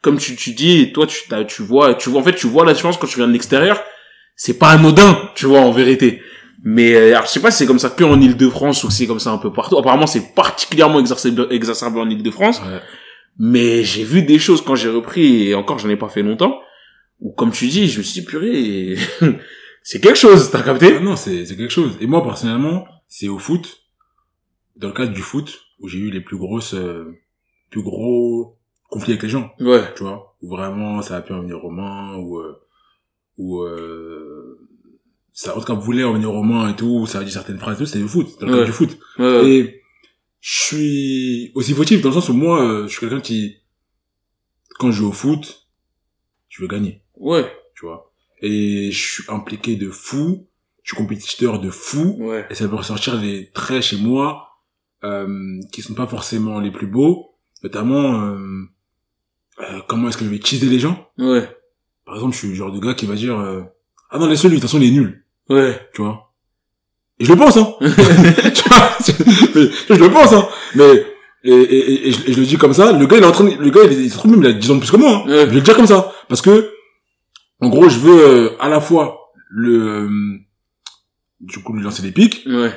comme 0.02 0.18
tu, 0.18 0.36
tu 0.36 0.52
dis, 0.54 0.91
toi, 0.93 1.06
tu, 1.06 1.20
tu 1.47 1.62
vois, 1.64 1.93
tu 1.95 2.10
vois, 2.10 2.22
en 2.22 2.24
fait, 2.24 2.34
tu 2.36 2.47
vois 2.47 2.66
la 2.66 2.74
différence 2.74 2.97
quand 2.97 3.08
tu 3.08 3.18
viens 3.18 3.28
de 3.28 3.34
l'extérieur. 3.34 3.82
C'est 4.36 4.58
pas 4.58 4.70
anodin, 4.70 5.20
tu 5.36 5.45
vois, 5.45 5.60
en 5.62 5.72
vérité. 5.72 6.22
Mais, 6.64 6.93
euh, 6.93 7.12
alors, 7.16 7.26
je 7.26 7.32
sais 7.32 7.39
pas 7.39 7.49
si 7.51 7.57
c'est 7.59 7.66
comme 7.66 7.80
ça 7.80 7.89
que 7.89 8.03
en 8.03 8.20
Ile-de-France 8.22 8.84
ou 8.84 8.91
si 8.91 8.97
c'est 8.99 9.07
comme 9.07 9.20
ça 9.20 9.32
un 9.32 9.38
peu 9.39 9.51
partout. 9.51 9.78
Apparemment, 9.78 10.05
c'est 10.07 10.34
particulièrement 10.36 10.99
exacerbé, 10.99 11.47
exacerbé 11.49 11.99
en 11.99 12.09
Ile-de-France. 12.09 12.59
ouais. 12.62 12.80
Mais 13.39 13.84
j'ai 13.84 14.03
vu 14.03 14.22
des 14.24 14.38
choses 14.39 14.62
quand 14.62 14.76
j'ai 14.76 14.89
repris, 14.89 15.47
et 15.47 15.55
encore, 15.55 15.80
j'en 15.80 15.89
ai 15.89 15.95
pas 15.95 16.09
fait 16.09 16.22
longtemps, 16.22 16.59
où, 17.22 17.32
comme 17.32 17.51
tu 17.51 17.68
dis, 17.68 17.88
je 17.88 17.97
me 17.99 18.03
suis 18.03 18.22
dit, 18.22 18.28
purée, 18.28 18.95
c'est 19.84 19.99
quelque 20.01 20.18
chose, 20.18 20.51
t'as 20.51 20.62
capté? 20.62 20.95
Ah 20.97 20.99
non 20.99 21.16
c'est 21.16 21.45
c'est 21.45 21.55
quelque 21.55 21.72
chose 21.72 21.97
et 22.01 22.05
moi 22.07 22.22
personnellement 22.24 22.86
c'est 23.07 23.28
au 23.30 23.39
foot 23.39 23.82
dans 24.76 24.89
le 24.89 24.93
cadre 24.93 25.12
du 25.14 25.22
foot 25.22 25.62
où 25.80 25.88
j'ai 25.88 25.97
eu 25.97 26.12
les 26.12 26.22
plus 26.22 26.38
grosses 26.38 26.76
euh, 26.76 27.05
plus 27.72 27.82
gros 27.82 28.57
conflits 28.89 29.14
avec 29.14 29.24
les 29.24 29.30
gens 29.30 29.51
Ouais. 29.59 29.82
tu 29.95 30.03
vois? 30.03 30.36
Où 30.41 30.49
vraiment 30.49 31.01
ça 31.01 31.16
a 31.18 31.22
pu 31.22 31.34
en 31.34 31.41
venir 31.41 31.64
aux 31.66 31.72
mains 31.72 32.16
ou 32.18 32.38
euh, 32.38 32.62
ou 33.38 33.62
euh, 33.64 34.41
ça 35.34 35.56
en 35.56 35.60
tout 35.60 35.66
cas 35.66 35.74
voulait 35.74 36.04
en 36.04 36.14
venir 36.14 36.34
aux 36.34 36.44
mains 36.44 36.70
et 36.70 36.76
tout 36.76 37.06
ça 37.08 37.20
a 37.20 37.24
dit 37.24 37.32
certaines 37.32 37.58
phrases 37.60 37.76
et 37.76 37.80
tout 37.80 37.86
c'était 37.86 38.00
le 38.00 38.08
foot 38.08 38.28
dans 38.40 38.48
le 38.48 38.60
Ouais. 38.60 38.66
du 38.66 38.72
foot 38.72 38.98
Ouais, 39.18 39.50
et 39.50 39.82
je 40.42 40.60
suis 40.66 41.52
aussi 41.56 41.74
fautif 41.74 42.02
dans 42.02 42.10
le 42.10 42.16
sens 42.16 42.30
où 42.30 42.34
moi 42.34 42.62
euh, 42.64 42.84
je 42.88 42.92
suis 42.92 43.00
quelqu'un 43.00 43.22
qui 43.22 43.58
quand 44.80 44.92
je 44.92 44.98
joue 44.98 45.10
au 45.10 45.12
foot 45.14 45.68
je 46.50 46.62
veux 46.62 46.68
gagner 46.68 47.02
Ouais. 47.16 47.46
tu 47.76 47.86
vois 47.86 48.12
et 48.42 48.92
je 48.92 49.12
suis 49.14 49.24
impliqué 49.30 49.76
de 49.76 49.90
fou 49.90 50.48
je 50.84 50.94
suis 50.96 50.98
compétiteur 51.02 51.60
de 51.60 51.70
fou 51.70 52.18
Ouais. 52.20 52.46
et 52.50 52.56
ça 52.56 52.68
peut 52.68 52.76
ressortir 52.76 53.20
des 53.22 53.52
traits 53.54 53.84
chez 53.84 53.98
moi 53.98 54.48
euh, 55.04 55.60
qui 55.72 55.82
sont 55.82 55.94
pas 55.94 56.08
forcément 56.08 56.60
les 56.60 56.72
plus 56.72 56.88
beaux 56.88 57.36
notamment 57.64 58.22
euh, 58.24 58.64
euh, 59.60 59.80
comment 59.88 60.10
est-ce 60.10 60.18
que 60.18 60.26
je 60.26 60.30
vais 60.30 60.40
teaser 60.40 60.68
les 60.68 60.80
gens? 60.80 61.08
Ouais. 61.18 61.48
par 62.06 62.16
exemple 62.16 62.34
je 62.34 62.40
suis 62.40 62.48
le 62.50 62.56
genre 62.56 62.72
de 62.72 62.80
gars 62.80 62.96
qui 62.96 63.06
va 63.06 63.16
dire 63.16 63.40
euh, 63.40 63.62
ah 64.12 64.20
non 64.20 64.28
laisse-le 64.28 64.49
lui 64.49 64.57
de 64.57 64.62
toute 64.62 64.70
façon 64.70 64.82
il 64.82 64.88
est 64.89 64.91
nul 64.91 65.24
Ouais. 65.49 65.80
tu 65.93 66.01
vois 66.01 66.32
et 67.20 67.26
je 67.26 67.32
le 67.32 67.38
pense 67.38 67.57
hein 67.57 67.74
tu 67.82 68.70
vois 68.70 68.97
je 69.89 70.03
le 70.03 70.09
pense 70.12 70.32
hein 70.34 70.47
mais 70.76 71.05
et, 71.43 71.51
et, 71.51 71.78
et, 71.93 72.07
et 72.07 72.12
je, 72.12 72.30
et 72.30 72.34
je 72.34 72.39
le 72.39 72.45
dis 72.45 72.57
comme 72.57 72.74
ça 72.74 72.91
le 72.91 73.05
gars 73.07 73.18
il 73.18 73.24
est 73.24 73.28
en 73.28 73.32
train 73.32 73.43
de- 73.45 73.55
le 73.62 73.70
gars 73.70 73.82
il, 73.84 73.93
il 73.99 74.09
se 74.12 74.18
trouve 74.18 74.32
même 74.32 74.41
il 74.43 74.47
a 74.47 74.53
10 74.53 74.72
ans 74.72 74.76
de 74.76 74.80
plus 74.80 74.91
que 74.91 74.97
moi 74.97 75.24
hein. 75.26 75.30
Ouais. 75.30 75.39
je 75.41 75.45
vais 75.49 75.55
le 75.55 75.62
dire 75.62 75.76
comme 75.76 75.88
ça 75.88 76.12
parce 76.30 76.41
que 76.41 76.72
en 77.59 77.70
gros 77.70 77.89
je 77.89 77.97
veux 77.99 78.28
euh, 78.28 78.49
à 78.59 78.70
la 78.70 78.80
fois 78.80 79.32
le 79.49 79.88
euh, 79.88 80.09
du 81.41 81.59
coup 81.64 81.74
lui 81.74 81.84
lancer 81.84 82.01
des 82.03 82.12
pics 82.12 82.43
Ouais. 82.47 82.72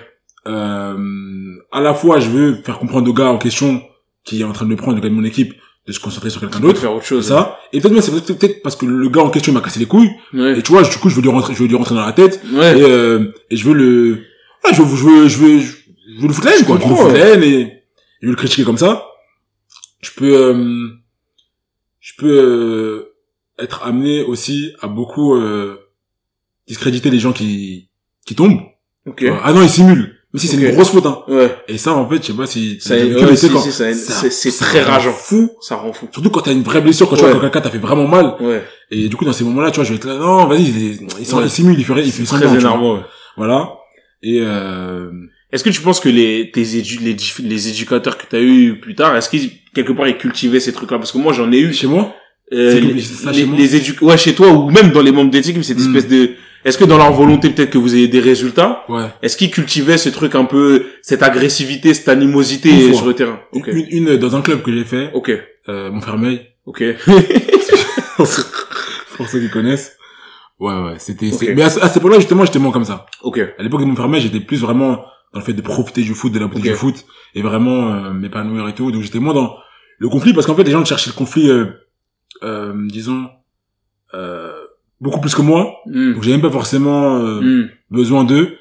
euh, 0.46 1.54
à 1.72 1.80
la 1.80 1.94
fois 1.94 2.20
je 2.20 2.28
veux 2.30 2.54
faire 2.62 2.78
comprendre 2.78 3.08
au 3.10 3.14
gars 3.14 3.28
en 3.28 3.38
question 3.38 3.82
qui 4.24 4.40
est 4.40 4.44
en 4.44 4.52
train 4.52 4.64
de 4.64 4.70
le 4.70 4.76
prendre 4.76 4.96
le 4.96 5.02
gars 5.02 5.08
de 5.08 5.14
mon 5.14 5.24
équipe 5.24 5.54
de 5.86 5.92
se 5.92 6.00
concentrer 6.00 6.30
sur 6.30 6.40
quelqu'un 6.40 6.60
d'autre 6.60 6.80
faire 6.80 6.94
autre 6.94 7.04
chose. 7.04 7.26
ça. 7.26 7.58
et 7.72 7.80
peut-être 7.80 8.00
c'est 8.00 8.10
peut-être 8.34 8.62
parce 8.62 8.74
que 8.74 8.86
le 8.86 9.08
gars 9.10 9.22
en 9.22 9.30
question 9.30 9.52
m'a 9.52 9.60
cassé 9.60 9.78
les 9.78 9.86
couilles. 9.86 10.10
Ouais. 10.32 10.58
et 10.58 10.62
tu 10.62 10.72
vois 10.72 10.82
du 10.82 10.96
coup 10.96 11.10
je 11.10 11.16
veux 11.16 11.22
lui 11.22 11.28
rentrer 11.28 11.54
je 11.54 11.58
veux 11.62 11.68
lui 11.68 11.76
rentrer 11.76 11.94
dans 11.94 12.06
la 12.06 12.12
tête. 12.12 12.40
Ouais. 12.52 12.78
et, 12.78 12.82
euh, 12.82 13.32
et 13.50 13.56
je 13.56 13.64
veux 13.68 13.74
le 13.74 14.22
ah, 14.64 14.72
je 14.72 14.82
veux 14.82 14.96
je 14.96 15.04
veux 15.04 15.28
je 15.28 15.38
veux 15.38 15.60
je 15.60 16.20
veux 16.20 16.28
le 16.28 16.32
foutre 16.32 16.46
la 16.46 16.56
haine 16.56 16.64
quoi. 16.64 16.78
Je 16.80 16.84
veux 16.84 16.90
le 16.90 16.96
foutre 16.96 17.12
la 17.12 17.28
haine 17.28 17.42
et 17.42 17.82
je 18.20 18.26
veux 18.26 18.32
le 18.32 18.36
critiquer 18.36 18.64
comme 18.64 18.78
ça. 18.78 19.06
Je 20.00 20.10
peux 20.16 20.34
euh, 20.36 20.88
je 22.00 22.12
peux 22.16 22.30
euh, 22.30 23.14
être 23.58 23.82
amené 23.84 24.22
aussi 24.22 24.72
à 24.80 24.88
beaucoup 24.88 25.34
euh, 25.34 25.78
discréditer 26.66 27.10
les 27.10 27.18
gens 27.18 27.32
qui 27.34 27.90
qui 28.26 28.34
tombent. 28.34 28.62
Ok. 29.06 29.22
ah 29.42 29.52
non 29.52 29.60
ils 29.62 29.68
simulent 29.68 30.13
même 30.34 30.40
si 30.40 30.48
c'est 30.48 30.56
une 30.56 30.70
grosse 30.74 30.90
faute 30.90 31.06
hein 31.06 31.20
Ouais. 31.28 31.54
et 31.68 31.78
ça 31.78 31.94
en 31.94 32.08
fait 32.08 32.16
je 32.20 32.26
sais 32.26 32.32
pas 32.34 32.44
si 32.46 32.76
Ça- 32.80 32.96
ouais, 32.96 33.04
mais 33.04 33.36
c'est 33.36 34.30
si, 34.30 34.50
si, 34.50 34.58
très 34.58 34.82
rageant. 34.82 35.12
fou 35.12 35.50
Ça 35.62 35.76
rend 35.76 35.92
fou. 35.92 36.08
surtout 36.12 36.28
quand 36.30 36.40
t'as 36.42 36.52
une 36.52 36.64
vraie 36.64 36.80
blessure 36.80 37.08
quand 37.08 37.14
tu 37.16 37.22
vois 37.22 37.32
quand 37.32 37.40
quelqu'un 37.40 37.60
t'a 37.60 37.70
fait 37.70 37.78
vraiment 37.78 38.06
mal 38.08 38.34
Ouais. 38.40 38.62
et 38.90 39.08
du 39.08 39.14
coup 39.16 39.24
dans 39.24 39.32
ces 39.32 39.44
moments 39.44 39.62
là 39.62 39.70
tu 39.70 39.76
vois 39.76 39.84
je 39.84 39.90
vais 39.90 39.96
être 39.96 40.06
là 40.06 40.16
non 40.18 40.46
vas-y 40.46 40.64
il, 40.64 40.98
il, 41.20 41.50
simule 41.50 41.78
il 41.78 41.84
fait 41.84 41.94
il 42.04 42.12
fait 42.12 42.24
très 42.24 42.46
ouais. 42.46 43.00
voilà 43.36 43.68
et 44.22 44.40
euh, 44.40 45.10
Est-ce 45.52 45.62
que 45.62 45.70
tu 45.70 45.80
penses 45.82 46.00
que 46.00 46.08
les 46.08 46.50
tes 46.52 46.78
édu 46.78 46.98
les, 47.00 47.16
les 47.44 47.68
éducateurs 47.68 48.18
que 48.18 48.24
t'as 48.28 48.40
eu 48.40 48.80
plus 48.80 48.94
tard, 48.96 49.16
est-ce 49.16 49.28
qu'ils 49.28 49.50
quelque 49.74 49.92
part 49.92 50.08
ils 50.08 50.16
cultivaient 50.18 50.58
ces 50.60 50.72
trucs-là? 50.72 50.98
Parce 50.98 51.12
que 51.12 51.18
moi 51.18 51.32
j'en 51.32 51.52
ai 51.52 51.58
eu. 51.60 51.72
chez 51.72 51.86
moi? 51.86 52.12
Euh, 52.52 52.74
que- 52.80 52.86
les, 52.86 53.00
ça 53.00 53.30
les, 53.30 53.38
chez 53.40 53.46
moi? 53.46 53.56
les 53.58 53.76
édu- 53.76 53.98
ouais 54.02 54.16
chez 54.18 54.34
toi 54.34 54.48
ou 54.48 54.70
même 54.70 54.90
dans 54.92 55.00
les 55.02 55.12
membres 55.12 55.30
d'équipe 55.30 55.62
cette 55.62 55.78
Hmm. 55.78 55.94
espèce 55.96 56.08
de 56.08 56.30
est-ce 56.64 56.78
que 56.78 56.84
dans 56.84 56.96
leur 56.98 57.12
volonté 57.12 57.50
peut-être 57.50 57.70
que 57.70 57.78
vous 57.78 57.94
ayez 57.94 58.08
des 58.08 58.20
résultats, 58.20 58.84
Ouais. 58.88 59.06
est-ce 59.22 59.36
qu'ils 59.36 59.50
cultivaient 59.50 59.98
ce 59.98 60.08
truc 60.08 60.34
un 60.34 60.44
peu, 60.44 60.86
cette 61.02 61.22
agressivité, 61.22 61.92
cette 61.94 62.08
animosité 62.08 62.70
Une 62.88 62.94
sur 62.94 63.06
le 63.06 63.14
terrain 63.14 63.40
Une, 63.52 63.86
une, 63.90 64.16
dans 64.16 64.34
un 64.36 64.40
club 64.42 64.62
que 64.62 64.72
j'ai 64.72 64.84
fait, 64.84 65.10
ok, 65.14 65.30
euh, 65.68 65.90
Montfermeil, 65.90 66.46
ok. 66.66 66.82
pour 68.16 69.28
ceux 69.28 69.40
qui 69.40 69.50
connaissent. 69.50 69.96
Ouais, 70.60 70.72
ouais, 70.74 70.94
c'était, 70.98 71.30
c'est- 71.30 71.48
Ok. 71.50 71.54
mais 71.56 71.62
à, 71.62 71.70
ce- 71.70 71.80
à 71.80 71.88
cette 71.88 71.98
époque-là, 71.98 72.18
justement, 72.18 72.44
j'étais 72.44 72.58
moins 72.58 72.72
comme 72.72 72.84
ça. 72.84 73.06
ok, 73.22 73.38
À 73.58 73.62
l'époque 73.62 73.80
de 73.80 73.86
Montfermeil, 73.86 74.20
j'étais 74.20 74.40
plus 74.40 74.60
vraiment 74.60 75.04
dans 75.32 75.40
le 75.40 75.44
fait 75.44 75.52
de 75.52 75.62
profiter 75.62 76.02
du 76.02 76.14
foot, 76.14 76.32
de 76.32 76.38
la 76.38 76.46
beauté 76.46 76.68
du 76.70 76.74
foot, 76.74 77.04
et 77.34 77.42
vraiment 77.42 77.92
euh, 77.92 78.12
m'épanouir 78.12 78.68
et 78.68 78.74
tout. 78.74 78.90
Donc 78.92 79.02
j'étais 79.02 79.18
moins 79.18 79.34
dans 79.34 79.56
le 79.98 80.08
conflit, 80.08 80.32
parce 80.32 80.46
qu'en 80.46 80.54
fait, 80.54 80.62
les 80.64 80.70
gens 80.70 80.84
cherchaient 80.84 81.10
le 81.10 81.16
conflit, 81.16 81.50
euh, 81.50 81.66
euh, 82.44 82.72
disons, 82.88 83.28
euh, 84.14 84.52
beaucoup 85.04 85.20
plus 85.20 85.34
que 85.34 85.42
moi. 85.42 85.60
Hmm, 85.86 86.14
Donc 86.14 86.22
j'ai 86.24 86.32
même 86.32 86.40
pas 86.40 86.50
forcément 86.50 87.18
euh, 87.18 87.40
hmm, 87.40 87.68
besoin 87.90 88.24
d'eux. 88.24 88.56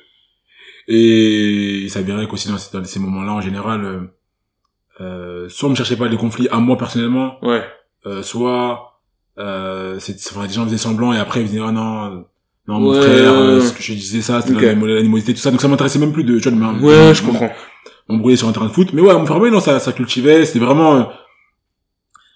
Et 0.87 1.79
il 1.83 1.89
s'avérait 1.89 2.27
qu'aussi 2.27 2.49
dans 2.49 2.57
ces, 2.57 2.77
dans 2.77 2.83
ces 2.83 2.99
moments-là, 2.99 3.31
en 3.33 3.41
général, 3.41 3.83
euh, 3.85 3.99
euh, 5.01 5.49
soit 5.49 5.67
on 5.67 5.71
me 5.71 5.75
cherchait 5.75 5.95
pas 5.95 6.07
les 6.07 6.17
conflits 6.17 6.49
à 6.51 6.59
moi 6.59 6.77
personnellement, 6.77 7.37
ouais, 7.41 7.63
euh, 8.05 8.21
soit 8.21 8.99
euh, 9.39 9.97
c'est, 9.99 10.15
enfin, 10.31 10.45
les 10.45 10.53
gens 10.53 10.65
faisaient 10.65 10.77
semblant 10.77 11.13
et 11.13 11.17
après 11.17 11.41
ils 11.41 11.47
disaient 11.47 11.61
oh 11.61 11.71
non 11.71 12.25
non 12.67 12.79
mon 12.79 12.91
Ouais, 12.91 13.01
frère 13.01 13.33
euh, 13.33 13.59
ouais, 13.59 13.65
ce 13.65 13.73
que 13.73 13.81
je 13.81 13.93
disais 13.93 14.21
ça 14.21 14.41
c'était 14.41 14.55
Ok. 14.55 14.61
l'animo- 14.61 14.85
l'animosité 14.85 15.33
tout 15.33 15.39
ça 15.39 15.49
donc 15.51 15.59
ça 15.61 15.67
m'intéressait 15.67 15.97
même 15.99 16.13
plus 16.13 16.23
de 16.23 16.37
tu 16.39 16.49
vois 16.49 16.73
de 16.73 16.81
ouais, 16.83 17.13
je 17.15 17.23
comprends. 17.23 17.49
m'embrouiller 18.07 18.37
sur 18.37 18.47
un 18.47 18.51
terrain 18.51 18.67
de 18.67 18.71
foot 18.71 18.89
mais 18.93 19.01
ouais 19.01 19.13
mon 19.15 19.25
frère 19.25 19.39
non 19.51 19.59
ça 19.59 19.79
ça 19.79 19.91
cultivait 19.91 20.45
c'était 20.45 20.59
vraiment 20.63 20.95
euh, 20.95 21.03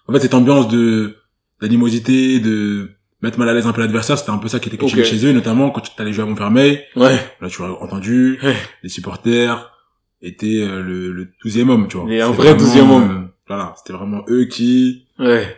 en 0.07 0.13
fait 0.13 0.19
cette 0.21 0.33
ambiance 0.33 0.67
de 0.67 1.17
d'animosité 1.61 2.39
de 2.39 2.89
mettre 3.21 3.39
mal 3.39 3.49
à 3.49 3.53
l'aise 3.53 3.65
un 3.67 3.73
peu 3.73 3.81
l'adversaire 3.81 4.17
c'était 4.17 4.31
un 4.31 4.37
peu 4.37 4.47
ça 4.47 4.59
qui 4.59 4.69
était 4.69 4.81
Ok. 4.83 5.03
chez 5.03 5.25
eux 5.25 5.31
notamment 5.31 5.69
quand 5.71 5.81
tu 5.81 5.91
allais 5.97 6.13
jouer 6.13 6.23
à 6.23 6.27
Montfermeil 6.27 6.83
Ouais, 6.95 7.17
là 7.41 7.49
tu 7.49 7.61
as 7.63 7.65
entendu 7.81 8.39
Ouais. 8.43 8.55
les 8.83 8.89
supporters 8.89 9.71
étaient 10.21 10.61
euh, 10.61 10.81
le 10.81 11.11
le 11.11 11.27
douzième 11.43 11.69
homme 11.69 11.87
tu 11.87 11.97
vois 11.97 12.11
Et 12.11 12.21
un 12.21 12.31
vrai 12.31 12.53
vraiment, 12.53 12.73
12e 12.75 12.91
homme. 12.91 13.11
euh, 13.25 13.33
voilà 13.47 13.73
c'était 13.77 13.93
vraiment 13.93 14.23
eux 14.29 14.45
qui 14.45 15.07
ouais, 15.19 15.57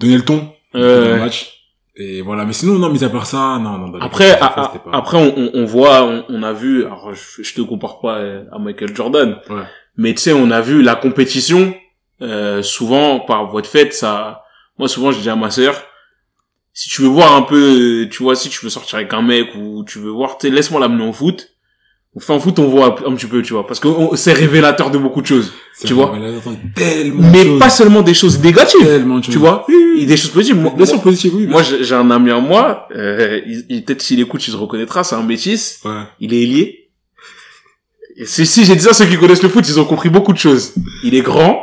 donnaient 0.00 0.16
le 0.16 0.24
ton 0.24 0.52
Ouais, 0.74 0.80
le 0.80 1.16
match. 1.18 1.52
Et 1.98 2.20
voilà, 2.20 2.44
mais 2.44 2.52
sinon, 2.52 2.74
non, 2.74 2.90
mis 2.90 3.02
à 3.02 3.08
part 3.08 3.24
ça, 3.24 3.58
non, 3.58 3.78
non. 3.78 3.98
Après, 4.02 4.38
pas- 4.38 4.70
après, 4.92 5.16
on, 5.16 5.50
on- 5.54 5.64
voit, 5.64 6.04
on, 6.04 6.26
on 6.28 6.42
a 6.42 6.52
vu. 6.52 6.84
Alors, 6.84 7.14
je, 7.14 7.42
je 7.42 7.54
te 7.54 7.62
compare 7.62 8.00
pas 8.00 8.18
à 8.52 8.58
Michael 8.58 8.94
Jordan, 8.94 9.38
Ouais. 9.48 9.62
mais 9.96 10.12
tu 10.12 10.20
sais, 10.20 10.34
on 10.34 10.50
a 10.50 10.60
vu 10.60 10.82
la 10.82 10.96
compétition. 10.96 11.74
euh, 12.20 12.62
souvent, 12.62 13.20
par 13.20 13.46
voie 13.46 13.62
de 13.62 13.66
fait, 13.66 13.94
ça. 13.94 14.42
Moi, 14.78 14.88
souvent, 14.88 15.10
je 15.12 15.20
dis 15.20 15.30
à 15.30 15.36
ma 15.36 15.50
sœur, 15.50 15.82
si 16.78 16.90
tu 16.90 17.00
veux 17.00 17.08
voir 17.08 17.34
un 17.34 17.40
peu, 17.40 18.02
euh, 18.04 18.08
tu 18.10 18.22
vois, 18.22 18.36
si 18.36 18.50
tu 18.50 18.60
veux 18.62 18.68
sortir 18.68 18.96
avec 18.98 19.10
un 19.14 19.22
mec 19.22 19.48
ou 19.58 19.82
tu 19.88 19.98
veux 19.98 20.10
voir, 20.10 20.36
tu 20.36 20.50
laisse-moi 20.50 20.78
l'amener 20.78 21.08
au 21.08 21.12
foot. 21.14 21.52
On 22.14 22.20
fait 22.20 22.34
en 22.34 22.38
foot, 22.40 22.58
on 22.58 22.68
voit 22.68 22.96
un 23.06 23.14
petit 23.14 23.24
peu, 23.26 23.40
tu 23.40 23.54
vois, 23.54 23.66
parce 23.66 23.80
que 23.80 23.88
c'est 24.14 24.34
révélateur 24.34 24.90
de 24.90 24.98
beaucoup 24.98 25.22
de 25.22 25.26
choses. 25.26 25.52
Tu 25.86 25.94
vois. 25.94 26.14
mais 26.18 26.62
tellement 26.74 27.32
choses, 27.32 27.58
pas 27.58 27.70
seulement 27.70 28.02
des 28.02 28.12
choses 28.14 28.38
négatives, 28.40 28.84
tellement 28.84 29.22
choses. 29.22 29.32
tu 29.32 29.38
vois, 29.38 29.64
Oui, 29.68 29.74
oui, 29.94 30.02
et 30.02 30.06
des 30.06 30.16
choses 30.18 30.30
positives. 30.30 30.56
Moi, 30.60 30.72
Bien 30.76 30.84
sûr, 30.86 31.00
positif, 31.00 31.32
oui. 31.34 31.46
moi, 31.46 31.62
j'ai 31.62 31.94
un 31.94 32.10
ami 32.10 32.30
à 32.30 32.40
moi, 32.40 32.88
euh, 32.94 33.40
il, 33.46 33.64
il- 33.70 33.84
peut-être 33.84 34.02
s'il 34.02 34.20
écoute, 34.20 34.46
il 34.46 34.50
se 34.50 34.56
reconnaîtra, 34.56 35.02
c'est 35.02 35.14
un 35.14 35.22
métis. 35.22 35.80
Ouais. 35.84 36.02
Il 36.20 36.34
est 36.34 36.42
ailier. 36.42 36.90
Et 38.16 38.24
si, 38.26 38.44
si 38.46 38.64
j'ai 38.66 38.76
dit 38.76 38.82
ça, 38.84 38.92
ceux 38.94 39.06
qui 39.06 39.16
connaissent 39.18 39.42
le 39.42 39.48
foot, 39.50 39.66
ils 39.68 39.78
ont 39.80 39.84
compris 39.84 40.08
beaucoup 40.10 40.32
de 40.34 40.38
choses. 40.38 40.74
Il 41.04 41.14
est 41.14 41.20
grand, 41.22 41.62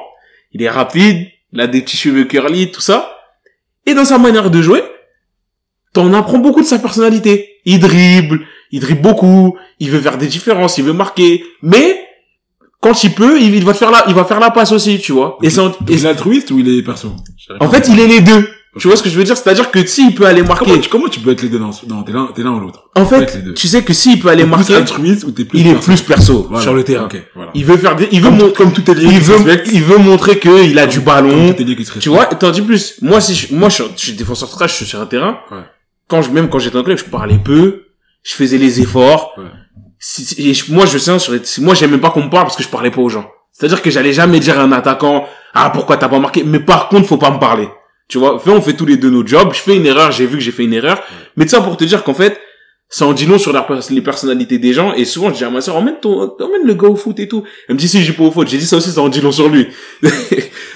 il 0.51 0.61
est 0.63 0.69
rapide, 0.69 1.27
il 1.51 1.61
a 1.61 1.67
des 1.67 1.81
petits 1.81 1.97
cheveux 1.97 2.25
curly, 2.25 2.71
tout 2.71 2.81
ça. 2.81 3.15
Et 3.87 3.93
dans 3.95 4.05
sa 4.05 4.17
manière 4.19 4.51
de 4.51 4.61
jouer, 4.61 4.83
t'en 5.93 6.13
apprends 6.13 6.39
beaucoup 6.39 6.61
de 6.61 6.65
sa 6.67 6.79
personnalité. 6.79 7.49
Il 7.65 7.79
dribble, 7.79 8.41
il 8.71 8.79
dribble 8.81 9.01
beaucoup, 9.01 9.55
il 9.79 9.89
veut 9.89 9.99
faire 10.01 10.17
des 10.17 10.27
différences, 10.27 10.77
il 10.77 10.83
veut 10.83 10.93
marquer. 10.93 11.43
Mais, 11.61 11.99
quand 12.81 13.03
il 13.03 13.11
peut, 13.13 13.39
il, 13.39 13.63
va 13.63 13.73
faire 13.73 13.91
la, 13.91 14.03
il 14.09 14.13
va 14.13 14.25
faire 14.25 14.39
la 14.39 14.51
passe 14.51 14.71
aussi, 14.73 14.99
tu 14.99 15.13
vois. 15.13 15.37
Et 15.41 15.49
c'est 15.49 15.61
et 15.61 15.69
il 15.89 16.05
est 16.05 16.09
altruiste 16.09 16.51
ou 16.51 16.59
il 16.59 16.67
est 16.77 16.81
perso? 16.83 17.13
En 17.61 17.69
fait, 17.69 17.87
il 17.87 17.99
est 17.99 18.07
les 18.07 18.19
deux. 18.21 18.47
Tu 18.79 18.87
vois 18.87 18.97
ce 18.97 19.03
que 19.03 19.09
je 19.09 19.15
veux 19.15 19.23
dire? 19.23 19.37
C'est-à-dire 19.37 19.69
que 19.69 19.85
s'il 19.85 20.15
peut 20.15 20.25
aller 20.25 20.41
marquer, 20.41 20.65
Comment, 20.65 20.81
tu- 20.81 20.89
comment 20.89 21.07
tu 21.07 21.19
peux 21.19 21.29
être 21.31 21.43
les 21.43 21.49
deux 21.49 21.59
dans 21.59 21.71
ce- 21.71 21.85
Non, 21.85 22.01
t'es 22.01 22.11
l'un, 22.11 22.29
t'es 22.33 22.41
l'un 22.41 22.53
ou 22.53 22.59
l'autre? 22.59 22.89
en 22.95 23.03
tu 23.05 23.09
fait, 23.13 23.53
tu 23.53 23.67
sais 23.67 23.83
que 23.83 23.93
s'il 23.93 24.19
peut 24.19 24.29
aller 24.29 24.41
T'es 24.41 24.49
plus 24.49 24.57
marquer, 24.57 24.73
altruiste 24.75 25.23
ou 25.25 25.31
t'es 25.31 25.45
plus 25.45 25.59
il 25.59 25.67
est 25.67 25.75
plus 25.75 26.01
perso 26.01 26.47
Voilà. 26.49 26.63
sur 26.63 26.73
le 26.73 26.83
terrain. 26.83 27.07
Voilà. 27.35 27.51
Il 27.53 27.65
veut 27.65 27.77
faire 27.77 27.95
des, 27.95 28.07
il 28.11 28.19
veut 28.19 28.29
Comme, 28.29 28.37
mon- 28.39 28.49
comme 28.49 28.73
tout 28.73 28.89
est 28.89 28.95
lié, 28.95 29.09
il 29.11 29.19
veut, 29.19 29.35
respecte, 29.35 29.69
il 29.71 29.83
veut 29.83 29.99
montrer 29.99 30.39
qu'il 30.39 30.79
a 30.79 30.87
du 30.87 30.97
comme 30.97 31.05
ballon. 31.05 31.53
tout 31.53 31.61
est 31.61 31.65
lié 31.65 31.75
qui 31.75 31.85
se 31.85 31.99
Tu 31.99 32.09
vois, 32.09 32.25
tandis 32.25 32.63
plus, 32.63 32.95
moi, 33.03 33.21
si 33.21 33.35
je, 33.35 33.53
moi, 33.53 33.69
je, 33.69 33.83
je 33.95 34.05
suis 34.05 34.13
défenseur 34.13 34.49
central, 34.49 34.67
je 34.69 34.73
suis 34.73 34.85
sur 34.87 34.99
un 34.99 35.05
terrain. 35.05 35.37
Ouais. 35.51 35.57
Quand 36.07 36.21
je, 36.21 36.29
même 36.31 36.49
quand 36.49 36.59
j'étais 36.59 36.77
en 36.77 36.83
club, 36.83 36.97
je 36.97 37.05
parlais 37.05 37.37
peu, 37.43 37.85
je 38.23 38.33
faisais 38.33 38.57
les 38.57 38.81
efforts. 38.81 39.33
Ouais. 39.37 39.43
Si- 39.99 40.25
si- 40.25 40.49
et 40.49 40.53
je- 40.53 40.71
moi, 40.73 40.85
je 40.85 40.97
si- 40.97 41.61
moi, 41.61 41.73
j'aimais 41.73 41.97
pas 41.97 42.09
qu'on 42.09 42.23
me 42.25 42.29
parle 42.29 42.43
parce 42.45 42.55
que 42.57 42.63
je 42.63 42.67
parlais 42.69 42.91
pas 42.91 43.01
aux 43.01 43.09
gens. 43.09 43.29
C'est-à-dire 43.51 43.81
que 43.81 43.89
j'allais 43.89 44.13
jamais 44.13 44.39
dire 44.39 44.59
à 44.59 44.63
un 44.63 44.71
attaquant, 44.71 45.25
ah, 45.53 45.69
pourquoi 45.69 45.97
t'as 45.97 46.09
pas 46.09 46.19
marqué? 46.19 46.43
Mais 46.43 46.59
par 46.59 46.89
contre, 46.89 47.07
faut 47.07 47.17
pas 47.17 47.31
me 47.31 47.39
parler. 47.39 47.69
Tu 48.09 48.17
vois, 48.17 48.37
fait, 48.39 48.49
on 48.49 48.61
fait 48.61 48.73
tous 48.73 48.85
les 48.85 48.97
deux 48.97 49.09
nos 49.09 49.25
jobs. 49.25 49.53
Je 49.53 49.59
fais 49.59 49.75
une 49.77 49.85
erreur, 49.85 50.11
j'ai 50.11 50.25
vu 50.25 50.37
que 50.37 50.43
j'ai 50.43 50.51
fait 50.51 50.63
une 50.65 50.73
erreur. 50.73 51.01
Mais 51.37 51.45
tout 51.45 51.51
ça 51.51 51.61
pour 51.61 51.77
te 51.77 51.83
dire 51.85 52.03
qu'en 52.03 52.13
fait, 52.13 52.39
ça 52.93 53.07
en 53.07 53.13
dit 53.13 53.25
long 53.25 53.39
sur 53.39 53.51
la 53.53 53.67
les 53.89 54.01
personnalités 54.03 54.59
des 54.59 54.71
gens. 54.71 54.93
Et 54.93 55.03
souvent, 55.03 55.29
je 55.29 55.37
dis 55.37 55.43
à 55.43 55.49
ma 55.49 55.61
soeur, 55.61 55.77
emmène 55.77 55.95
ton, 55.99 56.35
emmène 56.39 56.61
le 56.63 56.75
gars 56.75 56.89
au 56.89 56.95
foot 56.95 57.19
et 57.19 57.27
tout. 57.27 57.43
Elle 57.67 57.73
me 57.73 57.79
dit, 57.79 57.87
si, 57.87 58.03
j'ai 58.03 58.13
pas 58.13 58.21
au 58.21 58.29
foot. 58.29 58.47
J'ai 58.47 58.59
dit 58.59 58.67
ça 58.67 58.77
aussi, 58.77 58.91
ça 58.91 59.01
en 59.01 59.09
dit 59.09 59.19
long 59.19 59.31
sur 59.31 59.49
lui. 59.49 59.65
non, 60.03 60.17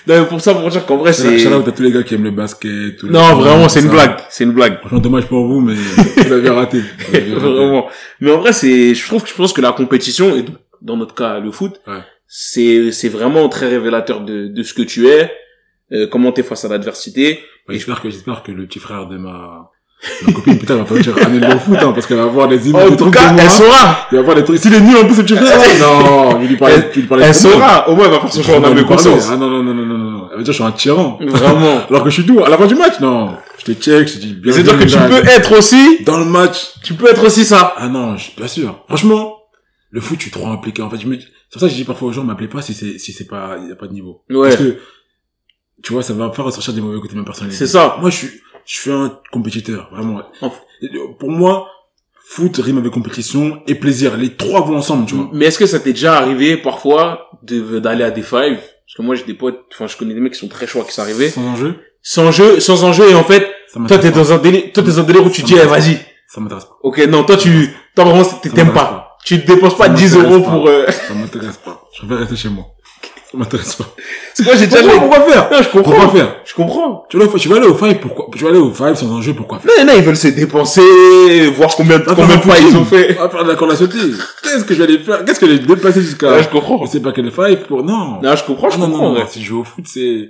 mais 0.07 0.25
pour 0.25 0.41
ça, 0.41 0.55
pour 0.55 0.67
dire 0.67 0.83
qu'en 0.87 0.97
vrai, 0.97 1.13
c'est... 1.13 1.37
Shout 1.37 1.49
out 1.53 1.67
à 1.67 1.71
tous 1.71 1.83
les 1.83 1.91
gars 1.91 2.01
qui 2.01 2.15
aiment 2.15 2.23
le 2.23 2.31
basket. 2.31 3.03
Non, 3.03 3.35
vraiment, 3.35 3.69
c'est 3.69 3.81
une 3.81 3.89
blague. 3.89 4.17
C'est 4.31 4.45
une 4.45 4.53
blague. 4.53 4.79
Franchement, 4.79 4.97
dommage 4.97 5.27
pour 5.27 5.45
vous, 5.45 5.59
mais 5.59 5.75
vous 5.75 6.29
l'avez 6.31 6.49
raté. 6.59 6.79
Vous 6.79 7.13
l'avez 7.13 7.33
raté. 7.35 7.51
Vraiment. 7.51 7.87
Mais 8.19 8.31
en 8.31 8.39
vrai, 8.39 8.51
c'est, 8.51 8.95
je 8.95 9.05
trouve 9.05 9.21
que 9.21 9.29
je 9.29 9.35
pense 9.35 9.53
que 9.53 9.61
la 9.61 9.71
compétition, 9.71 10.35
et 10.35 10.43
dans 10.81 10.97
notre 10.97 11.13
cas, 11.13 11.37
le 11.39 11.51
foot, 11.51 11.79
Ouais. 11.85 11.99
c'est, 12.27 12.91
c'est 12.91 13.09
vraiment 13.09 13.47
très 13.47 13.67
révélateur 13.67 14.21
de, 14.21 14.47
de 14.47 14.63
ce 14.63 14.73
que 14.73 14.81
tu 14.81 15.07
es, 15.07 15.31
euh, 15.91 16.07
comment 16.07 16.31
t'es 16.31 16.41
face 16.41 16.65
à 16.65 16.67
l'adversité. 16.67 17.41
Ouais, 17.69 17.75
j'espère 17.75 18.01
que, 18.01 18.09
j'espère 18.09 18.41
que 18.41 18.51
le 18.51 18.65
petit 18.65 18.79
frère 18.79 19.07
de 19.07 19.17
ma, 19.17 19.69
ma 20.25 20.31
copine, 20.33 20.59
putain, 20.59 20.75
va 20.75 20.83
pas 20.83 20.95
dire 20.99 21.15
ramener 21.15 21.47
le 21.47 21.57
foot, 21.59 21.77
hein, 21.81 21.91
parce 21.93 22.05
qu'elle 22.05 22.17
va 22.17 22.25
voir 22.25 22.47
des 22.47 22.69
images, 22.69 22.87
en 22.87 22.89
des 22.91 22.97
tout 22.97 23.11
cas, 23.11 23.29
de 23.29 23.33
moi. 23.33 23.43
elle 23.43 23.49
saura. 23.49 24.07
Il 24.11 24.17
va 24.17 24.21
voir 24.23 24.35
des 24.35 24.43
trucs. 24.43 24.59
S'il 24.59 24.73
est 24.73 24.81
nul, 24.81 24.95
en 24.97 25.05
plus, 25.05 25.15
frère, 25.35 25.43
là, 25.59 25.65
non, 25.79 26.39
il 26.41 26.47
lui 26.49 26.57
parlait, 26.57 26.89
tu 26.91 27.01
lui 27.01 27.07
parlais 27.07 27.25
Elle 27.25 27.35
saura. 27.35 27.89
Au 27.89 27.95
moins, 27.95 28.05
elle 28.05 28.11
va 28.11 28.19
faire 28.19 28.33
son 28.33 28.43
choix 28.43 28.57
en 28.59 28.63
âme 28.63 28.85
conscience. 28.85 29.27
Ah, 29.31 29.37
non, 29.37 29.49
non, 29.49 29.63
non, 29.63 29.73
non, 29.73 29.85
non, 29.85 29.97
non. 29.97 30.27
Elle 30.31 30.37
va 30.37 30.43
dire, 30.43 30.53
je 30.53 30.57
suis 30.57 30.63
un 30.63 30.71
tyran. 30.71 31.17
Vraiment. 31.21 31.87
Alors 31.89 32.03
que 32.03 32.09
je 32.09 32.15
suis 32.15 32.23
doux. 32.23 32.43
À 32.43 32.49
la 32.49 32.57
fin 32.57 32.67
du 32.67 32.75
match, 32.75 32.99
non. 32.99 33.35
Je 33.57 33.65
te 33.65 33.71
check, 33.81 34.07
je 34.07 34.13
te 34.13 34.19
dis 34.19 34.33
bien. 34.33 34.53
C'est-à-dire 34.53 34.77
que 34.77 34.83
tu 34.83 34.97
peux 34.97 35.27
être 35.29 35.57
aussi, 35.57 36.03
Dans 36.05 36.17
le 36.19 36.25
match. 36.25 36.73
tu 36.83 36.93
peux 36.93 37.09
être 37.09 37.25
aussi 37.25 37.43
ça. 37.43 37.73
Ah 37.77 37.87
non, 37.89 38.17
je 38.17 38.23
suis 38.25 38.33
pas 38.33 38.47
sûr. 38.47 38.83
Franchement, 38.87 39.35
le 39.89 39.99
foot, 40.01 40.17
je 40.19 40.23
suis 40.23 40.31
trop 40.31 40.47
impliqué. 40.47 40.81
En 40.81 40.89
fait, 40.89 40.99
je 41.01 41.07
me 41.07 41.17
dis, 41.17 41.23
c'est 41.25 41.53
pour 41.53 41.61
ça 41.61 41.67
que 41.67 41.71
je 41.71 41.77
dis 41.77 41.85
parfois 41.85 42.09
aux 42.09 42.11
gens, 42.11 42.23
m'appelez 42.23 42.47
pas 42.47 42.61
si 42.61 42.73
c'est, 42.73 42.97
si 42.99 43.13
c'est 43.13 43.25
pas, 43.25 43.57
il 43.63 43.69
y 43.69 43.71
a 43.71 43.75
pas 43.75 43.87
de 43.87 43.93
niveau. 43.93 44.21
Ouais. 44.29 44.49
Parce 44.49 44.57
que, 44.61 44.77
tu 45.83 45.93
vois, 45.93 46.03
ça 46.03 46.13
va 46.13 46.31
faire 46.31 46.45
ressortir 46.45 46.73
des 46.73 46.81
mauvais 46.81 46.99
côtés 46.99 47.13
de 47.13 47.19
ma 47.19 47.25
personnalité. 47.25 47.57
C'est 47.57 47.71
ça. 47.71 47.97
Moi, 47.99 48.09
je 48.09 48.15
suis, 48.15 48.29
je 48.67 48.75
suis 48.81 48.91
un 48.91 49.19
compétiteur, 49.31 49.89
vraiment. 49.91 50.21
Enfin. 50.41 50.55
Pour 51.19 51.31
moi, 51.31 51.67
foot 52.23 52.57
rime 52.57 52.77
avec 52.77 52.91
compétition 52.91 53.61
et 53.67 53.75
plaisir. 53.75 54.15
Les 54.17 54.35
trois 54.35 54.61
vont 54.61 54.77
ensemble, 54.77 55.05
tu 55.07 55.15
vois. 55.15 55.29
Mais 55.33 55.45
est-ce 55.45 55.57
que 55.57 55.65
ça 55.65 55.79
t'est 55.79 55.93
déjà 55.93 56.17
arrivé, 56.17 56.57
parfois, 56.57 57.29
de, 57.43 57.79
d'aller 57.79 58.03
à 58.03 58.11
des 58.11 58.21
fives? 58.21 58.59
Parce 58.59 58.95
que 58.95 59.01
moi, 59.01 59.15
j'ai 59.15 59.23
des 59.23 59.33
potes, 59.33 59.61
enfin, 59.73 59.87
je 59.87 59.97
connais 59.97 60.13
des 60.13 60.19
mecs 60.19 60.33
qui 60.33 60.39
sont 60.39 60.47
très 60.47 60.67
chauds 60.67 60.83
qui 60.83 60.91
sont 60.93 61.01
arrivés. 61.01 61.29
Sans 61.29 61.47
enjeu, 61.47 61.79
Sans 62.01 62.31
jeu, 62.31 62.59
sans 62.59 62.83
enjeu, 62.83 63.09
et 63.09 63.15
en 63.15 63.23
fait, 63.23 63.47
toi, 63.87 63.97
t'es 63.97 64.11
dans 64.11 64.31
un 64.33 64.37
délire, 64.37 64.63
toi, 64.73 64.83
t'es 64.83 64.91
dans 64.91 64.99
un 64.99 65.03
délire 65.03 65.25
où 65.25 65.29
tu 65.29 65.41
Ça 65.41 65.47
dis, 65.47 65.55
eh, 65.61 65.65
vas-y. 65.65 65.97
Ça 66.27 66.41
m'intéresse 66.41 66.65
pas. 66.65 66.77
Ok, 66.83 66.99
non, 67.07 67.23
toi, 67.23 67.37
tu, 67.37 67.73
toi, 67.95 68.05
vraiment, 68.05 68.23
t'aimes 68.23 68.73
pas. 68.73 69.17
Tu 69.25 69.41
te 69.41 69.47
dépenses 69.47 69.75
pas 69.77 69.85
Ça 69.87 69.89
10 69.93 70.15
m'intéresse 70.15 70.31
euros 70.33 70.43
pas. 70.45 70.51
pour, 70.51 70.67
euh... 70.67 70.85
Ça 70.89 71.13
m'intéresse 71.13 71.57
pas. 71.57 71.83
Je 71.93 71.99
préfère 71.99 72.19
rester 72.19 72.35
chez 72.35 72.49
moi. 72.49 72.65
Ça 73.29 73.37
m'intéresse 73.37 73.75
pas. 73.75 73.85
c'est 74.33 74.43
quoi, 74.45 74.55
j'ai 74.55 74.67
déjà 74.67 74.77
Pourquoi, 74.83 74.93
joué. 74.99 75.07
pourquoi 75.09 75.33
faire? 75.33 75.49
Non, 75.51 75.57
je 75.61 75.69
Pourquoi 75.69 75.93
comprends. 75.95 76.09
faire? 76.09 76.35
Je 76.45 76.53
comprends. 76.53 77.05
Tu 77.09 77.17
vois, 77.17 77.27
tu 77.39 77.49
vas 77.49 77.55
aller 77.57 77.67
au 77.67 77.75
five, 77.75 77.99
pourquoi? 77.99 78.27
Tu 78.33 78.41
vas 78.43 78.49
aller 78.51 78.57
au 78.59 78.71
five 78.73 78.95
sans 78.95 79.11
enjeu, 79.11 79.33
pourquoi 79.33 79.59
faire? 79.59 79.71
Non, 79.79 79.85
non, 79.91 79.97
ils 79.97 80.03
veulent 80.03 80.15
se 80.15 80.29
dépenser, 80.29 81.49
voir 81.49 81.75
combien, 81.75 81.97
Va 81.97 82.15
combien 82.15 82.37
de 82.37 82.41
fois 82.41 82.55
ils 82.57 82.75
ont 82.77 82.85
fait. 82.85 83.13
Va 83.13 83.29
faire 83.29 83.43
de 83.43 83.49
la 83.49 83.55
corde 83.55 83.71
à 83.71 83.75
sauter. 83.75 83.97
Qu'est-ce 84.43 84.63
que 84.63 84.73
je 84.73 84.79
vais 84.81 84.85
aller 84.85 84.99
faire? 84.99 85.25
Qu'est-ce 85.25 85.39
que 85.41 85.45
je 85.47 85.51
vais 85.53 85.59
déplacer 85.59 86.01
jusqu'à, 86.01 86.41
je 86.41 86.47
comprends. 86.47 86.85
sais 86.85 87.01
pas 87.01 87.11
quel 87.11 87.29
five 87.31 87.65
pour, 87.67 87.83
non. 87.83 88.21
Non, 88.21 88.35
je 88.35 88.43
comprends, 88.45 88.69
je 88.69 88.75
Ah, 88.75 88.79
non, 88.79 88.85
comprends, 88.87 89.03
non, 89.09 89.13
non, 89.15 89.19
ouais. 89.19 89.25
si 89.27 89.41
je 89.41 89.47
joue 89.47 89.59
au 89.59 89.63
foot, 89.65 89.83
c'est, 89.85 90.29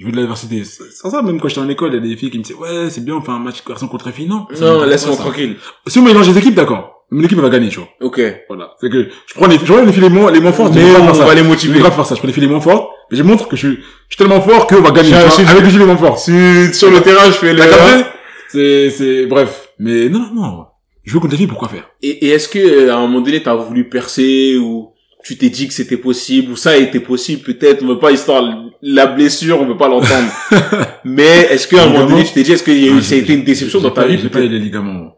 je 0.00 0.04
veux 0.04 0.10
de 0.10 0.16
la 0.16 0.22
diversité. 0.22 0.64
C'est- 0.64 0.90
Sans 0.90 1.10
ça, 1.10 1.22
même 1.22 1.40
quand 1.40 1.46
j'étais 1.46 1.60
en 1.60 1.68
école, 1.68 1.90
il 1.92 1.94
y 1.94 1.98
a 1.98 2.00
des 2.10 2.16
filles 2.16 2.30
qui 2.30 2.38
me 2.38 2.42
disaient, 2.42 2.58
ouais, 2.58 2.90
c'est 2.90 3.04
bien, 3.04 3.14
on 3.14 3.22
fait 3.22 3.30
un 3.30 3.38
match 3.38 3.62
garçon 3.64 3.86
contre 3.86 4.10
fille. 4.10 4.26
Non? 4.26 4.46
Non, 4.60 4.82
laisse-moi 4.84 5.14
tranquille. 5.16 5.56
Si 5.86 5.98
on 6.00 6.02
mélange 6.02 6.28
les 6.28 6.38
équipes, 6.38 6.54
d'accord. 6.56 6.95
Mais 7.10 7.22
l'équipe, 7.22 7.38
va 7.38 7.48
gagner, 7.50 7.68
tu 7.68 7.78
vois. 7.78 7.88
Ok. 8.00 8.20
Voilà. 8.48 8.74
C'est 8.80 8.90
que, 8.90 9.08
je 9.28 9.34
prends 9.34 9.46
les, 9.46 9.58
je 9.58 9.64
prends 9.64 9.80
les 9.80 9.92
filles 9.92 10.02
les 10.02 10.08
moins, 10.08 10.30
les 10.32 10.40
moins 10.40 10.52
fortes, 10.52 10.74
Mais 10.74 10.80
je 10.80 10.96
on 11.00 11.12
va 11.12 11.34
les 11.34 11.42
Je 11.42 11.46
motiver. 11.46 11.74
vais 11.74 11.80
pas 11.84 11.90
faire 11.92 12.04
ça. 12.06 12.14
Je 12.14 12.18
prends 12.18 12.26
les 12.26 12.32
filles 12.34 12.42
les 12.44 12.48
moins 12.48 12.60
fortes, 12.60 12.88
mais 13.10 13.16
je 13.16 13.22
montre 13.22 13.46
que 13.48 13.54
je 13.56 13.66
suis, 13.68 13.76
je 13.76 13.82
suis 14.14 14.16
tellement 14.18 14.40
fort 14.40 14.66
qu'on 14.66 14.80
va 14.80 14.90
gagner, 14.90 15.10
Je- 15.10 15.42
je- 15.44 15.48
avec 15.50 15.62
les 15.64 15.70
filles 15.70 15.78
les 15.78 15.84
moins 15.84 15.96
fortes. 15.96 16.18
Si, 16.18 16.74
sur 16.74 16.90
le 16.90 17.00
terrain, 17.00 17.26
je 17.26 17.32
fais 17.32 17.52
le... 17.52 17.58
T'as 17.60 17.68
capté? 17.68 18.08
C'est, 18.48 18.90
c'est, 18.90 19.26
bref. 19.26 19.68
Mais 19.78 20.08
non, 20.08 20.26
non. 20.34 20.64
Je 21.04 21.12
veux 21.14 21.20
contre 21.20 21.32
les 21.32 21.38
filles, 21.38 21.46
pourquoi 21.46 21.68
faire? 21.68 21.88
Et, 22.02 22.26
et 22.26 22.30
est-ce 22.30 22.48
que, 22.48 22.58
euh, 22.58 22.92
à 22.92 22.96
un 22.96 23.00
moment 23.02 23.20
donné, 23.20 23.40
t'as 23.40 23.54
voulu 23.54 23.88
percer, 23.88 24.56
ou 24.58 24.88
tu 25.24 25.36
t'es 25.38 25.48
dit 25.48 25.68
que 25.68 25.74
c'était 25.74 25.96
possible, 25.96 26.52
ou 26.52 26.56
ça 26.56 26.70
a 26.70 26.76
été 26.76 26.98
possible, 26.98 27.42
peut-être, 27.42 27.84
on 27.84 27.86
veut 27.88 27.98
pas 28.00 28.10
histoire, 28.10 28.42
la 28.82 29.06
blessure, 29.06 29.60
on 29.60 29.66
veut 29.66 29.76
pas 29.76 29.88
l'entendre. 29.88 30.28
Mais 31.04 31.46
est-ce 31.50 31.68
qu'à 31.68 31.84
un 31.84 31.86
moment 31.88 32.06
donné, 32.06 32.24
tu 32.24 32.32
t'es 32.32 32.42
dit, 32.42 32.52
est-ce 32.52 32.62
qu'il 32.64 32.82
y 32.84 32.88
a 32.88 32.92
eu, 32.92 32.96
Ah, 32.98 33.02
ça 33.02 33.14
a 33.14 33.18
été 33.18 33.34
une 33.34 33.44
déception 33.44 33.80
dans 33.80 33.90
ta 33.90 34.06
vie? 34.06 34.18
J'ai 34.20 34.28
pas 34.28 34.40
eu 34.40 34.48
les 34.48 34.58
ligaments. 34.58 35.12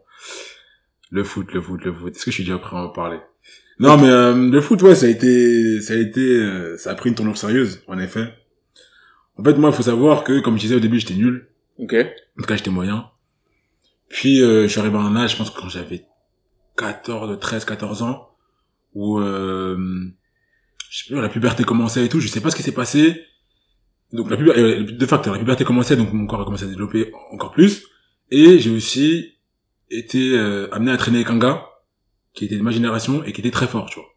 Le 1.09 1.23
foot, 1.23 1.51
le 1.53 1.61
foot, 1.61 1.83
le 1.83 1.93
foot. 1.93 2.15
Est-ce 2.15 2.25
que 2.25 2.31
je 2.31 2.35
suis 2.35 2.43
déjà 2.43 2.57
prêt 2.59 2.75
à 2.75 2.81
en 2.81 2.89
parler? 2.89 3.19
Non, 3.79 3.97
mais 3.97 4.09
euh, 4.09 4.49
le 4.49 4.61
foot, 4.61 4.81
ouais, 4.81 4.95
ça 4.95 5.05
a 5.05 5.09
été, 5.09 5.81
ça 5.81 5.93
a 5.93 5.97
été, 5.97 6.19
euh, 6.21 6.77
ça 6.77 6.91
a 6.91 6.95
pris 6.95 7.09
une 7.09 7.15
tournure 7.15 7.37
sérieuse, 7.37 7.81
en 7.87 7.97
effet. 7.97 8.33
En 9.37 9.43
fait, 9.43 9.53
moi, 9.53 9.69
il 9.69 9.75
faut 9.75 9.83
savoir 9.83 10.25
que, 10.25 10.41
comme 10.41 10.57
je 10.57 10.61
disais 10.61 10.75
au 10.75 10.81
début, 10.81 10.99
j'étais 10.99 11.13
nul. 11.13 11.47
Ok. 11.77 11.93
En 11.93 12.41
tout 12.41 12.47
cas, 12.47 12.57
j'étais 12.57 12.71
moyen. 12.71 13.09
Puis, 14.09 14.41
euh, 14.41 14.63
je 14.63 14.67
suis 14.67 14.79
arrivé 14.81 14.97
à 14.97 15.01
un 15.01 15.15
âge, 15.15 15.31
je 15.31 15.37
pense 15.37 15.49
que 15.49 15.59
quand 15.59 15.69
j'avais 15.69 16.05
14, 16.75 17.39
13, 17.39 17.63
14 17.63 18.01
ans, 18.01 18.31
où, 18.93 19.19
euh, 19.19 19.77
je 20.89 20.97
sais 20.97 21.05
plus, 21.13 21.21
la 21.21 21.29
puberté 21.29 21.63
commençait 21.63 22.05
et 22.05 22.09
tout, 22.09 22.19
je 22.19 22.27
sais 22.27 22.41
pas 22.41 22.49
ce 22.49 22.57
qui 22.57 22.63
s'est 22.63 22.73
passé. 22.73 23.23
Donc, 24.11 24.29
la 24.29 24.35
puberté, 24.35 24.61
euh, 24.61 24.83
de 24.83 25.05
facto, 25.05 25.31
la 25.31 25.39
puberté 25.39 25.63
commençait, 25.63 25.95
donc 25.95 26.11
mon 26.11 26.27
corps 26.27 26.41
a 26.41 26.43
commencé 26.43 26.63
à 26.63 26.67
se 26.67 26.71
développer 26.71 27.13
encore 27.31 27.51
plus. 27.51 27.85
Et 28.31 28.59
j'ai 28.59 28.71
aussi 28.71 29.38
été 29.89 30.31
euh, 30.37 30.67
amené 30.73 30.91
à 30.91 30.97
traîner 30.97 31.17
avec 31.19 31.29
un 31.29 31.37
gars 31.37 31.65
qui 32.33 32.45
était 32.45 32.57
de 32.57 32.61
ma 32.63 32.71
génération 32.71 33.23
et 33.23 33.33
qui 33.33 33.41
était 33.41 33.51
très 33.51 33.67
fort, 33.67 33.87
tu 33.89 33.99
vois. 33.99 34.07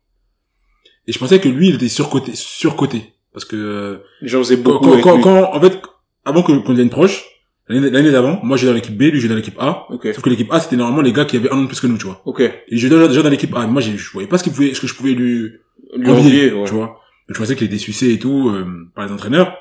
Et 1.07 1.13
je 1.13 1.19
pensais 1.19 1.41
que 1.41 1.49
lui, 1.49 1.69
il 1.69 1.75
était 1.77 1.89
surcoté, 1.89 2.33
surcoté. 2.35 3.15
Parce 3.33 3.45
que, 3.45 3.57
euh, 3.57 3.99
Les 4.21 4.29
gens 4.29 4.39
faisaient 4.39 4.57
beaucoup 4.57 4.85
quand, 4.87 4.93
avec 4.93 5.05
quand, 5.05 5.17
lui. 5.17 5.23
quand- 5.23 5.55
en 5.55 5.61
fait, 5.61 5.81
avant 6.25 6.43
que, 6.43 6.53
qu'on 6.53 6.73
devienne 6.73 6.91
proche, 6.91 7.25
l'année 7.69 8.11
d'avant, 8.11 8.39
moi 8.43 8.57
j'étais 8.57 8.69
dans 8.69 8.75
l'équipe 8.75 8.97
B, 8.97 9.03
lui 9.05 9.15
j'étais 9.21 9.29
dans 9.31 9.37
l'équipe 9.37 9.57
A. 9.59 9.87
Ok. 9.91 10.09
Sauf 10.15 10.23
que 10.23 10.29
l'équipe 10.31 10.53
A, 10.53 10.61
c'était 10.61 10.77
normalement 10.77 11.01
les 11.03 11.13
gars 11.13 11.25
qui 11.25 11.37
avaient 11.37 11.51
un 11.51 11.59
an 11.59 11.63
de 11.63 11.67
plus 11.67 11.81
que 11.81 11.87
nous, 11.87 11.97
tu 11.97 12.05
vois. 12.07 12.21
Ok. 12.27 12.41
Et 12.41 12.77
j'étais 12.77 12.95
déjà, 12.95 13.09
déjà 13.09 13.23
dans 13.23 13.31
l'équipe 13.31 13.55
A. 13.57 13.67
Moi, 13.67 13.81
je 13.81 13.91
voyais 14.13 14.29
pas 14.29 14.37
ce 14.39 14.45
qu'il 14.45 14.53
pouvait, 14.53 14.75
ce 14.75 14.81
que 14.81 14.87
je 14.87 14.95
pouvais 14.95 15.13
lui 15.13 15.51
Lui 15.97 16.11
envier, 16.11 16.53
ouais. 16.53 16.65
tu 16.67 16.75
vois. 16.75 16.87
Donc, 17.29 17.37
je 17.37 17.39
pensais 17.39 17.57
qu'il 17.57 17.67
était 17.67 17.79
sucé 17.79 18.13
et 18.13 18.19
tout, 18.19 18.51
euh, 18.51 18.91
par 18.95 19.07
les 19.07 19.13
entraîneurs. 19.13 19.57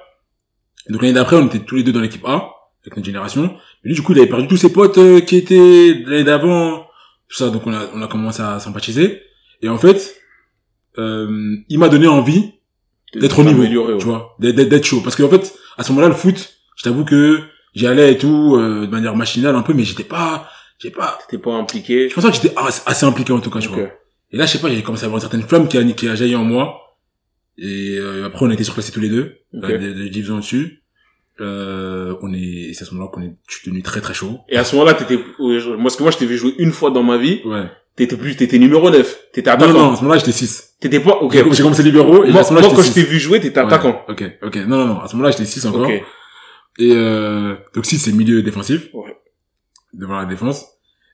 Donc, 0.89 1.01
l'année 1.01 1.13
d'après, 1.13 1.37
on 1.37 1.45
était 1.47 1.59
tous 1.59 1.75
les 1.77 1.83
deux 1.83 1.91
dans 1.93 2.01
l'équipe 2.01 2.25
A, 2.25 2.50
avec 2.83 2.95
notre 2.97 3.05
génération. 3.05 3.43
Mais 3.83 3.89
lui, 3.89 3.95
du 3.95 4.01
coup, 4.01 4.13
il 4.13 4.19
avait 4.19 4.27
perdu 4.29 4.47
tous 4.47 4.57
ses 4.57 4.71
potes 4.73 4.97
euh, 4.97 5.19
qui 5.21 5.37
étaient 5.37 5.93
de 5.95 6.09
l'année 6.09 6.23
d'avant, 6.23 6.87
tout 7.29 7.37
ça. 7.37 7.49
Donc, 7.49 7.65
on 7.67 7.73
a, 7.73 7.87
on 7.93 8.01
a 8.01 8.07
commencé 8.07 8.41
à 8.41 8.59
sympathiser. 8.59 9.21
Et 9.61 9.69
en 9.69 9.77
fait, 9.77 10.15
euh, 10.97 11.55
il 11.69 11.79
m'a 11.79 11.89
donné 11.89 12.07
envie 12.07 12.51
d'être 13.15 13.39
au 13.39 13.43
niveau, 13.43 13.61
ouais. 13.63 13.97
tu 13.99 14.05
vois, 14.05 14.35
d'être- 14.39 14.83
chaud. 14.85 15.01
Parce 15.03 15.15
qu'en 15.15 15.29
fait, 15.29 15.53
à 15.77 15.83
ce 15.83 15.91
moment-là, 15.91 16.07
le 16.09 16.15
foot, 16.15 16.53
je 16.75 16.83
t'avoue 16.83 17.05
que 17.05 17.39
j'y 17.75 17.85
allais 17.87 18.13
et 18.13 18.17
tout, 18.17 18.55
euh, 18.57 18.85
de 18.87 18.91
manière 18.91 19.15
machinale 19.15 19.55
un 19.55 19.61
peu, 19.61 19.73
mais 19.73 19.83
j'étais 19.83 20.03
pas, 20.03 20.49
j'ai 20.79 20.89
pas, 20.91 21.19
T'étais 21.29 21.41
pas 21.41 21.53
impliqué. 21.53 22.09
je 22.09 22.15
pense 22.15 22.23
pas 22.23 22.31
que 22.31 22.37
j'étais 22.37 22.53
assez 22.85 23.05
impliqué 23.05 23.31
en 23.33 23.39
tout 23.39 23.49
cas, 23.51 23.59
tu 23.59 23.67
vois. 23.67 23.89
Et 24.31 24.37
là, 24.37 24.45
je 24.45 24.51
sais 24.53 24.59
pas, 24.59 24.69
j'ai 24.69 24.81
commencé 24.81 25.03
à 25.03 25.05
avoir 25.07 25.17
une 25.17 25.21
certaine 25.21 25.43
flamme 25.43 25.67
qui 25.67 25.77
a, 25.77 25.83
qui 25.83 26.07
a 26.07 26.15
jailli 26.15 26.35
en 26.35 26.43
moi. 26.45 26.77
Et 27.57 27.97
euh, 27.99 28.25
après, 28.25 28.45
on 28.45 28.49
a 28.49 28.53
été 28.53 28.63
surclassés 28.63 28.91
tous 28.93 29.01
les 29.01 29.09
deux, 29.09 29.35
Ok. 29.53 29.65
euh, 29.69 29.77
des, 29.77 29.93
des 29.93 30.09
divisions 30.09 30.35
au-dessus. 30.37 30.80
Euh, 31.39 32.15
on 32.21 32.31
est, 32.33 32.71
c'est 32.73 32.83
à 32.83 32.85
ce 32.85 32.93
moment-là 32.93 33.09
qu'on 33.11 33.21
est, 33.21 33.33
je 33.47 33.55
suis 33.55 33.65
devenu 33.65 33.81
très 33.81 34.01
très 34.01 34.13
chaud. 34.13 34.39
Et 34.49 34.57
à 34.57 34.63
ce 34.63 34.75
moment-là, 34.75 34.93
t'étais, 34.93 35.17
moi, 35.39 35.77
parce 35.83 35.95
que 35.95 36.03
moi, 36.03 36.11
je 36.11 36.17
t'ai 36.17 36.25
vu 36.25 36.37
jouer 36.37 36.53
une 36.59 36.71
fois 36.71 36.91
dans 36.91 37.03
ma 37.03 37.17
vie. 37.17 37.41
Ouais. 37.45 37.65
T'étais 37.95 38.15
plus, 38.17 38.35
t'étais 38.35 38.59
numéro 38.59 38.89
9. 38.89 39.19
T'étais 39.33 39.49
attaquant. 39.49 39.73
non, 39.73 39.79
non, 39.79 39.91
à 39.93 39.95
ce 39.95 40.01
moment-là, 40.01 40.19
j'étais 40.19 40.31
6. 40.31 40.75
T'étais 40.79 40.99
pas, 40.99 41.15
ok. 41.17 41.33
J'ai 41.51 41.63
commencé 41.63 41.83
libéraux, 41.83 42.23
et 42.23 42.31
Moi, 42.31 42.41
à 42.41 42.43
ce 42.43 42.49
moment-là, 42.51 42.67
moi, 42.67 42.75
quand 42.77 42.83
je 42.83 42.91
t'ai 42.93 43.01
6. 43.03 43.07
vu 43.07 43.19
jouer, 43.19 43.39
t'étais 43.39 43.59
attaquant. 43.59 44.01
Ok, 44.07 44.23
ok. 44.43 44.55
Non, 44.67 44.77
non, 44.77 44.85
non, 44.87 44.99
à 45.01 45.07
ce 45.07 45.15
moment-là, 45.15 45.31
j'étais 45.31 45.45
6 45.45 45.65
encore. 45.65 45.81
Ok. 45.87 46.03
Et 46.79 46.91
euh, 46.93 47.55
donc 47.75 47.85
6, 47.85 47.97
c'est 47.99 48.11
milieu 48.11 48.41
défensif. 48.43 48.87
Ouais. 48.93 49.15
Devant 49.93 50.17
la 50.17 50.25
défense. 50.25 50.65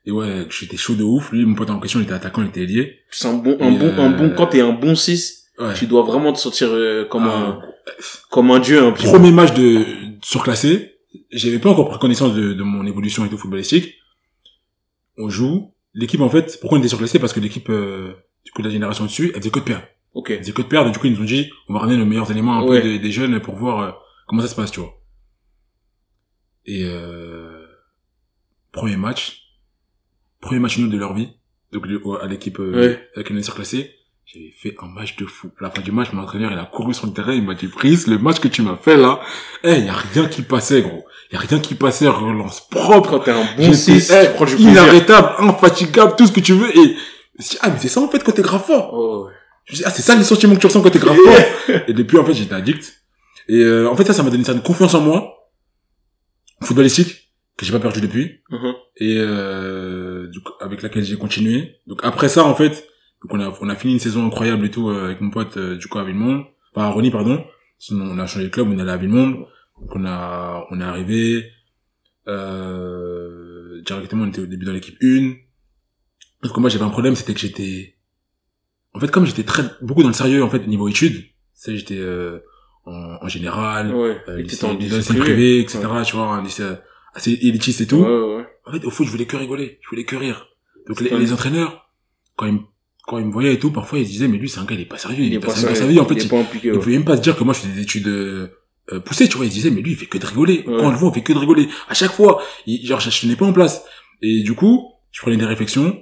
Et 0.06 0.12
ouais, 0.12 0.46
j'étais 0.50 0.78
chaud 0.78 0.94
de 0.94 1.04
ouf. 1.04 1.32
Lui, 1.32 1.46
mon 1.46 1.56
pote 1.56 1.70
en 1.70 1.80
question, 1.80 2.00
il 2.00 2.04
était 2.04 2.14
attaquant, 2.14 2.42
il 2.44 2.50
était 2.50 2.62
ailier. 2.62 3.00
C'est 3.10 3.28
un 3.28 3.34
bon, 3.34 3.58
un 3.60 3.72
Et, 3.72 3.78
bon, 3.78 3.94
un 3.98 4.10
bon, 4.12 4.26
euh, 4.26 4.36
quand 4.38 4.48
t'es 4.48 4.62
un 4.62 4.72
bon 4.74 4.96
6, 4.96 5.46
Ouais. 5.60 5.74
tu 5.74 5.88
dois 5.88 6.04
vraiment 6.04 6.32
te 6.34 6.38
sentir 6.38 6.68
euh, 6.72 7.06
comme 7.06 7.24
Ah, 7.26 7.36
un, 7.36 7.60
comme 8.30 8.52
un 8.52 8.60
dieu, 8.60 8.84
un 8.84 8.92
premier 8.92 9.32
match 9.32 9.56
de 9.56 9.84
surclassé, 10.24 10.96
j'avais 11.32 11.60
pas 11.60 11.70
encore 11.70 11.90
pris 11.90 12.00
connaissance 12.00 12.34
de, 12.34 12.54
de 12.54 12.64
mon 12.64 12.86
évolution 12.86 13.26
et 13.26 13.30
tout 13.30 13.38
footballistique. 13.38 13.96
On 15.18 15.30
joue. 15.30 15.74
L'équipe, 15.94 16.22
en 16.22 16.30
fait, 16.30 16.58
pourquoi 16.62 16.78
on 16.78 16.82
était 16.82 16.90
surclassé? 16.90 17.18
Parce 17.20 17.34
que 17.34 17.40
l'équipe, 17.40 17.70
euh, 17.70 18.14
du 18.46 18.52
coup, 18.52 18.62
de 18.62 18.68
la 18.68 18.74
génération 18.74 19.06
dessus, 19.06 19.32
elle 19.34 19.42
faisait 19.42 19.50
que 19.50 19.60
de 19.60 19.64
perdre. 19.66 19.86
Ok. 20.14 20.30
Elle 20.30 20.40
faisait 20.40 20.52
que 20.52 20.62
de 20.62 20.68
perdre. 20.68 20.90
Et 20.90 20.92
du 20.94 21.00
coup, 21.00 21.08
ils 21.08 21.14
nous 21.14 21.22
ont 21.22 21.26
dit, 21.26 21.50
on 21.70 21.74
va 21.74 21.80
ramener 21.80 21.98
nos 21.98 22.06
meilleurs 22.06 22.30
éléments 22.30 22.58
un 22.60 22.64
Ouais. 22.64 22.82
peu 22.82 22.88
des, 22.88 23.00
des 23.00 23.12
jeunes 23.12 23.40
pour 23.40 23.56
voir 23.56 23.80
euh, 23.82 23.92
comment 24.28 24.42
ça 24.42 24.48
se 24.48 24.56
passe, 24.56 24.72
tu 24.72 24.80
vois. 24.80 24.94
Et 26.66 26.84
euh, 26.86 27.66
premier 28.72 28.98
match, 28.98 29.44
premier 30.42 30.60
match 30.60 30.78
nul 30.78 30.90
de 30.92 30.98
leur 30.98 31.14
vie. 31.14 31.30
Donc, 31.72 31.86
à 32.22 32.28
l'équipe 32.28 32.60
euh, 32.60 32.74
Ouais. 32.76 33.10
avec 33.16 33.30
une 33.30 33.42
surclassée, 33.42 33.92
j'avais 34.38 34.52
fait 34.52 34.76
un 34.82 34.88
match 34.88 35.16
de 35.18 35.26
fou. 35.26 35.52
À 35.60 35.64
la 35.64 35.72
fin 35.72 35.82
du 35.82 35.92
match, 35.92 36.12
mon 36.14 36.24
entraîneur, 36.24 36.52
il 36.52 36.58
a 36.58 36.66
couru 36.66 36.94
sur 36.94 37.08
le 37.08 37.14
terrain, 37.14 37.34
il 37.34 37.44
m'a 37.44 37.56
dit, 37.56 37.68
Brice, 37.68 38.08
le 38.08 38.18
match 38.18 38.40
que 38.40 38.48
tu 38.48 38.62
m'as 38.62 38.78
fait 38.78 38.98
là, 38.98 39.20
eh, 39.64 39.80
y 39.80 39.90
a 39.90 39.94
rien 39.94 40.28
qui 40.28 40.42
passait, 40.42 40.82
gros. 40.82 41.06
Y 41.32 41.36
a 41.36 41.40
rien 41.40 41.60
qui 41.60 41.76
passait, 41.76 42.08
relance 42.08 42.68
propre, 42.70 43.10
Quand 43.12 43.20
t'es 43.20 43.32
un 43.32 43.44
bon 43.58 43.64
J'étais, 43.64 44.00
6, 44.00 44.12
eh, 44.12 44.28
tu 44.28 44.34
prends 44.34 44.46
du 44.46 44.56
plaisir. 44.56 44.72
inarrêtable, 44.72 45.30
infatigable, 45.40 46.16
tout 46.18 46.28
ce 46.28 46.32
que 46.32 46.40
tu 46.40 46.54
veux, 46.54 46.70
et, 46.70 46.76
je 46.76 46.82
me 46.82 47.44
suis 47.44 47.50
dit, 47.52 47.58
ah, 47.62 47.70
mais 47.70 47.78
c'est 47.80 47.88
ça, 47.90 48.02
en 48.02 48.08
fait, 48.08 48.24
quand 48.24 48.32
t'es 48.32 48.42
grave 48.42 48.64
fort. 48.66 48.90
Oh, 48.94 49.26
ouais. 49.28 49.34
Je 49.66 49.72
me 49.72 49.76
suis 49.76 49.84
dit, 49.84 49.88
ah, 49.88 49.92
c'est 49.92 50.02
ça 50.02 50.16
les 50.16 50.24
sentiments 50.24 50.56
que 50.56 50.62
tu 50.62 50.68
ressens 50.68 50.82
quand 50.82 50.90
t'es 50.90 51.00
grave 51.00 51.18
fort. 51.18 51.80
et 51.88 51.94
depuis, 51.94 52.18
en 52.18 52.26
fait, 52.26 52.34
j'étais 52.34 52.54
addict. 52.56 52.94
Et, 53.50 53.56
euh, 53.58 53.90
en 53.90 53.96
fait, 53.96 54.06
ça, 54.06 54.14
ça 54.14 54.24
m'a 54.24 54.30
donné 54.30 54.40
une 54.40 54.46
certaine 54.46 54.64
confiance 54.64 54.94
en 54.94 55.02
moi, 55.02 55.50
footballistique, 56.64 57.32
que 57.58 57.66
j'ai 57.66 57.72
pas 57.72 57.80
perdu 57.80 58.02
depuis 58.02 58.40
Mhm. 58.52 58.74
et 58.98 59.16
euh, 59.18 60.28
du 60.28 60.42
coup, 60.42 60.54
avec 60.62 60.84
laquelle 60.84 61.04
j'ai 61.04 61.18
continué. 61.18 61.78
Donc 61.88 62.02
après 62.04 62.30
ça, 62.30 62.44
en 62.44 62.54
fait, 62.54 62.88
donc 63.28 63.34
on 63.34 63.40
a 63.42 63.58
on 63.62 63.70
a 63.70 63.76
fini 63.76 63.94
une 63.94 64.00
saison 64.00 64.26
incroyable 64.26 64.66
et 64.66 64.72
tout 64.72 64.90
euh, 64.90 65.06
avec 65.06 65.22
mon 65.22 65.30
pote 65.30 65.58
euh, 65.58 65.76
du 65.78 65.88
coup 65.88 66.00
à 66.00 66.04
Villemonde, 66.06 66.46
enfin 66.74 66.88
à 66.88 66.90
Rony 66.90 67.12
pardon. 67.12 67.44
Sinon 67.80 68.06
on 68.06 68.20
a 68.20 68.26
changé 68.28 68.46
de 68.46 68.50
club, 68.50 68.68
on 68.70 68.78
est 68.78 68.82
allé 68.82 68.92
à 68.92 68.98
Villemonde. 68.98 69.46
Donc 69.80 69.96
on 69.96 70.06
a 70.06 70.66
on 70.72 70.80
est 70.80 70.84
arrivé 70.84 71.52
euh, 72.28 73.82
directement 73.86 74.24
on 74.24 74.28
était 74.28 74.42
au 74.42 74.46
début 74.46 74.66
dans 74.66 74.72
l'équipe 74.74 74.98
1. 75.02 75.34
Sauf 76.44 76.54
que 76.54 76.60
moi 76.60 76.70
j'avais 76.70 76.86
un 76.86 76.90
problème, 76.90 77.16
c'était 77.16 77.34
que 77.34 77.40
j'étais 77.40 77.96
en 78.94 79.00
fait 79.00 79.12
comme 79.12 79.26
j'étais 79.26 79.44
très 79.44 79.64
beaucoup 79.82 80.02
dans 80.02 80.10
le 80.10 80.14
sérieux 80.14 80.44
en 80.44 80.50
fait 80.50 80.66
niveau 80.68 80.88
études, 80.88 81.26
c'est 81.54 81.78
j'étais 81.78 81.98
euh, 81.98 82.40
en, 82.86 83.18
en 83.22 83.28
général, 83.28 83.94
Ouais. 83.94 84.18
euh, 84.30 84.42
lycée, 84.42 84.66
en 84.66 84.74
lycée 84.74 84.98
lycée 84.98 85.14
privé. 85.14 85.24
privé, 85.34 85.60
etc. 85.60 85.82
Tu 86.06 86.16
vois, 86.16 86.28
un 86.36 86.44
lycée 86.44 86.64
assez 87.14 87.34
élitiste 87.34 87.82
et 87.82 87.88
tout. 87.88 87.98
Ouais, 87.98 88.08
ouais, 88.08 88.36
ouais. 88.38 88.48
En 88.66 88.72
fait, 88.72 88.86
au 88.86 88.90
foot, 88.92 89.06
je 89.06 89.12
voulais 89.12 89.26
que 89.26 89.36
rigoler. 89.36 89.80
Je 89.82 89.90
voulais 89.90 90.06
que 90.06 90.16
rire. 90.16 90.48
Donc, 90.88 91.02
les, 91.02 91.10
les 91.10 91.34
entraîneurs, 91.34 91.90
quand 92.38 92.46
ils, 92.46 92.54
me- 92.54 92.60
quand 93.08 93.18
ils 93.20 93.26
me 93.26 93.32
voyaient 93.32 93.54
et 93.54 93.60
tout, 93.60 93.72
parfois, 93.72 94.00
ils 94.00 94.06
se 94.06 94.12
disaient, 94.12 94.28
mais 94.28 94.38
lui, 94.38 94.50
c'est 94.50 94.60
un 94.60 94.66
gars, 94.66 94.76
il 94.76 94.82
est 94.82 94.86
pas 94.86 94.98
sérieux. 94.98 95.24
Il, 95.24 95.28
Il 95.28 95.34
est 95.36 95.40
pas 95.40 95.50
sérieux 95.56 95.76
sérieux. 95.76 95.94
vie. 95.94 96.00
En 96.00 96.06
fait, 96.06 96.14
il 96.16 96.24
il, 96.24 96.30
pas 96.30 96.40
impliqué, 96.40 96.68
il 96.68 96.74
pouvait 96.74 96.92
même 96.92 97.06
pas 97.06 97.16
se 97.18 97.22
dire 97.22 97.36
que 97.38 97.44
moi, 97.44 97.54
je 97.54 97.60
faisais 97.62 97.74
des 97.74 97.82
études, 97.82 98.08
euh, 98.08 98.48
euh, 98.92 99.00
poussées, 99.00 99.28
tu 99.30 99.38
vois. 99.38 99.46
Ils 99.46 99.50
se 99.50 99.56
disaient, 99.56 99.72
mais 99.72 99.82
lui, 99.82 99.92
il 99.92 99.98
fait 99.98 100.06
que 100.06 100.18
de 100.18 100.26
rigoler. 100.26 100.64
Ouais. 100.68 100.78
Quand 100.78 100.88
on 100.88 100.92
le 100.92 100.98
voit, 100.98 101.10
on 101.10 101.14
fait 101.14 101.24
que 101.24 101.34
de 101.34 101.38
rigoler. 101.40 101.68
À 101.90 101.94
chaque 101.94 102.12
fois, 102.12 102.42
il, 102.68 102.86
genre, 102.86 103.00
je 103.00 103.22
tenais 103.22 103.36
pas 103.36 103.46
en 103.46 103.54
place. 103.54 103.84
Et 104.22 104.44
du 104.44 104.54
coup, 104.54 104.92
je 105.12 105.22
prenais 105.22 105.38
des 105.38 105.46
réflexions. 105.46 105.98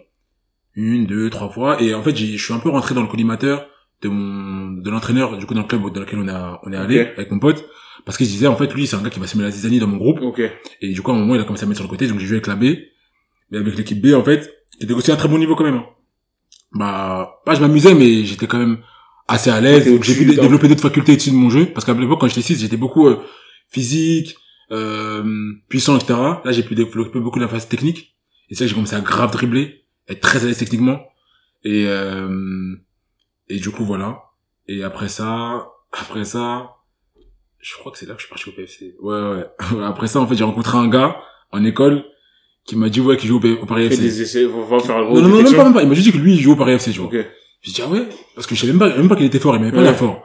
Une, 0.74 1.06
deux, 1.06 1.30
trois 1.30 1.50
fois. 1.50 1.82
Et 1.82 1.94
en 1.94 2.04
fait, 2.04 2.16
j'ai- 2.16 2.38
je 2.38 2.44
suis 2.44 2.54
un 2.54 2.60
peu 2.60 2.70
rentré 2.70 2.94
dans 2.96 3.02
le 3.02 3.08
collimateur 3.08 3.68
de 4.02 4.10
mon, 4.10 4.72
de 4.72 4.90
l'entraîneur, 4.90 5.38
du 5.38 5.46
coup, 5.46 5.54
dans 5.54 5.62
le 5.62 5.68
club 5.68 5.82
dans 5.94 6.02
lequel 6.02 6.20
on 6.20 6.28
a, 6.28 6.60
on 6.64 6.74
est 6.74 6.78
allé, 6.78 7.00
avec 7.00 7.32
mon 7.32 7.40
pote. 7.40 7.66
Parce 8.06 8.18
qu'il 8.18 8.26
se 8.28 8.32
disait, 8.34 8.48
en 8.48 8.56
fait, 8.58 8.74
lui, 8.74 8.86
c'est 8.88 8.96
un 8.98 9.02
gars 9.02 9.10
qui 9.10 9.20
va 9.20 9.28
se 9.28 9.38
mettre 9.38 9.48
la 9.48 9.52
zizanie 9.52 9.80
dans 9.80 9.88
mon 9.88 9.98
groupe. 9.98 10.20
Ok. 10.22 10.42
Et 10.82 10.92
du 10.92 11.02
coup, 11.02 11.12
à 11.12 11.16
un 11.16 11.18
moment, 11.18 11.36
il 11.36 11.42
a 11.42 11.44
commencé 11.46 11.64
à 11.64 11.68
mettre 11.68 11.80
sur 11.80 11.86
le 11.86 11.90
côté, 11.90 12.08
donc 12.08 12.20
j'ai 12.20 12.26
joué 12.26 12.36
avec 12.38 12.48
la 12.48 12.56
B. 12.56 12.66
Mais 13.52 13.58
avec 13.60 13.78
l'équipe 13.78 14.02
B, 14.02 14.14
en 14.14 14.24
fait, 14.24 14.52
aussi 14.90 15.12
à 15.12 15.14
un 15.14 15.18
très 15.18 15.28
bon 15.30 15.38
niveau 15.38 15.56
quand 15.56 15.64
même. 15.64 15.82
Bah, 16.76 17.42
pas 17.46 17.56
je 17.56 17.62
m'amusais, 17.62 17.94
mais 17.96 18.24
j'étais 18.26 18.48
quand 18.48 18.60
même 18.60 18.80
assez 19.28 19.50
à 19.50 19.60
l'aise. 19.62 19.86
Donc, 19.92 20.04
J'ai 20.04 20.14
pu 20.16 20.26
dé- 20.26 20.36
développer 20.36 20.68
d'autres 20.68 20.82
facultés 20.82 21.14
au-dessus 21.14 21.32
de 21.32 21.36
mon 21.36 21.50
jeu. 21.50 21.66
Parce 21.68 21.86
qu'à 21.86 21.94
l'époque, 21.94 22.20
quand 22.22 22.28
j'étais 22.28 22.42
6, 22.42 22.60
j'étais 22.62 22.78
beaucoup 22.78 23.08
euh, 23.08 23.18
physique, 23.70 24.36
euh, 24.72 25.54
puissant, 25.70 25.96
etc. 25.98 26.14
Là, 26.44 26.52
j'ai 26.52 26.64
pu 26.64 26.76
développer 26.76 27.20
beaucoup 27.20 27.40
de 27.40 27.44
la 27.46 27.50
phase 27.50 27.68
technique. 27.68 28.16
Et 28.50 28.56
c'est 28.56 28.64
là 28.64 28.66
que 28.66 28.70
j'ai 28.70 28.76
commencé 28.76 28.96
à 28.96 29.02
grave 29.02 29.32
dribbler, 29.32 29.86
être 30.08 30.20
très 30.22 30.44
à 30.44 30.48
l'aise 30.48 30.58
techniquement. 30.60 31.00
Et, 31.64 31.86
euh, 31.88 32.76
et 33.48 33.58
du 33.60 33.72
coup, 33.72 33.86
voilà. 33.86 34.20
Et 34.68 34.84
après 34.84 35.08
ça, 35.08 35.68
après 35.98 36.26
ça, 36.26 36.72
je 37.60 37.74
crois 37.76 37.92
que 37.92 37.98
c'est 37.98 38.06
là 38.06 38.14
que 38.14 38.20
je 38.22 38.26
suis 38.28 38.30
parti 38.34 38.50
au 38.50 38.52
PFC. 38.52 38.96
Ouais, 39.02 39.20
ouais. 39.32 39.46
Après 39.86 40.08
ça, 40.08 40.20
en 40.20 40.28
fait, 40.28 40.36
j'ai 40.36 40.44
rencontré 40.44 40.78
un 40.78 40.88
gars 40.88 41.16
en 41.52 41.64
école 41.64 42.04
qui 42.66 42.76
m'a 42.76 42.90
dit, 42.90 43.00
ouais, 43.02 43.16
qu'il 43.18 43.30
joue 43.30 43.38
au, 43.62 43.66
Paris 43.66 43.86
FC. 43.86 44.02
des 44.02 44.22
essais, 44.24 44.40
faire 44.86 45.00
le 45.00 45.06
Non, 45.06 45.22
non, 45.22 45.28
non, 45.30 45.44
même 45.44 45.54
pas, 45.54 45.64
même 45.64 45.74
pas. 45.74 45.84
Il 45.84 45.88
m'a 45.90 45.94
juste 45.94 46.08
dit 46.08 46.14
que 46.14 46.18
lui, 46.18 46.34
il 46.34 46.42
joue 46.42 46.54
au 46.54 46.56
Paris 46.56 46.74
FC, 46.74 46.92
tu 46.92 47.00
vois. 47.00 47.10
J'ai 47.62 47.72
dit, 47.72 47.82
ah 47.86 47.90
ouais? 47.92 48.08
Parce 48.36 48.48
que 48.48 48.56
je 48.56 48.62
savais 48.62 48.74
même 48.74 48.80
pas, 48.80 48.96
même 48.98 49.08
pas 49.10 49.16
qu'il 49.16 49.26
était 49.26 49.40
fort, 49.40 49.56
il 49.56 49.60
m'avait 49.60 49.72
pas 49.72 49.78
Ouais. 49.80 49.84
l'air 49.84 49.96
fort. 49.96 50.22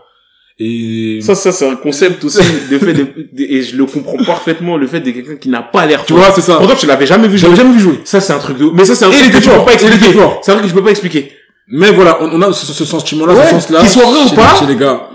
Et, 0.58 1.20
Ça, 1.22 1.34
ça, 1.34 1.52
c'est 1.52 1.66
un 1.68 1.76
concept 1.76 2.22
aussi, 2.24 2.40
le 2.70 2.78
fait 2.78 2.92
de, 2.92 3.02
de- 3.32 3.42
et 3.42 3.62
je 3.62 3.76
le 3.76 3.86
comprends 3.86 4.22
parfaitement, 4.24 4.76
le 4.76 4.86
fait 4.86 5.00
de 5.00 5.10
quelqu'un 5.10 5.36
qui 5.36 5.48
n'a 5.48 5.62
pas 5.62 5.86
l'air 5.86 6.04
tu 6.04 6.12
fort. 6.12 6.22
vois, 6.22 6.32
c'est 6.32 6.42
ça. 6.42 6.56
Pourtant, 6.58 6.74
tu 6.76 6.86
l'avais 6.86 7.06
jamais 7.06 7.28
vu 7.28 7.38
jouer. 7.38 7.48
J'avais 7.48 7.56
jamais 7.62 7.72
vu 7.74 7.80
jouer. 7.80 8.00
Ça, 8.04 8.20
c'est 8.20 8.34
un 8.34 8.38
truc 8.38 8.58
de, 8.58 8.66
mais 8.66 8.84
ça, 8.84 8.94
c'est 8.94 9.06
un 9.06 9.10
Et 9.10 9.12
truc 9.14 9.26
il 9.28 9.32
que 9.32 9.42
tu 9.42 9.48
peux 9.48 9.64
pas 9.64 9.72
expliquer. 9.72 10.18
C'est 10.42 10.52
vrai 10.52 10.62
que 10.62 10.68
je 10.68 10.74
peux 10.74 10.82
pas 10.84 10.90
expliquer. 10.90 11.32
Mais 11.68 11.90
voilà, 11.92 12.18
on, 12.22 12.30
on 12.34 12.42
a 12.42 12.52
ce, 12.52 12.66
ce 12.72 12.84
sentiment-là, 12.84 13.32
Ouais, 13.34 13.44
ce 13.46 13.50
sens-là. 13.52 13.80
qu'il 13.80 13.88
soit 13.88 14.04
vrai 14.04 14.20
ou 14.30 14.34
pas. 14.34 14.54
Chez 14.58 14.66
les 14.66 14.76
gars. 14.76 15.08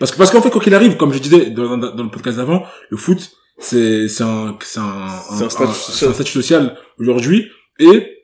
Parce 0.00 0.10
que, 0.10 0.16
parce 0.18 0.30
qu'en 0.32 0.40
fait, 0.42 0.50
quoi 0.50 0.60
qu'il 0.60 0.74
arrive, 0.74 0.96
comme 0.96 1.12
je 1.12 1.18
disais 1.20 1.50
dans, 1.50 1.76
dans, 1.76 1.94
dans 1.94 2.02
le 2.02 2.10
podcast 2.10 2.38
d'avant, 2.38 2.64
le 2.90 2.96
foot, 2.96 3.30
c'est, 3.62 4.08
c'est 4.08 4.22
un, 4.24 4.56
c'est 4.62 4.80
un, 4.80 5.08
un 5.30 5.48
statut 5.48 5.72
c'est 5.72 5.92
social. 5.92 6.10
un 6.10 6.14
statut 6.14 6.32
social 6.32 6.78
aujourd'hui. 6.98 7.48
Et 7.78 8.18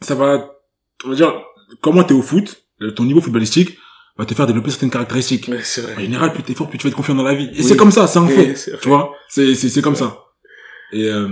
ça 0.00 0.14
va, 0.14 0.50
on 1.04 1.08
va 1.10 1.14
dire, 1.14 1.34
comment 1.80 2.04
t'es 2.04 2.14
au 2.14 2.22
foot, 2.22 2.64
le- 2.78 2.94
ton 2.94 3.04
niveau 3.04 3.20
footballistique 3.20 3.76
va 4.16 4.24
te 4.24 4.34
faire 4.34 4.46
développer 4.46 4.70
certaines 4.70 4.90
caractéristiques. 4.90 5.50
C'est 5.62 5.82
En 5.84 5.92
vrai. 5.94 6.02
général, 6.04 6.32
plus 6.32 6.42
t'es 6.42 6.54
fort, 6.54 6.68
plus 6.68 6.78
tu 6.78 6.84
vas 6.84 6.90
être 6.90 6.96
confiant 6.96 7.14
dans 7.14 7.22
la 7.22 7.34
vie. 7.34 7.46
Et 7.52 7.58
Oui. 7.58 7.64
c'est 7.64 7.76
comme 7.76 7.90
ça, 7.90 8.06
c'est 8.06 8.18
un 8.18 8.28
fait. 8.28 8.52
vrai. 8.52 8.78
Tu 8.80 8.88
vois, 8.88 9.12
c'est 9.28 9.54
c'est 9.54 9.68
c'est 9.68 9.82
comme 9.82 9.96
ça. 9.96 10.24
Et 10.92 11.04
euh, 11.08 11.28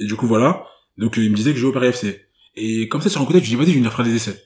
et 0.00 0.04
du 0.06 0.14
coup 0.16 0.26
voilà. 0.26 0.64
Donc 0.98 1.16
euh, 1.18 1.22
il 1.24 1.30
me 1.30 1.36
disait 1.36 1.50
que 1.50 1.56
je 1.56 1.60
jouais 1.62 1.70
au 1.70 1.74
Paris 1.74 1.88
FC. 1.88 2.20
Et 2.54 2.88
comme 2.88 3.00
ça, 3.00 3.08
sur 3.08 3.22
un 3.22 3.24
côté, 3.24 3.38
je 3.38 3.44
dis, 3.44 3.54
vas-y, 3.56 3.66
je 3.68 3.70
vais 3.72 3.78
venir 3.78 3.94
faire 3.94 4.04
des 4.04 4.14
essais. 4.14 4.42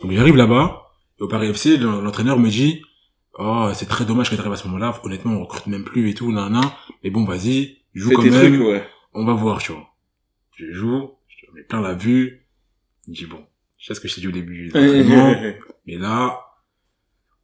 Donc, 0.00 0.12
j'arrive 0.12 0.34
là-bas, 0.36 0.80
et 1.20 1.22
au 1.22 1.28
Paris 1.28 1.48
FC, 1.50 1.76
le- 1.76 2.00
l'entraîneur 2.00 2.38
me 2.38 2.48
dit, 2.48 2.80
oh, 3.38 3.68
c'est 3.74 3.88
très 3.88 4.04
dommage 4.04 4.30
que 4.30 4.36
t'arrives 4.36 4.52
à 4.52 4.56
ce 4.56 4.66
moment-là. 4.68 4.98
Honnêtement, 5.04 5.32
on 5.32 5.40
recrute 5.42 5.66
même 5.66 5.84
plus 5.84 6.08
et 6.10 6.14
tout, 6.14 6.32
nan, 6.32 6.52
nan. 6.52 6.64
Mais 7.04 7.10
bon, 7.10 7.24
vas-y, 7.24 7.78
joue 7.94 8.08
Fais 8.10 8.14
quand 8.16 8.22
même. 8.22 8.32
trucs, 8.56 8.60
ouais. 8.66 8.84
On 9.14 9.24
va 9.24 9.34
voir, 9.34 9.58
tu 9.58 9.72
vois. 9.72 9.86
Je 10.56 10.72
joue, 10.72 11.10
je 11.28 11.46
mets 11.54 11.62
plein 11.62 11.80
la 11.80 11.94
vue. 11.94 12.46
Je 13.08 13.12
dis, 13.12 13.26
bon, 13.26 13.40
je 13.78 13.86
sais 13.86 13.94
ce 13.94 14.00
que 14.00 14.08
je 14.08 14.14
t'ai 14.14 14.20
dit 14.20 14.28
au 14.28 14.32
début. 14.32 14.70
Mais 15.86 15.96
là, 15.98 16.38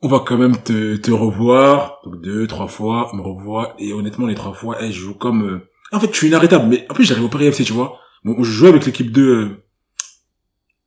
on 0.01 0.09
va 0.09 0.21
quand 0.25 0.39
même 0.39 0.57
te, 0.63 0.97
te 0.97 1.11
revoir. 1.11 2.01
Donc 2.05 2.21
deux, 2.23 2.47
trois 2.47 2.69
fois, 2.69 3.11
on 3.13 3.17
me 3.17 3.23
revoit. 3.23 3.75
Et 3.79 3.93
honnêtement, 3.93 4.27
les 4.27 4.35
trois 4.37 4.53
fois, 4.53 4.77
eh, 4.81 4.93
je 4.93 5.01
joue 5.01 5.15
comme... 5.15 5.43
euh, 5.49 5.69
En 5.93 5.99
fait, 6.01 6.13
je 6.13 6.17
suis 6.17 6.29
inarrêtable. 6.29 6.69
Mais 6.69 6.87
en 6.89 6.95
plus, 6.95 7.05
j'arrive 7.05 7.25
au 7.25 7.29
Paris 7.29 7.47
FC, 7.47 7.65
tu 7.65 7.73
vois. 7.73 7.99
Bon, 8.25 8.37
je 8.43 8.51
joue 8.51 8.67
avec 8.67 8.87
l'équipe 8.87 9.11
de... 9.11 9.23
euh, 9.23 9.65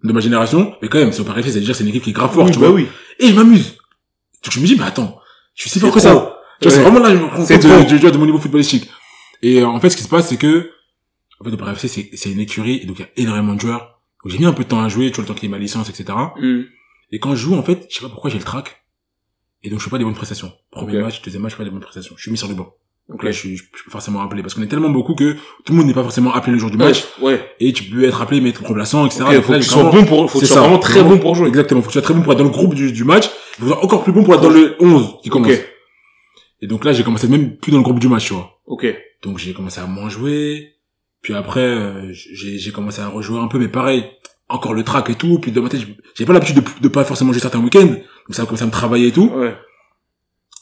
de 0.04 0.14
ma 0.14 0.20
génération. 0.22 0.74
Mais 0.82 0.88
quand 0.88 0.98
même, 1.00 1.12
c'est 1.12 1.22
au 1.22 1.26
Paris 1.26 1.42
FC, 1.42 1.52
c'est-à-dire 1.52 1.72
que 1.72 1.78
c'est 1.78 1.84
une 1.84 1.90
équipe 1.90 2.04
qui 2.04 2.10
est 2.12 2.14
grave 2.14 2.32
forte, 2.34 2.48
Oui, 2.48 2.54
tu 2.54 2.60
bah 2.60 2.68
vois. 2.68 2.76
oui. 2.76 2.88
Et 3.20 3.28
je 3.28 3.34
m'amuse. 3.36 3.78
Donc 4.44 4.54
je 4.54 4.60
me 4.60 4.66
dis, 4.66 4.76
mais 4.76 4.84
attends, 4.86 5.20
je 5.56 5.62
suis 5.64 5.70
si 5.70 5.80
fort 5.80 5.92
que 5.94 6.00
ça. 6.00 6.40
Tu 6.60 6.68
vois, 6.68 6.76
c'est 6.78 6.84
vraiment 6.84 7.00
là, 7.00 7.10
je 7.12 7.16
me 7.20 7.26
rends 7.26 7.46
C'est 7.46 7.60
compte 7.60 7.90
de, 7.90 7.98
de, 7.98 8.10
de 8.10 8.18
mon 8.18 8.26
niveau 8.26 8.38
footballistique. 8.40 8.90
Et 9.42 9.62
euh, 9.62 9.68
en 9.68 9.80
fait, 9.80 9.90
ce 9.90 9.98
qui 9.98 10.04
se 10.04 10.08
passe, 10.10 10.30
c'est 10.30 10.38
que, 10.38 10.70
en 11.40 11.44
fait, 11.46 11.52
au 11.52 11.58
Paris 11.58 11.72
FC, 11.74 11.88
c'est, 11.88 12.10
c'est 12.14 12.32
une 12.32 12.40
écurie, 12.40 12.80
et 12.84 12.86
donc 12.86 13.00
il 13.00 13.02
y 13.02 13.06
a 13.06 13.10
énormément 13.18 13.56
de 13.56 13.60
joueurs. 13.62 14.00
Donc 14.24 14.32
j'ai 14.32 14.38
mis 14.38 14.46
un 14.46 14.54
peu 14.54 14.64
de 14.64 14.70
temps 14.70 14.82
à 14.84 14.88
jouer, 14.88 15.10
tu 15.10 15.16
vois, 15.16 15.24
le 15.24 15.28
temps 15.28 15.34
qu'il 15.34 15.44
y 15.44 15.46
ait 15.48 15.50
ma 15.50 15.58
licence, 15.58 15.90
etc. 15.90 16.18
Hmm. 16.40 16.62
Et 17.12 17.20
quand 17.20 17.32
je 17.32 17.42
joue, 17.42 17.56
en 17.56 17.64
fait, 17.64 17.88
je 17.90 17.96
sais 17.96 18.02
pas 18.02 18.10
pourquoi 18.10 18.30
j'ai 18.30 18.38
le 18.38 18.44
trac. 18.44 18.84
Et 19.64 19.70
donc 19.70 19.80
je 19.80 19.84
fais 19.86 19.90
pas 19.92 19.98
des 19.98 20.04
bonnes 20.04 20.14
prestations. 20.16 20.52
Premier 20.72 21.00
match, 21.02 21.22
deuxième 21.22 21.42
match, 21.44 21.52
je 21.52 21.58
fais 21.58 21.62
pas 21.64 21.66
des 21.66 21.72
bonnes 21.72 21.82
prestations. 21.82 22.14
Je 22.18 22.22
suis 22.22 22.32
mis 22.32 22.38
sur 22.38 22.48
le 22.48 22.54
banc. 22.56 22.74
Donc 23.10 23.24
là, 23.24 23.32
je 23.32 23.38
suis, 23.38 23.58
je 23.58 23.64
suis 23.64 23.90
forcément 23.92 24.22
appelé. 24.22 24.42
Parce 24.42 24.54
qu'on 24.54 24.62
est 24.62 24.68
tellement 24.68 24.90
beaucoup 24.90 25.16
que 25.16 25.34
tout 25.66 25.74
le 25.74 25.76
monde 25.76 25.88
n'est 25.88 25.94
pas 25.94 26.04
forcément 26.04 26.34
appelé 26.34 26.54
le 26.54 26.60
jour 26.60 26.70
du 26.72 26.78
match. 26.78 27.04
ouais. 27.22 27.44
Et 27.60 27.74
tu 27.74 27.84
peux 27.84 28.04
être 28.06 28.22
appelé, 28.22 28.40
mais 28.42 28.50
être 28.50 28.64
remplaçant, 28.66 29.06
etc. 29.06 29.24
Ok, 29.28 29.34
Donc 29.36 29.44
faut 29.44 29.52
là, 29.52 29.60
que 29.60 29.64
tu 29.64 29.70
sois 29.70 29.84
bon 29.92 30.06
pour, 30.06 30.32
faut 30.32 30.40
que 30.40 30.46
tu 30.46 30.52
sois 30.52 30.62
vraiment 30.62 30.80
très 30.80 31.04
bon 31.04 31.18
pour 31.18 31.36
jouer. 31.36 31.48
Exactement. 31.50 31.82
Faut 31.82 31.88
que 31.88 31.92
tu 31.94 32.00
sois 32.00 32.02
très 32.04 32.14
bon 32.14 32.22
pour 32.22 32.32
être 32.34 32.38
dans 32.40 32.46
le 32.46 32.52
groupe 32.52 32.74
du, 32.74 32.92
du 32.92 33.04
match. 33.04 33.30
Encore 33.82 34.04
plus 34.04 34.14
bon 34.14 34.24
pour 34.24 34.34
être 34.34 34.42
dans 34.42 34.50
le 34.50 34.76
11 34.80 35.18
qui 35.22 35.30
commence. 35.30 35.52
Ok. 35.52 35.68
Et 36.62 36.68
donc 36.68 36.86
là, 36.86 36.94
j'ai 36.94 37.04
commencé 37.04 37.28
même 37.28 37.58
plus 37.58 37.72
dans 37.72 37.78
le 37.80 37.84
groupe 37.84 38.00
du 38.00 38.08
match, 38.08 38.28
tu 38.28 38.34
vois. 38.34 38.62
Ok. 38.66 38.86
Donc 39.24 39.38
j'ai 39.38 39.54
commencé 39.54 39.80
à 39.80 39.86
moins 39.88 40.10
jouer. 40.10 40.76
Puis 41.22 41.34
après, 41.34 41.60
euh, 41.62 42.12
j'ai 42.14 42.58
j'ai 42.58 42.72
commencé 42.72 43.02
à 43.02 43.08
rejouer 43.08 43.40
un 43.40 43.48
peu, 43.48 43.60
mais 43.60 43.68
pareil, 43.68 44.06
encore 44.50 44.74
le 44.74 44.84
track 44.84 45.10
et 45.10 45.16
tout. 45.16 45.40
Puis 45.40 45.52
de 45.52 45.60
ma 45.60 45.70
tête, 45.70 45.82
j'ai 46.16 46.26
pas 46.26 46.34
l'habitude 46.34 46.58
de, 46.58 46.64
de 46.82 46.88
pas 46.88 47.04
forcément 47.04 47.32
jouer 47.32 47.42
certains 47.42 47.60
week-ends. 47.60 47.86
Donc 47.88 48.32
ça 48.32 48.44
a 48.44 48.46
commencé 48.46 48.64
à 48.64 48.68
me 48.68 48.72
travailler 48.72 49.08
et 49.08 49.12
tout. 49.12 49.30
Ouais. 49.30 49.56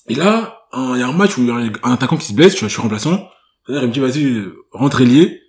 Et 0.07 0.15
là, 0.15 0.67
il 0.73 0.99
y 0.99 1.01
a 1.01 1.07
un 1.07 1.13
match 1.13 1.37
où 1.37 1.41
il 1.41 1.47
y 1.47 1.51
a 1.51 1.55
un, 1.55 1.71
un 1.83 1.93
attaquant 1.93 2.17
qui 2.17 2.27
se 2.27 2.33
blesse, 2.33 2.53
tu 2.53 2.59
vois, 2.61 2.67
je 2.67 2.73
suis 2.73 2.81
remplaçant. 2.81 3.29
Il 3.67 3.75
me 3.75 3.87
dit, 3.87 3.99
vas-y, 3.99 4.43
rentre 4.71 5.03
lié. 5.03 5.41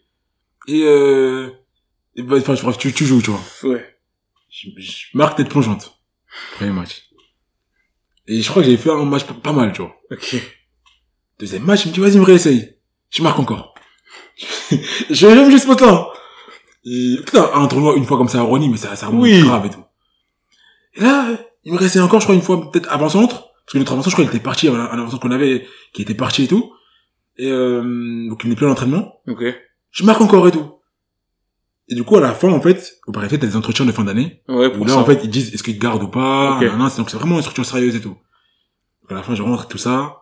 Et 0.69 0.83
euh, 0.85 1.49
et 2.17 2.23
bah, 2.23 2.37
enfin, 2.39 2.73
tu, 2.73 2.93
tu 2.93 3.07
joues, 3.07 3.23
tu 3.23 3.31
vois. 3.31 3.41
Ouais. 3.65 3.85
Je, 4.51 4.69
je 4.79 5.07
marque 5.15 5.37
tête 5.37 5.49
plongeante. 5.49 5.99
Premier 6.57 6.71
match. 6.73 7.09
Et 8.33 8.43
je 8.43 8.49
crois 8.49 8.63
que 8.63 8.69
j'ai 8.71 8.77
fait 8.77 8.91
un 8.91 9.05
match 9.05 9.25
pas- 9.25 9.53
mal, 9.53 9.73
tu 9.73 9.83
vois. 9.83 9.93
Ok. 10.13 10.37
Deuxième 11.41 11.65
match, 11.65 11.85
il 11.85 11.89
me 11.89 11.95
dit, 11.95 12.01
vas-y, 12.01 12.19
me 12.19 12.25
réessaye. 12.25 12.77
Je 13.11 13.23
marque 13.23 13.39
encore. 13.41 13.75
je 15.11 15.27
vais 15.27 15.35
même 15.35 15.51
juste 15.51 15.65
ce 15.65 15.69
matin. 15.69 16.07
Et, 16.85 17.17
putain, 17.25 17.51
un 17.55 17.67
tournoi 17.67 17.97
une 17.97 18.05
fois 18.05 18.17
comme 18.17 18.29
ça 18.29 18.39
à 18.39 18.43
Ronny, 18.43 18.69
mais 18.69 18.77
ça, 18.77 18.95
ça 18.95 19.09
remonte 19.09 19.23
Oui. 19.25 19.41
grave 19.43 19.67
et 19.67 19.71
tout. 19.71 19.85
Et 20.95 21.01
là, 21.01 21.27
il 21.65 21.73
me 21.73 21.79
restait 21.79 21.99
encore, 22.01 22.21
je 22.21 22.27
crois, 22.27 22.35
une 22.35 22.43
fois, 22.43 22.71
peut-être 22.71 22.91
avant-centre. 22.91 23.49
Parce 23.67 23.73
que 23.73 23.79
notre 23.79 23.93
avant-centre, 23.93 24.11
je 24.11 24.15
crois, 24.15 24.25
il 24.25 24.29
était 24.35 24.43
parti, 24.43 24.69
un 24.69 24.75
un 24.75 24.99
avant-centre 24.99 25.21
qu'on 25.23 25.31
avait, 25.33 25.67
qui 25.93 26.03
était 26.03 26.15
parti 26.15 26.45
et 26.45 26.49
tout. 26.49 26.73
Et, 27.37 27.51
euh, 27.51 27.83
donc 28.29 28.41
il 28.45 28.51
n'est 28.51 28.57
plus 28.57 28.67
à 28.67 28.69
l'entraînement. 28.69 29.21
Ok. 29.27 29.43
Je 29.91 30.05
marque 30.05 30.21
encore 30.21 30.47
et 30.47 30.53
tout. 30.53 30.75
Et 31.91 31.95
du 31.97 32.05
coup, 32.05 32.17
à 32.17 32.21
la 32.21 32.33
fin, 32.35 32.49
en 32.53 32.61
fait, 32.61 32.99
au 33.07 33.13
Paris, 33.13 33.27
t'as 33.29 33.37
des 33.39 33.57
entretiens 33.57 33.85
de 33.85 33.93
fin 33.93 34.05
d'année. 34.05 34.43
Ouais, 34.49 34.69
Où 34.69 34.71
pour 34.79 34.87
là, 34.87 34.95
ça. 34.95 34.99
en 35.01 35.05
fait, 35.05 35.21
ils 35.25 35.31
disent 35.31 35.53
est-ce 35.53 35.63
qu'ils 35.63 35.77
te 35.77 35.83
gardent 35.83 36.03
ou 36.05 36.09
pas? 36.09 36.57
Ok. 36.57 36.63
nanana, 36.63 36.89
c'est- 36.89 36.99
donc 36.99 37.11
c'est 37.11 37.17
vraiment 37.17 37.35
une 37.37 37.43
structure 37.43 37.67
sérieuse 37.67 37.97
et 37.97 38.01
tout. 38.01 38.17
Donc 39.03 39.11
à 39.11 39.15
la 39.15 39.23
fin, 39.23 39.35
je 39.35 39.43
rentre 39.43 39.67
tout 39.67 39.79
ça. 39.79 40.17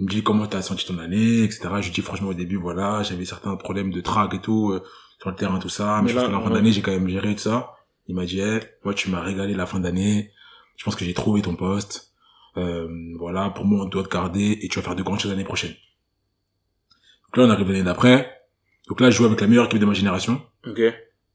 Il 0.00 0.06
me 0.06 0.10
dit 0.10 0.22
comment 0.22 0.46
t'as 0.46 0.62
senti 0.62 0.84
ton 0.86 0.98
année, 0.98 1.42
etc. 1.44 1.68
Je 1.80 1.86
lui 1.86 1.90
dis 1.92 2.00
franchement 2.00 2.28
au 2.30 2.34
début, 2.34 2.56
voilà, 2.56 3.02
j'avais 3.04 3.24
certains 3.24 3.54
problèmes 3.56 3.90
de 3.92 4.00
trac 4.00 4.34
et 4.34 4.40
tout 4.40 4.70
euh, 4.72 4.82
sur 5.20 5.30
le 5.30 5.36
terrain, 5.36 5.58
tout 5.60 5.68
ça. 5.68 5.96
Mais, 5.98 6.02
Mais 6.04 6.08
je 6.08 6.14
pense 6.14 6.22
là, 6.24 6.28
que 6.28 6.32
la 6.34 6.40
fin 6.40 6.48
ouais. 6.48 6.54
d'année, 6.54 6.72
j'ai 6.72 6.82
quand 6.82 6.90
même 6.92 7.08
géré 7.08 7.34
tout 7.34 7.40
ça. 7.42 7.70
Il 8.08 8.14
m'a 8.16 8.24
dit, 8.24 8.40
eh, 8.40 8.58
moi, 8.84 8.92
tu 8.94 9.10
m'as 9.10 9.20
régalé 9.20 9.54
la 9.54 9.66
fin 9.66 9.78
d'année. 9.78 10.32
Je 10.76 10.84
pense 10.84 10.96
que 10.96 11.04
j'ai 11.04 11.14
trouvé 11.14 11.42
ton 11.42 11.54
poste. 11.54 12.12
Euh, 12.56 12.88
voilà, 13.18 13.50
pour 13.50 13.64
moi, 13.64 13.84
on 13.84 13.88
doit 13.88 14.02
te 14.02 14.08
garder 14.08 14.58
et 14.62 14.68
tu 14.68 14.78
vas 14.80 14.82
faire 14.84 14.96
de 14.96 15.02
grandes 15.04 15.20
choses 15.20 15.30
l'année 15.30 15.44
prochaine. 15.44 15.70
Donc 17.28 17.36
là, 17.36 17.44
on 17.44 17.50
arrive 17.50 17.68
l'année 17.68 17.84
d'après. 17.84 18.40
Donc 18.88 19.00
là, 19.00 19.10
je 19.10 19.16
joue 19.16 19.26
avec 19.26 19.40
la 19.40 19.46
meilleure 19.46 19.66
équipe 19.66 19.78
de 19.78 19.86
ma 19.86 19.92
génération. 19.94 20.42
Ok. 20.66 20.80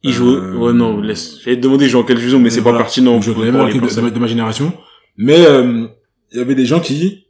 Il 0.04 0.12
joue. 0.14 0.36
Euh, 0.36 0.54
Ouais, 0.56 0.74
non, 0.74 1.00
laisse. 1.02 1.40
J'allais 1.42 1.58
te 1.58 1.62
demander, 1.62 1.90
jouer 1.90 2.02
en 2.02 2.04
quelle 2.06 2.18
division, 2.18 2.40
mais 2.40 2.50
c'est 2.50 2.58
pas 2.58 2.70
Voilà. 2.70 2.80
pertinent. 2.80 3.14
Donc, 3.14 3.24
je 3.24 3.32
la 3.32 3.38
les 3.38 3.70
équipe 3.70 3.82
de, 3.82 4.10
de 4.10 4.20
ma- 4.20 4.28
génération. 4.28 4.72
Mais 5.18 5.46
euh, 5.48 5.88
il 6.32 6.38
y 6.38 6.42
avait 6.42 6.54
des 6.56 6.66
gens 6.66 6.80
qui, 6.80 7.26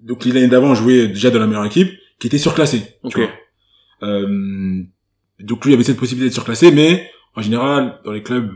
donc 0.00 0.24
l'année 0.24 0.48
d'avant, 0.48 0.74
jouaient 0.74 1.08
déjà 1.08 1.30
dans 1.30 1.38
la 1.38 1.46
meilleure 1.46 1.66
équipe, 1.66 1.90
qui 2.18 2.26
étaient 2.26 2.38
surclassés. 2.38 2.80
tu 2.82 3.06
Ok. 3.06 3.16
vois. 3.18 4.08
Euh, 4.08 4.82
donc 5.40 5.64
lui, 5.64 5.70
il 5.70 5.72
y 5.72 5.74
avait 5.74 5.84
cette 5.84 5.98
possibilité 5.98 6.30
de 6.30 6.34
surclasser, 6.34 6.72
mais 6.72 7.08
en 7.36 7.42
général, 7.42 8.00
dans 8.04 8.12
les 8.12 8.22
clubs, 8.22 8.50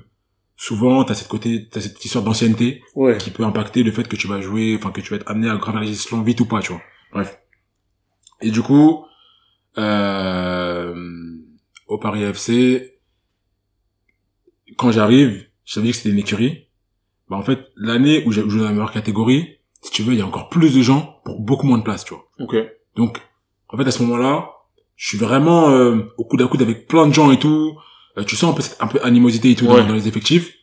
souvent, 0.56 1.04
t'as 1.04 1.14
cette 1.14 1.28
côté, 1.28 1.68
t'as 1.70 1.80
cette 1.80 2.04
histoire 2.04 2.24
d'ancienneté 2.24 2.82
Ouais. 2.96 3.18
qui 3.18 3.30
peut 3.30 3.44
impacter 3.44 3.82
le 3.84 3.92
fait 3.92 4.08
que 4.08 4.16
tu 4.16 4.26
vas 4.26 4.40
jouer, 4.40 4.74
enfin 4.76 4.90
que 4.90 5.00
tu 5.00 5.10
vas 5.10 5.16
être 5.16 5.30
amené 5.30 5.48
à 5.48 5.56
gravir 5.56 5.80
les 5.80 5.90
échelons 5.90 6.22
vite 6.22 6.40
ou 6.40 6.46
pas, 6.46 6.60
tu 6.60 6.72
vois. 6.72 6.82
Bref. 7.12 7.38
Et 8.40 8.50
du 8.50 8.62
coup, 8.62 9.04
euh, 9.78 10.94
au 11.92 11.98
Paris 11.98 12.22
FC, 12.22 12.98
quand 14.76 14.90
j'arrive, 14.90 15.46
je 15.64 15.74
savais 15.74 15.90
que 15.90 15.96
c'était 15.96 16.10
une 16.10 16.18
écurie. 16.18 16.68
Bah 17.28 17.36
en 17.36 17.42
fait, 17.42 17.60
l'année 17.76 18.24
où 18.26 18.32
j'ai 18.32 18.48
joué 18.48 18.60
dans 18.60 18.66
la 18.66 18.72
meilleure 18.72 18.92
catégorie, 18.92 19.58
si 19.82 19.90
tu 19.90 20.02
veux, 20.02 20.14
il 20.14 20.18
y 20.18 20.22
a 20.22 20.26
encore 20.26 20.48
plus 20.48 20.74
de 20.74 20.82
gens 20.82 21.20
pour 21.24 21.40
beaucoup 21.40 21.66
moins 21.66 21.78
de 21.78 21.82
place, 21.82 22.04
tu 22.04 22.14
vois. 22.14 22.28
Ok. 22.38 22.56
Donc, 22.96 23.20
en 23.68 23.76
fait, 23.76 23.86
à 23.86 23.90
ce 23.90 24.02
moment-là, 24.02 24.50
je 24.96 25.08
suis 25.08 25.18
vraiment 25.18 25.70
euh, 25.70 25.98
au 26.16 26.24
coude 26.24 26.42
à 26.42 26.46
coude 26.46 26.62
avec 26.62 26.86
plein 26.86 27.06
de 27.06 27.12
gens 27.12 27.30
et 27.30 27.38
tout. 27.38 27.76
Euh, 28.16 28.24
tu 28.24 28.36
sens 28.36 28.52
un 28.52 28.54
peu 28.54 28.62
cette 28.62 28.80
un 28.80 28.86
peu 28.86 29.00
animosité 29.04 29.50
et 29.50 29.54
tout 29.54 29.66
dans, 29.66 29.92
les 29.92 30.08
effectifs. 30.08 30.54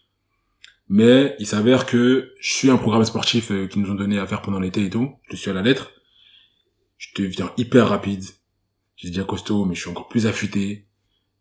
Mais 0.87 1.35
il 1.39 1.45
s'avère 1.45 1.85
que 1.85 2.33
je 2.39 2.53
suis 2.53 2.71
un 2.71 2.77
programme 2.77 3.05
sportif 3.05 3.51
euh, 3.51 3.67
qu'ils 3.67 3.81
nous 3.83 3.91
ont 3.91 3.95
donné 3.95 4.17
à 4.17 4.25
faire 4.25 4.41
pendant 4.41 4.59
l'été 4.59 4.85
et 4.85 4.89
tout. 4.89 5.11
Je 5.29 5.35
suis 5.35 5.51
à 5.51 5.53
la 5.53 5.61
lettre. 5.61 5.91
Je 6.97 7.09
deviens 7.21 7.51
hyper 7.57 7.89
rapide. 7.89 8.23
J'ai 8.95 9.09
déjà 9.09 9.23
costaud, 9.23 9.65
mais 9.65 9.75
je 9.75 9.81
suis 9.81 9.89
encore 9.89 10.07
plus 10.07 10.25
affûté. 10.27 10.88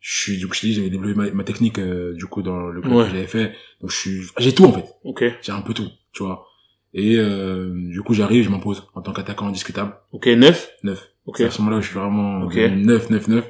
Je 0.01 0.21
suis, 0.23 0.41
donc 0.41 0.55
je 0.55 0.61
dis, 0.61 0.75
j'avais 0.75 0.91
développé 0.91 1.15
ma, 1.15 1.31
ma 1.31 1.45
technique 1.45 1.79
euh, 1.79 2.15
du 2.15 2.27
coup 2.27 2.43
dans 2.43 2.69
le 2.69 2.81
club 2.81 2.95
Ouais. 2.95 3.05
que 3.07 3.11
j'avais 3.11 3.27
fait. 3.27 3.53
Donc 3.81 3.91
je 3.91 3.97
suis, 3.97 4.21
j'ai 4.39 4.53
tout 4.55 4.65
en 4.65 4.73
fait 4.73 4.85
Ok. 5.05 5.25
j'ai 5.43 5.53
un 5.53 5.61
peu 5.61 5.75
tout, 5.75 5.89
tu 6.13 6.23
vois. 6.23 6.47
Et 6.95 7.17
euh, 7.19 7.71
du 7.75 8.01
coup, 8.03 8.15
j'arrive, 8.15 8.45
je 8.45 8.49
m'impose 8.51 8.85
en 8.95 9.03
tant 9.03 9.13
qu'attaquant 9.13 9.49
indiscutable, 9.49 9.95
Ok, 10.13 10.27
neuf. 10.29 10.71
neuf. 10.85 11.11
Ok. 11.27 11.37
C'est 11.39 11.45
à 11.45 11.51
ce 11.51 11.59
moment-là 11.61 11.79
où 11.79 11.83
je 11.83 11.89
suis 11.89 11.99
vraiment 11.99 12.43
Ok. 12.45 12.55
devenu 12.57 12.85
neuf, 12.85 13.11
neuf, 13.11 13.29
neuf. 13.29 13.45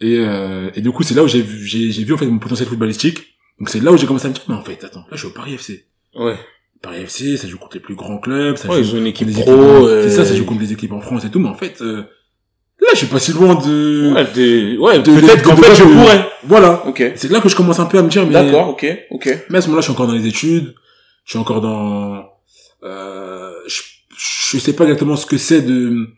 Et, 0.00 0.16
euh, 0.18 0.70
et 0.74 0.80
du 0.80 0.90
coup, 0.90 1.02
c'est 1.02 1.14
là 1.14 1.22
où 1.22 1.28
j'ai 1.28 1.40
vu, 1.42 1.64
j'ai, 1.64 1.90
j'ai 1.92 2.04
vu 2.04 2.12
en 2.14 2.16
fait 2.16 2.26
mon 2.26 2.38
potentiel 2.38 2.68
footballistique. 2.68 3.36
Donc 3.60 3.68
c'est 3.68 3.80
là 3.80 3.92
où 3.92 3.96
j'ai 3.96 4.06
commencé 4.06 4.26
à 4.26 4.30
me 4.30 4.34
dire, 4.34 4.42
mais 4.48 4.54
en 4.54 4.62
fait, 4.64 4.82
attends, 4.82 5.00
là 5.02 5.06
je 5.12 5.18
suis 5.18 5.28
au 5.28 5.30
Paris 5.30 5.54
FC. 5.54 5.86
Ouais. 6.16 6.36
Paris 6.82 7.02
FC, 7.02 7.36
ça 7.36 7.46
joue 7.46 7.56
contre 7.58 7.76
les 7.76 7.80
plus 7.80 7.94
grands 7.94 8.18
clubs, 8.18 8.56
ça 8.56 8.68
Ouais, 8.68 8.82
joue 8.82 8.90
ils 8.90 8.94
ont 8.94 8.98
une 8.98 9.04
contre 9.04 9.22
équipe 9.22 9.28
des 9.28 9.40
pro. 9.42 9.52
équipes- 9.52 9.88
euh, 9.88 10.02
C'est 10.02 10.16
ça, 10.16 10.24
ça 10.24 10.34
joue 10.34 10.44
contre 10.44 10.60
des 10.60 10.72
équipes 10.72 10.92
en 10.92 11.00
France 11.00 11.24
et 11.24 11.30
tout, 11.30 11.38
mais 11.38 11.48
en 11.48 11.54
fait, 11.54 11.80
euh, 11.80 12.02
là 12.84 12.90
je 12.92 12.98
suis 12.98 13.06
pas 13.06 13.18
si 13.18 13.32
loin 13.32 13.54
de... 13.54 14.12
Ouais, 14.14 14.76
ouais, 14.78 14.98
de- 15.00 15.14
de- 15.14 15.20
peut-être 15.20 15.42
de- 15.42 15.48
qu'en 15.48 15.54
de- 15.54 15.62
fait, 15.62 15.70
de- 15.70 15.74
je 15.74 15.84
de- 15.84 15.88
pourrais. 15.92 16.28
Voilà. 16.44 16.82
Ok. 16.86 17.02
C'est 17.16 17.30
là 17.30 17.40
que 17.40 17.48
je 17.48 17.56
commence 17.56 17.78
un 17.80 17.86
peu 17.86 17.98
à 17.98 18.02
me 18.02 18.08
dire, 18.08 18.26
mais... 18.26 18.32
D'accord, 18.32 18.68
ok, 18.70 18.86
ok. 19.10 19.44
Mais 19.50 19.58
à 19.58 19.60
ce 19.60 19.66
moment-là, 19.68 19.80
je 19.80 19.84
suis 19.86 19.92
encore 19.92 20.06
dans 20.06 20.12
les 20.14 20.26
études. 20.26 20.74
Je 21.24 21.30
suis 21.30 21.38
encore 21.38 21.60
dans. 21.60 22.24
Euh, 22.82 23.52
je, 23.66 23.80
je 24.16 24.58
sais 24.58 24.74
pas 24.74 24.84
exactement 24.84 25.16
ce 25.16 25.26
que 25.26 25.38
c'est 25.38 25.62
de 25.62 26.08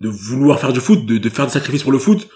de 0.00 0.08
vouloir 0.08 0.58
faire 0.60 0.72
du 0.72 0.80
foot, 0.80 1.06
de, 1.06 1.18
de 1.18 1.28
faire 1.28 1.46
des 1.46 1.52
sacrifices 1.52 1.82
pour 1.84 1.92
le 1.92 1.98
foot. 1.98 2.28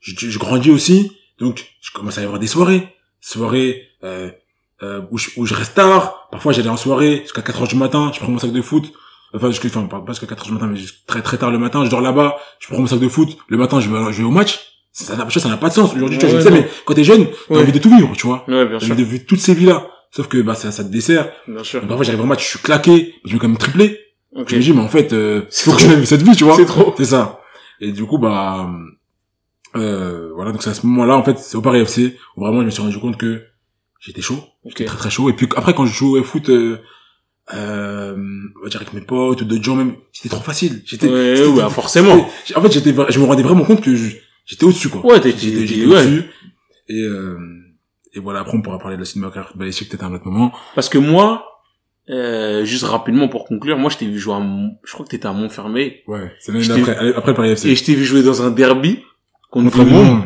Je, 0.00 0.12
je, 0.18 0.28
je 0.30 0.38
grandis 0.40 0.70
aussi, 0.70 1.12
donc 1.38 1.64
je 1.80 1.90
commence 1.92 2.18
à 2.18 2.20
y 2.20 2.24
avoir 2.24 2.40
des 2.40 2.48
soirées, 2.48 2.88
soirées 3.20 3.82
euh, 4.02 4.30
euh, 4.82 5.00
où, 5.12 5.18
je, 5.18 5.30
où 5.36 5.46
je 5.46 5.54
reste 5.54 5.74
tard. 5.76 6.28
Parfois, 6.32 6.52
j'allais 6.52 6.68
en 6.68 6.76
soirée 6.76 7.20
jusqu'à 7.22 7.42
4 7.42 7.62
heures 7.62 7.68
du 7.68 7.76
matin. 7.76 8.10
Je 8.12 8.18
prends 8.18 8.30
mon 8.32 8.38
sac 8.40 8.50
de 8.52 8.62
foot. 8.62 8.92
Enfin, 9.34 9.48
jusqu'à, 9.50 9.68
enfin, 9.68 9.82
pas 9.86 10.00
pas 10.00 10.12
jusqu'à 10.12 10.26
4 10.26 10.40
heures 10.40 10.46
du 10.48 10.52
matin, 10.52 10.66
mais 10.66 10.76
jusqu'à 10.76 10.98
très 11.06 11.22
très 11.22 11.38
tard 11.38 11.50
le 11.50 11.58
matin. 11.58 11.84
Je 11.84 11.90
dors 11.90 12.00
là-bas. 12.00 12.36
Je 12.60 12.68
prends 12.68 12.78
mon 12.78 12.86
sac 12.86 12.98
de 13.00 13.08
foot. 13.08 13.36
Le 13.48 13.56
matin, 13.56 13.80
je 13.80 13.88
vais, 13.90 14.12
je 14.12 14.18
vais 14.18 14.24
au 14.24 14.30
match. 14.30 14.60
Ça 14.92 15.16
n'a 15.16 15.28
ça 15.30 15.48
n'a 15.48 15.56
pas 15.56 15.70
de 15.70 15.74
sens. 15.74 15.94
Aujourd'hui, 15.94 16.18
tu 16.18 16.26
vois, 16.26 16.34
Ouais, 16.34 16.40
je 16.42 16.48
le 16.48 16.54
sais, 16.54 16.60
non. 16.60 16.66
mais 16.66 16.70
quand 16.84 16.92
t'es 16.94 17.04
jeune, 17.04 17.26
t'as 17.48 17.54
Ouais. 17.54 17.62
envie 17.62 17.72
de 17.72 17.78
tout 17.78 17.88
vivre, 17.94 18.10
tu 18.14 18.26
vois. 18.26 18.44
Ouais, 18.46 18.66
bien 18.66 18.78
T'as 18.78 18.84
sûr. 18.84 18.94
envie 18.94 19.04
de 19.04 19.08
vivre 19.08 19.24
toutes 19.26 19.40
ces 19.40 19.54
vies-là. 19.54 19.86
Sauf 20.10 20.28
que, 20.28 20.36
bah, 20.42 20.54
ça, 20.54 20.70
ça 20.70 20.84
te 20.84 20.90
dessert. 20.90 21.30
Bien 21.48 21.64
sûr. 21.64 21.80
Parfois, 21.86 22.04
j'arrive 22.04 22.20
au 22.20 22.26
match, 22.26 22.42
je 22.44 22.48
suis 22.50 22.58
claqué, 22.58 23.14
je 23.24 23.32
vais 23.32 23.38
quand 23.38 23.48
même 23.48 23.56
tripler. 23.56 23.98
Ok. 24.36 24.50
Je 24.50 24.56
me 24.56 24.60
dis, 24.60 24.72
mais 24.74 24.80
en 24.82 24.88
fait, 24.88 25.14
euh, 25.14 25.42
C'est 25.48 25.64
faut 25.70 25.74
que 25.76 25.82
je 25.82 25.88
vive 25.88 26.04
cette 26.04 26.22
vie, 26.22 26.36
tu 26.36 26.44
vois. 26.44 26.56
C'est 26.56 26.66
trop. 26.66 26.92
C'est 26.98 27.06
ça. 27.06 27.40
Et 27.80 27.90
du 27.92 28.04
coup, 28.04 28.18
bah, 28.18 28.68
euh, 29.76 30.30
voilà, 30.34 30.52
donc 30.52 30.62
c'est 30.62 30.70
à 30.70 30.74
ce 30.74 30.86
moment-là, 30.86 31.16
en 31.16 31.22
fait, 31.22 31.38
c'est 31.38 31.56
au 31.56 31.62
Paris 31.62 31.80
FC, 31.80 32.18
où 32.36 32.42
vraiment 32.44 32.60
je 32.60 32.66
me 32.66 32.70
suis 32.70 32.82
rendu 32.82 32.98
compte 32.98 33.16
que 33.16 33.42
j'étais 34.00 34.20
chaud. 34.20 34.38
Ok. 34.64 34.74
Très 34.74 34.96
très 34.98 35.10
chaud. 35.10 35.30
Et 35.30 35.32
puis 35.32 35.48
après, 35.56 35.74
quand 35.74 35.86
je 35.86 35.92
jouais 35.94 36.20
au 36.20 36.24
foot, 36.24 36.48
euh, 36.50 36.78
euh, 37.54 38.16
on 38.60 38.64
va 38.64 38.68
dire 38.70 38.80
avec 38.80 38.92
mes 38.94 39.00
potes 39.00 39.42
ou 39.42 39.44
d'autres 39.44 39.62
gens 39.64 39.76
même, 39.76 39.94
c'était 40.12 40.28
trop 40.28 40.42
facile. 40.42 40.82
J'étais, 40.84 41.08
Ouais, 41.08 41.44
ouais, 41.46 41.70
forcément. 41.70 42.28
En 42.54 42.62
fait, 42.62 42.72
j'étais, 42.72 42.94
je 43.10 43.18
me 43.18 43.24
rendais 43.24 43.42
vraiment 43.42 43.64
compte 43.64 43.80
que 43.82 43.94
j'étais 43.94 44.64
au-dessus, 44.64 44.88
quoi. 44.88 45.04
Ouais, 45.04 45.20
J'étais, 45.22 45.86
ouais. 45.86 45.94
au-dessus. 45.96 46.24
Et, 46.88 47.00
euh, 47.02 47.36
et 48.14 48.20
voilà, 48.20 48.40
après, 48.40 48.56
on 48.56 48.62
pourra 48.62 48.78
parler 48.78 48.96
de 48.96 49.02
la 49.02 49.06
cinéma 49.06 49.28
carrière 49.30 49.48
footballistique 49.48 49.88
peut-être 49.88 50.02
à 50.04 50.06
un 50.06 50.14
autre 50.14 50.26
moment. 50.26 50.52
Parce 50.74 50.88
que 50.88 50.98
moi, 50.98 51.46
euh, 52.10 52.64
juste 52.64 52.84
rapidement 52.84 53.28
pour 53.28 53.44
conclure, 53.46 53.78
moi 53.78 53.88
je 53.90 53.96
t'ai 53.98 54.06
vu 54.06 54.18
jouer 54.18 54.34
à, 54.34 54.40
Mont- 54.40 54.72
je 54.84 54.92
crois 54.92 55.06
que 55.06 55.10
t'étais 55.10 55.26
à 55.26 55.32
Montfermeil, 55.32 56.00
Ouais, 56.08 56.32
c'est 56.40 56.52
l'année 56.52 56.66
d'après, 56.66 56.96
allez, 56.96 57.14
après 57.14 57.30
le 57.30 57.36
Paris 57.36 57.50
FC. 57.50 57.68
et 57.70 57.76
je 57.76 57.84
t'ai 57.84 57.94
vu 57.94 58.04
jouer 58.04 58.22
dans 58.22 58.42
un 58.42 58.50
derby 58.50 58.98
contre 59.50 59.70
Contre 59.70 59.84
le 59.84 59.90
monde. 59.90 60.22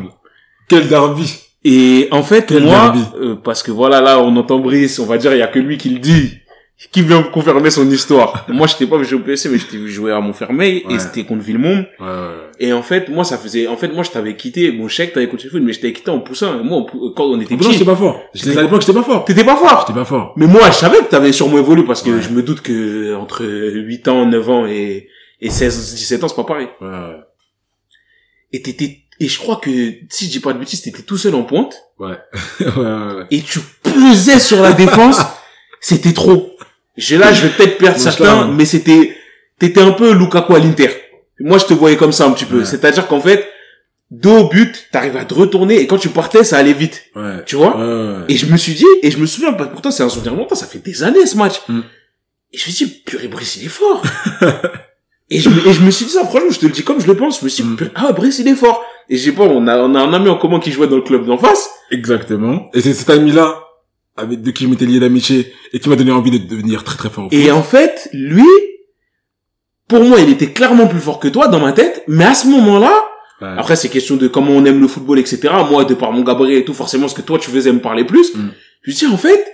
Quel 0.67 0.87
derby 0.87 1.31
Et 1.63 2.07
en 2.11 2.23
fait, 2.23 2.47
Quel 2.47 2.63
moi, 2.63 2.93
euh, 3.21 3.35
parce 3.35 3.61
que 3.63 3.71
voilà, 3.71 4.01
là, 4.01 4.19
on 4.21 4.35
entend 4.37 4.59
Brice, 4.59 4.97
on 4.99 5.05
va 5.05 5.17
dire, 5.17 5.33
il 5.33 5.37
y 5.39 5.43
a 5.43 5.47
que 5.47 5.59
lui 5.59 5.77
qui 5.77 5.89
le 5.91 5.99
dit, 5.99 6.33
qui 6.91 7.01
vient 7.01 7.19
me 7.21 7.29
confirmer 7.31 7.71
son 7.71 7.89
histoire. 7.89 8.45
moi, 8.49 8.67
je 8.67 8.75
t'ai 8.75 8.85
pas 8.85 8.97
vu 8.97 9.05
jouer 9.05 9.19
au 9.19 9.23
PSC, 9.23 9.49
mais 9.49 9.57
je 9.57 9.65
t'ai 9.65 9.77
vu 9.77 9.89
jouer 9.91 10.11
à 10.11 10.19
Montfermeil, 10.19 10.83
Ouais. 10.85 10.93
et 10.95 10.99
c'était 10.99 11.23
contre 11.25 11.41
Villemont. 11.41 11.85
Ouais, 11.99 12.05
ouais. 12.05 12.49
Et 12.59 12.71
en 12.73 12.83
fait, 12.83 13.09
moi, 13.09 13.23
ça 13.23 13.37
faisait, 13.39 13.67
en 13.67 13.75
fait, 13.77 13.87
moi, 13.89 14.03
je 14.03 14.11
t'avais 14.11 14.35
quitté, 14.35 14.71
bon, 14.71 14.87
je 14.87 14.95
sais 14.95 15.07
que 15.09 15.13
t'avais 15.15 15.27
coaché 15.27 15.45
le 15.45 15.49
foot, 15.49 15.61
mais 15.63 15.73
je 15.73 15.79
t'avais 15.81 15.93
quitté 15.93 16.11
en 16.11 16.19
poussant. 16.19 16.59
Et 16.59 16.63
moi, 16.63 16.85
quand 17.15 17.25
on 17.25 17.39
était 17.41 17.57
plus, 17.57 17.71
j'étais 17.71 17.83
pas 17.85 17.95
fort. 17.95 18.21
J'étais 18.35 18.57
à 18.57 18.61
l'époque, 18.61 18.81
j'étais 18.81 18.93
pas 18.93 19.03
fort. 19.03 19.25
t'étais 19.25 19.43
pas 19.43 19.55
fort. 19.55 19.85
J'étais 19.87 19.99
pas 19.99 20.05
fort. 20.05 20.33
Mais 20.37 20.45
moi, 20.45 20.69
je 20.69 20.75
savais 20.75 20.99
que 20.99 21.05
t'avais 21.05 21.31
sûrement 21.31 21.57
évolué 21.57 21.83
parce 21.83 22.03
que 22.03 22.21
je 22.21 22.29
me 22.29 22.43
doute 22.43 22.61
que 22.61 23.15
entre 23.15 23.43
8 23.45 24.07
ans, 24.09 24.25
9 24.27 24.49
ans 24.49 24.65
et, 24.67 25.07
et 25.41 25.49
16, 25.49 25.95
17 25.95 26.23
ans, 26.23 26.27
c'est 26.27 26.35
pas 26.35 26.43
pareil. 26.43 26.67
Ouais, 26.79 26.87
ouais. 26.87 27.17
Et 28.53 28.61
t'étais, 28.61 28.99
et 29.19 29.27
je 29.27 29.39
crois 29.39 29.57
que, 29.57 29.69
si 30.09 30.25
je 30.27 30.31
dis 30.31 30.39
pas 30.39 30.53
de 30.53 30.59
bêtises, 30.59 30.81
t'étais 30.81 31.01
tout 31.01 31.17
seul 31.17 31.33
en 31.35 31.43
pointe. 31.43 31.75
Ouais. 31.99 32.09
ouais, 32.59 32.67
ouais, 32.67 32.83
ouais. 33.15 33.23
et 33.31 33.41
tu 33.41 33.59
pesais 33.81 34.39
sur 34.39 34.61
la 34.61 34.73
défense, 34.73 35.19
c'était 35.81 36.13
trop. 36.13 36.53
J'ai 36.97 37.17
là, 37.17 37.31
je 37.31 37.43
vais 37.43 37.49
peut-être 37.49 37.77
perdre 37.77 37.99
certains, 37.99 38.47
l'ai. 38.47 38.53
mais 38.53 38.65
c'était, 38.65 39.15
t'étais 39.59 39.81
un 39.81 39.91
peu 39.91 40.13
Lukaku 40.13 40.55
à 40.55 40.59
l'Inter. 40.59 40.89
Moi, 41.39 41.57
je 41.59 41.65
te 41.65 41.73
voyais 41.73 41.97
comme 41.97 42.11
ça 42.11 42.25
un 42.25 42.31
petit 42.31 42.45
peu. 42.45 42.59
Ouais. 42.59 42.65
C'est-à-dire 42.65 43.07
qu'en 43.07 43.21
fait, 43.21 43.47
dos 44.09 44.37
au 44.39 44.49
but, 44.49 44.87
t'arrivais 44.91 45.19
à 45.19 45.25
te 45.25 45.33
retourner 45.35 45.79
et 45.79 45.85
quand 45.87 45.97
tu 45.99 46.09
partais, 46.09 46.43
ça 46.43 46.57
allait 46.57 46.73
vite. 46.73 47.03
Ouais. 47.15 47.43
Tu 47.45 47.55
vois? 47.55 47.77
Ouais. 47.77 48.23
Et 48.29 48.35
je 48.37 48.47
me 48.47 48.57
suis 48.57 48.73
dit, 48.73 48.85
et 49.03 49.11
je 49.11 49.17
me 49.19 49.25
souviens, 49.27 49.53
pourtant 49.53 49.91
c'est 49.91 50.03
un 50.03 50.09
souvenir 50.09 50.33
longtemps, 50.35 50.55
ça 50.55 50.65
fait 50.65 50.79
des 50.79 51.03
années 51.03 51.25
ce 51.27 51.37
match. 51.37 51.55
Mm. 51.67 51.81
Et 52.53 52.57
je 52.57 52.67
me 52.67 52.71
suis 52.73 52.85
dit, 52.85 52.91
purée, 53.05 53.27
Brice, 53.27 53.57
il 53.57 53.65
est 53.65 53.69
fort. 53.69 54.01
et, 55.29 55.39
je, 55.39 55.49
me- 55.49 55.67
et 55.67 55.73
je 55.73 55.81
me 55.81 55.91
suis 55.91 56.05
dit 56.05 56.11
ça, 56.13 56.23
franchement, 56.25 56.49
je 56.49 56.59
te 56.59 56.65
le 56.65 56.71
dis 56.71 56.83
comme 56.83 56.99
je 57.01 57.07
le 57.07 57.15
pense, 57.15 57.39
je 57.41 57.45
me 57.45 57.49
suis 57.49 57.63
dit, 57.63 57.69
Mm. 57.69 57.89
ah, 57.95 58.11
Brice, 58.13 58.39
il 58.39 58.47
est 58.47 58.55
fort. 58.55 58.83
Et 59.09 59.17
j'ai 59.17 59.31
pas, 59.33 59.43
on 59.43 59.67
a, 59.67 59.77
on 59.77 59.93
a 59.95 59.99
un 59.99 60.13
ami 60.13 60.29
en 60.29 60.35
commun 60.37 60.59
qui 60.59 60.71
jouait 60.71 60.87
dans 60.87 60.95
le 60.95 61.01
club 61.01 61.25
d'en 61.25 61.37
face. 61.37 61.69
Exactement. 61.91 62.69
Et 62.73 62.81
c'est 62.81 62.93
cet 62.93 63.09
ami-là, 63.09 63.61
avec 64.17 64.41
de 64.41 64.51
qui 64.51 64.63
je 64.65 64.69
m'étais 64.69 64.85
lié 64.85 64.99
d'amitié, 64.99 65.53
et 65.73 65.79
qui 65.79 65.89
m'a 65.89 65.95
donné 65.95 66.11
envie 66.11 66.31
de 66.31 66.37
devenir 66.37 66.83
très 66.83 66.97
très 66.97 67.09
fort. 67.09 67.27
Et 67.31 67.51
en 67.51 67.63
fait, 67.63 68.09
lui, 68.13 68.43
pour 69.87 70.03
moi, 70.03 70.19
il 70.19 70.29
était 70.29 70.47
clairement 70.51 70.87
plus 70.87 70.99
fort 70.99 71.19
que 71.19 71.27
toi 71.27 71.47
dans 71.47 71.59
ma 71.59 71.71
tête, 71.71 72.03
mais 72.07 72.25
à 72.25 72.33
ce 72.33 72.47
moment-là, 72.47 72.91
Ouais. 73.39 73.47
après 73.55 73.75
c'est 73.75 73.89
question 73.89 74.15
de 74.15 74.27
comment 74.27 74.49
on 74.51 74.65
aime 74.65 74.81
le 74.81 74.87
football, 74.87 75.19
etc. 75.19 75.49
Moi, 75.69 75.85
de 75.85 75.93
par 75.93 76.11
mon 76.11 76.23
gabarit 76.23 76.55
et 76.55 76.65
tout, 76.65 76.73
forcément, 76.73 77.07
ce 77.07 77.13
que 77.15 77.21
toi 77.21 77.37
tu 77.37 77.51
faisais 77.51 77.71
me 77.71 77.79
parler 77.79 78.03
plus. 78.03 78.33
Mm. 78.33 78.49
Je 78.81 78.91
dis, 78.95 79.05
en 79.05 79.15
fait, 79.17 79.45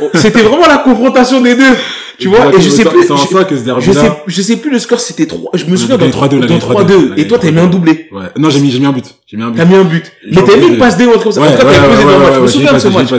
on- 0.00 0.10
c'était 0.14 0.42
vraiment 0.42 0.66
la 0.66 0.78
confrontation 0.78 1.40
des 1.40 1.54
deux. 1.54 1.76
Tu 2.18 2.28
vois, 2.28 2.52
et 2.54 2.60
je 2.60 2.68
sais 2.68 2.84
plus, 2.84 3.02
je, 3.02 3.06
ça 3.06 3.44
que 3.44 3.56
ce 3.56 3.62
je 3.80 3.92
sais, 3.92 4.10
je 4.26 4.42
sais 4.42 4.56
plus 4.58 4.70
le 4.70 4.78
score, 4.78 5.00
c'était 5.00 5.24
3, 5.26 5.52
je 5.54 5.64
me 5.64 5.74
souviens 5.76 5.96
dans 5.96 6.06
3-2, 6.10 6.36
on 6.36 6.42
a 6.42 6.46
dans 6.46 6.58
gagné 6.58 6.58
3-2, 6.60 6.84
3-2. 6.84 7.08
on 7.08 7.12
a 7.12 7.16
Et 7.16 7.26
toi, 7.28 7.38
t'as 7.38 7.50
mis 7.50 7.58
un 7.60 7.66
3-2. 7.66 7.70
doublé. 7.70 8.08
Ouais. 8.12 8.24
Non, 8.36 8.50
j'ai 8.50 8.60
mis, 8.60 8.70
j'ai 8.70 8.78
mis 8.80 8.84
un 8.86 8.92
but. 8.92 9.04
J'ai 9.26 9.36
mis 9.38 9.42
un 9.44 9.50
but. 9.50 9.56
T'as 9.58 9.64
mis 9.64 9.74
un 9.76 9.84
but. 9.84 10.12
Mais 10.30 10.42
t'as 10.44 10.56
mis 10.56 10.66
une 10.66 10.76
passe 10.78 10.98
D 10.98 11.06
ou 11.06 11.10
un 11.10 11.12
truc 11.12 11.22
comme 11.24 11.32
ça. 11.32 11.40
En 11.42 11.50
tout 11.52 11.56
cas, 11.56 11.64
posé 11.64 11.78
dans 11.80 12.10
le 12.10 12.18
match? 12.18 12.28
ouais, 12.28 12.34
Je 12.34 12.40
me 12.40 12.46
souviens 12.48 12.72
de 12.74 12.78
ce 12.78 12.88
match. 12.88 13.10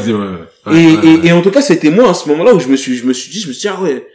Ouais. 0.67 0.81
Et, 0.83 0.97
Ouais, 0.97 1.07
et, 1.23 1.27
et 1.27 1.31
en 1.31 1.41
tout 1.41 1.51
cas, 1.51 1.61
c'était 1.61 1.89
moi, 1.89 2.09
à 2.09 2.13
ce 2.13 2.27
moment-là, 2.29 2.53
où 2.53 2.59
je 2.59 2.67
me 2.67 2.75
suis, 2.75 2.95
je 2.95 3.05
me 3.05 3.13
suis 3.13 3.31
dit, 3.31 3.39
je 3.39 3.47
me 3.47 3.53
suis 3.53 3.61
dit, 3.61 3.67
ah 3.67 3.81
ouais. 3.81 4.07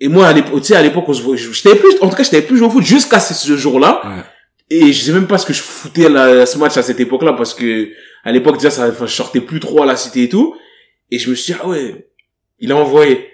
Et 0.00 0.08
moi, 0.08 0.26
à 0.26 0.32
l'époque, 0.32 0.60
tu 0.60 0.68
sais, 0.68 0.76
à 0.76 0.82
l'époque, 0.82 1.04
on 1.08 1.12
se 1.12 1.22
voit, 1.22 1.36
je, 1.36 1.52
je 1.52 1.74
plus, 1.74 1.94
en 2.00 2.08
tout 2.08 2.16
cas, 2.16 2.22
je 2.24 2.30
t'avais 2.30 2.42
plus 2.46 2.56
joué 2.56 2.66
au 2.66 2.70
foot 2.70 2.84
jusqu'à 2.84 3.20
ce, 3.20 3.32
ce 3.34 3.56
jour-là. 3.56 4.00
Ouais. 4.04 4.22
Et 4.70 4.92
je 4.92 5.00
sais 5.02 5.12
même 5.12 5.26
pas 5.26 5.38
ce 5.38 5.46
que 5.46 5.52
je 5.52 5.60
foutais 5.62 6.08
là, 6.08 6.42
à 6.42 6.46
ce 6.46 6.58
match 6.58 6.76
à 6.76 6.82
cette 6.82 7.00
époque-là, 7.00 7.34
parce 7.34 7.54
que, 7.54 7.88
à 8.24 8.32
l'époque, 8.32 8.56
déjà, 8.56 8.70
ça, 8.70 8.88
enfin, 8.88 9.06
je 9.06 9.12
sortais 9.14 9.40
plus 9.40 9.60
trop 9.60 9.82
à 9.82 9.86
la 9.86 9.96
cité 9.96 10.24
et 10.24 10.28
tout. 10.28 10.56
Et 11.10 11.18
je 11.18 11.30
me 11.30 11.34
suis 11.34 11.52
dit, 11.52 11.58
ah 11.62 11.68
ouais, 11.68 12.08
il 12.58 12.72
a 12.72 12.76
envoyé. 12.76 13.28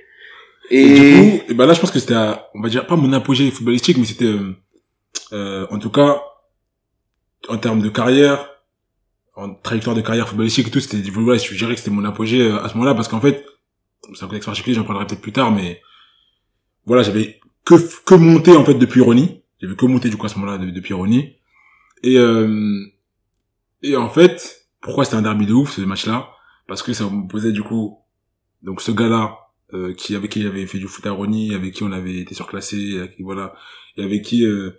Et, 0.70 0.82
Et 0.82 0.94
du 0.94 1.00
coup, 1.38 1.40
et 1.48 1.54
ben 1.54 1.66
là, 1.66 1.74
je 1.74 1.80
pense 1.80 1.90
que 1.90 1.98
c'était, 1.98 2.14
on 2.54 2.60
va 2.60 2.68
dire, 2.68 2.86
pas 2.86 2.96
mon 2.96 3.12
apogée 3.12 3.50
footballistique, 3.50 3.96
mais 3.96 4.04
c'était, 4.04 4.24
euh, 4.26 4.54
euh, 5.32 5.66
en 5.70 5.78
tout 5.78 5.90
cas, 5.90 6.22
en 7.48 7.56
termes 7.56 7.80
de 7.80 7.88
carrière, 7.88 8.48
en 9.40 9.54
trajectoire 9.54 9.96
de 9.96 10.00
carrière 10.00 10.28
footballistique 10.28 10.68
et 10.68 10.70
tout, 10.70 10.80
c'était, 10.80 11.00
voilà, 11.10 11.38
je 11.38 11.54
dirais 11.54 11.74
que 11.74 11.80
c'était 11.80 11.90
mon 11.90 12.04
apogée 12.04 12.42
euh, 12.42 12.62
à 12.62 12.68
ce 12.68 12.74
moment-là, 12.74 12.94
parce 12.94 13.08
qu'en 13.08 13.20
fait, 13.20 13.44
c'est 14.14 14.22
un 14.24 14.26
contexte 14.26 14.46
particulier, 14.46 14.74
j'en 14.76 14.84
parlerai 14.84 15.06
peut-être 15.06 15.20
plus 15.20 15.32
tard, 15.32 15.50
mais 15.52 15.80
voilà, 16.86 17.02
j'avais 17.02 17.40
que, 17.64 17.74
que 18.04 18.14
monté, 18.14 18.56
en 18.56 18.64
fait, 18.64 18.74
depuis 18.74 19.00
Ronnie. 19.00 19.42
J'avais 19.60 19.76
que 19.76 19.86
monté, 19.86 20.08
du 20.08 20.16
coup, 20.16 20.26
à 20.26 20.28
ce 20.28 20.38
moment-là, 20.38 20.58
de- 20.58 20.70
depuis 20.70 20.94
Ronnie. 20.94 21.36
Et, 22.02 22.16
euh, 22.18 22.80
et 23.82 23.96
en 23.96 24.08
fait, 24.08 24.66
pourquoi 24.80 25.04
c'était 25.04 25.16
un 25.16 25.22
derby 25.22 25.46
de 25.46 25.52
ouf, 25.52 25.72
ce 25.72 25.82
match-là? 25.82 26.30
Parce 26.66 26.82
que 26.82 26.92
ça 26.92 27.04
me 27.04 27.28
posait, 27.28 27.52
du 27.52 27.62
coup, 27.62 27.98
donc 28.62 28.80
ce 28.80 28.90
gars-là, 28.90 29.36
euh, 29.74 29.92
qui 29.94 30.16
avec 30.16 30.30
qui 30.32 30.42
j'avais 30.42 30.66
fait 30.66 30.78
du 30.78 30.86
foot 30.88 31.06
à 31.06 31.12
Ronny, 31.12 31.54
avec 31.54 31.74
qui 31.74 31.82
on 31.84 31.92
avait 31.92 32.16
été 32.16 32.34
surclassé, 32.34 33.10
qui, 33.16 33.22
voilà, 33.22 33.54
et 33.96 34.02
avec 34.02 34.22
qui 34.22 34.44
euh, 34.44 34.70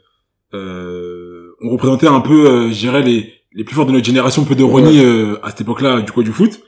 euh, 0.53 1.55
on 1.62 1.70
représentait 1.70 2.07
un 2.07 2.20
peu, 2.22 2.47
euh, 2.49 2.68
je 2.72 2.78
dirais 2.80 3.03
les 3.03 3.34
les 3.54 3.64
plus 3.64 3.76
forts 3.76 3.86
de 3.86 3.91
notre 3.91 4.06
génération, 4.06 4.43
peu 4.45 4.56
de 4.56 4.64
Ronny 4.64 4.99
euh, 5.04 5.38
à 5.43 5.49
cette 5.49 5.62
époque-là, 5.62 6.02
du 6.02 6.12
coup 6.12 6.24
du 6.24 6.32
foot. 6.32 6.60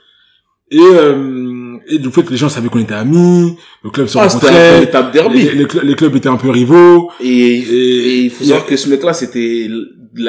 Et 0.70 0.78
euh, 0.80 1.76
et 1.86 1.98
du 1.98 2.10
fait 2.10 2.28
les 2.30 2.36
gens 2.38 2.48
savaient 2.48 2.68
qu'on 2.68 2.78
était 2.80 2.94
amis, 2.94 3.56
le 3.82 3.90
club 3.90 4.06
se 4.06 4.16
ah, 4.18 4.22
rencontrait, 4.26 4.90
derby. 5.12 5.42
les, 5.42 5.52
les, 5.54 5.66
les 5.82 5.94
clubs 5.94 6.16
étaient 6.16 6.28
un 6.30 6.38
peu 6.38 6.48
rivaux, 6.50 7.10
Et, 7.20 7.26
et, 7.28 7.58
et 8.08 8.18
il 8.24 8.30
faut 8.30 8.44
a 8.44 8.46
savoir 8.48 8.66
que 8.66 8.76
ce 8.76 8.88
mec-là, 8.88 9.12
c'était 9.12 9.68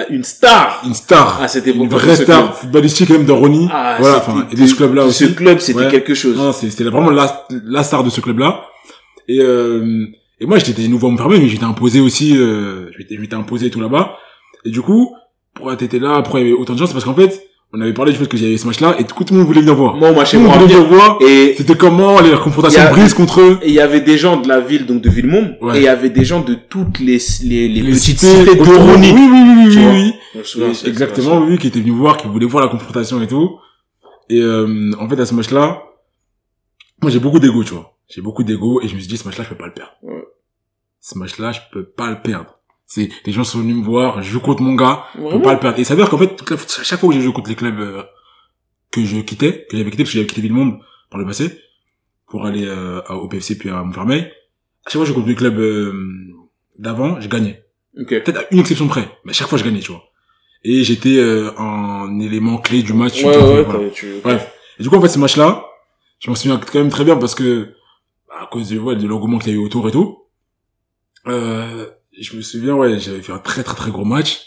une 0.09 0.23
star 0.23 0.81
une 0.85 0.93
star, 0.93 1.41
à 1.41 1.47
cette 1.47 1.67
une 1.67 1.83
époque. 1.83 1.91
vraie 1.99 2.15
Ce 2.17 2.23
star 2.23 2.43
club. 2.43 2.53
footballistique 2.53 3.09
même 3.11 3.25
de 3.25 3.31
Ronny. 3.31 3.69
Ah, 3.71 3.95
voilà, 3.99 4.17
enfin, 4.17 4.45
et 4.51 4.55
de 4.55 4.65
ce 4.67 4.75
club-là 4.75 5.03
Ce 5.03 5.07
aussi. 5.07 5.35
club, 5.35 5.59
c'était 5.59 5.79
Ouais. 5.79 5.91
quelque 5.91 6.13
chose. 6.13 6.35
Non, 6.35 6.51
c'était 6.51 6.83
vraiment 6.83 7.11
la, 7.11 7.47
la 7.65 7.83
star 7.83 8.03
de 8.03 8.09
ce 8.09 8.19
club-là. 8.19 8.65
Et, 9.29 9.39
euh, 9.39 10.05
et 10.39 10.45
moi, 10.45 10.57
j'étais 10.59 10.87
nouveau 10.89 11.07
à 11.07 11.11
me 11.11 11.17
fermer, 11.17 11.39
mais 11.39 11.47
j'étais 11.47 11.63
imposé 11.63 12.01
aussi, 12.01 12.35
euh, 12.35 12.89
m'étais 13.19 13.35
imposé 13.35 13.69
tout 13.69 13.79
là-bas. 13.79 14.17
Et 14.65 14.69
du 14.69 14.81
coup, 14.81 15.13
pourquoi 15.55 15.75
t'étais 15.75 15.99
là, 15.99 16.21
pourquoi 16.21 16.41
il 16.41 16.47
y 16.47 16.51
avait 16.51 16.59
autant 16.59 16.73
de 16.73 16.77
gens, 16.79 16.85
c'est 16.85 16.93
parce 16.93 17.05
qu'en 17.05 17.15
fait, 17.15 17.41
on 17.73 17.81
avait 17.81 17.93
parlé 17.93 18.11
du 18.13 18.17
fait 18.19 18.27
que 18.27 18.37
j'avais 18.37 18.57
ce 18.57 18.67
match-là, 18.67 18.95
et 18.99 19.03
tout 19.05 19.15
le 19.31 19.35
monde 19.37 19.47
voulait 19.47 19.59
venir 19.61 19.75
voir. 19.75 19.95
Moi, 19.95 20.11
moi, 20.11 20.23
chez 20.23 20.37
moi, 20.37 20.53
voulait 20.57 20.73
venir 20.75 20.87
voir. 20.87 21.17
et 21.21 21.55
C'était 21.57 21.75
comment 21.75 22.21
les 22.21 22.31
confrontations 22.31 22.79
Il 22.81 22.85
y 22.85 22.87
a- 22.87 22.91
brises 22.91 23.13
contre 23.13 23.41
eux? 23.41 23.59
et 23.63 23.67
il 23.69 23.73
y 23.73 23.79
avait 23.79 24.01
des 24.01 24.17
gens 24.17 24.37
de 24.39 24.47
la 24.47 24.59
ville, 24.61 24.85
donc 24.85 25.01
de 25.01 25.09
Villemont, 25.09 25.55
Ouais. 25.61 25.77
et 25.77 25.79
il 25.79 25.83
y 25.83 25.87
avait 25.87 26.09
des 26.09 26.23
gens 26.23 26.41
de 26.41 26.53
toutes 26.53 26.99
les, 26.99 27.17
les, 27.43 27.67
les, 27.67 27.81
petites 27.91 28.19
cités 28.19 28.55
de. 28.55 28.61
Rony. 28.63 29.11
Oui, 29.11 29.29
oui, 29.31 29.41
oui, 29.65 29.71
Tu 29.73 29.79
oui, 29.79 30.13
oui. 30.35 30.41
Souviens, 30.43 30.71
Exactement, 30.85 31.39
oui, 31.39 31.57
qui 31.57 31.67
était 31.67 31.79
venu 31.79 31.91
voir, 31.91 32.17
qui 32.17 32.27
voulait 32.27 32.45
voir 32.45 32.63
la 32.63 32.69
confrontation 32.69 33.21
et 33.21 33.27
tout. 33.27 33.57
Et 34.29 34.39
euh, 34.41 34.91
en 34.99 35.07
fait, 35.09 35.19
à 35.19 35.25
ce 35.25 35.33
match-là, 35.33 35.81
moi 37.01 37.11
j'ai 37.11 37.19
beaucoup 37.19 37.39
d'ego, 37.39 37.63
tu 37.63 37.73
vois. 37.73 37.93
J'ai 38.07 38.21
beaucoup 38.21 38.43
d'ego 38.43 38.81
et 38.81 38.87
je 38.87 38.95
me 38.95 38.99
suis 38.99 39.07
dit, 39.09 39.17
ce 39.17 39.25
match-là, 39.25 39.43
je 39.43 39.49
peux 39.49 39.55
pas 39.55 39.67
le 39.67 39.73
perdre. 39.73 39.91
Ouais. 40.03 40.23
Ce 41.01 41.17
match-là, 41.17 41.51
je 41.51 41.59
peux 41.71 41.83
pas 41.85 42.09
le 42.09 42.21
perdre. 42.21 42.59
C'est 42.87 43.09
les 43.25 43.31
gens 43.31 43.43
sont 43.43 43.59
venus 43.59 43.75
me 43.77 43.83
voir, 43.83 44.21
je 44.21 44.29
joue 44.31 44.39
contre 44.39 44.61
mon 44.61 44.75
gars, 44.75 45.05
Vraiment 45.17 45.39
pas 45.41 45.53
le 45.53 45.59
perdre. 45.59 45.79
Et 45.79 45.83
ça 45.83 45.95
veut 45.95 46.01
dire 46.01 46.09
qu'en 46.09 46.17
fait, 46.19 46.35
chaque 46.83 46.99
fois 46.99 47.09
que 47.09 47.15
j'ai 47.15 47.21
joué 47.21 47.33
contre 47.33 47.49
les 47.49 47.55
clubs 47.55 47.79
euh, 47.79 48.03
que 48.91 49.03
je 49.03 49.17
quittais, 49.21 49.65
que 49.69 49.75
j'avais 49.77 49.89
quitté, 49.89 50.03
parce 50.03 50.11
que 50.11 50.17
j'avais 50.19 50.27
quitté 50.27 50.41
Villemonde 50.41 50.79
par 51.09 51.19
le 51.19 51.25
passé, 51.25 51.59
pour 52.27 52.45
aller 52.45 52.65
euh, 52.65 53.01
au 53.09 53.27
PFC 53.27 53.57
puis 53.57 53.69
à 53.69 53.83
Montfermeil, 53.83 54.21
à 54.85 54.89
chaque 54.89 54.93
fois 54.93 55.01
que 55.01 55.05
je 55.05 55.09
joue 55.09 55.15
contre 55.15 55.27
les 55.29 55.35
clubs 55.35 55.57
euh, 55.59 55.93
d'avant, 56.77 57.19
j'ai 57.19 57.27
gagné 57.29 57.61
Ok. 57.99 58.09
peut-être 58.09 58.37
à 58.37 58.43
une 58.51 58.59
exception 58.59 58.87
près, 58.87 59.09
mais 59.23 59.31
à 59.31 59.33
chaque 59.33 59.47
fois 59.47 59.57
je 59.57 59.63
gagnais, 59.63 59.79
tu 59.79 59.91
vois. 59.91 60.03
Et 60.63 60.83
j'étais 60.83 61.17
euh, 61.17 61.51
un 61.59 62.19
élément 62.19 62.57
clé 62.57 62.83
du 62.83 62.93
match. 62.93 63.23
Ouais, 63.23 63.29
ouais, 63.37 63.63
voilà. 63.63 63.63
t'avais- 63.65 63.91
tu... 63.91 64.19
Bref. 64.23 64.51
Et 64.79 64.83
du 64.83 64.89
coup, 64.89 64.95
en 64.95 65.01
fait, 65.01 65.07
ce 65.09 65.19
match-là, 65.19 65.63
je 66.19 66.29
m'en 66.29 66.35
souviens 66.35 66.57
quand 66.59 66.79
même 66.79 66.89
très 66.89 67.03
bien 67.05 67.15
parce 67.17 67.35
que, 67.35 67.73
bah, 68.27 68.35
à 68.41 68.45
cause 68.47 68.69
de, 68.69 68.79
ouais, 68.79 68.95
de 68.95 69.07
l'engouement 69.07 69.37
qu'il 69.39 69.53
y 69.53 69.55
a 69.55 69.59
eu 69.59 69.63
autour 69.63 69.87
et 69.87 69.91
tout, 69.91 70.23
euh, 71.27 71.87
je 72.19 72.35
me 72.35 72.41
souviens, 72.41 72.73
ouais, 72.75 72.99
j'avais 72.99 73.21
fait 73.21 73.31
un 73.33 73.39
très 73.39 73.63
très 73.63 73.75
très 73.75 73.91
gros 73.91 74.05
match. 74.05 74.41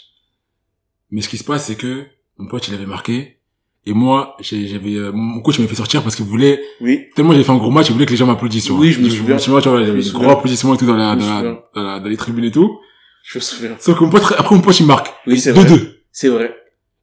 Mais 1.11 1.21
ce 1.21 1.29
qui 1.29 1.37
se 1.37 1.43
passe, 1.43 1.65
c'est 1.67 1.75
que 1.75 2.05
mon 2.37 2.47
pote, 2.47 2.67
il 2.67 2.73
avait 2.73 2.85
marqué. 2.85 3.37
Et 3.85 3.93
moi, 3.93 4.35
j'avais, 4.41 4.95
euh, 4.95 5.11
mon 5.13 5.41
coach 5.41 5.57
m'avait 5.57 5.69
fait 5.69 5.75
sortir 5.75 6.03
parce 6.03 6.15
qu'il 6.15 6.25
voulait, 6.25 6.61
Oui. 6.81 7.05
tellement 7.15 7.31
j'avais 7.31 7.43
fait 7.43 7.51
un 7.51 7.57
gros 7.57 7.71
match, 7.71 7.87
il 7.89 7.93
voulait 7.93 8.05
que 8.05 8.11
les 8.11 8.17
gens 8.17 8.27
m'applaudissent. 8.27 8.69
Oui, 8.69 8.91
je 8.91 8.99
me 8.99 9.09
souviens. 9.09 9.37
Je 9.37 9.49
me 9.51 9.59
j'avais 9.61 9.93
des 9.93 10.01
souviens. 10.03 10.19
gros 10.27 10.31
applaudissements 10.31 10.75
et 10.75 10.77
tout 10.77 10.85
dans 10.85 10.95
la, 10.95 11.15
dans 11.15 11.25
la, 11.41 11.41
dans 11.73 11.83
la- 11.83 11.99
dans 11.99 12.09
les 12.09 12.17
tribunes 12.17 12.43
et 12.45 12.51
tout. 12.51 12.79
Je 13.23 13.37
me 13.39 13.41
souviens. 13.41 13.75
Sauf 13.79 13.97
que 13.97 14.03
mon 14.03 14.09
pote, 14.09 14.33
après 14.37 14.55
mon 14.55 14.61
pote, 14.61 14.79
il 14.79 14.85
marque. 14.85 15.07
Oui, 15.25 15.39
c'est 15.39 15.51
vrai. 15.53 15.63
2-2. 15.65 15.95
C'est 16.11 16.27
vrai. 16.29 16.55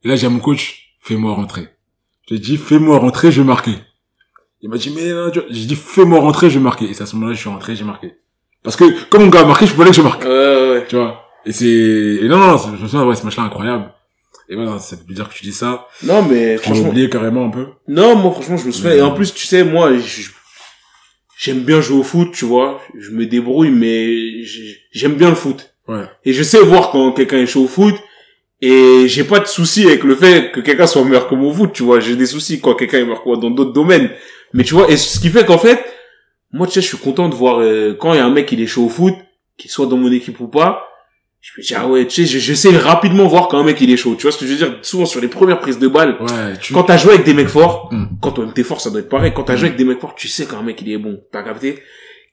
Et 0.05 0.09
là, 0.09 0.16
j'ai 0.16 0.26
à 0.26 0.30
mon 0.30 0.38
coach, 0.38 0.94
fais-moi 1.01 1.32
rentrer. 1.34 1.68
J'ai 2.28 2.38
dit, 2.38 2.56
fais-moi 2.56 2.98
rentrer, 2.98 3.32
je 3.32 3.40
vais 3.40 3.47
marquer. 3.47 3.74
Il 4.60 4.68
m'a 4.68 4.76
dit, 4.76 4.90
mais 4.90 5.10
non, 5.12 5.30
tu 5.30 5.40
vois, 5.40 5.48
j'ai 5.51 5.64
dit, 5.66 5.76
fais-moi 5.76 6.20
rentrer, 6.20 6.51
je 6.51 6.59
vais 6.59 6.64
marquer. 6.64 6.84
Et 6.86 6.94
c'est 6.94 7.02
à 7.02 7.06
ce 7.06 7.14
moment-là, 7.16 7.34
je 7.34 7.40
suis 7.40 7.48
rentré, 7.48 7.74
j'ai 7.76 7.84
marqué. 7.84 8.14
Parce 8.66 8.76
que, 8.76 9.05
comme 9.09 9.22
mon 9.22 9.28
gars 9.28 9.40
a 9.40 9.44
marqué, 9.44 9.64
je 9.66 9.72
voulais 9.74 9.90
que 9.90 9.97
je 9.97 10.02
marque. 10.02 10.24
Ouais, 10.24 10.28
ouais, 10.28 10.70
ouais. 10.72 10.84
Tu 10.88 10.97
vois. 10.97 11.22
Et 11.47 11.52
c'est, 11.52 11.64
et 11.66 12.28
non, 12.28 12.36
non, 12.38 12.48
non, 12.48 12.59
je 12.59 12.72
me 12.82 12.88
souviens, 12.88 13.06
ouais, 13.06 13.14
ce 13.14 13.24
match-là 13.24 13.44
incroyable. 13.44 13.93
Et 14.48 14.56
voilà, 14.56 14.78
ça 14.78 14.97
fait 14.97 15.05
plaisir 15.06 15.28
que 15.28 15.34
tu 15.34 15.44
dis 15.44 15.52
ça. 15.52 15.86
Non, 16.02 16.22
mais 16.22 16.52
J'ai 16.52 16.59
franchement. 16.59 16.88
oublié 16.88 17.09
carrément 17.09 17.47
un 17.47 17.51
peu. 17.51 17.66
Non, 17.88 18.16
moi, 18.16 18.32
franchement, 18.32 18.56
je 18.56 18.66
me 18.66 18.72
souviens. 18.72 18.93
Et 18.93 19.01
en 19.02 19.12
plus, 19.12 19.32
tu 19.32 19.47
sais, 19.47 19.64
moi, 19.64 19.93
j'aime 21.38 21.60
bien 21.60 21.80
jouer 21.80 21.98
au 21.98 22.02
foot, 22.02 22.32
tu 22.32 22.44
vois. 22.44 22.80
Je 22.98 23.10
me 23.10 23.26
débrouille, 23.26 23.70
mais 23.70 24.43
j'ai- 24.44 24.78
j'aime 24.93 25.14
bien 25.14 25.28
le 25.30 25.34
foot. 25.36 25.74
Ouais. 25.88 26.05
Et 26.24 26.32
je 26.32 26.43
sais 26.43 26.59
voir 26.60 26.90
quand 26.90 27.12
quelqu'un 27.12 27.38
est 27.38 27.47
chaud 27.47 27.64
au 27.64 27.68
foot. 27.68 27.94
Et 28.62 29.06
j'ai 29.06 29.24
pas 29.24 29.38
de 29.40 29.47
souci 29.47 29.84
avec 29.86 30.02
le 30.02 30.14
fait 30.16 30.51
que 30.51 30.60
quelqu'un 30.60 30.86
soit 30.86 31.05
meilleur 31.05 31.28
que 31.28 31.34
mon 31.34 31.52
foot, 31.52 31.72
tu 31.74 31.82
vois. 31.82 32.01
J'ai 32.01 32.16
des 32.16 32.26
soucis 32.26 32.60
quand 32.60 32.74
quelqu'un 32.74 32.98
est 32.98 33.02
meilleur 33.05 33.22
que 33.22 33.28
moi 33.28 33.36
dans 33.36 33.51
d'autres 33.51 33.72
domaines. 33.72 34.10
Mais 34.55 34.64
tu 34.64 34.74
vois, 34.74 34.90
et 34.90 34.97
ce 34.97 35.20
qui 35.20 35.28
fait 35.28 35.44
qu'en 35.44 35.59
fait, 35.59 35.84
moi, 36.52 36.66
tu 36.66 36.74
sais, 36.74 36.81
je 36.81 36.86
suis 36.86 36.98
content 36.98 37.28
de 37.28 37.35
voir 37.35 37.60
euh, 37.60 37.94
quand 37.98 38.12
il 38.14 38.16
y 38.16 38.20
a 38.20 38.24
un 38.27 38.31
mec 38.31 38.47
qui 38.47 38.60
est 38.62 38.66
chaud 38.66 38.85
au 38.86 38.89
foot, 38.89 39.14
qu'il 39.59 39.70
soit 39.70 39.86
dans 39.86 39.97
mon 39.97 40.10
équipe 40.12 40.39
ou 40.40 40.48
pas. 40.48 40.82
Je 41.40 41.52
me 41.60 41.64
dis, 41.64 41.74
ah 41.77 41.86
ouais, 41.86 42.06
tu 42.06 42.27
sais, 42.27 42.40
j'essaie 42.40 42.77
rapidement 42.77 43.27
voir 43.28 43.47
quand 43.48 43.59
un 43.59 43.62
mec 43.64 43.81
il 43.81 43.90
est 43.93 43.97
chaud. 43.97 44.16
Tu 44.16 44.23
vois 44.23 44.32
ce 44.32 44.39
que 44.39 44.47
je 44.47 44.52
veux 44.52 44.56
dire? 44.56 44.78
Souvent 44.82 45.06
sur 45.06 45.20
les 45.20 45.28
premières 45.28 45.60
prises 45.60 45.78
de 45.78 45.86
balles, 45.86 46.16
Ouais, 46.20 46.56
tu... 46.60 46.73
quand 46.73 46.82
t'as 46.85 46.97
joué 46.97 47.12
avec 47.14 47.24
des 47.24 47.35
mecs 47.35 47.48
forts, 47.48 47.89
Mm. 47.93 48.06
quand 48.20 48.32
toi-même 48.32 48.52
t'es 48.52 48.64
fort, 48.64 48.81
ça 48.81 48.90
doit 48.90 49.01
être 49.01 49.09
pareil. 49.09 49.32
Quand 49.35 49.44
t'as 49.44 49.55
Mm. 49.55 49.59
joué 49.59 49.66
avec 49.68 49.78
des 49.78 49.85
mecs 49.85 50.01
forts, 50.01 50.14
tu 50.16 50.27
sais 50.28 50.47
quand 50.47 50.59
un 50.59 50.62
mec 50.62 50.81
il 50.82 50.90
est 50.90 50.98
bon. 50.98 51.20
T'as 51.32 51.43
capté? 51.44 51.78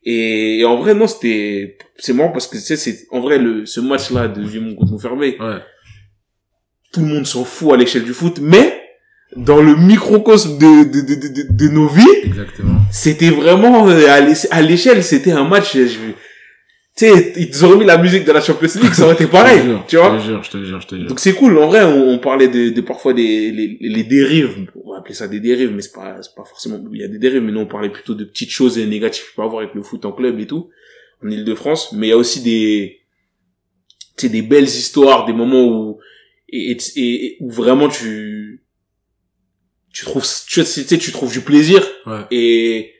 Et, 0.05 0.59
et 0.59 0.65
en 0.65 0.77
vrai, 0.77 0.95
non, 0.95 1.05
c'était, 1.07 1.77
c'est 1.97 2.13
marrant 2.13 2.31
parce 2.31 2.47
que 2.47 2.57
tu 2.57 2.63
sais, 2.63 2.75
c'est, 2.75 3.05
en 3.11 3.19
vrai, 3.21 3.37
le, 3.37 3.65
ce 3.65 3.79
match-là 3.81 4.27
de 4.29 4.41
Vimont 4.41 4.75
contre 4.75 4.91
Montfermeil, 4.93 5.37
Ouais. 5.39 5.59
tout 6.91 7.01
le 7.01 7.07
monde 7.07 7.25
s'en 7.27 7.43
fout 7.45 7.73
à 7.73 7.77
l'échelle 7.77 8.03
du 8.03 8.13
foot, 8.13 8.39
mais, 8.41 8.79
dans 9.35 9.61
le 9.61 9.75
microcosme 9.75 10.57
de, 10.57 10.83
de, 10.83 11.01
de, 11.01 11.15
de, 11.15 11.27
de- 11.33 11.47
de 11.51 11.67
nos 11.69 11.87
vies, 11.87 12.05
Exactement. 12.23 12.79
C'était 12.93 13.29
vraiment, 13.31 13.89
euh, 13.89 14.07
à 14.07 14.21
l'é- 14.21 14.47
à 14.51 14.61
l'échelle, 14.61 15.03
c'était 15.03 15.31
un 15.31 15.43
match, 15.45 15.73
je, 15.75 15.81
tu 16.95 17.07
sais, 17.07 17.33
ils 17.37 17.65
ont 17.65 17.69
remis 17.69 17.85
la 17.85 17.97
musique 17.97 18.23
de 18.23 18.31
la 18.31 18.39
Champions 18.39 18.69
League, 18.81 18.93
ça 18.93 19.05
aurait 19.05 19.15
été 19.15 19.25
pareil, 19.25 19.61
Je 19.61 19.63
te 19.63 19.67
jure, 19.69 19.85
tu 19.87 19.97
vois? 19.97 20.17
Je 20.17 20.21
te 20.21 20.27
jure, 20.27 20.43
je 20.43 20.49
te 20.51 20.63
jure, 20.63 20.81
je 20.81 20.87
te 20.87 20.95
jure. 20.95 21.07
Donc 21.07 21.19
c'est 21.19 21.33
cool. 21.33 21.57
En 21.57 21.67
vrai, 21.67 21.83
on, 21.83 22.09
on 22.09 22.19
parlait 22.19 22.47
de, 22.47 22.69
de 22.69 22.81
parfois 22.81 23.13
des 23.13 23.49
les, 23.51 23.77
les 23.81 24.03
dérives. 24.03 24.67
On 24.85 24.91
va 24.91 24.99
appeler 24.99 25.15
ça 25.15 25.27
des 25.27 25.39
dérives, 25.39 25.71
mais 25.73 25.81
c'est 25.81 25.91
pas 25.93 26.17
c'est 26.21 26.35
pas 26.35 26.43
forcément. 26.45 26.79
Il 26.93 27.01
y 27.01 27.03
a 27.03 27.07
des 27.07 27.17
dérives, 27.17 27.41
mais 27.41 27.51
nous 27.51 27.61
on 27.61 27.65
parlait 27.65 27.89
plutôt 27.89 28.13
de 28.13 28.23
petites 28.25 28.51
choses 28.51 28.77
négatives 28.77 29.23
qu'il 29.25 29.35
peut 29.35 29.41
y 29.41 29.45
avoir 29.45 29.63
avec 29.63 29.73
le 29.73 29.81
foot 29.81 30.05
en 30.05 30.11
club 30.11 30.39
et 30.39 30.45
tout 30.45 30.69
en 31.25 31.29
Île-de-France. 31.31 31.93
Mais 31.93 32.07
il 32.07 32.09
y 32.11 32.13
a 32.13 32.17
aussi 32.17 32.41
des 32.43 32.99
tu 34.17 34.27
sais 34.27 34.29
des 34.31 34.43
belles 34.43 34.65
histoires, 34.65 35.25
des 35.25 35.33
moments 35.33 35.65
où 35.65 35.97
et, 36.49 36.77
et, 36.95 37.25
et 37.25 37.37
où 37.39 37.49
vraiment 37.49 37.89
tu 37.89 38.62
tu 39.93 40.03
trouves 40.05 40.25
tu 40.47 40.63
sais 40.63 40.97
tu 40.97 41.11
trouves 41.13 41.31
du 41.31 41.41
plaisir 41.41 41.81
Ouais. 42.05 42.25
et 42.31 42.93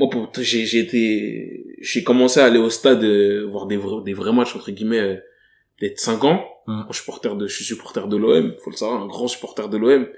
moi, 0.00 0.08
pour, 0.08 0.32
j'ai, 0.38 0.64
j'ai 0.64 0.78
été, 0.78 1.66
j'ai 1.78 2.02
commencé 2.02 2.40
à 2.40 2.46
aller 2.46 2.58
au 2.58 2.70
stade, 2.70 3.04
euh, 3.04 3.46
voir 3.46 3.66
des 3.66 3.76
vrais, 3.76 4.02
des 4.02 4.14
vrais 4.14 4.32
matchs, 4.32 4.56
entre 4.56 4.70
guillemets, 4.70 4.98
euh, 4.98 5.16
d'être 5.78 6.00
5 6.00 6.24
ans. 6.24 6.42
Ouais. 6.66 6.74
Moi, 6.74 6.86
je 6.88 6.94
suis 6.94 7.02
supporter 7.02 7.36
de, 7.36 7.46
je 7.46 7.54
suis 7.54 7.64
supporter 7.66 8.08
de 8.08 8.16
l'OM, 8.16 8.54
faut 8.64 8.70
le 8.70 8.76
savoir, 8.76 9.02
un 9.02 9.06
grand 9.06 9.28
supporter 9.28 9.68
de 9.68 9.76
l'OM. 9.76 10.08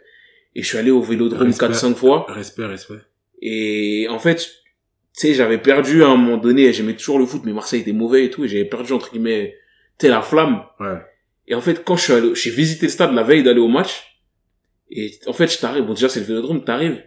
Et 0.54 0.62
je 0.62 0.68
suis 0.68 0.78
allé 0.78 0.92
au 0.92 1.02
Vélodrome 1.02 1.48
Respect. 1.48 1.66
4-5 1.66 1.94
fois. 1.96 2.26
Respect, 2.28 2.66
respect. 2.66 3.00
Et 3.40 4.06
en 4.08 4.20
fait, 4.20 4.36
tu 4.36 4.46
sais, 5.14 5.34
j'avais 5.34 5.58
perdu 5.58 6.04
à 6.04 6.08
un 6.10 6.16
moment 6.16 6.36
donné, 6.36 6.72
j'aimais 6.72 6.94
toujours 6.94 7.18
le 7.18 7.26
foot, 7.26 7.42
mais 7.44 7.52
Marseille 7.52 7.80
était 7.80 7.92
mauvais 7.92 8.26
et 8.26 8.30
tout, 8.30 8.44
et 8.44 8.48
j'avais 8.48 8.64
perdu, 8.64 8.92
entre 8.92 9.10
guillemets, 9.10 9.56
tu 9.98 10.06
la 10.06 10.22
flamme. 10.22 10.62
Ouais. 10.78 10.98
Et 11.48 11.56
en 11.56 11.60
fait, 11.60 11.82
quand 11.84 11.96
je 11.96 12.02
suis 12.04 12.12
allé, 12.12 12.34
j'ai 12.36 12.50
visité 12.50 12.86
le 12.86 12.92
stade 12.92 13.12
la 13.12 13.24
veille 13.24 13.42
d'aller 13.42 13.58
au 13.60 13.66
match. 13.66 14.11
Et 14.94 15.18
en 15.26 15.32
fait, 15.32 15.50
je 15.50 15.58
t'arrive, 15.58 15.84
bon, 15.84 15.94
déjà, 15.94 16.08
c'est 16.08 16.20
le 16.20 16.26
vélodrome, 16.26 16.64
t'arrives. 16.64 17.02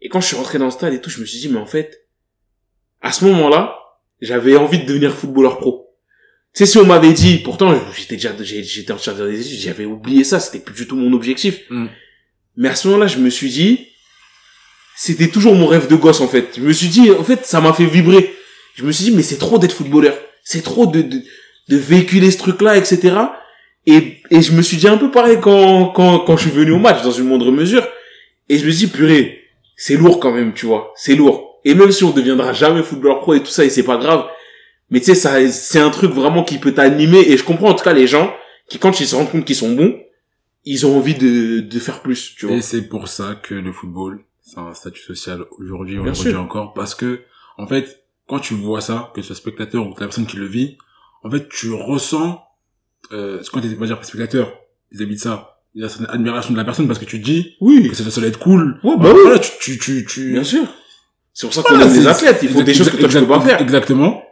Et 0.00 0.08
quand 0.08 0.20
je 0.20 0.26
suis 0.26 0.36
rentré 0.36 0.58
dans 0.58 0.66
le 0.66 0.70
stade 0.70 0.92
et 0.92 1.00
tout, 1.00 1.10
je 1.10 1.20
me 1.20 1.26
suis 1.26 1.38
dit, 1.40 1.48
mais 1.48 1.58
en 1.58 1.66
fait, 1.66 2.06
à 3.00 3.12
ce 3.12 3.24
moment-là, 3.24 3.78
j'avais 4.20 4.56
envie 4.56 4.80
de 4.80 4.86
devenir 4.86 5.14
footballeur 5.14 5.58
pro. 5.58 5.96
Tu 6.54 6.64
sais, 6.64 6.66
si 6.72 6.78
on 6.78 6.84
m'avait 6.84 7.12
dit, 7.12 7.38
pourtant, 7.38 7.74
j'étais 7.96 8.16
déjà, 8.16 8.34
j'étais 8.42 8.92
en 8.92 8.98
charge 8.98 9.18
des 9.18 9.40
études, 9.40 9.58
j'avais 9.58 9.84
oublié 9.86 10.22
ça, 10.22 10.38
c'était 10.38 10.58
plus 10.58 10.74
du 10.74 10.86
tout 10.86 10.96
mon 10.96 11.12
objectif. 11.14 11.62
Mm. 11.70 11.86
Mais 12.56 12.68
à 12.68 12.74
ce 12.74 12.88
moment-là, 12.88 13.06
je 13.06 13.18
me 13.18 13.30
suis 13.30 13.48
dit, 13.48 13.86
c'était 14.96 15.28
toujours 15.28 15.54
mon 15.54 15.66
rêve 15.66 15.88
de 15.88 15.96
gosse, 15.96 16.20
en 16.20 16.28
fait. 16.28 16.56
Je 16.56 16.60
me 16.60 16.72
suis 16.72 16.88
dit, 16.88 17.10
en 17.10 17.24
fait, 17.24 17.46
ça 17.46 17.60
m'a 17.60 17.72
fait 17.72 17.86
vibrer. 17.86 18.34
Je 18.74 18.84
me 18.84 18.92
suis 18.92 19.04
dit, 19.04 19.12
mais 19.12 19.22
c'est 19.22 19.38
trop 19.38 19.58
d'être 19.58 19.72
footballeur. 19.72 20.16
C'est 20.44 20.62
trop 20.62 20.86
de, 20.86 21.00
de, 21.02 21.22
de 21.68 21.76
véhiculer 21.76 22.30
ce 22.30 22.38
truc-là, 22.38 22.76
etc. 22.76 23.16
Et, 23.90 24.18
et 24.30 24.42
je 24.42 24.52
me 24.52 24.62
suis 24.62 24.76
dit 24.76 24.88
un 24.88 24.98
peu 24.98 25.10
pareil 25.10 25.38
quand, 25.40 25.86
quand, 25.88 26.18
quand 26.20 26.36
je 26.36 26.42
suis 26.42 26.50
venu 26.50 26.72
au 26.72 26.78
match, 26.78 27.02
dans 27.02 27.10
une 27.10 27.26
moindre 27.26 27.50
mesure. 27.50 27.86
Et 28.48 28.58
je 28.58 28.66
me 28.66 28.70
suis 28.70 28.86
dit, 28.86 28.92
purée, 28.92 29.44
c'est 29.76 29.96
lourd 29.96 30.20
quand 30.20 30.32
même, 30.32 30.52
tu 30.52 30.66
vois. 30.66 30.92
C'est 30.96 31.14
lourd. 31.14 31.60
Et 31.64 31.74
même 31.74 31.90
si 31.90 32.04
on 32.04 32.10
deviendra 32.10 32.52
jamais 32.52 32.82
footballeur 32.82 33.20
pro 33.20 33.34
et 33.34 33.40
tout 33.40 33.46
ça, 33.50 33.64
et 33.64 33.70
c'est 33.70 33.82
pas 33.82 33.96
grave. 33.96 34.26
Mais 34.90 35.00
tu 35.00 35.06
sais, 35.06 35.14
ça, 35.14 35.46
c'est 35.50 35.80
un 35.80 35.90
truc 35.90 36.10
vraiment 36.12 36.44
qui 36.44 36.58
peut 36.58 36.72
t'animer. 36.72 37.20
Et 37.20 37.36
je 37.36 37.44
comprends 37.44 37.70
en 37.70 37.74
tout 37.74 37.84
cas 37.84 37.92
les 37.92 38.06
gens 38.06 38.32
qui, 38.68 38.78
quand 38.78 39.00
ils 39.00 39.06
se 39.06 39.14
rendent 39.16 39.30
compte 39.30 39.44
qu'ils 39.44 39.56
sont 39.56 39.74
bons, 39.74 39.98
ils 40.64 40.86
ont 40.86 40.96
envie 40.96 41.14
de, 41.14 41.60
de 41.60 41.78
faire 41.78 42.00
plus, 42.00 42.34
tu 42.36 42.46
vois. 42.46 42.56
Et 42.56 42.62
c'est 42.62 42.88
pour 42.88 43.08
ça 43.08 43.36
que 43.42 43.54
le 43.54 43.72
football, 43.72 44.20
c'est 44.42 44.58
un 44.58 44.74
statut 44.74 45.02
social 45.02 45.44
aujourd'hui, 45.58 45.98
on 45.98 46.02
Bien 46.04 46.12
le 46.12 46.18
redit 46.18 46.30
sûr. 46.30 46.40
encore, 46.40 46.74
parce 46.74 46.94
que, 46.94 47.20
en 47.56 47.66
fait, 47.66 48.02
quand 48.26 48.38
tu 48.40 48.54
vois 48.54 48.80
ça, 48.80 49.10
que 49.14 49.22
ce 49.22 49.28
soit 49.28 49.36
spectateur 49.36 49.86
ou 49.86 49.94
que 49.94 50.00
la 50.00 50.06
personne 50.08 50.26
qui 50.26 50.36
le 50.36 50.46
vit, 50.46 50.76
en 51.22 51.30
fait, 51.30 51.48
tu 51.48 51.72
ressens, 51.72 52.42
euh, 53.12 53.40
quand 53.52 53.60
t'es, 53.60 53.68
on 53.76 53.80
va 53.80 53.86
dire, 53.86 54.04
spectateur, 54.04 54.52
ils 54.92 55.02
habitent 55.02 55.20
ça, 55.20 55.60
il 55.74 55.82
y 55.82 55.84
a 55.84 55.88
une 56.00 56.06
admiration 56.06 56.52
de 56.52 56.58
la 56.58 56.64
personne 56.64 56.86
parce 56.86 56.98
que 56.98 57.04
tu 57.04 57.20
te 57.20 57.24
dis 57.24 57.54
Oui, 57.60 57.88
que 57.88 57.94
ça, 57.94 58.08
ça 58.10 58.20
doit 58.20 58.28
être 58.28 58.38
cool. 58.38 58.78
Ouais, 58.82 58.96
bah 58.96 59.00
Voilà, 59.00 59.14
oui. 59.14 59.20
voilà, 59.24 59.38
tu, 59.38 59.50
tu, 59.60 59.78
tu, 59.78 60.04
tu- 60.06 60.32
bien 60.32 60.44
sûr. 60.44 60.64
C'est 61.32 61.46
pour 61.46 61.54
ça 61.54 61.62
qu'on 61.62 61.74
Voilà, 61.76 61.84
les 61.92 62.00
c'est- 62.02 62.06
athlètes. 62.06 62.38
Ils 62.42 62.48
font 62.48 62.62
des 62.62 62.74
choses 62.74 62.90
que 62.90 62.96
tu 62.96 63.02
peux 63.20 63.26
pas 63.26 63.40
faire. 63.40 63.60
Exactement. 63.60 64.22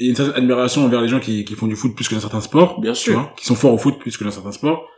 Et 0.00 0.06
une 0.08 0.16
certaine 0.16 0.34
admiration 0.36 0.84
envers 0.84 1.02
les 1.02 1.08
gens 1.08 1.20
qui, 1.20 1.44
qui 1.44 1.54
font 1.54 1.66
du 1.66 1.76
foot 1.76 1.94
plus 1.94 2.08
que 2.08 2.14
dans 2.14 2.20
certains 2.20 2.40
sports. 2.40 2.80
Bien 2.80 2.94
sûr. 2.94 3.14
vois, 3.14 3.34
qui 3.36 3.44
sont 3.44 3.54
forts 3.54 3.74
au 3.74 3.78
foot 3.78 3.98
plus 3.98 4.16
que 4.16 4.24
dans 4.24 4.30
certains 4.30 4.52
sports. 4.52 4.88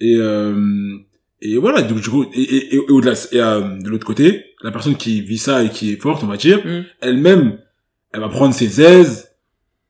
Et, 0.00 0.14
euh, 0.16 0.96
et 1.42 1.56
voilà, 1.58 1.82
donc 1.82 2.00
du 2.00 2.08
coup, 2.08 2.24
et, 2.32 2.40
et, 2.40 2.74
et 2.76 2.78
au-delà, 2.78 3.12
et 3.32 3.40
euh, 3.40 3.78
de 3.80 3.88
l'autre 3.88 4.06
côté, 4.06 4.44
la 4.62 4.70
personne 4.70 4.94
qui 4.96 5.20
vit 5.20 5.36
ça 5.38 5.62
et 5.64 5.68
qui 5.70 5.92
est 5.92 5.96
forte, 6.00 6.22
on 6.22 6.26
va 6.26 6.36
dire, 6.36 6.60
Mm. 6.64 6.84
elle-même, 7.00 7.58
elle 8.12 8.20
va 8.20 8.28
prendre 8.28 8.54
ses 8.54 8.80
aises, 8.80 9.28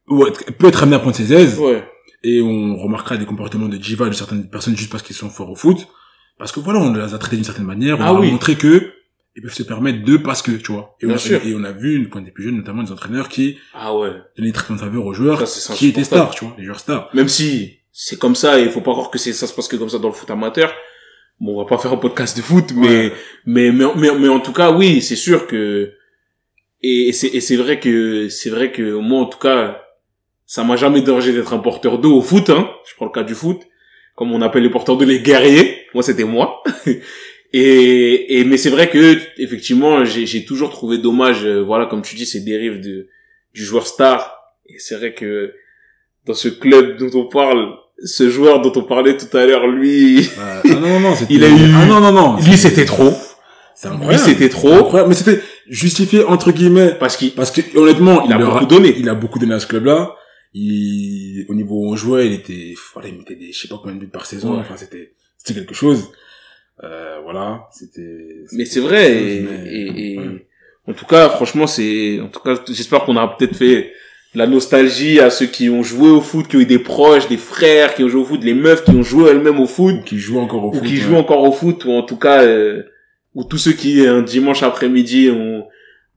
ou 0.08 0.26
être- 0.26 0.42
elle 0.48 0.54
peut 0.54 0.68
être 0.68 0.82
amenée 0.82 0.96
à 0.96 1.00
prendre 1.00 1.14
ses 1.16 1.32
aises, 1.32 1.58
Ouais. 1.58 1.84
Et 2.22 2.42
on 2.42 2.76
remarquera 2.76 3.16
des 3.16 3.24
comportements 3.26 3.68
de 3.68 3.76
diva 3.76 4.06
de 4.08 4.12
certaines 4.14 4.48
personnes 4.50 4.76
juste 4.76 4.90
parce 4.90 5.02
qu'ils 5.02 5.16
sont 5.16 5.30
forts 5.30 5.50
au 5.50 5.56
foot, 5.56 5.86
parce 6.38 6.52
que 6.52 6.60
voilà, 6.60 6.80
on 6.80 6.92
les 6.92 7.14
a 7.14 7.18
traités 7.18 7.36
d'une 7.36 7.44
certaine 7.44 7.64
manière, 7.66 7.98
on 7.98 8.02
Ah 8.02 8.06
leur 8.06 8.16
a 8.16 8.20
oui. 8.20 8.30
montré 8.30 8.56
que 8.56 8.92
ils 9.36 9.42
peuvent 9.42 9.54
se 9.54 9.62
permettre 9.62 10.04
de 10.04 10.16
parce 10.16 10.42
que, 10.42 10.50
tu 10.50 10.72
vois. 10.72 10.96
Et 11.00 11.06
on, 11.06 11.10
a, 11.10 11.18
sûr. 11.18 11.40
et 11.46 11.54
on 11.54 11.62
a 11.62 11.70
vu, 11.72 12.08
quand 12.10 12.20
était 12.20 12.32
plus 12.32 12.44
jeunes, 12.44 12.56
notamment 12.56 12.82
des 12.82 12.90
entraîneurs 12.90 13.28
qui 13.28 13.58
Ah 13.72 13.96
ouais. 13.96 14.10
donnaient 14.36 14.48
des 14.48 14.52
traitements 14.52 14.74
de 14.76 14.80
faveur 14.80 15.06
aux 15.06 15.14
joueurs 15.14 15.46
Ça, 15.46 15.72
qui 15.74 15.88
étaient 15.88 16.02
stars, 16.04 16.30
tu 16.34 16.44
vois, 16.44 16.54
les 16.58 16.64
joueurs 16.64 16.80
stars. 16.80 17.08
Même 17.14 17.28
si 17.28 17.78
c'est 17.92 18.18
comme 18.18 18.34
ça 18.34 18.58
et 18.58 18.64
il 18.64 18.70
faut 18.70 18.80
pas 18.80 18.90
croire 18.92 19.10
que 19.10 19.18
c'est 19.18 19.32
ça 19.32 19.46
se 19.46 19.54
passe 19.54 19.68
que 19.68 19.76
comme 19.76 19.88
ça 19.88 19.98
dans 19.98 20.08
le 20.08 20.14
foot 20.14 20.30
amateur. 20.30 20.72
Bon, 21.38 21.54
on 21.54 21.62
va 21.62 21.68
pas 21.68 21.78
faire 21.78 21.92
un 21.92 21.96
podcast 21.96 22.36
de 22.36 22.42
foot, 22.42 22.72
mais 22.74 22.88
Ouais. 22.88 23.12
mais, 23.46 23.70
mais 23.72 23.86
mais 23.96 24.08
mais 24.18 24.28
en 24.28 24.40
tout 24.40 24.52
cas, 24.52 24.72
oui, 24.72 25.00
c'est 25.00 25.16
sûr 25.16 25.46
que 25.46 25.92
et, 26.82 27.08
et 27.08 27.12
c'est 27.40 27.56
vrai 27.56 27.78
que 27.78 28.28
c'est 28.28 28.50
vrai 28.50 28.72
que 28.72 28.94
moi 28.96 29.20
en 29.20 29.26
tout 29.26 29.38
cas, 29.38 29.80
ça 30.52 30.64
m'a 30.64 30.74
jamais 30.74 31.00
dérangé 31.00 31.32
d'être 31.32 31.52
un 31.52 31.58
porteur 31.60 31.98
d'eau 31.98 32.16
au 32.16 32.22
foot. 32.22 32.50
Hein. 32.50 32.68
Je 32.88 32.92
prends 32.96 33.04
le 33.06 33.12
cas 33.12 33.22
du 33.22 33.36
foot, 33.36 33.60
comme 34.16 34.32
on 34.32 34.42
appelle 34.42 34.64
les 34.64 34.68
porteurs 34.70 34.96
d'eau 34.96 35.04
les 35.04 35.20
guerriers. 35.20 35.86
Moi, 35.94 36.02
c'était 36.02 36.24
moi. 36.24 36.60
et 37.52 38.38
et 38.40 38.44
mais 38.44 38.56
c'est 38.56 38.70
vrai 38.70 38.88
que 38.90 39.16
effectivement, 39.38 40.04
j'ai 40.04 40.44
toujours 40.44 40.70
trouvé 40.70 40.98
dommage, 40.98 41.44
euh, 41.44 41.62
voilà, 41.62 41.86
comme 41.86 42.02
tu 42.02 42.16
dis, 42.16 42.26
ces 42.26 42.40
dérives 42.40 42.80
de 42.80 43.06
du 43.54 43.64
joueur 43.64 43.86
star. 43.86 44.38
Et 44.68 44.78
c'est 44.78 44.96
vrai 44.96 45.14
que 45.14 45.52
dans 46.26 46.34
ce 46.34 46.48
club 46.48 46.96
dont 46.98 47.10
on 47.20 47.26
parle, 47.28 47.74
ce 48.04 48.28
joueur 48.28 48.60
dont 48.60 48.72
on 48.74 48.82
parlait 48.82 49.16
tout 49.16 49.36
à 49.36 49.46
l'heure, 49.46 49.68
lui, 49.68 50.28
Ah 50.40 50.62
non, 50.68 50.80
non, 50.80 51.00
non, 51.00 51.14
c'était... 51.18 51.32
Il 51.34 51.44
a 51.44 51.48
eu- 51.48 51.74
Ah 51.76 51.86
non, 51.86 52.00
non, 52.00 52.10
non. 52.12 52.36
lui 52.38 52.56
c'était 52.56 52.84
trop. 52.84 53.12
C'est 53.76 53.88
Lui 53.88 53.94
incroyable. 53.96 54.24
c'était 54.24 54.42
C'est 54.44 54.48
trop 54.50 54.72
incroyable. 54.72 55.08
Mais 55.10 55.14
c'était 55.14 55.40
justifié, 55.68 56.24
entre 56.24 56.50
guillemets. 56.52 56.96
parce 56.98 57.16
qu'il 57.16 57.30
Parce 57.32 57.50
que, 57.52 57.62
honnêtement, 57.78 58.24
Il 58.26 58.32
a 58.32 58.38
beaucoup 58.38 58.66
donné. 58.66 58.94
Il 58.98 59.08
a 59.08 59.14
beaucoup 59.14 59.38
donné 59.38 59.54
à 59.54 59.60
ce 59.60 59.66
club-là. 59.68 60.16
Il, 60.54 61.46
au 61.48 61.54
niveau 61.54 61.76
où 61.76 61.92
on 61.92 61.96
jouait, 61.96 62.26
il 62.26 62.32
était, 62.32 62.74
voilà, 62.94 63.08
il 63.08 63.16
mettait 63.18 63.36
des, 63.36 63.52
je 63.52 63.60
sais 63.60 63.68
pas 63.68 63.78
combien 63.80 63.94
de 63.94 64.00
buts 64.00 64.08
par 64.08 64.26
saison. 64.26 64.54
Ouais. 64.54 64.60
Enfin, 64.60 64.76
c'était, 64.76 65.12
c'était 65.36 65.54
quelque 65.60 65.74
chose. 65.74 66.10
Euh, 66.82 67.18
voilà. 67.22 67.68
C'était, 67.72 68.44
mais 68.52 68.64
c'est 68.64 68.80
vrai 68.80 69.12
et, 69.12 69.40
chose, 69.42 69.48
mais- 69.50 69.72
et- 69.72 70.12
et- 70.14 70.18
ouais. 70.18 70.46
en 70.88 70.92
tout 70.94 71.04
cas 71.04 71.28
franchement 71.28 71.66
c'est 71.66 72.18
en 72.20 72.28
tout 72.28 72.40
cas 72.40 72.54
j'espère 72.66 73.04
qu'on 73.04 73.16
a 73.18 73.28
peut-être 73.28 73.54
fait 73.54 73.92
la 74.34 74.46
nostalgie 74.46 75.20
à 75.20 75.28
ceux 75.28 75.44
qui 75.46 75.68
ont 75.68 75.82
joué 75.82 76.08
au 76.08 76.22
foot 76.22 76.48
qui 76.48 76.56
ont 76.56 76.60
eu 76.60 76.64
des 76.66 76.78
proches 76.78 77.28
des 77.28 77.36
frères 77.36 77.94
qui 77.94 78.02
ont 78.02 78.08
joué 78.08 78.22
au 78.22 78.24
foot 78.24 78.42
les 78.42 78.54
meufs 78.54 78.82
qui 78.82 78.92
ont 78.92 79.02
joué 79.02 79.28
elles-mêmes 79.30 79.60
au 79.60 79.66
foot 79.66 79.96
Ou 80.00 80.02
qui 80.04 80.18
joue 80.18 80.38
encore 80.38 80.64
au 80.64 80.68
ou 80.70 80.72
foot. 80.72 80.82
qui 80.84 80.94
ouais. 80.94 81.00
jouent 81.00 81.16
encore 81.16 81.42
au 81.42 81.52
foot 81.52 81.84
ou 81.84 81.90
en 81.90 82.02
tout 82.02 82.16
cas 82.16 82.42
euh, 82.44 82.82
ou 83.34 83.44
tous 83.44 83.58
ceux 83.58 83.72
qui 83.72 84.06
un 84.06 84.22
dimanche 84.22 84.62
après-midi 84.62 85.28
ont 85.30 85.66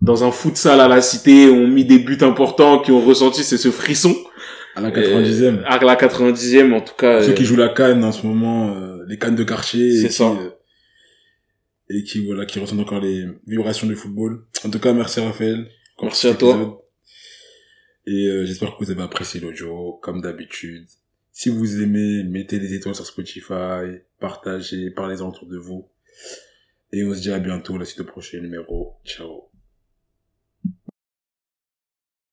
dans 0.04 0.24
un 0.24 0.32
futsal 0.32 0.80
à 0.82 0.88
la 0.88 1.02
cité 1.02 1.50
ont 1.50 1.68
mis 1.68 1.86
des 1.86 1.98
buts 2.00 2.18
importants 2.22 2.80
qui 2.80 2.92
ont 2.92 3.02
ressenti 3.02 3.44
c'est 3.44 3.58
ce 3.58 3.72
frisson 3.72 4.16
À 4.76 4.82
la 4.82 4.92
90e. 4.92 5.60
Euh, 5.60 5.64
à 5.66 5.80
la 5.84 5.96
90e 5.96 6.74
en 6.74 6.82
tout 6.82 6.94
cas 6.96 7.22
Ceux 7.24 7.32
euh, 7.32 7.34
qui 7.34 7.46
jouent 7.46 7.56
la 7.56 7.70
canne 7.70 8.04
en 8.04 8.12
ce 8.12 8.28
moment, 8.28 8.76
euh, 8.76 9.04
les 9.08 9.18
cannes 9.18 9.36
de 9.36 9.44
quartier. 9.44 9.96
C'est 10.02 10.08
qui, 10.10 10.14
ça. 10.14 10.32
euh, 10.32 10.50
et 11.90 12.04
qui, 12.04 12.26
voilà, 12.26 12.46
qui 12.46 12.60
ressentent 12.60 12.80
encore 12.80 13.00
les 13.02 13.26
vibrations 13.48 13.88
du 13.88 13.96
football. 13.96 14.46
En 14.66 14.70
tout 14.70 14.80
cas, 14.80 14.94
merci 14.94 15.20
Raphaël. 15.20 15.68
Merci 16.02 16.28
à 16.28 16.34
toi. 16.34 16.50
épisode. 16.56 16.74
Et 18.06 18.28
euh, 18.28 18.46
j'espère 18.46 18.76
que 18.76 18.84
vous 18.84 18.92
avez 18.92 19.02
apprécié 19.04 19.40
l'audio, 19.40 20.00
comme 20.02 20.22
d'habitude. 20.22 20.86
Si 21.32 21.50
vous 21.50 21.82
aimez, 21.82 22.24
mettez 22.24 22.60
des 22.60 22.74
étoiles 22.74 22.96
sur 22.96 23.06
Spotify, 23.06 24.02
partagez, 24.20 24.92
parlez-en 24.92 25.30
autour 25.30 25.48
de 25.48 25.58
vous. 25.58 25.88
Et 26.92 27.04
on 27.06 27.14
se 27.14 27.22
dit 27.22 27.32
à 27.32 27.40
bientôt, 27.40 27.78
la 27.78 27.86
suite 27.86 28.02
au 28.02 28.06
prochain 28.06 28.40
numéro. 28.40 28.96
Ciao. 29.06 29.53